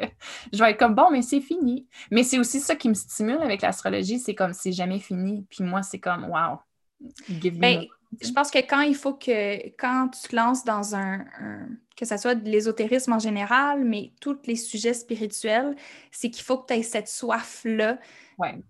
je 0.54 0.60
vais 0.60 0.72
être 0.72 0.80
comme, 0.80 0.96
bon, 0.96 1.10
mais 1.12 1.22
c'est 1.22 1.42
fini. 1.42 1.88
Mais 2.10 2.24
c'est 2.24 2.40
aussi 2.40 2.60
ça 2.60 2.76
qui 2.76 2.90
me 2.90 2.94
stimule 2.94 3.42
avec 3.42 3.62
l'astrologie, 3.62 4.20
c'est 4.20 4.36
comme, 4.36 4.54
c'est 4.54 4.72
jamais 4.72 5.00
fini. 5.00 5.46
Puis 5.50 5.64
moi, 5.64 5.84
c'est 5.84 6.00
comme, 6.00 6.26
wow, 6.26 6.60
give 7.42 7.56
me... 7.56 7.60
Ben, 7.60 7.86
je 8.20 8.32
pense 8.32 8.52
que 8.52 8.60
quand 8.60 8.82
il 8.82 8.96
faut 8.96 9.14
que, 9.14 9.68
quand 9.78 10.10
tu 10.10 10.30
te 10.30 10.36
lances 10.36 10.66
dans 10.66 10.96
un, 10.96 11.26
que 11.96 12.06
ce 12.06 12.18
soit 12.18 12.36
de 12.36 12.50
l'ésotérisme 12.50 13.14
en 13.14 13.20
général, 13.20 13.86
mais 13.86 14.12
tous 14.20 14.38
les 14.46 14.56
sujets 14.56 14.94
spirituels, 14.94 15.76
c'est 16.12 16.30
qu'il 16.30 16.44
faut 16.44 16.58
que 16.58 16.74
tu 16.74 16.80
aies 16.80 16.84
cette 16.84 17.08
soif-là 17.08 17.98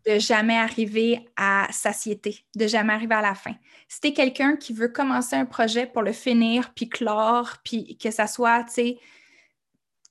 de 0.06 0.20
jamais 0.20 0.58
arriver 0.58 1.30
à 1.38 1.68
satiété, 1.72 2.44
de 2.56 2.68
jamais 2.68 2.94
arriver 2.94 3.16
à 3.16 3.22
la 3.22 3.36
fin. 3.36 3.56
Si 3.88 4.02
tu 4.02 4.10
es 4.10 4.14
quelqu'un 4.14 4.58
qui 4.58 4.74
veut 4.74 4.90
commencer 4.90 5.36
un 5.36 5.46
projet 5.46 5.86
pour 5.86 6.02
le 6.02 6.12
finir, 6.12 6.74
puis 6.74 6.90
clore, 6.90 7.58
puis 7.64 7.98
que 7.98 8.12
ça 8.12 8.28
soit, 8.28 8.66
tu 8.66 8.74
sais, 8.74 8.98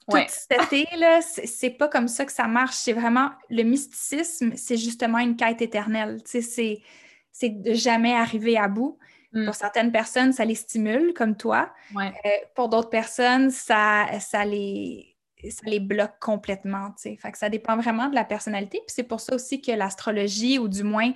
tout 0.08 0.16
été, 0.16 0.88
là, 0.96 1.20
c'est 1.22 1.70
pas 1.70 1.88
comme 1.88 2.08
ça 2.08 2.24
que 2.24 2.32
ça 2.32 2.48
marche. 2.48 2.74
C'est 2.74 2.92
vraiment, 2.92 3.30
le 3.48 3.62
mysticisme, 3.62 4.52
c'est 4.56 4.76
justement 4.76 5.18
une 5.18 5.36
quête 5.36 5.62
éternelle. 5.62 6.22
Tu 6.24 6.42
sais, 6.42 6.82
c'est 7.30 7.48
de 7.50 7.74
jamais 7.74 8.14
arriver 8.14 8.56
à 8.56 8.66
bout. 8.66 8.98
Mm. 9.32 9.44
Pour 9.44 9.54
certaines 9.54 9.92
personnes, 9.92 10.32
ça 10.32 10.44
les 10.44 10.54
stimule, 10.54 11.14
comme 11.14 11.36
toi. 11.36 11.72
Euh, 11.96 12.08
pour 12.54 12.68
d'autres 12.68 12.90
personnes, 12.90 13.50
ça, 13.50 14.06
ça, 14.18 14.44
les, 14.44 15.16
ça 15.50 15.62
les 15.66 15.80
bloque 15.80 16.18
complètement. 16.20 16.94
Fait 16.98 17.16
que 17.16 17.38
ça 17.38 17.48
dépend 17.48 17.76
vraiment 17.76 18.08
de 18.08 18.14
la 18.14 18.24
personnalité. 18.24 18.78
Puis 18.78 18.94
c'est 18.94 19.04
pour 19.04 19.20
ça 19.20 19.34
aussi 19.34 19.60
que 19.62 19.72
l'astrologie, 19.72 20.58
ou 20.58 20.68
du 20.68 20.82
moins 20.82 21.12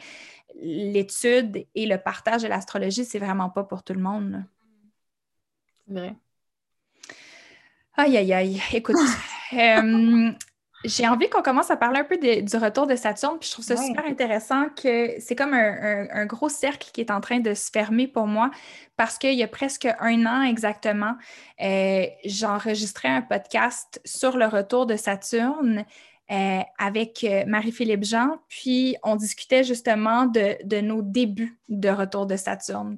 l'étude 0.61 1.67
et 1.75 1.87
le 1.87 1.99
partage 1.99 2.43
de 2.43 2.49
l'astrologie, 2.49 3.05
c'est 3.05 3.19
vraiment 3.19 3.51
pas 3.51 3.65
pour 3.65 3.83
tout 3.83 3.95
le 3.95 4.01
monde. 4.01 4.45
C'est 5.87 5.95
vrai. 5.95 6.15
Aïe, 7.97 8.17
aïe, 8.17 8.33
aïe. 8.33 8.63
Écoute, 8.73 8.97
euh, 9.53 10.33
j'ai 10.85 11.09
envie 11.09 11.29
qu'on 11.29 11.43
commence 11.43 11.71
à 11.71 11.77
parler 11.77 12.01
un 12.01 12.05
peu 12.05 12.19
du 12.19 12.57
retour 12.57 12.87
de 12.87 12.97
Saturne, 12.97 13.39
puis 13.39 13.49
je 13.49 13.55
trouve 13.55 13.65
ça 13.65 13.77
super 13.77 14.05
intéressant 14.07 14.69
que 14.71 15.15
c'est 15.19 15.35
comme 15.35 15.55
un, 15.55 16.27
gros 16.27 16.49
cercle 16.49 16.91
qui 16.93 17.01
est 17.01 17.11
en 17.11 17.21
train 17.21 17.41
de 17.41 17.55
se 17.55 17.71
fermer 17.71 18.07
pour 18.07 18.27
moi 18.27 18.51
parce 18.97 19.19
qu'il 19.19 19.35
y 19.35 19.43
a 19.43 19.49
presque 19.49 19.89
un 20.01 20.27
an 20.27 20.43
exactement, 20.43 21.15
euh, 21.63 22.07
j'enregistrais 22.25 23.09
un 23.09 23.23
podcast 23.23 24.01
sur 24.05 24.37
le 24.37 24.47
retour 24.47 24.87
de 24.87 24.97
Saturne 24.97 25.85
euh, 26.31 26.61
avec 26.79 27.23
euh, 27.25 27.45
Marie-Philippe 27.47 28.05
Jean, 28.05 28.39
puis 28.49 28.97
on 29.03 29.17
discutait 29.17 29.63
justement 29.63 30.25
de, 30.25 30.81
nos 30.81 31.03
débuts 31.03 31.59
de 31.69 31.91
retour 31.91 32.27
de 32.27 32.37
Saturne. 32.37 32.97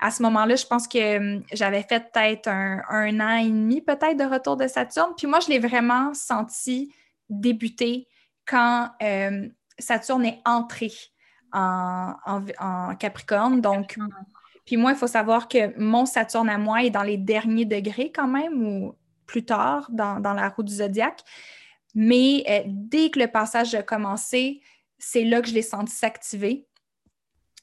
À 0.00 0.10
ce 0.10 0.22
moment-là, 0.22 0.56
je 0.56 0.66
pense 0.66 0.88
que 0.88 1.18
hum, 1.18 1.42
j'avais 1.52 1.82
fait 1.82 2.00
peut-être 2.10 2.48
un, 2.48 2.80
un, 2.88 3.20
an 3.20 3.36
et 3.36 3.48
demi 3.48 3.82
peut-être 3.82 4.16
de 4.16 4.24
retour 4.24 4.56
de 4.56 4.66
Saturne, 4.66 5.12
puis 5.16 5.26
moi, 5.26 5.40
je 5.40 5.48
l'ai 5.50 5.58
vraiment 5.58 6.14
senti 6.14 6.90
débuté 7.28 8.08
quand 8.46 8.90
euh, 9.02 9.48
Saturne 9.78 10.26
est 10.26 10.40
entré 10.44 10.90
en, 11.52 12.14
Capricorne. 12.98 13.60
Donc, 13.60 13.96
puis 14.64 14.76
moi, 14.76 14.92
il 14.92 14.96
faut 14.96 15.06
savoir 15.06 15.48
que 15.48 15.78
mon 15.78 16.06
Saturne 16.06 16.48
à 16.48 16.58
moi 16.58 16.82
est 16.82 16.90
dans 16.90 17.02
les 17.02 17.16
derniers 17.16 17.64
degrés 17.64 18.10
quand 18.12 18.26
même, 18.26 18.66
ou 18.66 18.96
plus 19.26 19.44
tard 19.44 19.88
dans, 19.90 20.20
la 20.20 20.48
roue 20.48 20.62
du 20.62 20.74
zodiaque. 20.74 21.22
Mais 21.94 22.44
euh, 22.48 22.62
dès 22.66 23.10
que 23.10 23.20
le 23.20 23.28
passage 23.28 23.74
a 23.74 23.82
commencé, 23.82 24.60
c'est 24.98 25.24
là 25.24 25.40
que 25.40 25.48
je 25.48 25.54
l'ai 25.54 25.62
senti 25.62 25.94
s'activer. 25.94 26.66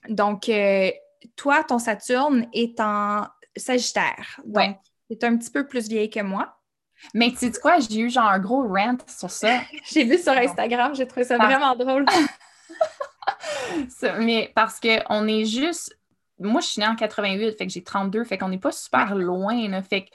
Donc, 0.08 0.48
euh, 0.48 0.90
toi, 1.36 1.64
ton 1.64 1.80
Saturne 1.80 2.48
est 2.54 2.80
en 2.80 3.26
Sagittaire. 3.56 4.40
Donc, 4.46 4.78
c'est 5.10 5.24
un 5.26 5.38
petit 5.38 5.52
peu 5.52 5.68
plus 5.68 5.90
vieille 5.90 6.10
que 6.10 6.22
moi. 6.22 6.61
Mais 7.14 7.32
tu 7.32 7.38
sais 7.38 7.52
quoi, 7.60 7.80
j'ai 7.80 8.00
eu 8.00 8.10
genre 8.10 8.28
un 8.28 8.40
gros 8.40 8.68
rant 8.68 8.98
sur 9.08 9.30
ça. 9.30 9.62
j'ai 9.92 10.04
vu 10.04 10.18
sur 10.18 10.34
Instagram, 10.34 10.96
j'ai 10.96 11.08
trouvé 11.08 11.26
ça 11.26 11.38
vraiment 11.38 11.76
drôle. 11.76 12.06
mais 14.20 14.52
parce 14.56 14.80
qu'on 14.80 15.28
est 15.28 15.46
juste. 15.46 15.98
Moi, 16.40 16.62
je 16.62 16.68
suis 16.68 16.80
née 16.82 16.88
en 16.88 16.96
88, 16.96 17.56
fait 17.56 17.68
que 17.68 17.72
j'ai 17.72 17.84
32, 17.84 18.24
fait 18.24 18.38
qu'on 18.38 18.50
n'est 18.50 18.58
pas 18.58 18.72
super 18.72 19.16
loin. 19.16 19.82
fait 19.84 20.06
que 20.06 20.10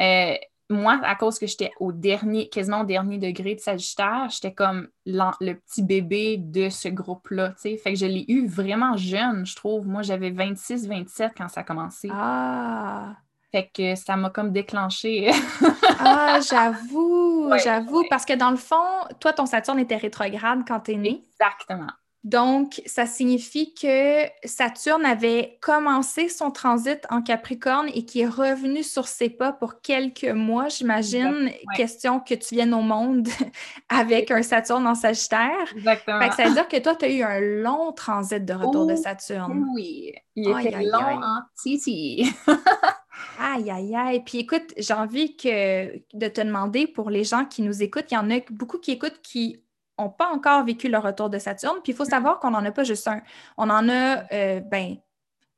euh, 0.00 0.36
moi, 0.68 0.98
à 1.04 1.14
cause 1.14 1.38
que 1.38 1.46
j'étais 1.46 1.70
au 1.78 1.92
dernier, 1.92 2.48
quasiment 2.48 2.80
au 2.80 2.84
dernier 2.84 3.18
degré 3.18 3.54
de 3.54 3.60
Sagittaire, 3.60 4.28
j'étais 4.30 4.52
comme 4.52 4.88
le 5.04 5.52
petit 5.52 5.82
bébé 5.82 6.38
de 6.38 6.68
ce 6.70 6.88
groupe-là. 6.88 7.54
Fait 7.56 7.76
que 7.76 7.94
je 7.94 8.06
l'ai 8.06 8.24
eu 8.28 8.48
vraiment 8.48 8.96
jeune, 8.96 9.46
je 9.46 9.54
trouve. 9.54 9.86
Moi, 9.86 10.02
j'avais 10.02 10.30
26, 10.30 10.88
27 10.88 11.32
quand 11.36 11.48
ça 11.48 11.60
a 11.60 11.64
commencé. 11.64 12.08
Ah! 12.10 13.16
Fait 13.52 13.70
que 13.72 13.94
ça 13.94 14.16
m'a 14.16 14.30
comme 14.30 14.52
déclenché. 14.52 15.30
ah, 16.00 16.40
j'avoue, 16.40 17.50
j'avoue. 17.62 18.04
Parce 18.10 18.24
que 18.24 18.34
dans 18.34 18.50
le 18.50 18.56
fond, 18.56 19.04
toi, 19.20 19.32
ton 19.32 19.46
Saturne 19.46 19.78
était 19.78 19.96
rétrograde 19.96 20.62
quand 20.66 20.80
tu 20.80 20.92
es 20.92 20.96
né. 20.96 21.22
Exactement. 21.40 21.92
Donc, 22.26 22.82
ça 22.86 23.06
signifie 23.06 23.72
que 23.72 24.24
Saturne 24.44 25.04
avait 25.04 25.58
commencé 25.62 26.28
son 26.28 26.50
transit 26.50 26.98
en 27.08 27.22
Capricorne 27.22 27.88
et 27.94 28.04
qui 28.04 28.22
est 28.22 28.26
revenu 28.26 28.82
sur 28.82 29.06
ses 29.06 29.30
pas 29.30 29.52
pour 29.52 29.80
quelques 29.80 30.24
mois, 30.24 30.66
j'imagine. 30.66 31.52
Question 31.76 32.18
que 32.18 32.34
tu 32.34 32.56
viennes 32.56 32.74
au 32.74 32.80
monde 32.80 33.28
avec 33.88 34.32
un 34.32 34.42
Saturne 34.42 34.88
en 34.88 34.96
Sagittaire. 34.96 35.72
Exactement. 35.76 36.20
Fait 36.20 36.28
que 36.30 36.34
ça 36.34 36.44
veut 36.48 36.54
dire 36.54 36.66
que 36.66 36.78
toi, 36.78 36.96
tu 36.96 37.04
as 37.04 37.10
eu 37.10 37.22
un 37.22 37.38
long 37.38 37.92
transit 37.92 38.44
de 38.44 38.54
retour 38.54 38.86
de 38.86 38.96
Saturne. 38.96 39.64
Oui, 39.72 40.12
il 40.34 40.48
était 40.48 40.82
long 40.82 41.22
en 41.22 41.42
titi. 41.62 42.28
Aïe, 43.38 43.70
aïe, 43.70 43.94
aïe. 43.94 44.22
Puis 44.24 44.38
écoute, 44.38 44.72
j'ai 44.76 44.94
envie 44.94 45.36
que, 45.36 45.96
de 46.14 46.28
te 46.28 46.40
demander 46.40 46.86
pour 46.86 47.10
les 47.10 47.24
gens 47.24 47.44
qui 47.44 47.62
nous 47.62 47.82
écoutent, 47.82 48.10
il 48.10 48.14
y 48.14 48.18
en 48.18 48.30
a 48.30 48.40
beaucoup 48.50 48.78
qui 48.78 48.92
écoutent 48.92 49.20
qui 49.22 49.62
n'ont 49.98 50.10
pas 50.10 50.28
encore 50.28 50.64
vécu 50.64 50.88
le 50.88 50.98
retour 50.98 51.30
de 51.30 51.38
Saturne. 51.38 51.78
Puis 51.82 51.92
il 51.92 51.96
faut 51.96 52.04
savoir 52.04 52.38
qu'on 52.38 52.50
n'en 52.50 52.64
a 52.64 52.70
pas 52.70 52.84
juste 52.84 53.08
un. 53.08 53.22
On 53.56 53.70
en 53.70 53.88
a, 53.88 54.32
euh, 54.32 54.60
ben, 54.60 54.96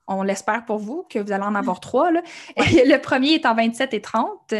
on 0.09 0.22
l'espère 0.22 0.64
pour 0.64 0.78
vous, 0.78 1.04
que 1.09 1.18
vous 1.18 1.32
allez 1.32 1.44
en 1.44 1.54
avoir 1.54 1.80
trois. 1.80 2.11
le 2.56 2.96
premier 2.96 3.34
est 3.34 3.46
en 3.46 3.54
27 3.54 3.94
et 3.94 4.00
30, 4.00 4.54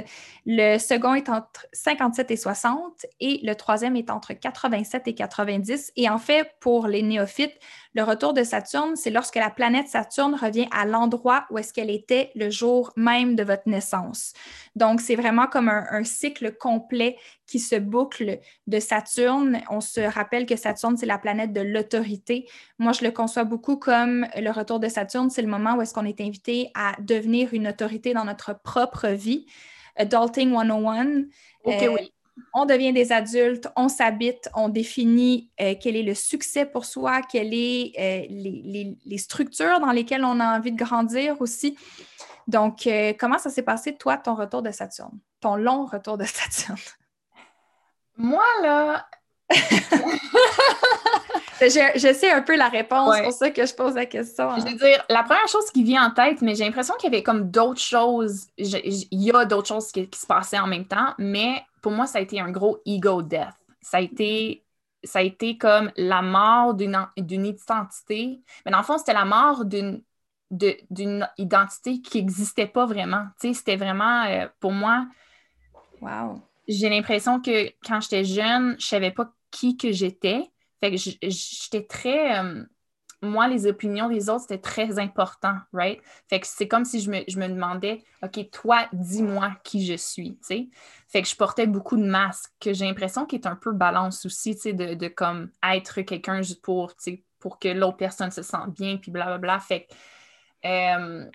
le 0.46 0.78
second 0.78 1.14
est 1.14 1.28
entre 1.28 1.66
57 1.72 2.30
et 2.30 2.36
60 2.36 3.07
et 3.20 3.40
le 3.42 3.55
troisième 3.55 3.96
est 3.96 4.11
entre 4.11 4.34
87 4.34 5.09
et 5.09 5.14
90. 5.14 5.92
Et 5.96 6.09
en 6.09 6.18
fait, 6.18 6.51
pour 6.61 6.86
les 6.86 7.03
néophytes, 7.03 7.59
le 7.95 8.03
retour 8.03 8.32
de 8.32 8.43
Saturne, 8.43 8.97
c'est 8.97 9.11
lorsque 9.11 9.36
la 9.36 9.51
planète 9.51 9.89
Saturne 9.89 10.34
revient 10.34 10.68
à 10.70 10.84
l'endroit 10.84 11.47
où 11.51 11.59
est-ce 11.59 11.72
qu'elle 11.72 11.91
était 11.91 12.30
le 12.34 12.51
jour 12.51 12.93
même 12.97 13.34
de 13.34 13.43
votre 13.43 13.66
naissance. 13.66 14.32
Donc, 14.76 15.01
c'est 15.01 15.16
vraiment 15.16 15.47
comme 15.47 15.68
un, 15.68 16.05
cycle 16.05 16.55
complet 16.57 17.16
qui 17.47 17.59
se 17.59 17.76
boucle 17.76 18.39
de 18.66 18.78
Saturne. 18.80 19.61
On 19.70 19.80
se 19.80 20.01
rappelle 20.01 20.47
que 20.47 20.57
Saturne, 20.57 20.97
c'est 20.97 21.07
la 21.07 21.18
planète 21.18 21.53
de 21.53 21.61
l'autorité. 21.61 22.47
Moi, 22.78 22.93
je 22.93 23.05
le 23.05 23.11
conçois 23.11 23.45
beaucoup 23.45 23.76
comme 23.76 24.26
le 24.36 24.51
retour 24.51 24.80
de 24.80 24.89
Saturne, 24.89 25.30
c'est 25.30 25.43
le 25.43 25.49
moment 25.49 25.74
où 25.74 25.82
est-ce 25.82 25.95
qu'on 25.95 26.05
est 26.05 26.20
invité 26.20 26.70
à 26.74 26.95
devenir 27.01 27.53
une 27.53 27.68
autorité 27.68 28.14
dans 28.14 28.24
notre 28.24 28.61
propre 28.62 29.09
vie. 29.09 29.47
Adulting 29.97 30.53
101. 30.53 31.24
OK, 31.64 31.82
euh, 31.82 31.89
oui 31.95 32.12
on 32.53 32.66
devient 32.66 32.93
des 32.93 33.12
adultes, 33.12 33.68
on 33.76 33.89
s'habite, 33.89 34.49
on 34.55 34.68
définit 34.68 35.51
euh, 35.61 35.74
quel 35.80 35.97
est 35.97 36.03
le 36.03 36.14
succès 36.14 36.66
pour 36.66 36.84
soi, 36.84 37.22
quelles 37.22 37.53
sont 37.53 37.93
euh, 37.99 38.26
les, 38.28 39.18
structures 39.18 39.80
dans 39.80 39.93
lesquelles 39.93 40.24
on 40.24 40.41
a 40.41 40.59
envie 40.59 40.72
de 40.72 40.78
grandir 40.78 41.41
aussi. 41.41 41.76
Donc, 42.47 42.86
euh, 42.86 43.12
comment 43.18 43.39
ça 43.39 43.51
s'est 43.51 43.62
passé, 43.62 43.97
toi, 43.97 44.16
ton 44.16 44.34
retour 44.34 44.62
de 44.62 44.70
Saturne, 44.70 45.18
ton 45.41 45.57
long 45.57 45.84
retour 45.86 46.18
de 46.18 46.24
Saturne? 46.24 46.78
Moi, 48.16 48.45
là... 48.62 49.07
je, 51.61 52.12
sais 52.12 52.30
un 52.30 52.42
peu 52.42 52.56
la 52.56 52.68
réponse, 52.68 53.14
c'est 53.16 53.22
pour 53.22 53.32
ça 53.32 53.50
que 53.50 53.66
je 53.66 53.74
pose 53.74 53.94
la 53.94 54.06
question. 54.06 54.50
Je 54.59 54.64
veux 54.64 54.76
dire, 54.76 55.04
la 55.09 55.22
première 55.22 55.48
chose 55.48 55.70
qui 55.72 55.84
vient 55.84 56.06
en 56.06 56.11
tête, 56.11 56.42
mais 56.42 56.54
j'ai 56.54 56.64
l'impression 56.64 56.94
qu'il 56.98 57.11
y 57.11 57.14
avait 57.14 57.22
comme 57.22 57.50
d'autres 57.50 57.80
choses, 57.80 58.46
il 58.56 59.06
y 59.11 59.30
a 59.30 59.44
d'autres 59.44 59.68
choses 59.68 59.90
qui, 59.92 60.09
se 60.12 60.26
passaient 60.26 60.59
en 60.59 60.66
même 60.66 60.86
temps, 60.86 61.14
mais 61.18 61.62
pour 61.82 61.92
moi, 61.92 62.06
ça 62.06 62.18
a 62.18 62.20
été 62.22 62.40
un 62.40 62.50
gros 62.50 62.80
ego 62.86 63.22
death. 63.22 63.54
Ça 63.80 63.98
a 63.98 64.00
été, 64.00 64.64
ça 65.04 65.20
a 65.20 65.22
été 65.22 65.56
comme 65.56 65.90
la 65.96 66.22
mort 66.22 66.74
d'une 66.74 67.06
identité. 67.16 68.40
Mais 68.64 68.72
dans 68.72 68.78
le 68.78 68.84
fond, 68.84 68.98
c'était 68.98 69.14
la 69.14 69.24
mort 69.24 69.64
d'une 69.64 70.02
d'une 70.50 71.28
identité 71.36 72.00
qui 72.00 72.22
n'existait 72.22 72.66
pas 72.66 72.86
vraiment. 72.86 73.26
C'était 73.36 73.76
vraiment, 73.76 74.24
euh, 74.24 74.46
pour 74.61 74.72
moi, 74.72 75.04
Wow. 76.00 76.40
J'ai 76.66 76.88
l'impression 76.88 77.40
que 77.40 77.72
quand 77.86 78.00
j'étais 78.00 78.24
jeune, 78.24 78.76
je 78.78 78.86
savais 78.86 79.11
pas 79.11 79.32
qui 79.50 79.76
que 79.76 79.92
j'étais. 79.92 80.50
Fait 80.81 80.91
que 80.91 80.97
j'étais 80.97 81.87
très. 81.87 82.39
Euh, 82.39 82.64
moi, 83.20 83.49
les 83.49 83.66
opinions 83.66 84.09
des 84.09 84.29
autres, 84.29 84.43
c'était 84.43 84.61
très 84.61 84.99
important, 84.99 85.57
right? 85.72 86.01
Fait 86.29 86.39
que 86.39 86.47
c'est 86.47 86.68
comme 86.68 86.85
si 86.85 87.01
je 87.01 87.11
me, 87.11 87.22
je 87.26 87.39
me, 87.39 87.49
demandais, 87.49 88.05
OK, 88.22 88.51
toi, 88.53 88.87
dis-moi 88.93 89.57
qui 89.64 89.85
je 89.85 89.95
suis, 89.95 90.37
tu 90.37 90.43
sais? 90.43 90.68
Fait 91.09 91.22
que 91.22 91.29
je 91.29 91.35
portais 91.35 91.66
beaucoup 91.66 91.97
de 91.97 92.05
masques, 92.05 92.53
que 92.61 92.72
j'ai 92.72 92.85
l'impression 92.85 93.26
qu'il 93.26 93.41
est 93.41 93.47
un 93.49 93.57
peu 93.57 93.72
balance 93.72 94.24
aussi, 94.24 94.55
tu 94.55 94.61
sais, 94.61 94.72
de, 94.72 94.95
de, 94.95 95.09
comme 95.09 95.51
être 95.64 96.03
quelqu'un 96.03 96.43
juste 96.43 96.62
pour, 96.62 96.95
tu 96.95 97.03
sais, 97.03 97.24
pour 97.41 97.59
que 97.59 97.68
l'autre 97.68 97.97
personne 97.97 98.31
se 98.31 98.43
sente 98.43 98.72
bien, 98.74 98.99
puis 98.99 99.11
blablabla. 99.11 99.59
Fait 99.61 99.87
que, 99.87 100.68
euh, 100.68 101.31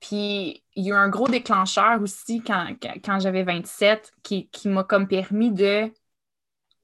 puis 0.00 0.62
il 0.74 0.84
y 0.84 0.92
a 0.92 0.94
eu 0.94 0.98
un 0.98 1.08
gros 1.08 1.28
déclencheur 1.28 2.00
aussi 2.02 2.42
quand, 2.42 2.74
quand, 3.04 3.20
j'avais 3.20 3.42
27 3.42 4.12
qui, 4.22 4.48
qui 4.50 4.68
m'a 4.68 4.84
comme 4.84 5.08
permis 5.08 5.50
de 5.50 5.90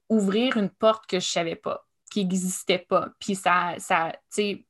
ouvrir 0.09 0.57
une 0.57 0.69
porte 0.69 1.05
que 1.07 1.19
je 1.19 1.27
savais 1.27 1.55
pas 1.55 1.82
qui 2.13 2.23
n'existait 2.23 2.77
pas. 2.77 3.09
Puis 3.19 3.33
ça, 3.33 3.73
ça 3.79 4.11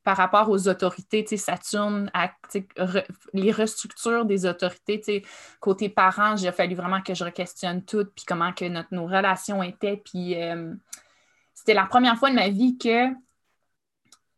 par 0.05 0.15
rapport 0.15 0.49
aux 0.49 0.69
autorités, 0.69 1.25
Saturne, 1.35 2.09
à, 2.13 2.31
les 3.33 3.51
restructures 3.51 4.23
des 4.23 4.45
autorités, 4.45 5.25
côté 5.59 5.89
parents, 5.89 6.37
j'ai 6.37 6.53
fallu 6.53 6.73
vraiment 6.73 7.01
que 7.01 7.13
je 7.13 7.25
re-questionne 7.25 7.83
tout, 7.83 8.05
puis 8.15 8.23
comment 8.25 8.53
que 8.53 8.63
notre, 8.65 8.93
nos 8.93 9.05
relations 9.05 9.61
étaient. 9.61 9.97
Puis 9.97 10.41
euh, 10.41 10.73
c'était 11.53 11.73
la 11.73 11.85
première 11.85 12.17
fois 12.17 12.29
de 12.29 12.35
ma 12.35 12.47
vie 12.47 12.77
que 12.77 13.09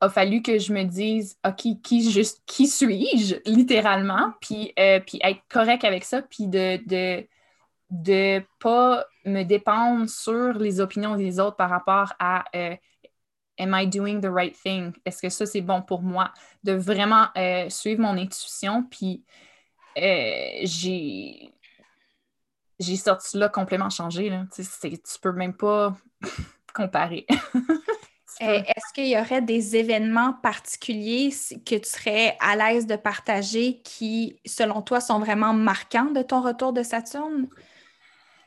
a 0.01 0.09
fallu 0.09 0.41
que 0.41 0.57
je 0.57 0.73
me 0.73 0.83
dise, 0.83 1.37
OK, 1.45 1.81
qui, 1.83 2.11
juste, 2.11 2.41
qui 2.47 2.67
suis-je, 2.67 3.35
littéralement, 3.45 4.33
puis, 4.41 4.73
euh, 4.79 4.99
puis 4.99 5.19
être 5.21 5.41
correct 5.47 5.83
avec 5.83 6.03
ça, 6.03 6.23
puis 6.23 6.47
de, 6.47 6.79
de 6.87 7.25
de 7.91 8.41
pas 8.59 9.05
me 9.25 9.43
dépendre 9.43 10.09
sur 10.09 10.53
les 10.53 10.79
opinions 10.79 11.15
des 11.15 11.39
autres 11.39 11.55
par 11.55 11.69
rapport 11.69 12.13
à 12.19 12.43
euh, 12.55 12.75
Am 13.57 13.73
I 13.73 13.87
doing 13.87 14.19
the 14.19 14.29
right 14.29 14.55
thing? 14.55 14.93
Est-ce 15.05 15.21
que 15.21 15.29
ça, 15.29 15.45
c'est 15.45 15.61
bon 15.61 15.81
pour 15.81 16.01
moi? 16.01 16.31
De 16.63 16.73
vraiment 16.73 17.27
euh, 17.37 17.69
suivre 17.69 18.01
mon 18.01 18.17
intuition. 18.17 18.83
Puis 18.83 19.23
euh, 19.97 20.59
j'ai 20.63 21.53
j'ai 22.79 22.97
sorti 22.97 23.37
là 23.37 23.49
complètement 23.49 23.89
changé. 23.89 24.29
Là. 24.29 24.45
Tu, 24.53 24.63
sais, 24.63 24.89
tu 24.89 25.19
peux 25.21 25.31
même 25.31 25.53
pas 25.53 25.95
comparer. 26.73 27.25
Euh, 28.41 28.61
est-ce 28.67 28.93
qu'il 28.93 29.07
y 29.07 29.17
aurait 29.17 29.41
des 29.41 29.77
événements 29.77 30.33
particuliers 30.33 31.33
que 31.65 31.75
tu 31.75 31.89
serais 31.89 32.35
à 32.41 32.57
l'aise 32.57 32.85
de 32.85 32.97
partager 32.97 33.81
qui, 33.81 34.41
selon 34.45 34.81
toi, 34.81 34.99
sont 34.99 35.19
vraiment 35.19 35.53
marquants 35.53 36.11
de 36.11 36.21
ton 36.21 36.41
retour 36.41 36.73
de 36.73 36.83
Saturne? 36.83 37.47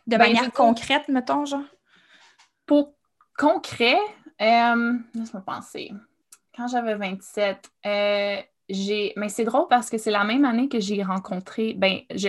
De 0.06 0.16
ben, 0.16 0.18
manière 0.18 0.52
concrète, 0.52 1.08
mettons, 1.08 1.46
genre? 1.46 1.62
Pour 2.66 2.92
concret, 3.38 3.96
euh, 4.40 4.94
laisse-moi 5.14 5.42
penser. 5.44 5.92
Quand 6.56 6.68
j'avais 6.68 6.94
27, 6.94 7.70
euh, 7.86 8.36
j'ai. 8.68 9.12
Mais 9.16 9.28
c'est 9.28 9.44
drôle 9.44 9.66
parce 9.68 9.90
que 9.90 9.98
c'est 9.98 10.10
la 10.10 10.24
même 10.24 10.44
année 10.44 10.68
que 10.68 10.80
j'ai 10.80 11.02
rencontré. 11.02 11.74
Ben, 11.74 12.00
je, 12.10 12.28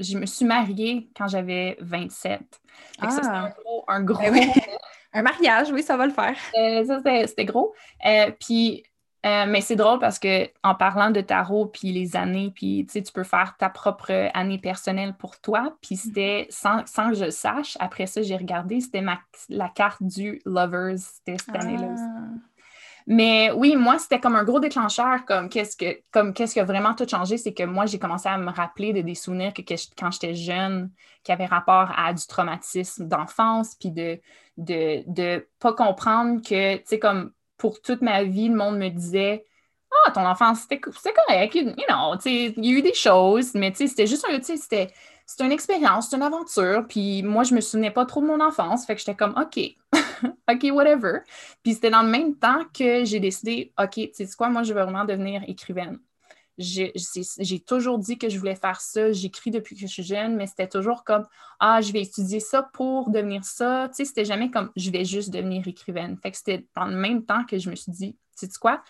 je 0.00 0.18
me 0.18 0.26
suis 0.26 0.44
mariée 0.44 1.10
quand 1.16 1.28
j'avais 1.28 1.76
27. 1.80 2.40
Ah. 3.00 3.10
Ça, 3.10 3.32
un 3.32 3.50
gros. 3.50 3.84
Un, 3.88 4.02
gros... 4.02 4.30
Ben 4.30 4.50
un 5.12 5.22
mariage, 5.22 5.70
oui, 5.72 5.82
ça 5.82 5.96
va 5.96 6.06
le 6.06 6.12
faire. 6.12 6.36
Euh, 6.56 6.84
ça, 6.84 7.00
c'était 7.26 7.44
gros. 7.44 7.74
puis 8.40 8.82
euh, 9.26 9.46
mais 9.48 9.60
c'est 9.60 9.76
drôle 9.76 9.98
parce 9.98 10.18
que 10.18 10.48
en 10.62 10.74
parlant 10.74 11.10
de 11.10 11.20
tarot, 11.20 11.66
puis 11.66 11.92
les 11.92 12.16
années, 12.16 12.52
puis 12.54 12.86
tu 12.86 13.02
peux 13.12 13.24
faire 13.24 13.56
ta 13.58 13.68
propre 13.68 14.30
année 14.34 14.58
personnelle 14.58 15.14
pour 15.18 15.40
toi. 15.40 15.76
Puis 15.82 15.96
mm-hmm. 15.96 15.98
c'était 15.98 16.46
sans, 16.50 17.10
que 17.10 17.16
je 17.16 17.30
sache, 17.30 17.76
après 17.80 18.06
ça, 18.06 18.22
j'ai 18.22 18.36
regardé, 18.36 18.80
c'était 18.80 19.04
la 19.48 19.68
carte 19.68 20.02
du 20.02 20.40
Lovers, 20.44 20.98
c'était 20.98 21.36
cette 21.38 21.56
année-là 21.56 21.94
ah. 21.98 22.48
Mais 23.10 23.50
oui, 23.52 23.74
moi, 23.74 23.98
c'était 23.98 24.20
comme 24.20 24.36
un 24.36 24.44
gros 24.44 24.60
déclencheur, 24.60 25.24
comme 25.24 25.48
qu'est-ce 25.48 25.78
que 25.78 25.98
comme 26.10 26.34
qu'est-ce 26.34 26.52
qui 26.52 26.60
a 26.60 26.64
vraiment 26.64 26.94
tout 26.94 27.08
changé, 27.08 27.38
c'est 27.38 27.54
que 27.54 27.62
moi, 27.62 27.86
j'ai 27.86 27.98
commencé 27.98 28.28
à 28.28 28.36
me 28.36 28.50
rappeler 28.50 28.92
de 28.92 29.00
des 29.00 29.14
souvenirs 29.14 29.54
que, 29.54 29.62
quand 29.98 30.10
j'étais 30.10 30.34
jeune, 30.34 30.90
qui 31.24 31.32
avaient 31.32 31.46
rapport 31.46 31.90
à 31.96 32.12
du 32.12 32.26
traumatisme 32.26 33.08
d'enfance, 33.08 33.74
puis 33.76 33.92
de, 33.92 34.20
de 34.58 35.04
de 35.06 35.48
pas 35.58 35.72
comprendre 35.72 36.42
que, 36.42 36.76
tu 36.76 36.82
sais, 36.84 36.98
comme 36.98 37.32
pour 37.58 37.82
toute 37.82 38.02
ma 38.02 38.24
vie, 38.24 38.48
le 38.48 38.56
monde 38.56 38.78
me 38.78 38.88
disait 38.88 39.44
Ah, 40.06 40.12
ton 40.12 40.26
enfance, 40.26 40.62
c'était 40.62 40.80
correct, 40.80 41.54
you 41.54 41.64
know, 41.88 42.16
il 42.24 42.64
y 42.64 42.74
a 42.74 42.78
eu 42.78 42.82
des 42.82 42.94
choses, 42.94 43.54
mais 43.54 43.72
c'était 43.74 44.06
juste 44.06 44.26
un, 44.30 44.40
c'était 45.28 45.44
une 45.44 45.52
expérience, 45.52 46.08
c'est 46.08 46.16
une 46.16 46.22
aventure. 46.22 46.86
Puis 46.88 47.22
moi, 47.22 47.44
je 47.44 47.54
me 47.54 47.60
souvenais 47.60 47.90
pas 47.90 48.06
trop 48.06 48.22
de 48.22 48.26
mon 48.26 48.40
enfance. 48.40 48.86
Fait 48.86 48.94
que 48.94 49.00
j'étais 49.00 49.14
comme, 49.14 49.34
OK, 49.36 49.58
OK, 50.50 50.72
whatever. 50.72 51.20
Puis 51.62 51.74
c'était 51.74 51.90
dans 51.90 52.02
le 52.02 52.08
même 52.08 52.34
temps 52.36 52.64
que 52.72 53.04
j'ai 53.04 53.20
décidé, 53.20 53.72
OK, 53.78 53.92
tu 53.94 54.10
sais 54.14 54.28
quoi, 54.36 54.48
moi, 54.48 54.62
je 54.62 54.72
veux 54.72 54.82
vraiment 54.82 55.04
devenir 55.04 55.42
écrivaine. 55.46 55.98
J'ai 56.58 57.60
toujours 57.60 57.98
dit 57.98 58.18
que 58.18 58.28
je 58.28 58.38
voulais 58.38 58.56
faire 58.56 58.80
ça. 58.80 59.12
J'écris 59.12 59.50
depuis 59.50 59.76
que 59.76 59.80
je 59.80 59.86
suis 59.86 60.02
jeune, 60.02 60.36
mais 60.36 60.46
c'était 60.46 60.68
toujours 60.68 61.04
comme, 61.04 61.24
ah, 61.60 61.80
je 61.80 61.92
vais 61.92 62.02
étudier 62.02 62.40
ça 62.40 62.68
pour 62.72 63.10
devenir 63.10 63.44
ça. 63.44 63.88
Tu 63.88 63.96
sais, 63.96 64.04
c'était 64.04 64.24
jamais 64.24 64.50
comme, 64.50 64.70
je 64.76 64.90
vais 64.90 65.04
juste 65.04 65.30
devenir 65.30 65.66
écrivaine. 65.68 66.16
Fait 66.22 66.30
que 66.32 66.36
c'était 66.36 66.66
dans 66.74 66.86
le 66.86 66.96
même 66.96 67.24
temps 67.24 67.44
que 67.44 67.58
je 67.58 67.70
me 67.70 67.76
suis 67.76 67.92
dit, 67.92 68.16
tu 68.38 68.46
sais 68.46 68.58
quoi, 68.60 68.82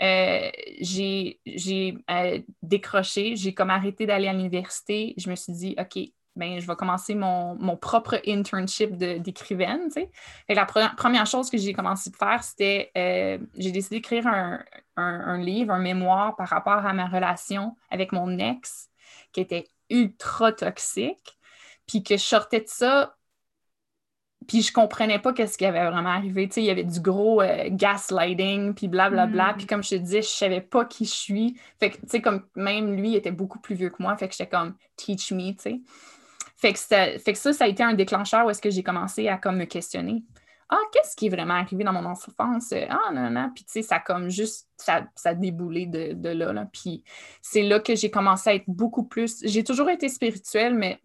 euh, 0.00 0.50
j'ai 0.80 1.40
euh, 2.08 2.40
décroché, 2.62 3.34
j'ai 3.34 3.52
comme 3.52 3.70
arrêté 3.70 4.06
d'aller 4.06 4.28
à 4.28 4.32
l'université. 4.32 5.14
Je 5.16 5.28
me 5.28 5.34
suis 5.34 5.52
dit, 5.52 5.76
OK, 5.78 5.98
ben, 6.38 6.60
je 6.60 6.66
vais 6.66 6.76
commencer 6.76 7.14
mon, 7.14 7.76
propre 7.76 8.20
internship 8.26 8.96
d'écrivaine. 8.96 9.88
la 10.48 10.64
première 10.64 11.26
chose 11.26 11.50
que 11.50 11.58
j'ai 11.58 11.72
commencé 11.72 12.10
à 12.14 12.26
faire, 12.26 12.44
c'était 12.44 12.90
euh, 12.96 13.38
j'ai 13.56 13.72
décidé 13.72 13.96
d'écrire 13.96 14.26
un, 14.26 15.38
livre, 15.38 15.72
un 15.72 15.80
mémoire 15.80 16.36
par 16.36 16.48
rapport 16.48 16.86
à 16.86 16.92
ma 16.92 17.06
relation 17.06 17.76
avec 17.90 18.12
mon 18.12 18.38
ex, 18.38 18.88
qui 19.32 19.40
était 19.40 19.64
ultra 19.90 20.52
toxique, 20.52 21.38
puis 21.86 22.02
que 22.02 22.16
je 22.16 22.22
sortais 22.22 22.60
de 22.60 22.68
ça 22.68 23.14
puis 24.46 24.62
je 24.62 24.72
comprenais 24.72 25.18
pas 25.18 25.34
qu'est-ce 25.34 25.58
qui 25.58 25.66
avait 25.66 25.90
vraiment 25.90 26.08
arrivé. 26.08 26.48
Tu 26.48 26.54
sais, 26.54 26.62
il 26.62 26.66
y 26.66 26.70
avait 26.70 26.84
du 26.84 27.00
gros 27.00 27.42
euh, 27.42 27.68
gaslighting, 27.70 28.72
puis 28.72 28.88
blablabla. 28.88 29.26
Bla, 29.26 29.44
bla. 29.44 29.52
Mm. 29.52 29.56
Puis 29.58 29.66
comme 29.66 29.82
je 29.82 29.90
te 29.90 29.94
disais, 29.96 30.22
je 30.22 30.28
savais 30.28 30.62
pas 30.62 30.86
qui 30.86 31.04
je 31.04 31.10
suis. 31.10 31.60
Fait 31.78 31.90
que, 31.90 31.96
tu 31.96 32.08
sais, 32.08 32.22
comme 32.22 32.44
même 32.56 32.94
lui 32.94 33.14
était 33.14 33.30
beaucoup 33.30 33.58
plus 33.58 33.74
vieux 33.74 33.90
que 33.90 34.02
moi. 34.02 34.16
Fait 34.16 34.26
que 34.26 34.34
j'étais 34.34 34.48
comme 34.48 34.74
«teach 34.96 35.32
me», 35.32 35.50
tu 35.52 35.58
sais. 35.58 35.80
Fait 36.58 36.72
que, 36.72 36.78
ça, 36.78 37.18
fait 37.18 37.32
que 37.32 37.38
ça, 37.38 37.52
ça 37.52 37.64
a 37.64 37.68
été 37.68 37.82
un 37.82 37.94
déclencheur 37.94 38.44
où 38.44 38.50
est-ce 38.50 38.60
que 38.60 38.70
j'ai 38.70 38.82
commencé 38.82 39.28
à 39.28 39.38
comme 39.38 39.56
me 39.56 39.64
questionner. 39.64 40.24
Ah, 40.68 40.80
qu'est-ce 40.92 41.16
qui 41.16 41.26
est 41.26 41.30
vraiment 41.30 41.54
arrivé 41.54 41.82
dans 41.84 41.92
mon 41.92 42.04
enfance? 42.04 42.74
Ah, 42.90 43.10
non, 43.12 43.30
non, 43.30 43.50
Puis, 43.54 43.64
tu 43.64 43.72
sais, 43.72 43.82
ça 43.82 44.00
comme 44.00 44.28
juste, 44.28 44.68
ça, 44.76 45.06
ça 45.14 45.30
a 45.30 45.34
déboulé 45.34 45.86
de, 45.86 46.12
de 46.12 46.28
là, 46.28 46.52
là. 46.52 46.68
Puis, 46.70 47.04
c'est 47.40 47.62
là 47.62 47.80
que 47.80 47.94
j'ai 47.94 48.10
commencé 48.10 48.50
à 48.50 48.54
être 48.54 48.68
beaucoup 48.68 49.04
plus... 49.04 49.40
J'ai 49.44 49.64
toujours 49.64 49.88
été 49.88 50.08
spirituelle, 50.08 50.74
mais 50.74 51.00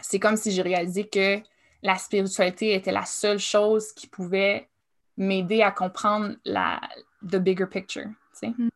c'est 0.00 0.18
comme 0.18 0.36
si 0.36 0.50
j'ai 0.50 0.62
réalisé 0.62 1.06
que 1.06 1.40
la 1.82 1.96
spiritualité 1.96 2.74
était 2.74 2.92
la 2.92 3.04
seule 3.04 3.38
chose 3.38 3.92
qui 3.92 4.08
pouvait 4.08 4.68
m'aider 5.16 5.62
à 5.62 5.70
comprendre 5.70 6.34
la 6.44 6.80
the 7.22 7.36
bigger 7.36 7.66
picture. 7.66 8.08
Mm. 8.42 8.68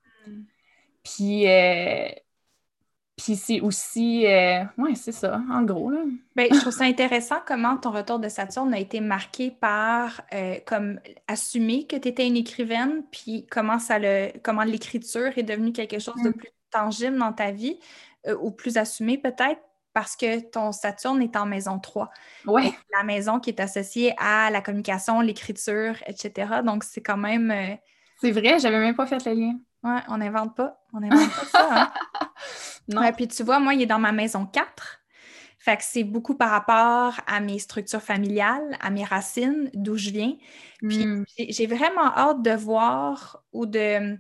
Puis, 1.03 1.49
euh, 1.49 2.09
puis 3.17 3.35
c'est 3.37 3.61
aussi, 3.61 4.27
euh, 4.27 4.63
oui, 4.77 4.95
c'est 4.95 5.13
ça, 5.13 5.41
en 5.51 5.63
gros. 5.63 5.91
Là. 5.91 6.01
Ben, 6.35 6.49
je 6.53 6.61
trouve 6.61 6.73
ça 6.73 6.85
intéressant 6.85 7.37
comment 7.47 7.77
ton 7.77 7.91
retour 7.91 8.19
de 8.19 8.29
Saturne 8.29 8.75
a 8.75 8.79
été 8.79 9.01
marqué 9.01 9.51
par 9.51 10.21
euh, 10.35 10.57
comme 10.67 11.01
assumer 11.27 11.87
que 11.87 11.97
tu 11.97 12.09
étais 12.09 12.27
une 12.27 12.37
écrivaine, 12.37 13.05
puis 13.11 13.47
comment 13.51 13.79
ça 13.79 13.99
le, 13.99 14.33
comment 14.43 14.65
l'écriture 14.65 15.37
est 15.37 15.43
devenue 15.43 15.73
quelque 15.73 15.99
chose 15.99 16.23
de 16.23 16.29
mm. 16.29 16.35
plus 16.35 16.51
tangible 16.71 17.19
dans 17.19 17.33
ta 17.33 17.51
vie, 17.51 17.79
ou 18.41 18.51
plus 18.51 18.77
assumé 18.77 19.19
peut-être, 19.19 19.61
parce 19.97 20.15
que 20.15 20.41
ton 20.41 20.73
Saturne 20.73 21.23
est 21.23 21.37
en 21.37 21.47
maison 21.47 21.79
3. 21.79 22.11
Oui. 22.49 22.75
La 22.93 23.03
maison 23.03 23.41
qui 23.41 23.49
est 23.49 23.61
associée 23.61 24.15
à 24.19 24.51
la 24.51 24.61
communication, 24.61 25.23
l'écriture, 25.23 25.95
etc. 26.07 26.57
Donc, 26.63 26.85
c'est 26.85 27.01
quand 27.01 27.17
même. 27.17 27.51
Euh, 27.51 27.75
c'est 28.21 28.31
vrai, 28.31 28.59
j'avais 28.59 28.79
même 28.79 28.95
pas 28.95 29.07
fait 29.07 29.25
le 29.25 29.33
lien. 29.33 29.55
Oui, 29.85 29.95
on 30.09 30.19
n'invente 30.19 30.55
pas. 30.55 30.79
On 30.93 31.01
n'invente 31.01 31.31
pas 31.31 31.47
ça. 31.47 31.69
Hein. 31.71 31.93
non. 32.89 33.13
puis 33.13 33.29
tu 33.29 33.43
vois, 33.43 33.59
moi, 33.59 33.75
il 33.75 33.83
est 33.83 33.87
dans 33.87 33.99
ma 33.99 34.13
maison 34.13 34.47
4. 34.47 35.01
Fait 35.59 35.77
que 35.77 35.83
c'est 35.83 36.05
beaucoup 36.05 36.37
par 36.37 36.51
rapport 36.51 37.21
à 37.27 37.41
mes 37.41 37.59
structures 37.59 38.03
familiales, 38.03 38.77
à 38.81 38.91
mes 38.91 39.05
racines, 39.05 39.71
d'où 39.75 39.97
je 39.97 40.11
viens. 40.11 40.37
Puis 40.79 41.05
hmm. 41.05 41.25
j'ai 41.49 41.67
vraiment 41.67 42.07
hâte 42.17 42.43
de 42.43 42.53
voir 42.53 43.43
ou 43.53 43.67
de 43.67 44.17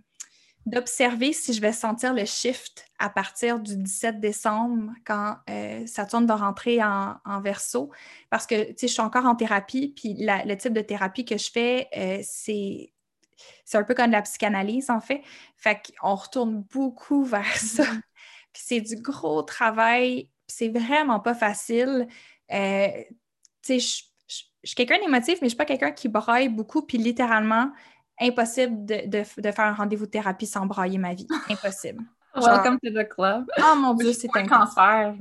d'observer 0.67 1.33
si 1.33 1.53
je 1.53 1.61
vais 1.61 1.71
sentir 1.71 2.13
le 2.13 2.25
shift 2.25 2.87
à 2.99 3.09
partir 3.09 3.61
du 3.61 3.77
17 3.77 4.19
décembre 4.19 4.93
quand 5.05 5.37
euh, 5.49 5.87
Saturne 5.87 6.27
va 6.27 6.35
rentrer 6.35 6.83
en, 6.83 7.15
en 7.25 7.41
verso. 7.41 7.93
Parce 8.31 8.49
que, 8.49 8.71
tu 8.71 8.75
sais, 8.79 8.89
je 8.89 8.93
suis 8.95 9.03
encore 9.03 9.27
en 9.27 9.37
thérapie, 9.37 9.93
puis 9.95 10.17
le 10.19 10.55
type 10.57 10.73
de 10.73 10.81
thérapie 10.81 11.25
que 11.25 11.39
je 11.39 11.51
fais, 11.53 11.87
euh, 11.97 12.19
c'est 12.25 12.93
c'est 13.65 13.79
un 13.79 13.85
peu 13.85 13.95
comme 13.95 14.07
de 14.07 14.13
la 14.13 14.23
psychanalyse, 14.23 14.91
en 14.91 15.01
fait. 15.01 15.23
Fait 15.57 15.81
qu'on 16.01 16.15
retourne 16.15 16.65
beaucoup 16.73 17.25
vers 17.25 17.57
ça. 17.57 17.85
C'est 18.59 18.81
du 18.81 18.97
gros 18.97 19.43
travail 19.43 20.29
c'est 20.47 20.69
vraiment 20.69 21.21
pas 21.21 21.35
facile. 21.35 22.07
Euh, 22.53 22.89
tu 23.63 23.79
sais, 23.81 24.03
je 24.29 24.45
suis 24.65 24.75
quelqu'un 24.75 24.99
d'émotif, 24.99 25.39
mais 25.41 25.47
je 25.47 25.51
suis 25.51 25.57
pas 25.57 25.65
quelqu'un 25.65 25.93
qui 25.93 26.09
braille 26.09 26.49
beaucoup, 26.49 26.83
puis 26.83 26.99
littéralement, 26.99 27.71
impossible 28.21 28.85
de, 28.85 29.23
faire 29.23 29.67
un 29.67 29.75
rendez-vous 29.75 30.07
de 30.07 30.11
thérapie 30.11 30.47
sans 30.47 30.67
brailler 30.67 30.99
ma 30.99 31.15
vie. 31.15 31.27
Impossible. 31.51 32.03
Welcome 32.35 32.79
to 32.85 32.91
the 32.91 33.09
club. 33.09 33.47
Oh 33.59 33.77
mon 33.77 33.95
Dieu, 33.95 34.13
c'est 34.13 34.29
un 34.35 34.47
cancer. 34.47 35.15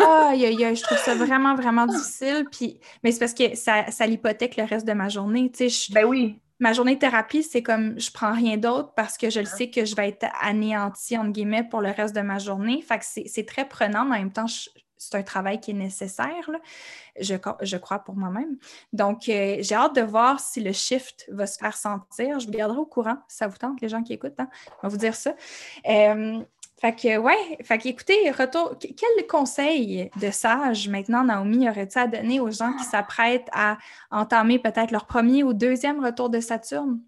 Ah, 0.00 0.32
je 0.34 0.82
trouve 0.82 0.98
ça 0.98 1.14
vraiment, 1.14 1.54
vraiment 1.54 1.84
difficile. 1.84 2.46
Puis, 2.50 2.80
mais 3.04 3.12
c'est 3.12 3.18
parce 3.18 3.34
que 3.34 3.54
ça, 3.54 3.90
ça 3.90 4.06
l'hypothèque 4.06 4.56
le 4.56 4.64
reste 4.64 4.86
de 4.86 4.94
ma 4.94 5.10
journée. 5.10 5.50
Tu 5.50 5.68
sais, 5.68 5.92
ben 5.92 6.06
oui. 6.06 6.40
Ma 6.60 6.72
journée 6.72 6.94
de 6.94 7.00
thérapie, 7.00 7.42
c'est 7.42 7.62
comme 7.62 7.98
je 8.00 8.10
prends 8.10 8.32
rien 8.32 8.56
d'autre 8.56 8.92
parce 8.96 9.16
que 9.16 9.30
je 9.30 9.40
le 9.40 9.46
sais 9.46 9.70
que 9.70 9.84
je 9.84 9.94
vais 9.94 10.08
être 10.08 10.26
anéantie, 10.40 11.16
entre 11.16 11.30
guillemets, 11.30 11.62
pour 11.62 11.80
le 11.80 11.90
reste 11.90 12.16
de 12.16 12.20
ma 12.20 12.38
journée. 12.38 12.82
Fait 12.82 12.98
que 12.98 13.04
c'est 13.04 13.46
très 13.46 13.68
prenant, 13.68 14.04
mais 14.04 14.16
en 14.16 14.20
même 14.20 14.32
temps, 14.32 14.46
c'est 14.98 15.14
un 15.14 15.22
travail 15.22 15.60
qui 15.60 15.70
est 15.70 15.74
nécessaire, 15.74 16.50
je, 17.20 17.36
je, 17.62 17.76
crois 17.76 18.00
pour 18.00 18.16
moi-même. 18.16 18.56
Donc, 18.92 19.28
euh, 19.28 19.58
j'ai 19.60 19.74
hâte 19.74 19.94
de 19.94 20.02
voir 20.02 20.40
si 20.40 20.60
le 20.60 20.72
shift 20.72 21.26
va 21.30 21.46
se 21.46 21.58
faire 21.58 21.76
sentir. 21.76 22.40
Je 22.40 22.46
vous 22.46 22.52
garderai 22.52 22.78
au 22.78 22.86
courant, 22.86 23.18
ça 23.28 23.46
vous 23.46 23.56
tente, 23.56 23.80
les 23.80 23.88
gens 23.88 24.02
qui 24.02 24.12
écoutent, 24.12 24.38
hein? 24.38 24.48
on 24.78 24.82
va 24.82 24.88
vous 24.88 24.96
dire 24.96 25.14
ça. 25.14 25.34
Euh, 25.88 26.42
fait 26.80 26.94
que, 26.94 27.18
ouais, 27.18 27.58
fait 27.64 27.78
que, 27.78 27.88
écoutez, 27.88 28.30
retour, 28.30 28.76
quel 28.78 29.26
conseil 29.26 30.10
de 30.20 30.30
sage 30.30 30.88
maintenant, 30.88 31.24
Naomi, 31.24 31.68
aurais-tu 31.68 31.98
à 31.98 32.06
donner 32.06 32.38
aux 32.38 32.52
gens 32.52 32.72
qui 32.74 32.84
s'apprêtent 32.84 33.48
à 33.52 33.78
entamer 34.12 34.60
peut-être 34.60 34.92
leur 34.92 35.06
premier 35.06 35.42
ou 35.42 35.52
deuxième 35.52 36.04
retour 36.04 36.30
de 36.30 36.38
Saturne? 36.38 37.00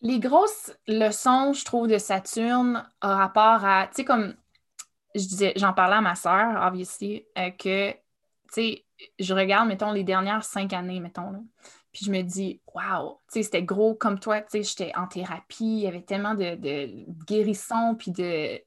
Les 0.00 0.18
grosses 0.18 0.72
leçons, 0.86 1.52
je 1.52 1.62
trouve, 1.62 1.88
de 1.88 1.98
Saturne, 1.98 2.88
ont 3.02 3.08
rapport 3.08 3.66
à, 3.66 3.86
tu 3.88 3.96
sais, 3.96 4.04
comme 4.06 4.34
je 5.14 5.20
disais, 5.20 5.52
j'en 5.56 5.74
parlais 5.74 5.96
à 5.96 6.00
ma 6.00 6.14
soeur, 6.14 6.58
obviously, 6.66 7.26
euh, 7.36 7.50
que, 7.50 7.92
tu 7.92 7.98
sais, 8.50 8.84
je 9.18 9.34
regarde, 9.34 9.68
mettons, 9.68 9.92
les 9.92 10.04
dernières 10.04 10.44
cinq 10.44 10.72
années, 10.72 11.00
mettons, 11.00 11.32
là, 11.32 11.38
puis 11.92 12.06
je 12.06 12.10
me 12.10 12.22
dis, 12.22 12.60
waouh, 12.72 13.18
tu 13.32 13.34
sais, 13.34 13.42
c'était 13.42 13.62
gros 13.62 13.94
comme 13.94 14.20
toi, 14.20 14.40
tu 14.40 14.48
sais, 14.50 14.62
j'étais 14.62 14.92
en 14.96 15.06
thérapie, 15.06 15.64
il 15.64 15.80
y 15.80 15.86
avait 15.86 16.02
tellement 16.02 16.34
de, 16.34 16.54
de 16.54 17.04
guérison, 17.26 17.94
puis 17.96 18.12
de 18.12 18.60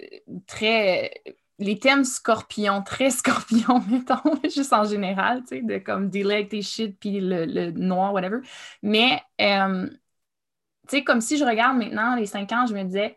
euh, 0.00 0.04
très. 0.46 1.12
Les 1.58 1.78
thèmes 1.78 2.04
scorpions, 2.04 2.82
très 2.82 3.10
scorpions, 3.10 3.80
mettons, 3.90 4.40
juste 4.44 4.74
en 4.74 4.84
général, 4.84 5.40
tu 5.42 5.56
sais, 5.56 5.62
de 5.62 5.78
comme 5.78 6.10
dealer 6.10 6.46
tes 6.48 6.60
shit, 6.60 6.98
puis 7.00 7.18
le, 7.20 7.70
noir, 7.70 8.12
whatever. 8.12 8.40
Mais, 8.82 9.22
euh, 9.40 9.88
tu 9.88 10.98
sais, 10.98 11.04
comme 11.04 11.22
si 11.22 11.38
je 11.38 11.44
regarde 11.44 11.78
maintenant 11.78 12.14
les 12.14 12.26
cinq 12.26 12.52
ans, 12.52 12.66
je 12.66 12.74
me 12.74 12.82
disais, 12.84 13.16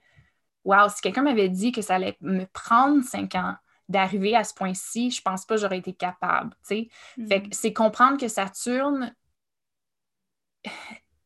wow, 0.64 0.88
si 0.88 1.02
quelqu'un 1.02 1.23
m'avait 1.23 1.49
dit 1.49 1.73
que 1.73 1.81
ça 1.81 1.95
allait 1.95 2.18
me 2.22 2.45
prendre 2.45 3.03
cinq 3.03 3.36
ans 3.36 3.56
d'arriver 3.90 4.36
à 4.36 4.44
ce 4.44 4.53
point-ci, 4.53 5.11
je 5.11 5.22
pense 5.22 5.45
pas 5.45 5.56
que 5.56 5.61
j'aurais 5.61 5.80
été 5.80 5.94
capable. 5.94 6.56
Fait 6.64 6.90
mm. 7.18 7.49
c'est 7.52 7.73
comprendre 7.73 8.18
que 8.18 8.27
Saturne, 8.27 9.14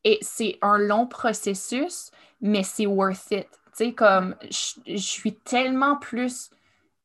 et 0.04 0.20
c'est 0.22 0.58
un 0.62 0.78
long 0.78 1.08
processus, 1.08 2.12
mais 2.42 2.64
c'est 2.64 2.86
worth 2.86 3.32
it. 3.32 3.48
Tu 3.76 3.94
comme 3.94 4.36
je 4.50 4.98
suis 4.98 5.34
tellement 5.34 5.96
plus. 5.96 6.50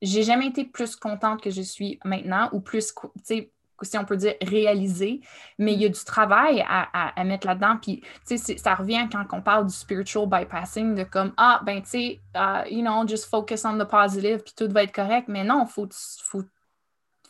J'ai 0.01 0.23
jamais 0.23 0.49
été 0.49 0.65
plus 0.65 0.95
contente 0.95 1.43
que 1.43 1.51
je 1.51 1.63
suis 1.63 1.99
maintenant 2.05 2.49
ou 2.53 2.61
plus, 2.61 2.95
tu 3.27 3.51
si 3.83 3.97
on 3.99 4.05
peut 4.05 4.17
dire, 4.17 4.35
réalisé, 4.43 5.21
mais 5.59 5.73
il 5.75 5.83
y 5.83 5.85
a 5.85 5.89
du 5.89 6.05
travail 6.05 6.65
à, 6.67 7.25
mettre 7.25 7.47
là-dedans. 7.47 7.77
Puis, 7.81 8.03
tu 8.27 8.39
sais, 8.39 8.57
ça 8.57 8.75
revient 8.75 9.09
quand 9.11 9.25
on 9.33 9.41
parle 9.41 9.67
du 9.67 9.75
spiritual 9.75 10.27
bypassing, 10.27 10.95
de 10.95 11.05
comme, 11.05 11.33
ah, 11.37 11.61
ben, 11.65 11.83
tu 11.83 11.89
sais, 11.89 12.21
uh, 12.35 12.69
you 12.71 12.83
know, 12.83 13.07
just 13.07 13.27
focus 13.27 13.65
on 13.65 13.79
the 13.79 13.85
positive, 13.85 14.43
puis 14.43 14.55
tout 14.57 14.69
va 14.73 14.83
être 14.83 14.95
correct. 14.95 15.29
Mais 15.29 15.45
non, 15.45 15.67
faut, 15.67 15.89
faut, 16.23 16.45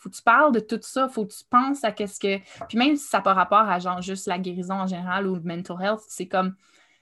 faut 0.09 0.11
que 0.11 0.17
tu 0.17 0.23
parles 0.23 0.53
de 0.53 0.61
tout 0.61 0.81
ça, 0.83 1.07
il 1.09 1.13
faut 1.13 1.27
que 1.27 1.33
tu 1.33 1.45
penses 1.49 1.85
à 1.85 1.93
qu'est-ce 1.93 2.21
que. 2.21 2.39
Puis 2.67 2.79
même 2.79 2.97
si 2.97 3.07
ça 3.07 3.19
n'a 3.19 3.23
pas 3.23 3.35
rapport 3.35 3.69
à 3.69 3.79
genre 3.79 4.01
juste 4.03 4.27
la 4.27 4.39
guérison 4.39 4.75
en 4.75 4.87
général 4.87 5.27
ou 5.27 5.35
le 5.35 5.43
mental 5.43 5.77
health, 5.81 6.03
c'est 6.09 6.29
comme 6.29 6.55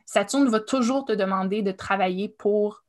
Saturne 0.04 0.48
va 0.48 0.60
toujours 0.60 1.04
te 1.04 1.12
demander 1.12 1.62
de 1.62 1.72
travailler 1.72 2.28
pour 2.28 2.84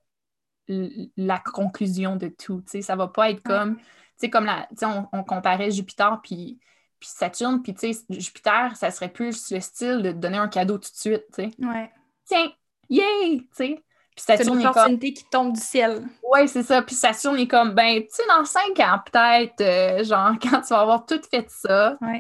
la 0.68 1.40
conclusion 1.40 2.18
de 2.18 2.28
tout. 2.28 2.62
Tu 2.62 2.72
sais, 2.72 2.82
ça 2.82 2.96
va 2.96 3.08
pas 3.08 3.30
être 3.30 3.42
comme 3.42 3.78
sais, 4.18 4.30
comme 4.30 4.46
la, 4.46 4.68
on, 4.82 5.08
on 5.14 5.24
comparait 5.24 5.72
Jupiter 5.72 6.20
puis, 6.22 6.60
puis 7.00 7.10
Saturne, 7.10 7.62
puis 7.62 7.74
tu 7.74 7.94
sais, 7.94 8.06
Jupiter, 8.10 8.76
ça 8.76 8.92
serait 8.92 9.12
plus 9.12 9.52
le 9.52 9.60
style 9.60 10.02
de 10.02 10.12
te 10.12 10.18
donner 10.18 10.38
un 10.38 10.48
cadeau 10.48 10.78
tout 10.78 10.92
de 10.92 10.98
suite, 10.98 11.26
tu 11.34 11.44
sais. 11.44 11.52
Ouais. 11.60 11.92
Tiens, 12.26 12.52
yay, 12.90 13.40
tu 13.40 13.48
sais. 13.54 13.84
Puis 14.18 14.24
Saturne 14.26 14.60
une 14.60 14.66
opportunité 14.66 15.14
qui 15.14 15.26
tombe 15.26 15.54
du 15.54 15.62
ciel. 15.62 16.02
Oui, 16.24 16.48
c'est 16.48 16.64
ça. 16.64 16.82
Puis 16.82 16.96
Saturne 16.96 17.38
est 17.38 17.48
comme, 17.48 17.76
ben, 17.76 18.02
tu 18.02 18.08
sais, 18.10 18.24
dans 18.28 18.44
cinq 18.46 18.80
ans, 18.80 19.00
peut-être, 19.06 19.62
euh, 19.62 20.04
genre, 20.04 20.32
quand 20.42 20.62
tu 20.62 20.74
vas 20.74 20.80
avoir 20.80 21.06
tout 21.06 21.22
fait 21.30 21.48
ça, 21.52 21.96
ouais. 22.02 22.20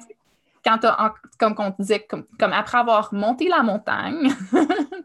quand 0.63 0.77
tu 0.77 0.87
comme 1.39 1.55
on 1.57 1.73
disait, 1.79 2.05
comme, 2.07 2.25
comme, 2.39 2.53
après 2.53 2.77
avoir 2.77 3.11
monté 3.15 3.49
la 3.49 3.63
montagne, 3.63 4.29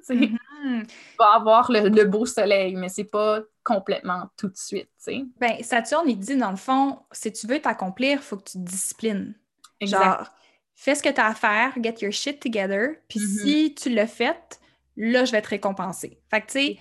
tu 0.07 0.13
mm-hmm. 0.13 0.87
tu 0.87 0.95
vas 1.19 1.35
avoir 1.35 1.73
le, 1.73 1.89
le, 1.89 2.05
beau 2.05 2.27
soleil, 2.27 2.75
mais 2.75 2.91
c'est 2.91 3.05
pas 3.05 3.41
complètement 3.65 4.29
tout 4.37 4.49
de 4.49 4.57
suite. 4.57 4.91
sais. 4.99 5.25
Ben, 5.41 5.63
Saturne, 5.63 6.11
il 6.11 6.19
dit 6.19 6.37
dans 6.37 6.51
le 6.51 6.57
fond, 6.57 6.99
si 7.11 7.33
tu 7.33 7.47
veux 7.47 7.59
t'accomplir, 7.59 8.19
il 8.19 8.23
faut 8.23 8.37
que 8.37 8.51
tu 8.51 8.59
te 8.59 8.65
disciplines. 8.65 9.35
Exact. 9.81 10.05
Genre, 10.05 10.27
fais 10.75 10.95
ce 10.95 11.03
que 11.03 11.09
tu 11.09 11.23
as 11.23 11.29
à 11.29 11.35
faire, 11.35 11.73
get 11.83 11.95
your 12.03 12.13
shit 12.13 12.39
together, 12.39 12.97
puis 13.09 13.19
mm-hmm. 13.19 13.43
si 13.43 13.75
tu 13.75 13.89
l'as 13.89 14.07
fait, 14.07 14.61
là, 14.97 15.25
je 15.25 15.33
vais 15.33 15.43
te 15.43 15.49
récompenser. 15.49 16.19
Fait 16.31 16.41
que, 16.41 16.47
tu 16.47 16.79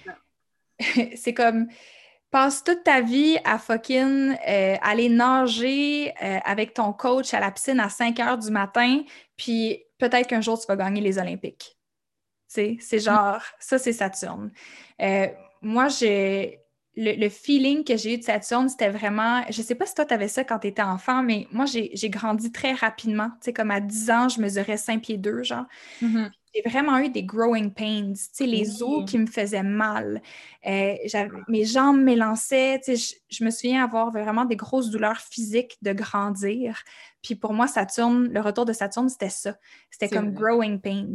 sais, 0.79 1.11
c'est 1.15 1.33
comme 1.33 1.67
passe 2.31 2.63
toute 2.63 2.83
ta 2.83 3.01
vie 3.01 3.37
à 3.43 3.59
fucking 3.59 4.35
euh, 4.47 4.75
aller 4.81 5.09
nager 5.09 6.13
euh, 6.23 6.39
avec 6.45 6.73
ton 6.73 6.93
coach 6.93 7.33
à 7.33 7.39
la 7.41 7.51
piscine 7.51 7.79
à 7.79 7.89
5 7.89 8.19
heures 8.19 8.37
du 8.37 8.49
matin, 8.49 9.01
puis 9.35 9.83
peut-être 9.97 10.27
qu'un 10.27 10.41
jour 10.41 10.59
tu 10.59 10.65
vas 10.65 10.77
gagner 10.77 11.01
les 11.01 11.19
Olympiques. 11.19 11.77
C'est 12.47 12.77
mm. 12.91 12.99
genre, 12.99 13.41
ça 13.59 13.77
c'est 13.77 13.93
Saturne. 13.93 14.51
Euh, 15.01 15.27
moi, 15.61 15.89
j'ai 15.89 16.60
le, 16.97 17.29
feeling 17.29 17.83
que 17.83 17.95
j'ai 17.95 18.15
eu 18.15 18.17
de 18.17 18.23
Saturne, 18.23 18.67
c'était 18.67 18.89
vraiment. 18.89 19.43
Je 19.49 19.61
sais 19.61 19.75
pas 19.75 19.85
si 19.85 19.95
toi, 19.95 20.05
tu 20.05 20.13
avais 20.13 20.27
ça 20.27 20.43
quand 20.43 20.59
tu 20.59 20.67
étais 20.67 20.81
enfant, 20.81 21.23
mais 21.23 21.47
moi, 21.51 21.65
j'ai 21.65 22.09
grandi 22.09 22.51
très 22.51 22.73
rapidement. 22.73 23.29
Tu 23.29 23.45
sais, 23.45 23.53
comme 23.53 23.71
à 23.71 23.79
10 23.79 24.11
ans, 24.11 24.29
je 24.29 24.41
mesurais 24.41 24.77
5 24.77 25.01
pieds 25.01 25.17
2, 25.17 25.43
genre. 25.43 25.65
Mm-hmm. 26.01 26.31
J'ai 26.53 26.69
vraiment 26.69 26.97
eu 26.97 27.07
des 27.07 27.23
growing 27.23 27.71
pains, 27.71 28.11
tu 28.11 28.27
sais, 28.33 28.45
les 28.45 28.83
os 28.83 29.09
qui 29.09 29.17
me 29.17 29.25
faisaient 29.25 29.63
mal. 29.63 30.21
Euh, 30.67 30.95
mes 31.47 31.63
jambes 31.63 32.01
m'élançaient. 32.01 32.81
Tu 32.83 32.97
sais, 32.97 33.15
je, 33.29 33.43
me 33.45 33.49
souviens 33.49 33.85
avoir 33.85 34.11
vraiment 34.11 34.43
des 34.43 34.57
grosses 34.57 34.89
douleurs 34.89 35.21
physiques 35.21 35.77
de 35.81 35.93
grandir. 35.93 36.83
Puis 37.23 37.35
pour 37.35 37.53
moi, 37.53 37.67
Saturne, 37.67 38.27
le 38.33 38.41
retour 38.41 38.65
de 38.65 38.73
Saturne, 38.73 39.07
c'était 39.07 39.29
ça. 39.29 39.55
C'était 39.91 40.13
comme 40.13 40.33
growing 40.33 40.81
pains. 40.81 41.13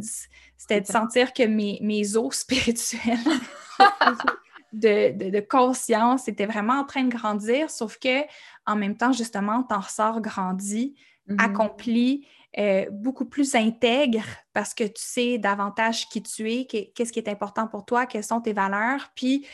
C'était 0.57 0.81
de 0.81 0.87
sentir 0.87 1.33
que 1.33 1.43
mes, 1.43 1.77
mes 1.83 2.17
os 2.17 2.35
spirituels 2.39 3.19
de, 4.79 5.39
conscience 5.39 6.27
était 6.27 6.45
vraiment 6.45 6.79
en 6.79 6.83
train 6.85 7.03
de 7.03 7.15
grandir, 7.15 7.69
sauf 7.69 7.97
que 7.97 8.23
en 8.65 8.75
même 8.75 8.97
temps, 8.97 9.11
justement, 9.11 9.63
t'en 9.63 9.79
ressors 9.79 10.21
grandi, 10.21 10.95
mm-hmm. 11.29 11.41
accompli, 11.43 12.27
euh, 12.57 12.85
beaucoup 12.89 13.25
plus 13.25 13.53
intègre 13.55 14.23
parce 14.51 14.73
que 14.73 14.83
tu 14.83 15.01
sais 15.01 15.37
davantage 15.37 16.09
qui 16.09 16.23
tu 16.23 16.51
es, 16.51 16.65
qu'est-ce 16.65 17.11
qui 17.11 17.19
est 17.19 17.29
important 17.29 17.67
pour 17.67 17.85
toi, 17.85 18.05
quelles 18.07 18.23
sont 18.23 18.41
tes 18.41 18.53
valeurs, 18.53 19.11
puis 19.15 19.45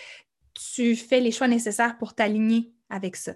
tu 0.53 0.95
fais 0.95 1.19
les 1.19 1.31
choix 1.31 1.47
nécessaires 1.47 1.97
pour 1.97 2.13
t'aligner 2.13 2.71
avec 2.89 3.15
ça. 3.15 3.33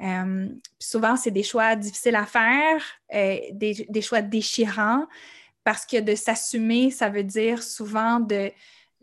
Euh, 0.00 0.48
souvent, 0.80 1.16
c'est 1.16 1.30
des 1.30 1.42
choix 1.42 1.76
difficiles 1.76 2.16
à 2.16 2.26
faire, 2.26 2.82
euh, 3.14 3.38
des, 3.52 3.86
des, 3.88 4.02
choix 4.02 4.22
déchirants, 4.22 5.06
parce 5.62 5.86
que 5.86 6.00
de 6.00 6.14
s'assumer, 6.14 6.90
ça 6.90 7.08
veut 7.08 7.22
dire 7.22 7.62
souvent 7.62 8.18
de, 8.18 8.50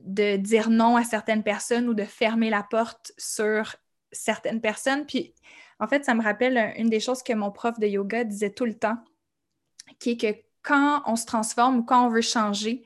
de 0.03 0.37
dire 0.37 0.69
non 0.69 0.95
à 0.95 1.03
certaines 1.03 1.43
personnes 1.43 1.87
ou 1.87 1.93
de 1.93 2.03
fermer 2.03 2.49
la 2.49 2.63
porte 2.63 3.13
sur 3.17 3.75
certaines 4.11 4.61
personnes. 4.61 5.05
Puis, 5.05 5.33
en 5.79 5.87
fait, 5.87 6.05
ça 6.05 6.13
me 6.13 6.23
rappelle 6.23 6.73
une 6.77 6.89
des 6.89 6.99
choses 6.99 7.23
que 7.23 7.33
mon 7.33 7.51
prof 7.51 7.79
de 7.79 7.87
yoga 7.87 8.23
disait 8.23 8.51
tout 8.51 8.65
le 8.65 8.77
temps, 8.77 8.97
qui 9.99 10.11
est 10.11 10.17
que 10.17 10.39
quand 10.61 11.01
on 11.05 11.15
se 11.15 11.25
transforme 11.25 11.79
ou 11.79 11.83
quand 11.83 12.05
on 12.05 12.09
veut 12.09 12.21
changer, 12.21 12.83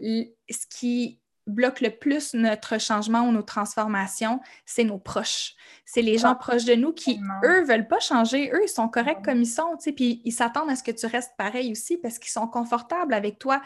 ce 0.00 0.66
qui 0.70 1.20
bloque 1.48 1.80
le 1.80 1.90
plus 1.90 2.34
notre 2.34 2.78
changement 2.78 3.22
ou 3.22 3.32
nos 3.32 3.42
transformations, 3.42 4.40
c'est 4.66 4.84
nos 4.84 4.98
proches. 4.98 5.54
C'est 5.84 6.02
les 6.02 6.18
gens 6.18 6.34
proches 6.34 6.64
de 6.64 6.74
nous 6.74 6.92
qui, 6.92 7.20
eux, 7.44 7.64
veulent 7.64 7.88
pas 7.88 8.00
changer. 8.00 8.50
Eux, 8.52 8.60
ils 8.62 8.68
sont 8.68 8.88
corrects 8.88 9.24
comme 9.24 9.40
ils 9.40 9.46
sont, 9.46 9.76
tu 9.76 9.84
sais, 9.84 9.92
puis 9.92 10.20
ils 10.24 10.32
s'attendent 10.32 10.70
à 10.70 10.76
ce 10.76 10.82
que 10.82 10.90
tu 10.90 11.06
restes 11.06 11.32
pareil 11.36 11.72
aussi 11.72 11.96
parce 11.96 12.18
qu'ils 12.18 12.30
sont 12.30 12.46
confortables 12.46 13.14
avec 13.14 13.38
toi 13.38 13.62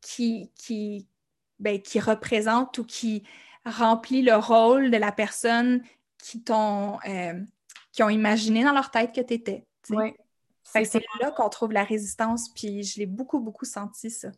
qui, 0.00 0.50
qui, 0.56 1.06
ben, 1.60 1.80
qui 1.80 2.00
représente 2.00 2.78
ou 2.78 2.84
qui 2.84 3.22
remplit 3.64 4.22
le 4.22 4.34
rôle 4.34 4.90
de 4.90 4.96
la 4.96 5.12
personne 5.12 5.82
qui 6.18 6.42
t'ont 6.42 6.98
euh, 7.06 7.34
qui 7.92 8.02
ont 8.02 8.08
imaginé 8.08 8.64
dans 8.64 8.72
leur 8.72 8.90
tête 8.90 9.14
que 9.14 9.20
tu 9.20 9.34
étais. 9.34 9.64
Oui. 9.90 10.14
C'est 10.62 11.02
là 11.20 11.32
qu'on 11.32 11.48
trouve 11.48 11.72
la 11.72 11.82
résistance, 11.82 12.48
puis 12.48 12.84
je 12.84 13.00
l'ai 13.00 13.06
beaucoup, 13.06 13.40
beaucoup 13.40 13.64
senti, 13.64 14.10
ça. 14.10 14.28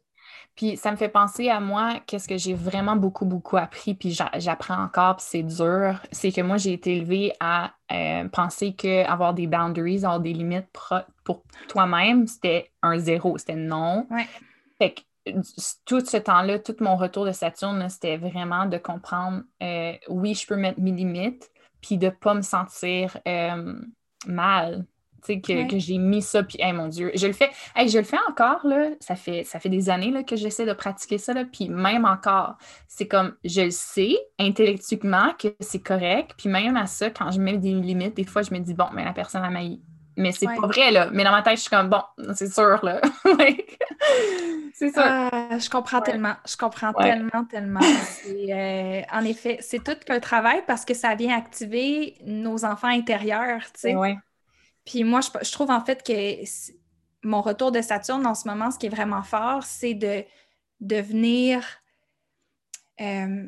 Puis 0.55 0.77
ça 0.77 0.91
me 0.91 0.97
fait 0.97 1.09
penser 1.09 1.51
à 1.51 1.61
moi, 1.61 2.01
qu'est-ce 2.07 2.29
que 2.29 2.39
j'ai 2.39 2.55
vraiment 2.55 2.97
beaucoup, 2.97 3.27
beaucoup 3.27 3.59
appris, 3.59 3.95
puis 3.95 4.17
j'apprends 4.37 4.83
encore, 4.83 5.17
puis 5.17 5.27
c'est 5.29 5.43
dur, 5.43 6.01
c'est 6.11 6.33
que 6.33 6.41
moi, 6.41 6.57
j'ai 6.57 6.73
été 6.73 6.97
élevée 6.97 7.33
à 7.41 7.75
euh, 7.91 8.29
penser 8.29 8.73
qu'avoir 8.73 9.35
des 9.35 9.47
boundaries, 9.47 10.05
avoir 10.05 10.21
des 10.21 10.33
limites 10.33 10.69
pour 11.25 11.43
toi-même, 11.69 12.27
c'était 12.27 12.71
un 12.81 12.99
zéro, 12.99 13.37
c'était 13.37 13.57
non. 13.57 14.07
Fait 14.79 14.95
que 14.95 15.01
tout 15.85 16.01
ce 16.01 16.17
temps-là, 16.17 16.59
tout 16.59 16.77
mon 16.81 16.97
retour 16.97 17.25
de 17.25 17.33
Saturne, 17.33 17.89
c'était 17.89 18.17
vraiment 18.17 18.67
de 18.67 18.79
comprendre, 18.79 19.43
euh, 19.63 19.93
oui, 20.09 20.35
je 20.35 20.47
peux 20.47 20.57
mettre 20.57 20.81
mes 20.81 20.93
limites, 20.93 21.51
puis 21.81 21.99
de 21.99 22.07
ne 22.07 22.11
pas 22.11 22.35
me 22.35 22.43
sentir 22.43 23.19
euh, 23.27 23.75
mal 24.27 24.87
que, 25.27 25.69
que 25.69 25.79
j'ai 25.79 25.99
mis 25.99 26.23
ça, 26.23 26.43
puis 26.43 26.59
mon 26.73 26.89
Dieu, 26.89 27.13
je 27.15 27.27
le 27.27 27.33
fais, 27.33 27.51
je 27.77 27.99
le 27.99 28.05
fais 28.05 28.19
encore, 28.29 28.67
là, 28.67 28.91
ça 29.01 29.15
fait, 29.15 29.45
ça 29.45 29.61
fait 29.61 29.69
des 29.69 29.89
années 29.89 30.11
là, 30.11 30.25
que 30.25 30.37
j'essaie 30.37 30.67
de 30.67 30.73
pratiquer 30.73 31.19
ça, 31.19 31.33
là, 31.33 31.45
puis 31.45 31.69
même 31.69 32.05
encore, 32.05 32.57
c'est 32.89 33.07
comme, 33.07 33.35
je 33.45 33.63
le 33.63 33.71
sais 33.71 34.17
intellectuellement 34.39 35.33
que 35.39 35.49
c'est 35.61 35.83
correct, 35.83 36.35
puis 36.37 36.49
même 36.49 36.77
à 36.77 36.87
ça, 36.87 37.11
quand 37.11 37.31
je 37.31 37.41
mets 37.41 37.59
des 37.59 37.73
limites, 37.73 38.17
des 38.17 38.25
fois, 38.25 38.43
je 38.43 38.53
me 38.53 38.59
dis, 38.59 38.75
bon, 38.75 38.87
mais 38.93 39.05
la 39.05 39.13
personne 39.13 39.45
a 39.45 39.51
mailli. 39.51 39.83
Mais 40.17 40.33
c'est 40.33 40.47
pas 40.47 40.67
vrai, 40.67 40.91
là. 40.91 41.09
Mais 41.13 41.25
dans 41.25 41.31
ma 41.31 41.43
tête, 41.43 41.57
je 41.57 41.63
suis 41.63 41.71
comme, 41.71 41.89
bon, 41.89 42.03
c'est 42.35 42.53
sûr, 42.53 42.85
là. 42.85 43.01
c'est 44.75 44.91
ça. 44.91 45.29
Ah, 45.33 45.59
je 45.59 45.71
comprends 45.71 46.01
tellement. 46.01 46.35
Je 46.47 46.57
comprends 46.57 46.93
tellement, 46.93 47.45
tellement. 47.45 47.81
Euh, 48.29 49.03
en 49.13 49.25
effet, 49.25 49.59
c'est 49.61 49.83
tout 49.83 49.97
qu'un 50.05 50.21
travail 50.21 50.63
parce 50.67 50.85
que 50.85 50.95
ça 50.95 51.15
vient 51.15 51.37
activer 51.37 52.17
nos 52.25 52.65
enfants 52.65 52.89
intérieurs, 52.89 53.63
tu 53.73 53.81
sais. 53.81 53.97
Puis 54.85 55.05
moi, 55.05 55.21
je, 55.21 55.53
trouve 55.53 55.71
en 55.71 55.85
fait 55.85 56.03
que 56.03 56.43
mon 57.23 57.41
retour 57.41 57.71
de 57.71 57.81
Saturne 57.81 58.27
en 58.27 58.35
ce 58.35 58.49
moment, 58.49 58.71
ce 58.73 58.79
qui 58.79 58.87
est 58.87 58.95
vraiment 58.95 59.23
fort, 59.23 59.63
c'est 59.63 59.95
de, 59.95 60.25
devenir 60.83 61.65
euh, 63.01 63.47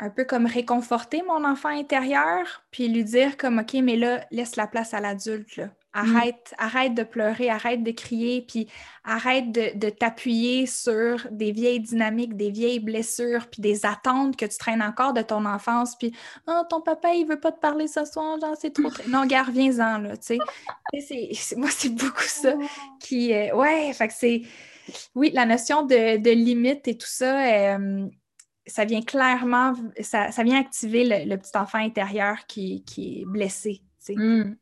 un 0.00 0.10
peu 0.10 0.24
comme 0.24 0.46
réconforter 0.46 1.22
mon 1.22 1.44
enfant 1.44 1.70
intérieur, 1.70 2.62
puis 2.70 2.88
lui 2.88 3.04
dire 3.04 3.36
comme 3.36 3.58
OK, 3.58 3.74
mais 3.82 3.96
là, 3.96 4.24
laisse 4.30 4.54
la 4.54 4.68
place 4.68 4.94
à 4.94 5.00
l'adulte. 5.00 5.58
Mm. 5.58 5.70
Arrête, 5.94 6.54
arrête 6.58 6.94
de 6.94 7.02
pleurer, 7.02 7.48
arrête 7.48 7.82
de 7.82 7.90
crier, 7.90 8.42
puis 8.42 8.68
arrête 9.04 9.50
de, 9.50 9.88
t'appuyer 9.88 10.66
sur 10.66 11.26
des 11.30 11.50
vieilles 11.50 11.80
dynamiques, 11.80 12.36
des 12.36 12.50
vieilles 12.50 12.78
blessures, 12.78 13.48
puis 13.50 13.62
des 13.62 13.86
attentes 13.86 14.36
que 14.36 14.44
tu 14.44 14.58
traînes 14.58 14.82
encore 14.82 15.14
de 15.14 15.22
ton 15.22 15.46
enfance, 15.46 15.96
puis 15.96 16.12
oh, 16.46 16.62
ton 16.68 16.82
papa, 16.82 17.14
il 17.14 17.26
veut 17.26 17.40
pas 17.40 17.52
te 17.52 17.58
parler 17.58 17.88
ce 17.88 18.04
soir, 18.04 18.38
genre, 18.38 18.54
c'est 18.60 18.72
trop. 18.72 18.90
non, 19.08 19.24
gars, 19.24 19.44
reviens-en, 19.44 19.98
là, 19.98 20.16
tu 20.18 20.38
sais. 20.92 21.56
moi, 21.56 21.70
c'est 21.70 21.94
beaucoup 21.94 22.22
ça 22.22 22.54
qui. 23.00 23.32
Euh, 23.32 23.56
ouais, 23.56 23.92
fait 23.94 24.08
que 24.08 24.14
c'est. 24.14 24.42
Oui, 25.14 25.30
la 25.32 25.46
notion 25.46 25.84
de, 25.84 26.30
limite 26.30 26.86
et 26.86 26.98
tout 26.98 27.08
ça, 27.08 27.76
euh, 27.76 28.06
ça 28.66 28.84
vient 28.84 29.02
clairement, 29.02 29.72
ça, 30.00 30.28
vient 30.44 30.60
activer 30.60 31.24
le, 31.24 31.36
petit 31.36 31.56
enfant 31.56 31.78
intérieur 31.78 32.46
qui, 32.46 32.84
est 32.98 33.24
blessé, 33.26 33.82
tu 34.04 34.14
sais. 34.14 34.16
Mm. 34.16 34.56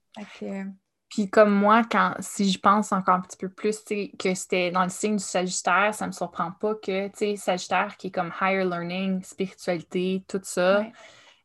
Puis 1.16 1.30
comme 1.30 1.54
moi, 1.54 1.82
quand 1.90 2.12
si 2.20 2.50
je 2.52 2.58
pense 2.58 2.92
encore 2.92 3.14
un 3.14 3.20
petit 3.22 3.38
peu 3.38 3.48
plus 3.48 3.82
que 3.82 4.34
c'était 4.34 4.70
dans 4.70 4.82
le 4.82 4.90
signe 4.90 5.16
du 5.16 5.24
Sagittaire, 5.24 5.94
ça 5.94 6.06
me 6.06 6.12
surprend 6.12 6.52
pas 6.52 6.74
que, 6.74 7.08
Sagittaire 7.36 7.96
qui 7.96 8.08
est 8.08 8.10
comme 8.10 8.30
higher 8.38 8.66
learning, 8.66 9.22
spiritualité, 9.22 10.22
tout 10.28 10.42
ça, 10.42 10.84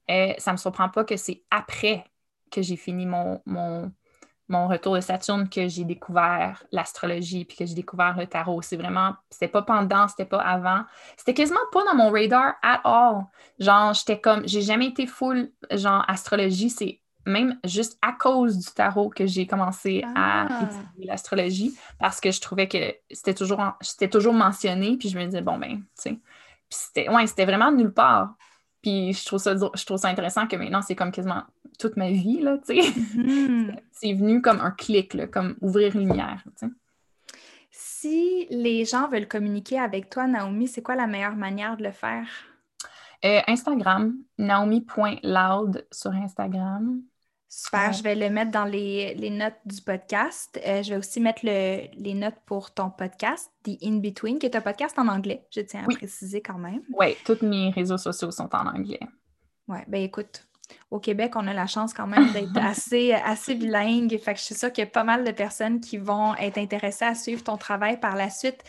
euh, 0.10 0.34
ça 0.38 0.52
me 0.52 0.58
surprend 0.58 0.90
pas 0.90 1.06
que 1.06 1.16
c'est 1.16 1.44
après 1.50 2.04
que 2.52 2.62
j'ai 2.62 2.76
fini 2.76 3.06
mon, 3.06 3.42
mon, 3.46 3.94
mon, 4.50 4.68
retour 4.68 4.96
de 4.96 5.00
Saturne 5.00 5.48
que 5.48 5.70
j'ai 5.70 5.86
découvert 5.86 6.66
l'astrologie 6.74 7.46
puis 7.46 7.56
que 7.56 7.66
j'ai 7.66 7.76
découvert 7.76 8.18
le 8.18 8.28
tarot. 8.28 8.62
C'est 8.62 8.76
vraiment, 8.76 9.16
c'était 9.30 9.48
pas 9.48 9.62
pendant, 9.62 10.10
c'était 10.10 10.26
pas 10.26 10.42
avant. 10.42 10.84
C'était 11.16 11.34
quasiment 11.34 11.60
pas 11.72 11.86
dans 11.86 11.96
mon 11.96 12.12
radar 12.12 12.56
at 12.62 12.82
all. 12.84 13.24
Genre, 13.58 13.94
j'étais 13.94 14.20
comme, 14.20 14.46
j'ai 14.46 14.64
jamais 14.64 14.88
été 14.88 15.08
full, 15.08 15.50
genre, 15.72 16.04
astrologie, 16.10 16.70
c'est 16.70 17.01
même 17.26 17.60
juste 17.64 17.98
à 18.02 18.14
cause 18.14 18.58
du 18.58 18.72
tarot 18.72 19.10
que 19.10 19.26
j'ai 19.26 19.46
commencé 19.46 20.04
à 20.16 20.48
ah. 20.50 20.64
étudier 20.64 21.06
l'astrologie 21.06 21.78
parce 22.00 22.20
que 22.20 22.32
je 22.32 22.42
trouvais 22.42 22.68
que 22.68 22.96
c'était 23.12 23.34
toujours, 23.34 23.62
toujours 24.12 24.34
mentionné, 24.34 24.98
puis 24.98 25.10
je 25.10 25.18
me 25.18 25.26
disais, 25.26 25.42
bon, 25.42 25.58
ben, 25.58 25.78
tu 25.78 25.84
sais. 25.96 26.10
Puis 26.12 26.80
c'était, 26.80 27.10
ouais, 27.10 27.28
c'était 27.28 27.46
vraiment 27.46 27.72
nulle 27.72 27.94
part. 27.94 28.36
Puis 28.82 29.14
je 29.14 29.26
trouve 29.26 29.40
ça, 29.40 29.56
je 29.56 29.86
trouve 29.86 29.98
ça 29.98 30.08
intéressant 30.08 30.48
que 30.48 30.56
maintenant, 30.56 30.82
c'est 30.82 30.96
comme 30.96 31.12
quasiment 31.12 31.44
toute 31.78 31.98
ma 31.98 32.10
vie, 32.10 32.40
là, 32.42 32.58
tu 32.58 32.82
sais. 32.82 32.90
Mm-hmm. 33.12 33.76
c'est 33.92 34.14
venu 34.14 34.42
comme 34.42 34.62
un 34.62 34.72
clic, 34.72 35.14
là, 35.14 35.28
comme 35.28 35.56
ouvrir 35.62 35.96
une 35.96 36.08
lumière, 36.08 36.42
tu 36.58 36.66
sais. 36.66 36.72
Si 37.70 38.48
les 38.50 38.84
gens 38.86 39.08
veulent 39.08 39.28
communiquer 39.28 39.80
avec 39.80 40.10
toi, 40.10 40.28
Naomi, 40.28 40.68
c'est 40.68 40.82
quoi 40.82 40.96
la 40.96 41.08
meilleure 41.08 41.36
manière 41.36 41.78
de 41.78 41.84
le 41.84 41.92
faire? 41.92 42.28
Euh, 43.24 43.42
Instagram, 43.48 44.16
naomi.loud 44.40 45.86
sur 45.92 46.12
Instagram. 46.12 47.04
Super, 47.54 47.92
je 47.92 48.02
vais 48.02 48.16
le 48.16 48.30
mettre 48.30 48.52
dans 48.52 48.64
les, 48.64 49.30
notes 49.30 49.60
du 49.66 49.82
podcast. 49.82 50.58
Euh, 50.66 50.82
je 50.82 50.92
vais 50.92 50.96
aussi 50.96 51.20
mettre 51.20 51.42
les 51.44 52.14
notes 52.14 52.38
pour 52.46 52.74
ton 52.74 52.90
podcast, 52.90 53.52
The 53.64 53.72
In-Between, 53.84 54.40
qui 54.40 54.46
est 54.46 54.56
un 54.56 54.62
podcast 54.62 54.98
en 54.98 55.10
anglais, 55.10 55.46
je 55.54 55.60
tiens 55.60 55.84
à 55.84 55.94
préciser 55.94 56.42
quand 56.42 56.58
même. 56.58 56.82
Oui, 56.98 57.18
tous 57.26 57.46
mes 57.46 57.72
réseaux 57.72 57.98
sociaux 57.98 58.32
sont 58.32 58.48
en 58.56 58.68
anglais. 58.68 59.02
Oui, 59.68 59.80
ben 59.90 60.02
écoute, 60.02 60.48
au 60.90 61.00
Québec, 61.00 61.34
on 61.36 61.48
a 61.48 61.54
la 61.54 61.68
chance 61.68 61.94
quand 61.94 62.08
même 62.08 62.32
d'être 62.32 62.56
assez, 62.58 63.14
assez 63.14 63.56
bilingue. 63.56 64.18
Fait 64.20 64.34
que 64.34 64.40
je 64.40 64.46
suis 64.46 64.56
sûre 64.56 64.72
qu'il 64.72 64.84
y 64.84 64.88
a 64.88 64.90
pas 64.90 65.04
mal 65.04 65.24
de 65.24 65.32
personnes 65.32 65.80
qui 65.80 65.98
vont 65.98 66.36
être 66.36 66.58
intéressées 66.58 67.06
à 67.06 67.16
suivre 67.16 67.44
ton 67.44 67.58
travail 67.58 68.00
par 68.00 68.16
la 68.16 68.30
suite. 68.30 68.64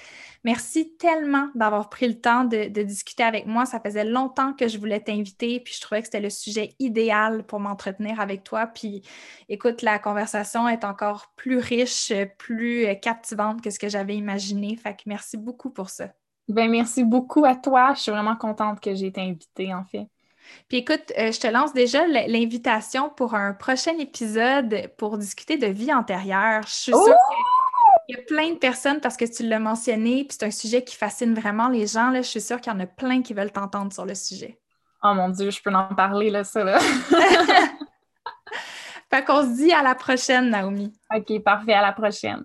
Merci 0.45 0.97
tellement 0.99 1.49
d'avoir 1.55 1.89
pris 1.89 2.09
le 2.09 2.21
temps 2.21 2.45
de, 2.45 2.67
discuter 2.83 3.23
avec 3.23 3.47
moi. 3.47 3.65
Ça 3.65 3.79
faisait 3.79 4.05
longtemps 4.05 4.53
que 4.53 4.67
je 4.67 4.79
voulais 4.79 5.01
t'inviter, 5.01 5.61
puis 5.61 5.75
je 5.75 5.81
trouvais 5.81 6.01
que 6.01 6.07
c'était 6.07 6.21
le 6.21 6.31
sujet 6.31 6.75
idéal 6.81 7.45
pour 7.45 7.61
m'entretenir 7.61 8.21
avec 8.21 8.43
toi. 8.43 8.67
Puis 8.67 9.03
écoute, 9.49 9.83
la 9.83 9.99
conversation 9.99 10.69
est 10.69 10.85
encore 10.85 11.33
plus 11.37 11.59
riche, 11.59 12.13
plus 12.39 12.87
captivante 13.01 13.63
que 13.63 13.71
ce 13.71 13.79
que 13.79 13.89
j'avais 13.89 14.17
imaginé. 14.17 14.77
Fait 14.77 14.95
que 14.95 15.03
merci 15.07 15.37
beaucoup 15.37 15.71
pour 15.71 15.91
ça. 15.91 16.09
Ben, 16.49 16.69
merci 16.69 17.05
beaucoup 17.05 17.45
à 17.45 17.55
toi. 17.55 17.95
Je 17.95 18.01
suis 18.01 18.13
vraiment 18.13 18.37
contente 18.37 18.81
que 18.81 18.95
j'ai 18.95 19.07
été 19.07 19.21
invitée, 19.21 19.73
en 19.73 19.85
fait. 19.85 20.09
Puis 20.69 20.79
écoute, 20.79 21.13
euh, 21.19 21.33
je 21.33 21.41
te 21.41 21.47
lance 21.47 21.73
déjà 21.73 22.07
l'invitation 22.07 23.11
pour 23.11 23.35
un 23.35 23.53
prochain 23.53 23.97
épisode 23.99 24.91
pour 24.97 25.19
discuter 25.19 25.57
de 25.57 25.67
vie 25.67 25.93
antérieure. 25.93 26.63
Je 26.67 26.73
suis 26.73 26.93
sûre 26.93 27.05
oh! 27.07 27.43
Il 28.09 28.17
y 28.17 28.19
a 28.19 28.23
plein 28.25 28.53
de 28.53 28.59
personnes, 28.59 29.01
parce 29.01 29.17
que 29.17 29.25
tu 29.25 29.47
l'as 29.47 29.61
mentionné, 29.61 30.25
puis 30.25 30.37
c'est 30.39 30.47
un 30.47 30.51
sujet 30.51 30.83
qui 30.83 30.97
fascine 30.97 31.35
vraiment 31.35 31.69
les 31.69 31.87
gens. 31.87 32.11
Là, 32.11 32.23
je 32.23 32.29
suis 32.29 32.41
sûre 32.41 32.61
qu'il 32.61 32.73
y 32.73 32.77
en 32.77 32.81
a 32.81 32.87
plein 32.87 33.23
qui 33.23 33.33
veulent 33.33 33.53
t'entendre 33.53 33.93
sur 33.93 34.05
le 34.05 34.15
sujet. 34.15 34.59
Oh 35.03 35.15
mon 35.15 35.29
Dieu, 35.29 35.51
je 35.51 35.63
peux 35.63 35.73
en 35.73 35.95
parler, 35.95 36.31
là, 36.31 36.45
ça, 36.45 36.65
là. 36.65 36.79
fait 39.11 39.25
qu'on 39.25 39.43
se 39.43 39.57
dit 39.57 39.73
à 39.73 39.83
la 39.83 39.95
prochaine, 39.95 40.51
Naomi. 40.51 40.93
OK, 41.15 41.43
parfait, 41.43 41.75
à 41.75 41.83
la 41.83 41.93
prochaine. 41.93 42.45